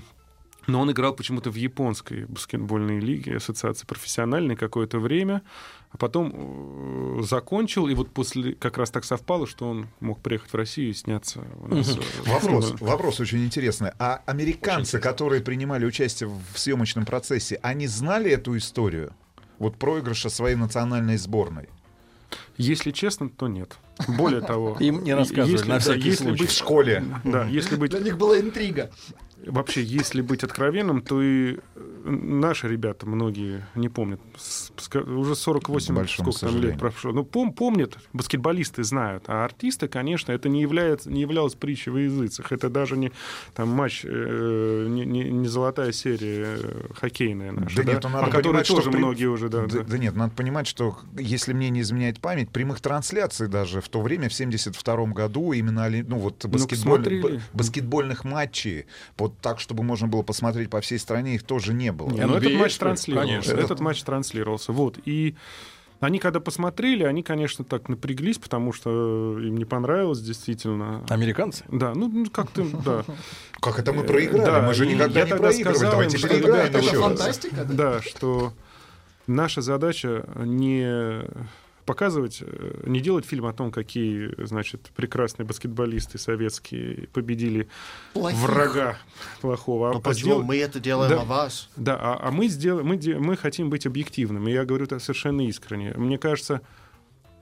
но 0.66 0.80
он 0.80 0.90
играл 0.92 1.14
почему-то 1.14 1.50
в 1.50 1.56
японской 1.56 2.24
баскетбольной 2.24 3.00
лиге, 3.00 3.36
ассоциации 3.36 3.86
профессиональной 3.86 4.56
какое-то 4.56 4.98
время, 4.98 5.42
а 5.92 5.96
потом 5.96 7.18
э, 7.20 7.22
закончил, 7.22 7.88
и 7.88 7.94
вот 7.94 8.10
после 8.10 8.54
как 8.54 8.78
раз 8.78 8.90
так 8.90 9.04
совпало, 9.04 9.46
что 9.46 9.68
он 9.68 9.88
мог 10.00 10.20
приехать 10.20 10.52
в 10.52 10.54
Россию 10.56 10.90
и 10.90 10.94
сняться 10.94 11.40
у 11.62 11.74
нас. 11.74 11.98
Вопрос, 12.26 12.70
в- 12.72 12.80
вопрос 12.82 13.18
очень 13.20 13.44
интересный. 13.44 13.90
А 13.98 14.22
американцы, 14.26 15.00
которые 15.00 15.42
принимали 15.42 15.84
участие 15.84 16.28
в 16.28 16.58
съемочном 16.58 17.04
процессе, 17.06 17.58
они 17.62 17.86
знали 17.88 18.30
эту 18.30 18.56
историю? 18.56 19.12
Вот 19.58 19.76
проигрыша 19.76 20.30
своей 20.30 20.54
национальной 20.56 21.16
сборной? 21.18 21.68
Если 22.56 22.92
честно, 22.92 23.28
то 23.28 23.48
нет. 23.48 23.76
Более 24.06 24.40
того, 24.42 24.76
Им 24.78 25.02
не 25.02 25.12
рассказывали, 25.14 25.52
если- 25.52 25.68
на 25.68 25.74
да, 25.74 25.80
всякий 25.80 26.08
если 26.08 26.24
случай. 26.24 26.42
быть- 26.44 26.50
В 26.50 26.56
школе. 26.56 27.04
Да, 27.24 27.44
если 27.46 27.74
быть 27.76 27.90
Для 27.90 28.00
них 28.00 28.16
была 28.16 28.38
интрига. 28.38 28.90
Вообще, 29.46 29.82
если 29.82 30.20
быть 30.20 30.44
откровенным, 30.44 31.00
то 31.00 31.22
и 31.22 31.56
э, 31.56 31.58
наши 32.04 32.68
ребята, 32.68 33.06
многие 33.06 33.66
не 33.74 33.88
помнят. 33.88 34.20
Уже 35.06 35.34
48 35.34 35.94
К 35.94 35.96
большому 35.96 36.32
сколько 36.32 36.52
там 36.52 36.62
лет 36.62 36.78
прошло. 36.78 37.12
Ну, 37.12 37.22
пом- 37.22 37.52
помнят, 37.52 37.96
баскетболисты 38.12 38.84
знают. 38.84 39.24
А 39.28 39.44
артисты, 39.44 39.88
конечно, 39.88 40.32
это 40.32 40.48
не, 40.48 40.60
является, 40.60 41.10
не 41.10 41.22
являлось 41.22 41.54
притчей 41.54 41.90
во 41.90 42.00
языцах. 42.00 42.52
Это 42.52 42.68
даже 42.68 42.96
не 42.96 43.12
там, 43.54 43.68
матч, 43.70 44.02
э, 44.04 44.86
не, 44.88 45.04
не- 45.06 45.30
не 45.30 45.48
золотая 45.48 45.92
серия 45.92 46.56
э, 46.58 46.82
хоккейная 46.94 47.52
наша, 47.52 47.76
Да 47.76 47.82
да, 47.82 47.92
нет, 47.94 48.02
ну, 48.04 48.08
надо 48.10 48.26
о 48.26 48.30
которой 48.30 48.64
тоже 48.64 48.90
при- 48.90 48.98
многие 48.98 49.26
уже... 49.26 49.48
Да, 49.48 49.62
Да, 49.66 49.78
да. 49.78 49.82
да 49.84 49.98
нет, 49.98 50.14
надо 50.16 50.34
понимать, 50.34 50.66
что 50.66 50.98
если 51.18 51.52
мне 51.54 51.70
не 51.70 51.80
изменяет 51.80 52.20
память, 52.20 52.50
прямых 52.50 52.80
трансляций 52.80 53.48
даже 53.48 53.80
в 53.80 53.88
то 53.88 54.00
время, 54.02 54.28
в 54.28 54.34
72 54.34 55.06
году, 55.06 55.52
именно 55.52 55.88
ну, 55.88 56.18
вот 56.18 56.44
баскетболь- 56.44 56.76
смотрели. 56.76 57.22
б- 57.22 57.40
баскетбольных 57.54 58.24
матчей, 58.24 58.84
вот 59.30 59.38
так, 59.40 59.60
чтобы 59.60 59.82
можно 59.82 60.08
было 60.08 60.22
посмотреть 60.22 60.70
по 60.70 60.80
всей 60.80 60.98
стране, 60.98 61.36
их 61.36 61.42
тоже 61.44 61.72
не 61.72 61.92
было. 61.92 62.10
Не, 62.10 62.26
ну 62.26 62.36
этот 62.36 62.52
матч 62.54 62.76
транслировался. 62.76 63.30
Конечно. 63.30 63.64
Этот 63.64 63.80
матч 63.80 64.02
транслировался. 64.02 64.72
Вот. 64.72 64.98
И 65.04 65.34
они, 66.00 66.18
когда 66.18 66.40
посмотрели, 66.40 67.04
они, 67.04 67.22
конечно, 67.22 67.64
так 67.64 67.88
напряглись, 67.88 68.38
потому 68.38 68.72
что 68.72 69.38
им 69.38 69.56
не 69.56 69.64
понравилось 69.64 70.20
действительно. 70.20 71.04
Американцы? 71.08 71.64
Да, 71.68 71.92
ну 71.94 72.08
ну, 72.08 72.30
как-то, 72.30 72.64
да. 72.84 73.04
Как 73.60 73.78
это 73.78 73.92
мы 73.92 74.04
проиграли? 74.04 74.44
да, 74.44 74.62
мы 74.62 74.74
же 74.74 74.86
никогда 74.86 75.24
не 75.24 75.30
проигрывали. 75.30 75.74
сказал 75.74 75.90
Давайте 75.90 76.18
что, 76.18 76.28
переиграем 76.28 76.68
ребята, 76.68 76.78
еще. 76.84 77.00
Фантастика, 77.00 77.64
да? 77.64 77.74
Да, 77.74 78.02
что 78.02 78.52
наша 79.26 79.60
задача 79.60 80.24
не 80.36 81.22
показывать, 81.94 82.38
э, 82.40 82.82
не 82.86 83.00
делать 83.00 83.24
фильм 83.26 83.46
о 83.46 83.52
том, 83.52 83.70
какие, 83.72 84.32
значит, 84.44 84.90
прекрасные 84.94 85.44
баскетболисты 85.46 86.18
советские 86.18 87.08
победили 87.12 87.68
Плохих. 88.12 88.38
врага 88.40 88.96
плохого. 89.40 89.90
а 89.90 89.92
Но 89.94 90.00
почему 90.00 90.30
сделать- 90.32 90.46
мы 90.46 90.56
это 90.58 90.78
делаем 90.80 91.10
Да. 91.10 91.22
о 91.22 91.24
вас? 91.24 91.68
да, 91.76 91.96
а, 92.00 92.28
а 92.28 92.30
мы, 92.30 92.48
сделаем, 92.48 92.86
мы, 92.86 92.96
де- 92.96 93.18
мы 93.18 93.36
хотим 93.36 93.70
быть 93.70 93.86
объективными. 93.86 94.50
Я 94.50 94.64
говорю 94.64 94.84
это 94.84 94.98
совершенно 95.00 95.42
искренне. 95.48 95.92
Мне 95.96 96.16
кажется, 96.18 96.60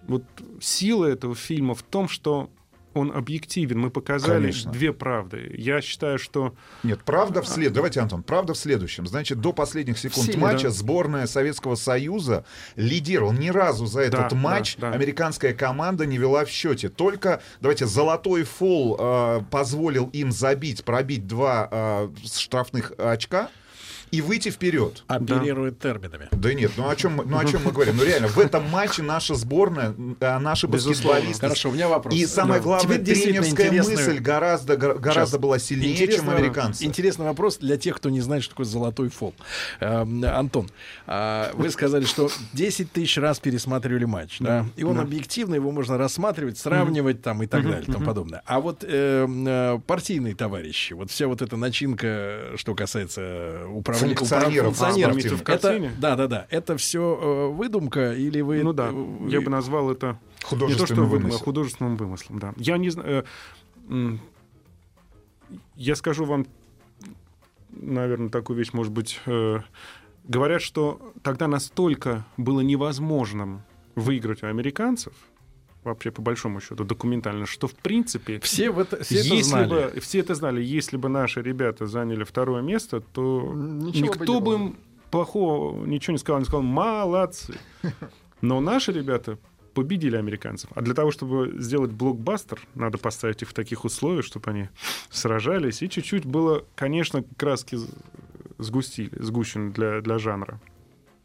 вот 0.07 0.23
сила 0.61 1.05
этого 1.07 1.35
фильма 1.35 1.75
в 1.75 1.83
том, 1.83 2.09
что 2.09 2.49
он 2.95 3.13
объективен. 3.13 3.79
Мы 3.79 3.91
показали 3.91 4.41
Конечно. 4.43 4.73
две 4.73 4.93
правды. 4.93 5.55
Я 5.57 5.81
считаю, 5.81 6.19
что 6.19 6.55
Нет, 6.83 7.01
правда 7.05 7.43
в 7.43 7.49
след. 7.49 7.73
Давайте, 7.73 8.01
Антон, 8.01 8.23
правда 8.23 8.55
в 8.55 8.59
следующем. 8.59 9.07
Значит, 9.07 9.41
до 9.41 9.53
последних 9.53 9.99
секунд 9.99 10.27
Сильно, 10.27 10.41
матча 10.41 10.65
да. 10.65 10.71
сборная 10.71 11.27
Советского 11.27 11.75
Союза 11.75 12.45
лидировала. 12.77 13.33
Ни 13.33 13.51
разу 13.51 13.87
за 13.87 14.01
этот 14.01 14.31
Да, 14.31 14.37
матч 14.37 14.77
да, 14.77 14.91
да. 14.91 14.97
американская 14.97 15.55
команда 15.55 16.07
не 16.07 16.19
вела 16.19 16.45
в 16.45 16.49
счете. 16.49 16.89
Только, 16.89 17.43
давайте, 17.61 17.87
золотой 17.87 18.45
фол 18.45 18.97
э, 18.99 19.41
позволил 19.51 20.09
им 20.13 20.33
забить, 20.33 20.85
пробить 20.85 21.27
два 21.27 21.69
э, 21.71 22.09
штрафных 22.25 22.93
очка. 22.99 23.51
И 24.11 24.21
выйти 24.21 24.51
вперед. 24.51 25.05
Оперирует 25.07 25.79
терминами. 25.79 26.29
Да 26.33 26.53
нет, 26.55 26.73
ну 26.77 26.89
о 26.89 26.97
чем, 26.97 27.15
мы- 27.17 27.25
ну 27.25 27.39
о 27.39 27.45
чем 27.45 27.63
мы 27.65 27.73
говорим? 27.73 27.97
Ну 27.97 28.05
реально, 28.05 28.29
в 28.29 28.39
этом 28.39 28.69
матче 28.71 29.03
наша 29.03 29.35
сборная, 29.35 29.95
а, 30.21 30.39
наши 30.39 30.67
баскетболисты. 30.69 31.41
Хорошо, 31.41 31.71
у 31.71 31.73
меня 31.73 31.89
вопрос. 31.89 32.15
И 32.15 32.27
самое 32.27 32.61
Да. 32.61 32.65
главное, 32.65 32.85
Теперь 32.99 33.05
действительно 33.05 33.45
тренерская 33.57 33.97
мысль 33.97 34.19
гораздо, 34.19 34.77
гора- 34.77 34.95
гораздо 34.95 35.33
Сейчас. 35.37 35.41
была 35.41 35.59
сильнее, 35.59 36.09
чем 36.09 36.31
американцы. 36.31 36.85
Интересный 36.85 37.27
вопрос 37.27 37.59
для 37.59 37.77
тех, 37.77 37.97
кто 37.97 38.11
не 38.11 38.21
знает, 38.21 38.43
что 38.43 38.53
такое 38.55 38.67
золотой 38.67 39.09
фол. 39.09 39.35
Эм, 39.81 40.25
Антон, 40.25 40.69
а, 41.07 41.51
вы 41.55 41.71
сказали, 41.71 42.05
что 42.05 42.29
10 42.53 42.93
тысяч 42.93 43.17
раз 43.19 43.39
пересматривали 43.41 44.05
матч, 44.05 44.39
да? 44.41 44.67
И 44.77 44.85
он 44.85 44.97
Да. 44.97 45.03
объективно, 45.03 45.55
его 45.55 45.71
можно 45.71 45.99
рассматривать, 45.99 46.59
сравнивать 46.59 47.23
там 47.23 47.43
и 47.43 47.47
так 47.47 47.63
далее, 47.65 47.83
и 47.87 47.91
тому 47.93 48.05
подобное. 48.05 48.43
А 48.47 48.61
вот 48.61 48.85
эм, 48.87 49.47
э, 49.47 49.81
партийные 49.87 50.35
товарищи, 50.35 50.93
вот 50.93 51.11
вся 51.11 51.27
вот 51.27 51.43
эта 51.43 51.57
начинка, 51.57 52.53
что 52.57 52.75
касается 52.75 53.65
управления 53.71 53.98
Функционеров 53.99 54.77
спортивных. 54.77 55.43
это, 55.43 55.45
картине. 55.45 55.93
да, 55.99 56.17
да, 56.17 56.27
да, 56.27 56.47
это 56.51 56.77
все 56.77 57.51
выдумка 57.53 58.13
или 58.15 58.41
вы? 58.41 58.63
Ну 58.63 58.73
да, 58.73 58.91
э, 58.93 59.29
я 59.29 59.41
бы 59.41 59.51
назвал 59.51 59.91
это 59.91 60.19
не 60.51 60.75
то, 60.75 60.87
что 60.87 60.97
Художественным 60.97 61.05
а 61.05 61.09
вымыслом. 61.09 61.41
художественным 61.43 61.97
вымыслом, 61.97 62.39
да. 62.39 62.55
Я 62.57 62.79
не 62.79 62.91
знаю... 62.91 63.25
э, 63.89 64.17
Я 65.77 65.95
скажу 65.97 66.25
вам, 66.25 66.47
наверное, 67.71 68.29
такую 68.31 68.59
вещь, 68.59 68.73
может 68.73 68.93
быть... 68.93 69.21
э, 69.27 69.61
Говорят, 70.25 70.61
что 70.61 71.01
тогда 71.23 71.49
настолько 71.49 72.27
было 72.37 72.61
невозможным 72.61 73.63
выиграть 73.95 74.43
у 74.43 74.47
американцев, 74.47 75.15
вообще 75.85 76.11
по 76.11 76.23
большому 76.23 76.61
счету 76.61 76.85
документально, 76.85 77.47
что 77.47 77.67
в 77.69 77.75
принципе 77.75 78.41
Все, 78.41 78.71
в 78.71 78.79
это, 78.79 79.03
все 79.03 79.17
это 79.21 79.29
если 79.29 79.43
знали. 79.43 79.69
бы 79.69 80.01
все 80.01 80.19
это 80.21 80.35
знали, 80.35 80.63
если 80.63 80.97
бы 80.97 81.09
наши 81.09 81.43
ребята 81.43 81.87
заняли 81.87 82.25
второе 82.25 82.63
место, 82.63 83.01
то 83.01 83.53
Ничего 83.55 84.13
бы 84.13 84.19
никто 84.19 84.41
бы 84.41 84.47
было. 84.47 84.55
им 84.57 84.77
плохого 85.11 85.87
ничего 85.87 86.13
не 86.13 86.19
сказал, 86.19 86.41
не 86.41 86.45
сказал 86.45 86.63
молодцы. 86.63 87.55
Но 88.41 88.61
наши 88.61 88.93
ребята 88.93 89.39
победили 89.75 90.17
американцев. 90.17 90.71
А 90.75 90.83
для 90.83 90.95
того, 90.95 91.11
чтобы 91.11 91.55
сделать 91.59 91.93
блокбастер, 91.93 92.61
надо 92.75 92.99
поставить 92.99 93.43
их 93.43 93.49
в 93.49 93.53
таких 93.55 93.85
условиях, 93.85 94.25
чтобы 94.25 94.51
они 94.51 94.69
сражались. 95.11 95.83
И 95.83 95.89
чуть-чуть 95.89 96.25
было, 96.25 96.65
конечно, 96.75 97.25
краски 97.37 97.79
сгустили, 98.59 99.11
сгущены 99.21 99.71
для, 99.73 100.01
для 100.01 100.19
жанра. 100.19 100.61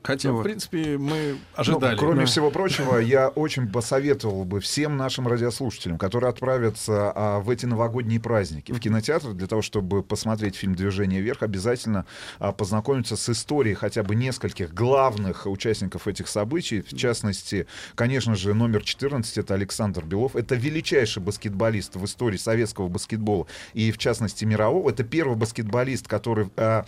Хотя, 0.04 0.32
Вот. 0.32 0.42
в 0.42 0.44
принципе, 0.44 0.98
мы 0.98 1.34
Ну, 1.34 1.38
ожидали. 1.56 1.98
кроме 1.98 2.22
Да. 2.22 2.26
всего 2.26 2.52
прочего, 2.52 2.98
я 2.98 3.30
очень 3.30 3.68
посоветовал 3.70 4.44
бы 4.44 4.60
всем 4.60 4.98
нашим 4.98 5.28
радиослушателям, 5.28 5.98
которые 5.98 6.30
отправятся 6.30 7.12
а, 7.16 7.40
в 7.40 7.50
эти 7.50 7.66
новогодние 7.66 8.20
праздники 8.20 8.72
в 8.74 8.80
кинотеатр 8.80 9.34
для 9.34 9.48
того, 9.48 9.62
чтобы 9.62 10.04
посмотреть 10.04 10.56
фильм 10.56 10.76
«Движение 10.76 11.22
вверх», 11.22 11.42
обязательно 11.42 12.06
а, 12.40 12.52
познакомиться 12.52 13.16
с 13.16 13.30
историей 13.30 13.76
хотя 13.76 14.04
бы 14.04 14.16
нескольких 14.16 14.74
главных 14.74 15.48
участников 15.48 16.08
этих 16.08 16.28
событий. 16.28 16.82
В 16.82 16.96
частности, 16.96 17.66
конечно 17.96 18.36
же, 18.36 18.54
номер 18.54 18.84
14— 18.84 19.38
это 19.40 19.54
Александр 19.54 20.04
Белов. 20.04 20.36
Это 20.36 20.56
величайший 20.56 21.24
баскетболист 21.24 21.96
в 21.96 22.04
истории 22.06 22.38
советского 22.38 22.90
баскетбола 22.90 23.48
и, 23.74 23.92
в 23.92 23.98
частности, 23.98 24.44
мирового. 24.46 24.90
Это 24.90 25.04
первый 25.04 25.38
баскетболист, 25.38 26.08
который 26.08 26.50
а, 26.58 26.86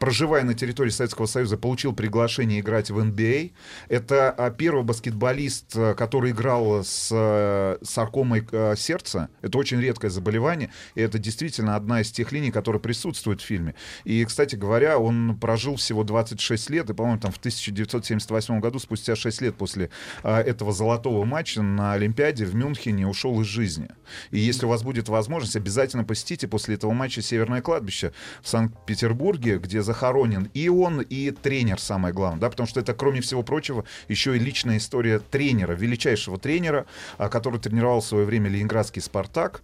проживая 0.00 0.44
на 0.44 0.54
территории 0.54 0.90
Советского 0.90 1.26
Союза, 1.26 1.58
получил 1.58 1.92
приглашение 1.92 2.60
играть 2.60 2.90
в 2.90 2.98
NBA. 2.98 3.52
Это 3.88 4.30
а, 4.30 4.50
первый 4.50 4.82
баскетболист, 4.82 5.76
а, 5.76 5.94
который 5.94 6.30
играл 6.32 6.82
с 6.82 7.10
а, 7.12 7.78
саркомой 7.82 8.44
а, 8.50 8.74
сердца. 8.76 9.28
Это 9.42 9.58
очень 9.58 9.78
редкое 9.78 10.08
заболевание, 10.08 10.72
и 10.94 11.02
это 11.02 11.18
действительно 11.18 11.76
одна 11.76 12.00
из 12.00 12.10
тех 12.10 12.32
линий, 12.32 12.50
которая 12.50 12.80
присутствует 12.80 13.42
в 13.42 13.44
фильме. 13.44 13.74
И, 14.04 14.24
кстати 14.24 14.56
говоря, 14.56 14.98
он 14.98 15.36
прожил 15.38 15.76
всего 15.76 16.02
26 16.02 16.70
лет, 16.70 16.88
и, 16.88 16.94
по-моему, 16.94 17.20
там 17.20 17.30
в 17.30 17.36
1978 17.36 18.58
году, 18.58 18.78
спустя 18.78 19.14
6 19.14 19.42
лет 19.42 19.56
после 19.56 19.90
этого 20.22 20.72
золотого 20.72 21.26
матча 21.26 21.60
на 21.60 21.92
Олимпиаде 21.92 22.46
в 22.46 22.54
Мюнхене 22.54 23.06
ушел 23.06 23.38
из 23.42 23.46
жизни. 23.46 23.88
И 24.30 24.38
если 24.38 24.64
у 24.64 24.70
вас 24.70 24.82
будет 24.82 25.10
возможность, 25.10 25.56
обязательно 25.56 26.04
посетите 26.04 26.48
после 26.48 26.76
этого 26.76 26.92
матча 26.92 27.20
Северное 27.20 27.60
кладбище 27.60 28.12
в 28.42 28.48
Санкт-Петербурге, 28.48 29.58
где 29.58 29.82
захоронен 29.90 30.48
и 30.54 30.68
он, 30.68 31.00
и 31.00 31.32
тренер, 31.32 31.80
самое 31.80 32.14
главное, 32.14 32.40
да, 32.40 32.50
потому 32.50 32.68
что 32.68 32.78
это, 32.78 32.94
кроме 32.94 33.20
всего 33.20 33.42
прочего, 33.42 33.84
еще 34.06 34.36
и 34.36 34.38
личная 34.38 34.76
история 34.78 35.18
тренера, 35.18 35.72
величайшего 35.72 36.38
тренера, 36.38 36.86
а, 37.18 37.28
который 37.28 37.58
тренировал 37.58 38.00
в 38.00 38.06
свое 38.06 38.24
время 38.24 38.48
Ленинградский 38.48 39.02
«Спартак». 39.02 39.62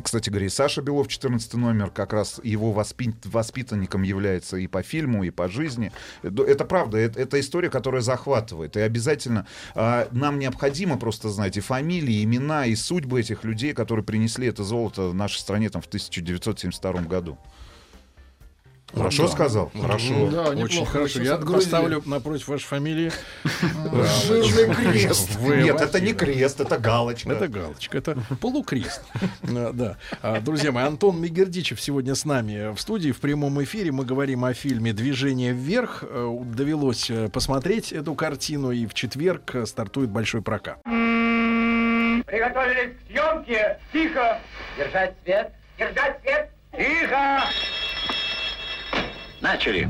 Кстати 0.00 0.30
говоря, 0.30 0.46
и 0.46 0.50
Саша 0.50 0.80
Белов, 0.80 1.08
14 1.08 1.54
номер, 1.54 1.90
как 1.90 2.12
раз 2.12 2.40
его 2.44 2.72
воспи- 2.72 3.16
воспитанником 3.24 4.02
является 4.02 4.56
и 4.58 4.68
по 4.68 4.82
фильму, 4.82 5.24
и 5.24 5.30
по 5.30 5.48
жизни. 5.48 5.90
Это, 6.22 6.64
правда, 6.64 6.98
это, 6.98 7.20
это 7.20 7.40
история, 7.40 7.68
которая 7.68 8.00
захватывает. 8.00 8.76
И 8.76 8.80
обязательно 8.80 9.46
а, 9.74 10.06
нам 10.12 10.38
необходимо 10.38 10.98
просто 10.98 11.30
знать 11.30 11.56
и 11.56 11.60
фамилии, 11.60 12.16
и 12.16 12.24
имена, 12.24 12.66
и 12.66 12.76
судьбы 12.76 13.18
этих 13.18 13.42
людей, 13.42 13.72
которые 13.72 14.04
принесли 14.04 14.46
это 14.46 14.62
золото 14.62 15.12
нашей 15.12 15.38
стране 15.38 15.68
там, 15.68 15.82
в 15.82 15.86
1972 15.86 16.92
году. 17.02 17.36
Хорошо 18.94 19.24
Да. 19.24 19.28
сказал? 19.32 19.70
Хорошо. 19.80 20.30
Да, 20.30 20.48
Очень 20.50 20.86
хорошо. 20.86 21.20
Я 21.20 21.34
отгрузили. 21.34 21.70
поставлю 21.70 22.02
напротив 22.06 22.48
вашей 22.48 22.64
фамилии. 22.64 23.12
Жирный 24.26 24.74
крест. 24.74 25.38
Нет, 25.40 25.80
это 25.80 26.00
не 26.00 26.12
крест, 26.14 26.60
это 26.60 26.78
галочка. 26.78 27.32
Это 27.32 27.48
галочка, 27.48 27.98
это 27.98 28.16
полукрест. 28.40 29.02
Да. 29.42 29.96
А, 30.22 30.40
Друзья 30.40 30.72
мои, 30.72 30.84
Антон 30.84 31.20
Мегердичев 31.20 31.80
сегодня 31.80 32.14
с 32.14 32.24
нами 32.24 32.74
в 32.74 32.80
студии 32.80 33.10
в 33.12 33.18
прямом 33.20 33.62
эфире. 33.62 33.92
Мы 33.92 34.04
говорим 34.04 34.44
о 34.44 34.54
фильме 34.54 34.92
«Движение 34.92 35.52
вверх». 35.52 36.02
Э, 36.08 36.28
Довелось 36.44 37.10
э, 37.10 37.28
посмотреть 37.28 37.92
эту 37.92 38.14
картину, 38.14 38.70
и 38.70 38.86
в 38.86 38.94
четверг 38.94 39.54
э, 39.54 39.66
стартует 39.66 40.10
большой 40.10 40.40
прокат. 40.42 40.78
Приготовились 42.26 42.94
к 42.96 43.10
съемке. 43.10 43.78
Тихо. 43.92 44.40
Держать 44.76 45.14
свет. 45.24 45.52
Держать 45.78 46.20
свет. 46.22 46.50
Тихо. 46.72 47.40
Начали. 49.40 49.88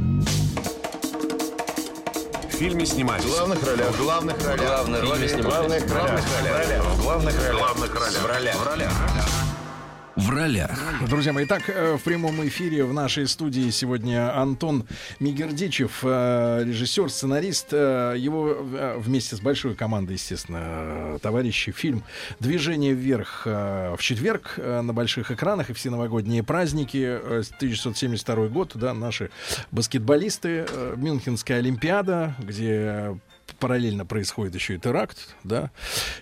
В 2.48 2.52
фильме 2.52 2.84
снимались. 2.84 3.24
В 3.24 3.30
главных 3.30 3.66
ролях. 3.66 3.90
В 3.92 4.02
главных 4.02 4.46
ролях. 4.46 4.66
Главные 4.66 5.00
роли 5.00 5.26
снимались. 5.26 5.82
снимались. 5.82 5.82
В 5.82 5.88
главных 5.88 6.42
ролях. 6.42 6.84
В 6.84 7.02
главных 7.02 7.36
ролях. 7.38 7.58
главных 7.58 7.94
ролях. 7.94 8.22
В 8.22 8.26
ролях. 8.26 8.56
В 8.56 8.66
ролях. 8.66 9.37
В 10.18 10.30
ролях. 10.30 10.76
Друзья 11.08 11.32
мои, 11.32 11.44
итак, 11.44 11.62
э, 11.68 11.96
в 11.96 12.02
прямом 12.02 12.44
эфире 12.48 12.82
в 12.82 12.92
нашей 12.92 13.28
студии 13.28 13.70
сегодня 13.70 14.36
Антон 14.36 14.84
Мигердичев, 15.20 16.00
э, 16.02 16.64
режиссер, 16.66 17.08
сценарист. 17.08 17.68
э, 17.70 18.16
Его 18.18 18.58
вместе 18.98 19.36
с 19.36 19.40
большой 19.40 19.76
командой, 19.76 20.14
естественно, 20.14 21.20
товарищи, 21.22 21.70
фильм 21.70 22.02
«Движение 22.40 22.94
вверх» 22.94 23.46
в 23.46 23.98
четверг 24.00 24.58
на 24.58 24.92
больших 24.92 25.30
экранах 25.30 25.70
и 25.70 25.72
все 25.72 25.88
новогодние 25.90 26.42
праздники. 26.42 26.96
э, 26.96 27.42
1972 27.56 28.48
год, 28.48 28.72
да, 28.74 28.94
наши 28.94 29.30
баскетболисты, 29.70 30.66
Мюнхенская 30.96 31.58
Олимпиада, 31.58 32.34
где 32.40 33.16
параллельно 33.58 34.06
происходит 34.06 34.54
еще 34.54 34.74
и 34.76 34.78
теракт, 34.78 35.36
да. 35.44 35.70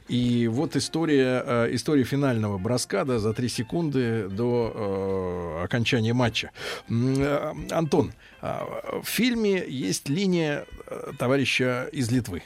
И 0.09 0.49
вот 0.49 0.77
история, 0.77 1.43
э, 1.45 1.69
история 1.73 2.05
финального 2.05 2.59
броска, 2.59 3.05
да, 3.05 3.19
за 3.19 3.33
три 3.33 3.49
секунды 3.49 4.29
до 4.29 5.59
э, 5.61 5.65
окончания 5.65 6.13
матча. 6.13 6.51
Э, 6.89 7.53
Антон, 7.71 8.13
а, 8.41 9.01
в 9.03 9.07
фильме 9.07 9.65
есть 9.67 10.09
линия 10.09 10.67
э, 10.87 11.13
товарища 11.19 11.89
из 11.93 12.11
Литвы. 12.11 12.43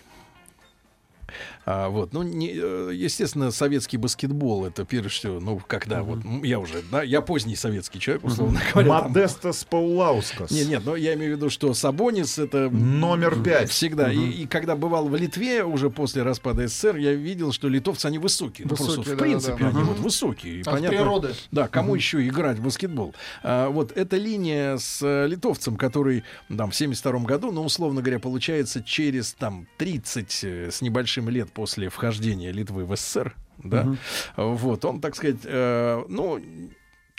А, 1.72 1.88
вот, 1.88 2.12
ну, 2.12 2.22
не, 2.24 2.50
э, 2.52 2.90
естественно, 2.94 3.52
советский 3.52 3.96
баскетбол 3.96 4.64
это 4.66 4.84
прежде 4.84 5.08
всего, 5.08 5.38
ну, 5.38 5.60
когда 5.68 6.02
вот 6.02 6.24
м, 6.24 6.42
я 6.42 6.58
уже, 6.58 6.82
да, 6.90 7.02
я 7.04 7.20
поздний 7.20 7.54
советский 7.54 8.00
человек, 8.00 8.24
условно 8.24 8.60
говоря. 8.72 8.88
там- 8.88 9.12
Модестас 9.12 9.62
Паулаускас. 9.64 10.50
нет, 10.50 10.66
нет, 10.68 10.82
но 10.84 10.96
я 10.96 11.14
имею 11.14 11.34
в 11.34 11.36
виду, 11.36 11.48
что 11.48 11.72
Сабонис 11.74 12.38
это 12.40 12.68
Номер 12.70 13.40
пять. 13.42 13.70
всегда. 13.70 14.10
И, 14.12 14.18
и 14.18 14.46
когда 14.46 14.74
бывал 14.74 15.06
в 15.08 15.14
Литве 15.14 15.62
уже 15.64 15.90
после 15.90 16.22
распада 16.24 16.66
СССР, 16.66 16.96
я 16.96 17.12
видел, 17.14 17.52
что 17.52 17.68
литовцы 17.68 18.06
они 18.06 18.18
высокие. 18.18 18.66
Ну, 18.66 18.74
Высокие, 18.74 18.94
просто 18.96 19.14
в 19.14 19.16
да, 19.16 19.22
принципе 19.24 19.56
да. 19.62 19.68
они 19.68 19.78
Мгм. 19.78 19.86
вот 19.86 19.98
высокие. 20.00 20.56
И 20.56 20.60
От 20.62 20.64
понятно, 20.66 20.88
природы. 20.98 21.34
Да, 21.52 21.68
кому 21.68 21.90
Мгм. 21.90 21.96
еще 21.96 22.26
играть 22.26 22.58
в 22.58 22.64
баскетбол? 22.64 23.14
А, 23.44 23.68
вот 23.68 23.92
эта 23.96 24.16
линия 24.16 24.76
с 24.78 25.00
э, 25.02 25.28
литовцем, 25.28 25.76
который 25.76 26.24
там 26.56 26.72
в 26.72 26.74
72 26.74 27.24
году, 27.26 27.52
ну 27.52 27.62
условно 27.62 28.00
говоря, 28.02 28.18
получается 28.18 28.82
через 28.82 29.32
там 29.34 29.68
30 29.78 30.40
э, 30.42 30.70
с 30.72 30.80
небольшим 30.82 31.28
лет 31.28 31.50
после 31.60 31.90
вхождения 31.90 32.52
Литвы 32.52 32.86
в 32.86 32.96
СССР, 32.96 33.36
да, 33.58 33.82
Мгм. 33.84 33.98
вот 34.36 34.82
он, 34.86 34.98
так 34.98 35.14
сказать, 35.14 35.40
э, 35.44 36.02
ну 36.08 36.42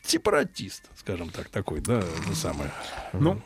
сепаратист, 0.02 0.90
скажем 0.96 1.30
так, 1.30 1.50
такой, 1.50 1.80
да, 1.80 2.00
это 2.00 2.36
самое. 2.36 2.72
Ну, 3.14 3.40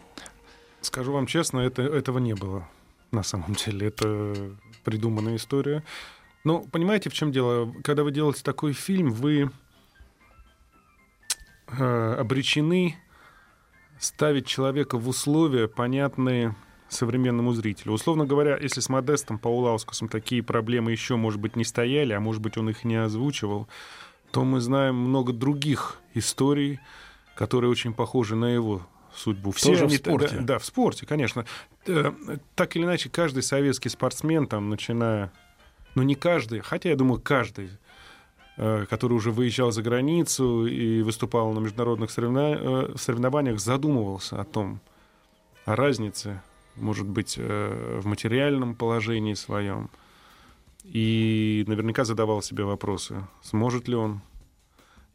скажу 0.80 1.12
вам 1.12 1.26
честно, 1.28 1.60
это, 1.60 1.82
этого 1.82 2.20
не 2.20 2.34
было 2.34 2.66
на 3.12 3.24
самом 3.24 3.56
деле. 3.56 3.88
Это 3.90 4.56
придуманная 4.86 5.36
история. 5.36 5.84
Но 6.46 6.62
понимаете, 6.62 7.10
в 7.10 7.14
чем 7.14 7.34
дело? 7.34 7.74
Когда 7.84 8.04
вы 8.06 8.14
делаете 8.14 8.42
такой 8.42 8.72
фильм, 8.72 9.10
вы 9.12 9.52
э, 11.78 12.16
обречены 12.18 12.96
ставить 14.00 14.48
человека 14.48 14.98
в 14.98 15.10
условия, 15.10 15.68
понятные 15.68 16.56
современному 16.96 17.54
зрителю. 17.54 17.94
Условно 17.94 18.26
говоря, 18.26 18.58
если 18.58 18.80
с 18.82 18.90
Модестом 18.90 19.38
Паулаускасом 19.38 20.08
такие 20.10 20.42
проблемы 20.42 20.92
еще, 20.92 21.16
может 21.16 21.40
быть, 21.40 21.56
не 21.56 21.64
стояли, 21.64 22.14
а 22.14 22.20
может 22.20 22.42
быть, 22.42 22.58
он 22.58 22.70
их 22.70 22.84
не 22.84 22.96
озвучивал, 22.96 23.68
то 24.32 24.44
мы 24.44 24.60
знаем 24.62 24.96
много 24.96 25.32
других 25.34 26.00
историй, 26.14 26.80
которые 27.36 27.70
очень 27.70 27.94
похожи 27.94 28.36
на 28.36 28.46
его 28.54 28.82
судьбу. 29.14 29.54
Тоже 29.54 29.84
в 29.86 29.88
они- 29.88 29.98
спорте? 29.98 30.36
Да, 30.38 30.42
да, 30.44 30.60
в 30.60 30.66
спорте, 30.66 31.06
конечно. 31.06 31.46
Э, 31.88 32.12
Так 32.56 32.76
или 32.76 32.84
иначе, 32.84 33.10
каждый 33.10 33.44
советский 33.44 33.90
спортсмен, 33.90 34.48
там, 34.48 34.70
начиная... 34.70 35.32
Ну, 35.96 36.04
не 36.04 36.16
каждый, 36.16 36.60
хотя, 36.60 36.90
я 36.90 36.96
думаю, 36.98 37.22
каждый, 37.22 37.70
э, 38.58 38.86
который 38.90 39.14
уже 39.14 39.32
выезжал 39.32 39.72
за 39.72 39.82
границу 39.82 40.66
и 40.66 41.02
выступал 41.02 41.54
на 41.54 41.60
международных 41.60 42.10
соревна- 42.10 42.58
э, 42.92 42.96
соревнованиях, 42.98 43.60
задумывался 43.60 44.42
о 44.42 44.44
том, 44.44 44.82
о 45.64 45.76
разнице, 45.78 46.42
может 46.76 47.08
быть, 47.08 47.36
э, 47.38 48.00
в 48.02 48.06
материальном 48.06 48.76
положении 48.76 49.34
своем. 49.34 49.90
И 50.84 51.64
наверняка 51.68 52.06
задавал 52.06 52.42
себе 52.42 52.64
вопросы, 52.64 53.26
сможет 53.42 53.88
ли 53.88 53.96
он 53.96 54.22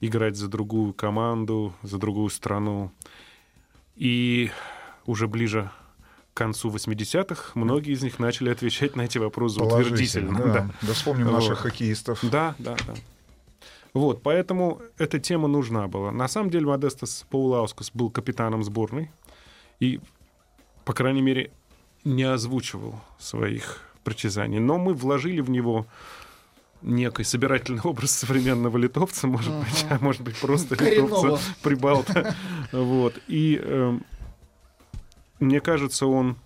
играть 0.01 0.37
за 0.37 0.49
другую 0.49 0.93
команду, 0.93 1.73
за 1.83 1.99
другую 1.99 2.31
страну. 2.31 2.91
И 3.95 4.51
уже 5.07 5.29
ближе 5.29 5.71
к 6.33 6.37
концу 6.37 6.71
80-х 6.71 7.53
многие 7.55 7.93
из 7.93 8.03
них 8.03 8.19
начали 8.19 8.51
отвечать 8.51 8.97
на 8.97 9.03
эти 9.03 9.19
вопросы 9.19 9.61
утвердительно. 9.61 10.39
да. 10.39 10.71
Да 10.83 10.93
вспомним 10.95 11.31
наших 11.31 11.59
хоккеистов. 11.59 12.19
Да, 12.23 12.55
да, 12.59 12.77
да. 12.87 12.95
Вот, 13.93 14.23
поэтому 14.23 14.81
эта 14.99 15.19
тема 15.19 15.49
нужна 15.49 15.89
была. 15.89 16.13
На 16.13 16.29
самом 16.29 16.51
деле 16.51 16.67
Модестас 16.67 17.27
Паулаускас 17.29 17.91
был 17.93 18.09
капитаном 18.11 18.63
сборной 18.63 19.11
и, 19.81 20.01
по 20.91 20.94
крайней 20.94 21.23
мере, 21.23 21.52
не 22.02 22.25
озвучивал 22.25 22.97
своих 23.17 23.78
притязаний. 24.02 24.59
Но 24.59 24.77
мы 24.77 24.93
вложили 24.93 25.41
в 25.41 25.49
него 25.49 25.86
некий 26.83 27.23
собирательный 27.23 27.81
образ 27.85 28.10
современного 28.10 28.77
литовца, 28.77 29.28
может 29.28 29.55
быть, 29.55 29.86
а 29.89 29.99
может 30.01 30.23
быть 30.23 30.36
просто 30.41 30.75
Коренного. 30.75 31.27
литовца, 31.27 31.55
прибалта. 31.62 32.35
Вот. 32.73 33.15
И 33.28 33.60
эм, 33.62 34.05
мне 35.39 35.60
кажется, 35.60 36.07
он 36.09 36.36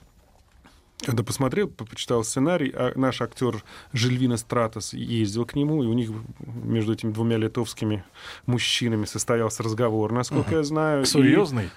когда 1.07 1.23
посмотрел, 1.23 1.69
по- 1.69 1.87
почитал 1.87 2.23
сценарий, 2.23 2.71
а 2.75 2.93
наш 2.97 3.23
актер 3.23 3.65
Жильвина 3.95 4.37
Стратос 4.37 4.93
ездил 4.93 5.47
к 5.47 5.55
нему, 5.55 5.83
и 5.83 5.87
у 5.87 5.95
них 5.95 6.11
между 6.47 6.93
этими 6.93 7.13
двумя 7.13 7.39
литовскими 7.39 8.05
мужчинами 8.45 9.07
состоялся 9.07 9.63
разговор, 9.63 10.13
насколько 10.13 10.49
Ага. 10.51 10.57
я 10.59 10.63
знаю. 10.65 11.03
и 11.03 11.07
Серьезный? 11.07 11.71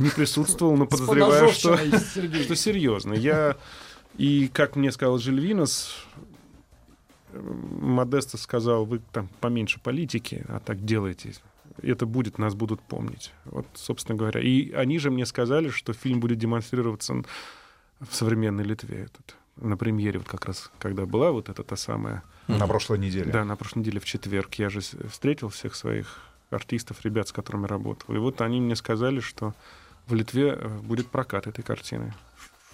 Не 0.00 0.10
присутствовал, 0.10 0.76
но 0.76 0.86
подозреваю, 0.86 1.50
что, 1.50 1.76
что 2.42 2.56
серьезно. 2.56 3.14
Я 3.14 3.56
и 4.16 4.48
как 4.48 4.76
мне 4.76 4.92
сказал 4.92 5.18
Жильвинос, 5.18 5.94
Модеста 7.32 8.36
сказал, 8.36 8.84
вы 8.84 9.00
там 9.12 9.28
поменьше 9.40 9.80
политики, 9.80 10.44
а 10.48 10.60
так 10.60 10.84
делайте. 10.84 11.32
Это 11.82 12.04
будет, 12.04 12.38
нас 12.38 12.54
будут 12.54 12.80
помнить. 12.80 13.32
Вот, 13.44 13.66
собственно 13.74 14.18
говоря. 14.18 14.40
И 14.40 14.72
они 14.72 14.98
же 14.98 15.10
мне 15.10 15.24
сказали, 15.24 15.68
что 15.70 15.92
фильм 15.92 16.20
будет 16.20 16.38
демонстрироваться 16.38 17.14
в 18.00 18.14
современной 18.14 18.64
Литве. 18.64 19.04
Этот, 19.04 19.36
на 19.56 19.76
премьере, 19.76 20.18
вот 20.18 20.28
как 20.28 20.44
раз, 20.46 20.70
когда 20.78 21.06
была 21.06 21.30
вот 21.30 21.48
эта 21.48 21.62
та 21.62 21.76
самая... 21.76 22.22
На 22.48 22.66
прошлой 22.66 22.98
неделе. 22.98 23.30
Да, 23.30 23.44
на 23.44 23.56
прошлой 23.56 23.80
неделе 23.80 24.00
в 24.00 24.04
четверг. 24.04 24.54
Я 24.54 24.68
же 24.68 24.80
встретил 24.80 25.48
всех 25.50 25.76
своих 25.76 26.18
артистов, 26.50 27.04
ребят, 27.04 27.28
с 27.28 27.32
которыми 27.32 27.66
работал. 27.66 28.14
И 28.14 28.18
вот 28.18 28.40
они 28.40 28.60
мне 28.60 28.74
сказали, 28.74 29.20
что 29.20 29.54
в 30.10 30.14
Литве 30.14 30.56
э, 30.58 30.68
будет 30.82 31.08
прокат 31.08 31.46
этой 31.46 31.62
картины. 31.62 32.12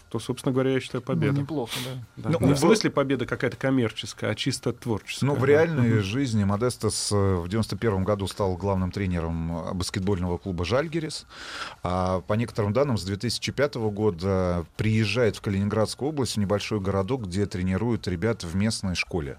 То, 0.09 0.21
собственно 0.21 0.53
говоря, 0.53 0.71
я 0.71 0.79
считаю 0.81 1.03
победа. 1.03 1.33
Ну, 1.35 1.41
неплохо, 1.41 1.73
да. 1.85 2.31
Да. 2.31 2.39
Ну, 2.41 2.47
не 2.47 2.55
в 2.55 2.59
смысле 2.59 2.91
победа 2.91 3.27
какая-то 3.27 3.57
коммерческая, 3.57 4.31
а 4.31 4.35
чисто 4.37 4.73
творческая. 4.73 5.27
Но 5.27 5.35
в 5.35 5.41
Да. 5.41 5.47
реальной 5.47 5.95
Мгм. 5.95 6.03
жизни 6.05 6.45
Модестас 6.45 7.11
э, 7.13 7.17
в 7.35 7.49
91 7.49 8.05
году 8.05 8.29
стал 8.29 8.57
главным 8.57 8.93
тренером 8.93 9.71
э, 9.71 9.75
баскетбольного 9.75 10.39
клуба 10.39 10.65
«Жальгерис». 10.65 11.27
А 11.83 12.21
по 12.21 12.35
некоторым 12.35 12.73
данным, 12.73 12.99
с 12.99 13.05
2005 13.05 13.91
года 13.91 14.65
приезжает 14.77 15.37
в 15.37 15.41
Калининградскую 15.41 16.11
область, 16.11 16.37
в 16.37 16.39
небольшой 16.39 16.79
городок, 16.81 17.27
где 17.27 17.45
тренируют 17.47 18.07
ребят 18.07 18.45
в 18.45 18.55
местной 18.55 18.95
школе. 18.95 19.39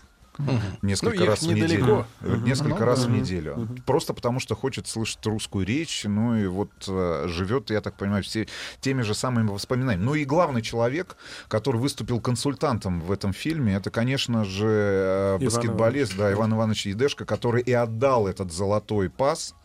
Несколько 0.81 1.19
Ну, 1.19 1.25
раз 1.25 1.41
в 1.41 1.47
неделю. 1.47 2.05
Э. 2.21 2.37
Несколько 2.43 2.79
Ну, 2.79 2.85
раз 2.85 3.05
в 3.05 3.09
неделю. 3.09 3.67
Просто 3.85 4.13
потому, 4.13 4.39
что 4.39 4.55
хочет 4.55 4.87
слышать 4.87 5.25
русскую 5.25 5.65
речь, 5.65 6.03
ну 6.05 6.35
и 6.35 6.47
вот 6.47 6.71
э, 6.87 7.25
живет, 7.27 7.69
я 7.69 7.81
так 7.81 7.97
понимаю, 7.97 8.23
все 8.23 8.47
теми 8.79 9.01
же 9.01 9.13
самыми 9.13 9.49
воспоминаниями. 9.49 10.03
Ну 10.03 10.15
и 10.15 10.25
главный 10.25 10.61
человек, 10.61 11.17
который 11.47 11.77
выступил 11.77 12.19
консультантом 12.19 13.01
в 13.01 13.11
этом 13.11 13.33
фильме, 13.33 13.75
это, 13.75 13.89
конечно 13.89 14.43
же, 14.43 14.67
э, 14.67 15.37
Иван 15.39 15.45
баскетболист, 15.45 16.17
да, 16.17 16.31
Иван 16.31 16.53
Иванович 16.53 16.87
Едешко, 16.87 17.25
который 17.25 17.61
и 17.61 17.71
отдал 17.71 18.27
этот 18.27 18.51
золотой 18.51 19.09
пас 19.09 19.55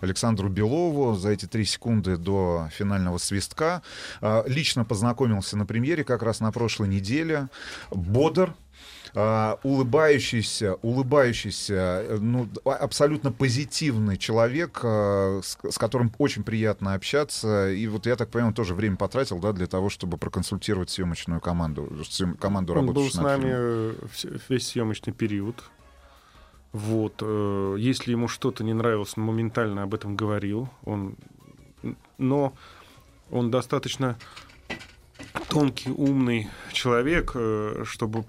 Александру 0.00 0.48
Белову 0.48 1.14
за 1.14 1.30
эти 1.30 1.46
три 1.46 1.64
секунды 1.64 2.16
до 2.16 2.68
финального 2.72 3.18
свистка. 3.18 3.82
А, 4.20 4.44
Лично 4.46 4.84
познакомился 4.84 5.56
на 5.56 5.66
премьере 5.66 6.04
как 6.04 6.22
раз 6.22 6.40
на 6.40 6.52
прошлой 6.52 6.88
неделе. 6.88 7.48
Бодр, 7.90 8.54
а, 9.14 9.58
улыбающийся, 9.62 10.74
улыбающийся, 10.82 11.74
э, 11.74 12.18
ну, 12.20 12.48
а- 12.64 12.76
абсолютно 12.76 13.32
позитивный 13.32 14.16
человек, 14.16 14.80
а, 14.82 15.40
с, 15.42 15.58
с 15.68 15.78
которым 15.78 16.12
очень 16.18 16.42
приятно 16.44 16.94
общаться. 16.94 17.70
И 17.70 17.86
вот 17.86 18.06
я 18.06 18.16
так 18.16 18.30
понимаю, 18.30 18.48
он 18.48 18.54
тоже 18.54 18.74
время 18.74 18.96
потратил, 18.96 19.38
да, 19.38 19.52
для 19.52 19.66
того, 19.66 19.88
чтобы 19.88 20.16
проконсультировать 20.16 20.90
съемочную 20.90 21.40
команду, 21.40 21.88
съем- 22.04 22.36
команду 22.36 22.74
Он 22.74 22.86
был 22.92 23.10
с 23.10 23.14
нами 23.14 23.50
э, 23.52 23.94
весь 24.48 24.68
съемочный 24.68 25.12
период. 25.12 25.62
Вот. 26.72 27.14
э, 27.20 27.76
Если 27.78 28.12
ему 28.12 28.28
что-то 28.28 28.62
не 28.62 28.74
нравилось, 28.74 29.14
он 29.16 29.24
моментально 29.24 29.82
об 29.82 29.94
этом 29.94 30.16
говорил. 30.16 30.68
Он... 30.84 31.16
Но 32.18 32.52
он 33.30 33.50
достаточно 33.50 34.16
тонкий, 35.48 35.90
умный 35.90 36.48
человек, 36.72 37.32
э, 37.34 37.82
чтобы 37.86 38.24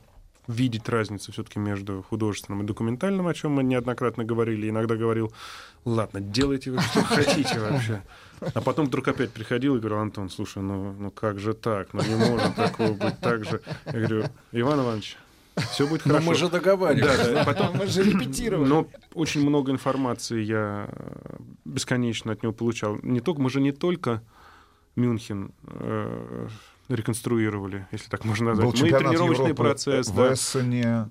видеть 0.52 0.90
разницу 0.90 1.32
все-таки 1.32 1.60
между 1.60 2.04
художественным 2.10 2.64
и 2.64 2.66
документальным, 2.68 3.28
о 3.28 3.34
чем 3.34 3.54
мы 3.54 3.64
неоднократно 3.64 4.24
говорили. 4.24 4.70
Иногда 4.70 4.96
говорил, 4.96 5.32
ладно, 5.86 6.20
делайте 6.22 6.72
вы 6.72 6.80
что 6.82 7.04
хотите 7.04 7.60
вообще. 7.60 8.04
А 8.54 8.62
потом 8.62 8.88
вдруг 8.88 9.08
опять 9.08 9.32
приходил 9.32 9.76
и 9.76 9.80
говорил, 9.80 10.00
Антон, 10.00 10.30
слушай, 10.30 10.62
ну, 10.62 10.94
ну 10.94 11.12
как 11.12 11.40
же 11.40 11.54
так? 11.54 11.94
Ну 11.94 12.02
не 12.04 12.16
может 12.16 12.56
такого 12.56 12.94
быть 12.94 13.20
так 13.20 13.46
же. 13.46 13.62
Я 13.86 13.92
говорю, 13.92 14.26
Иван 14.52 14.80
Иванович, 14.82 15.18
все 15.72 15.88
будет 15.88 16.06
Но 16.06 16.14
хорошо. 16.14 16.30
мы 16.30 16.36
же 16.36 16.50
договаривались. 16.50 17.18
Да, 17.28 17.34
да. 17.34 17.44
Потом- 17.46 17.78
Мы 17.78 17.88
же 17.88 18.04
репетировали. 18.04 18.68
Но 18.68 18.88
очень 19.14 19.42
много 19.48 19.72
информации 19.72 20.42
я 20.42 20.90
бесконечно 21.66 22.32
от 22.34 22.42
него 22.44 22.54
получал. 22.54 22.98
Не 23.04 23.20
только, 23.20 23.42
мы 23.42 23.50
же 23.50 23.62
не 23.62 23.72
только 23.72 24.22
Мюнхен 24.96 25.52
э, 25.68 26.48
реконструировали, 26.96 27.88
если 27.92 28.10
так 28.10 28.26
можно 28.26 28.48
назвать. 28.48 28.66
Был 28.66 28.72
мы 28.72 28.78
и 28.78 28.80
чемпионат 28.80 29.08
тренировочный 29.10 29.44
Европы 29.50 29.64
процесс. 29.64 30.08
в 30.08 30.16
да. 30.16 30.34
Эссене. 30.34 31.10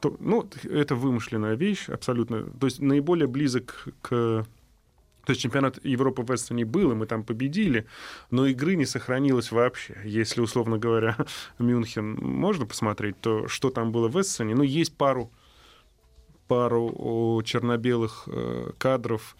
То- 0.00 0.16
ну, 0.20 0.48
это 0.64 0.94
вымышленная 0.94 1.54
вещь, 1.54 1.88
абсолютно. 1.88 2.44
То 2.44 2.66
есть 2.66 2.80
наиболее 2.80 3.26
близок 3.26 3.88
к... 4.02 4.46
То 5.24 5.32
есть 5.32 5.42
чемпионат 5.42 5.84
Европы 5.84 6.22
в 6.22 6.34
Эссене 6.34 6.64
был, 6.64 6.92
и 6.92 6.94
мы 6.94 7.06
там 7.06 7.22
победили, 7.22 7.86
но 8.30 8.46
игры 8.46 8.74
не 8.74 8.86
сохранилось 8.86 9.52
вообще. 9.52 9.96
Если, 10.04 10.40
условно 10.40 10.78
говоря, 10.78 11.16
Мюнхен 11.58 12.14
можно 12.14 12.66
посмотреть, 12.66 13.20
то 13.20 13.46
что 13.46 13.70
там 13.70 13.92
было 13.92 14.08
в 14.08 14.20
Эссене? 14.20 14.54
Ну, 14.54 14.62
есть 14.62 14.96
пару, 14.96 15.30
пару 16.48 17.42
черно-белых 17.44 18.24
э, 18.26 18.72
кадров. 18.78 19.36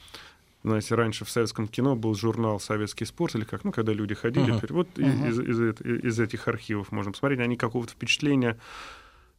Знаете, 0.63 0.95
раньше 0.95 1.25
в 1.25 1.31
советском 1.31 1.69
кино 1.69 1.97
был 1.97 2.15
журнал 2.15 2.61
«Советский 2.61 3.07
спорт», 3.07 3.35
или 3.35 3.45
как, 3.45 3.65
ну, 3.65 3.73
когда 3.73 3.93
люди 3.95 4.15
ходили. 4.15 4.51
Мгм. 4.51 4.59
теперь 4.59 4.73
Вот 4.75 4.99
Мгм. 4.99 5.29
из, 5.29 5.41
из 5.41 5.61
эт- 5.61 6.07
из 6.07 6.21
этих 6.21 6.49
архивов 6.49 6.93
можно 6.93 7.13
посмотреть. 7.13 7.41
Они 7.41 7.57
какого-то 7.57 7.93
впечатления 7.93 8.59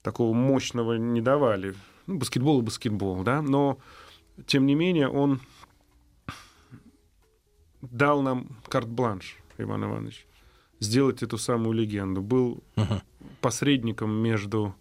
такого 0.01 0.33
мощного 0.33 0.93
не 0.95 1.21
давали. 1.21 1.75
Ну, 2.07 2.17
баскетбол 2.17 2.61
и 2.61 2.63
баскетбол, 2.63 3.23
да, 3.23 3.43
но 3.43 3.77
тем 4.47 4.65
не 4.65 4.73
менее 4.73 5.09
он 5.09 5.39
дал 7.81 8.21
нам 8.21 8.47
карт-бланш, 8.67 9.37
Иван 9.59 9.83
Иванович, 9.85 10.25
сделать 10.79 11.21
эту 11.23 11.37
самую 11.37 11.73
легенду. 11.73 12.21
Был 12.21 12.63
посредником 13.41 14.11
между 14.11 14.73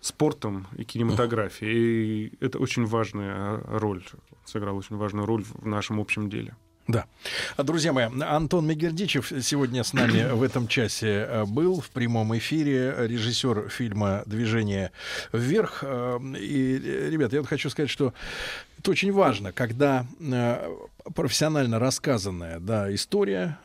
спортом 0.00 0.66
и 0.76 0.84
кинематографией. 0.84 2.26
И 2.26 2.32
это 2.44 2.58
очень 2.58 2.86
важная 2.86 3.34
а, 3.34 3.78
роль, 3.78 4.04
сыграл 4.44 4.76
очень 4.76 4.96
важную 4.96 5.26
роль 5.26 5.44
в 5.44 5.66
нашем 5.66 6.00
общем 6.00 6.30
деле. 6.30 6.54
Да. 6.86 7.04
А, 7.56 7.64
Друзья 7.64 7.92
мои, 7.92 8.06
Антон 8.22 8.66
Мегердичев 8.66 9.30
сегодня 9.42 9.84
с 9.84 9.92
нами 9.92 10.32
в 10.32 10.42
этом 10.42 10.68
часе 10.68 11.26
э, 11.28 11.44
был 11.44 11.82
в 11.82 11.90
прямом 11.90 12.36
эфире, 12.38 12.94
режиссер 13.06 13.68
фильма 13.68 14.22
«Движение 14.24 14.92
вверх». 15.32 15.84
И, 15.84 17.08
ребята, 17.10 17.36
я 17.36 17.42
вот 17.42 17.48
хочу 17.48 17.68
сказать, 17.68 17.90
что 17.90 18.14
Это 18.78 18.92
очень 18.92 19.12
важно, 19.12 19.52
когда 19.52 20.06
профессионально 21.14 21.78
рассказанная 21.78 22.60
да, 22.60 22.94
история, 22.94 23.58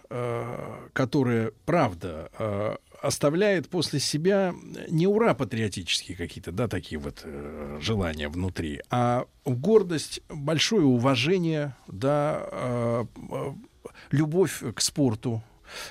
которая, 0.94 1.52
правда, 1.66 2.80
оставляет 3.03 3.69
после 3.69 3.99
себя 3.99 4.56
не 4.90 5.07
ура 5.07 5.33
патриотические 5.33 6.17
какие-то, 6.17 6.51
да, 6.51 6.67
такие 6.69 6.99
вот 6.99 7.22
э, 7.25 7.77
желания 7.82 8.30
внутри, 8.30 8.82
а 8.90 9.25
гордость, 9.45 10.22
большое 10.30 10.85
уважение, 10.85 11.75
да, 11.88 12.48
э, 12.49 13.06
э, 13.32 13.53
любовь 14.11 14.64
к 14.73 14.80
спорту, 14.80 15.43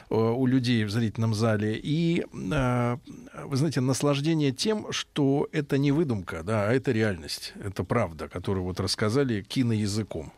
э, 0.09 0.15
у 0.15 0.47
людей 0.47 0.85
в 0.85 0.91
зрительном 0.91 1.35
зале. 1.35 1.79
И, 1.83 2.25
э, 2.33 2.97
вы 3.45 3.57
знаете, 3.57 3.83
наслаждение 3.83 4.53
тем, 4.53 4.91
что 4.91 5.49
это 5.53 5.77
не 5.77 5.93
выдумка, 5.93 6.43
да, 6.43 6.69
а 6.69 6.73
это 6.73 6.93
реальность, 6.93 7.53
это 7.63 7.85
правда, 7.85 8.29
которую 8.29 8.65
вот 8.65 8.81
рассказали 8.81 9.43
киноязыком. 9.43 10.33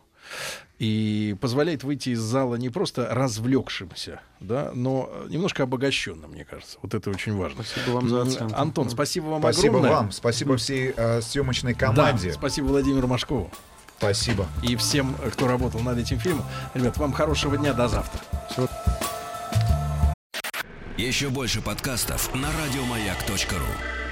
И 0.78 1.36
позволяет 1.40 1.84
выйти 1.84 2.10
из 2.10 2.20
зала 2.20 2.56
не 2.56 2.68
просто 2.68 3.08
развлекшимся, 3.10 4.20
да, 4.40 4.72
но 4.74 5.08
немножко 5.28 5.62
обогащенным, 5.62 6.32
мне 6.32 6.44
кажется. 6.44 6.78
Вот 6.82 6.94
это 6.94 7.10
очень 7.10 7.36
важно. 7.36 7.62
Спасибо 7.62 7.94
вам 7.94 8.08
за 8.08 8.22
оценку. 8.22 8.56
Антон, 8.56 8.90
спасибо 8.90 9.26
вам 9.26 9.40
Спасибо 9.40 9.78
огромное. 9.78 9.90
вам, 9.90 10.12
спасибо 10.12 10.56
всей 10.56 10.92
э, 10.96 11.20
съемочной 11.20 11.74
команде. 11.74 12.28
Да, 12.28 12.34
спасибо 12.34 12.66
Владимиру 12.66 13.06
Машкову. 13.06 13.50
Спасибо. 13.98 14.46
И 14.62 14.74
всем, 14.74 15.14
кто 15.32 15.46
работал 15.46 15.80
над 15.80 15.98
этим 15.98 16.18
фильмом. 16.18 16.44
Ребят, 16.74 16.96
вам 16.98 17.12
хорошего 17.12 17.56
дня, 17.56 17.72
до 17.72 17.86
завтра. 17.86 18.20
Еще 20.96 21.28
больше 21.28 21.60
подкастов 21.60 22.34
на 22.34 22.48
радиомаяк.ру. 22.48 24.03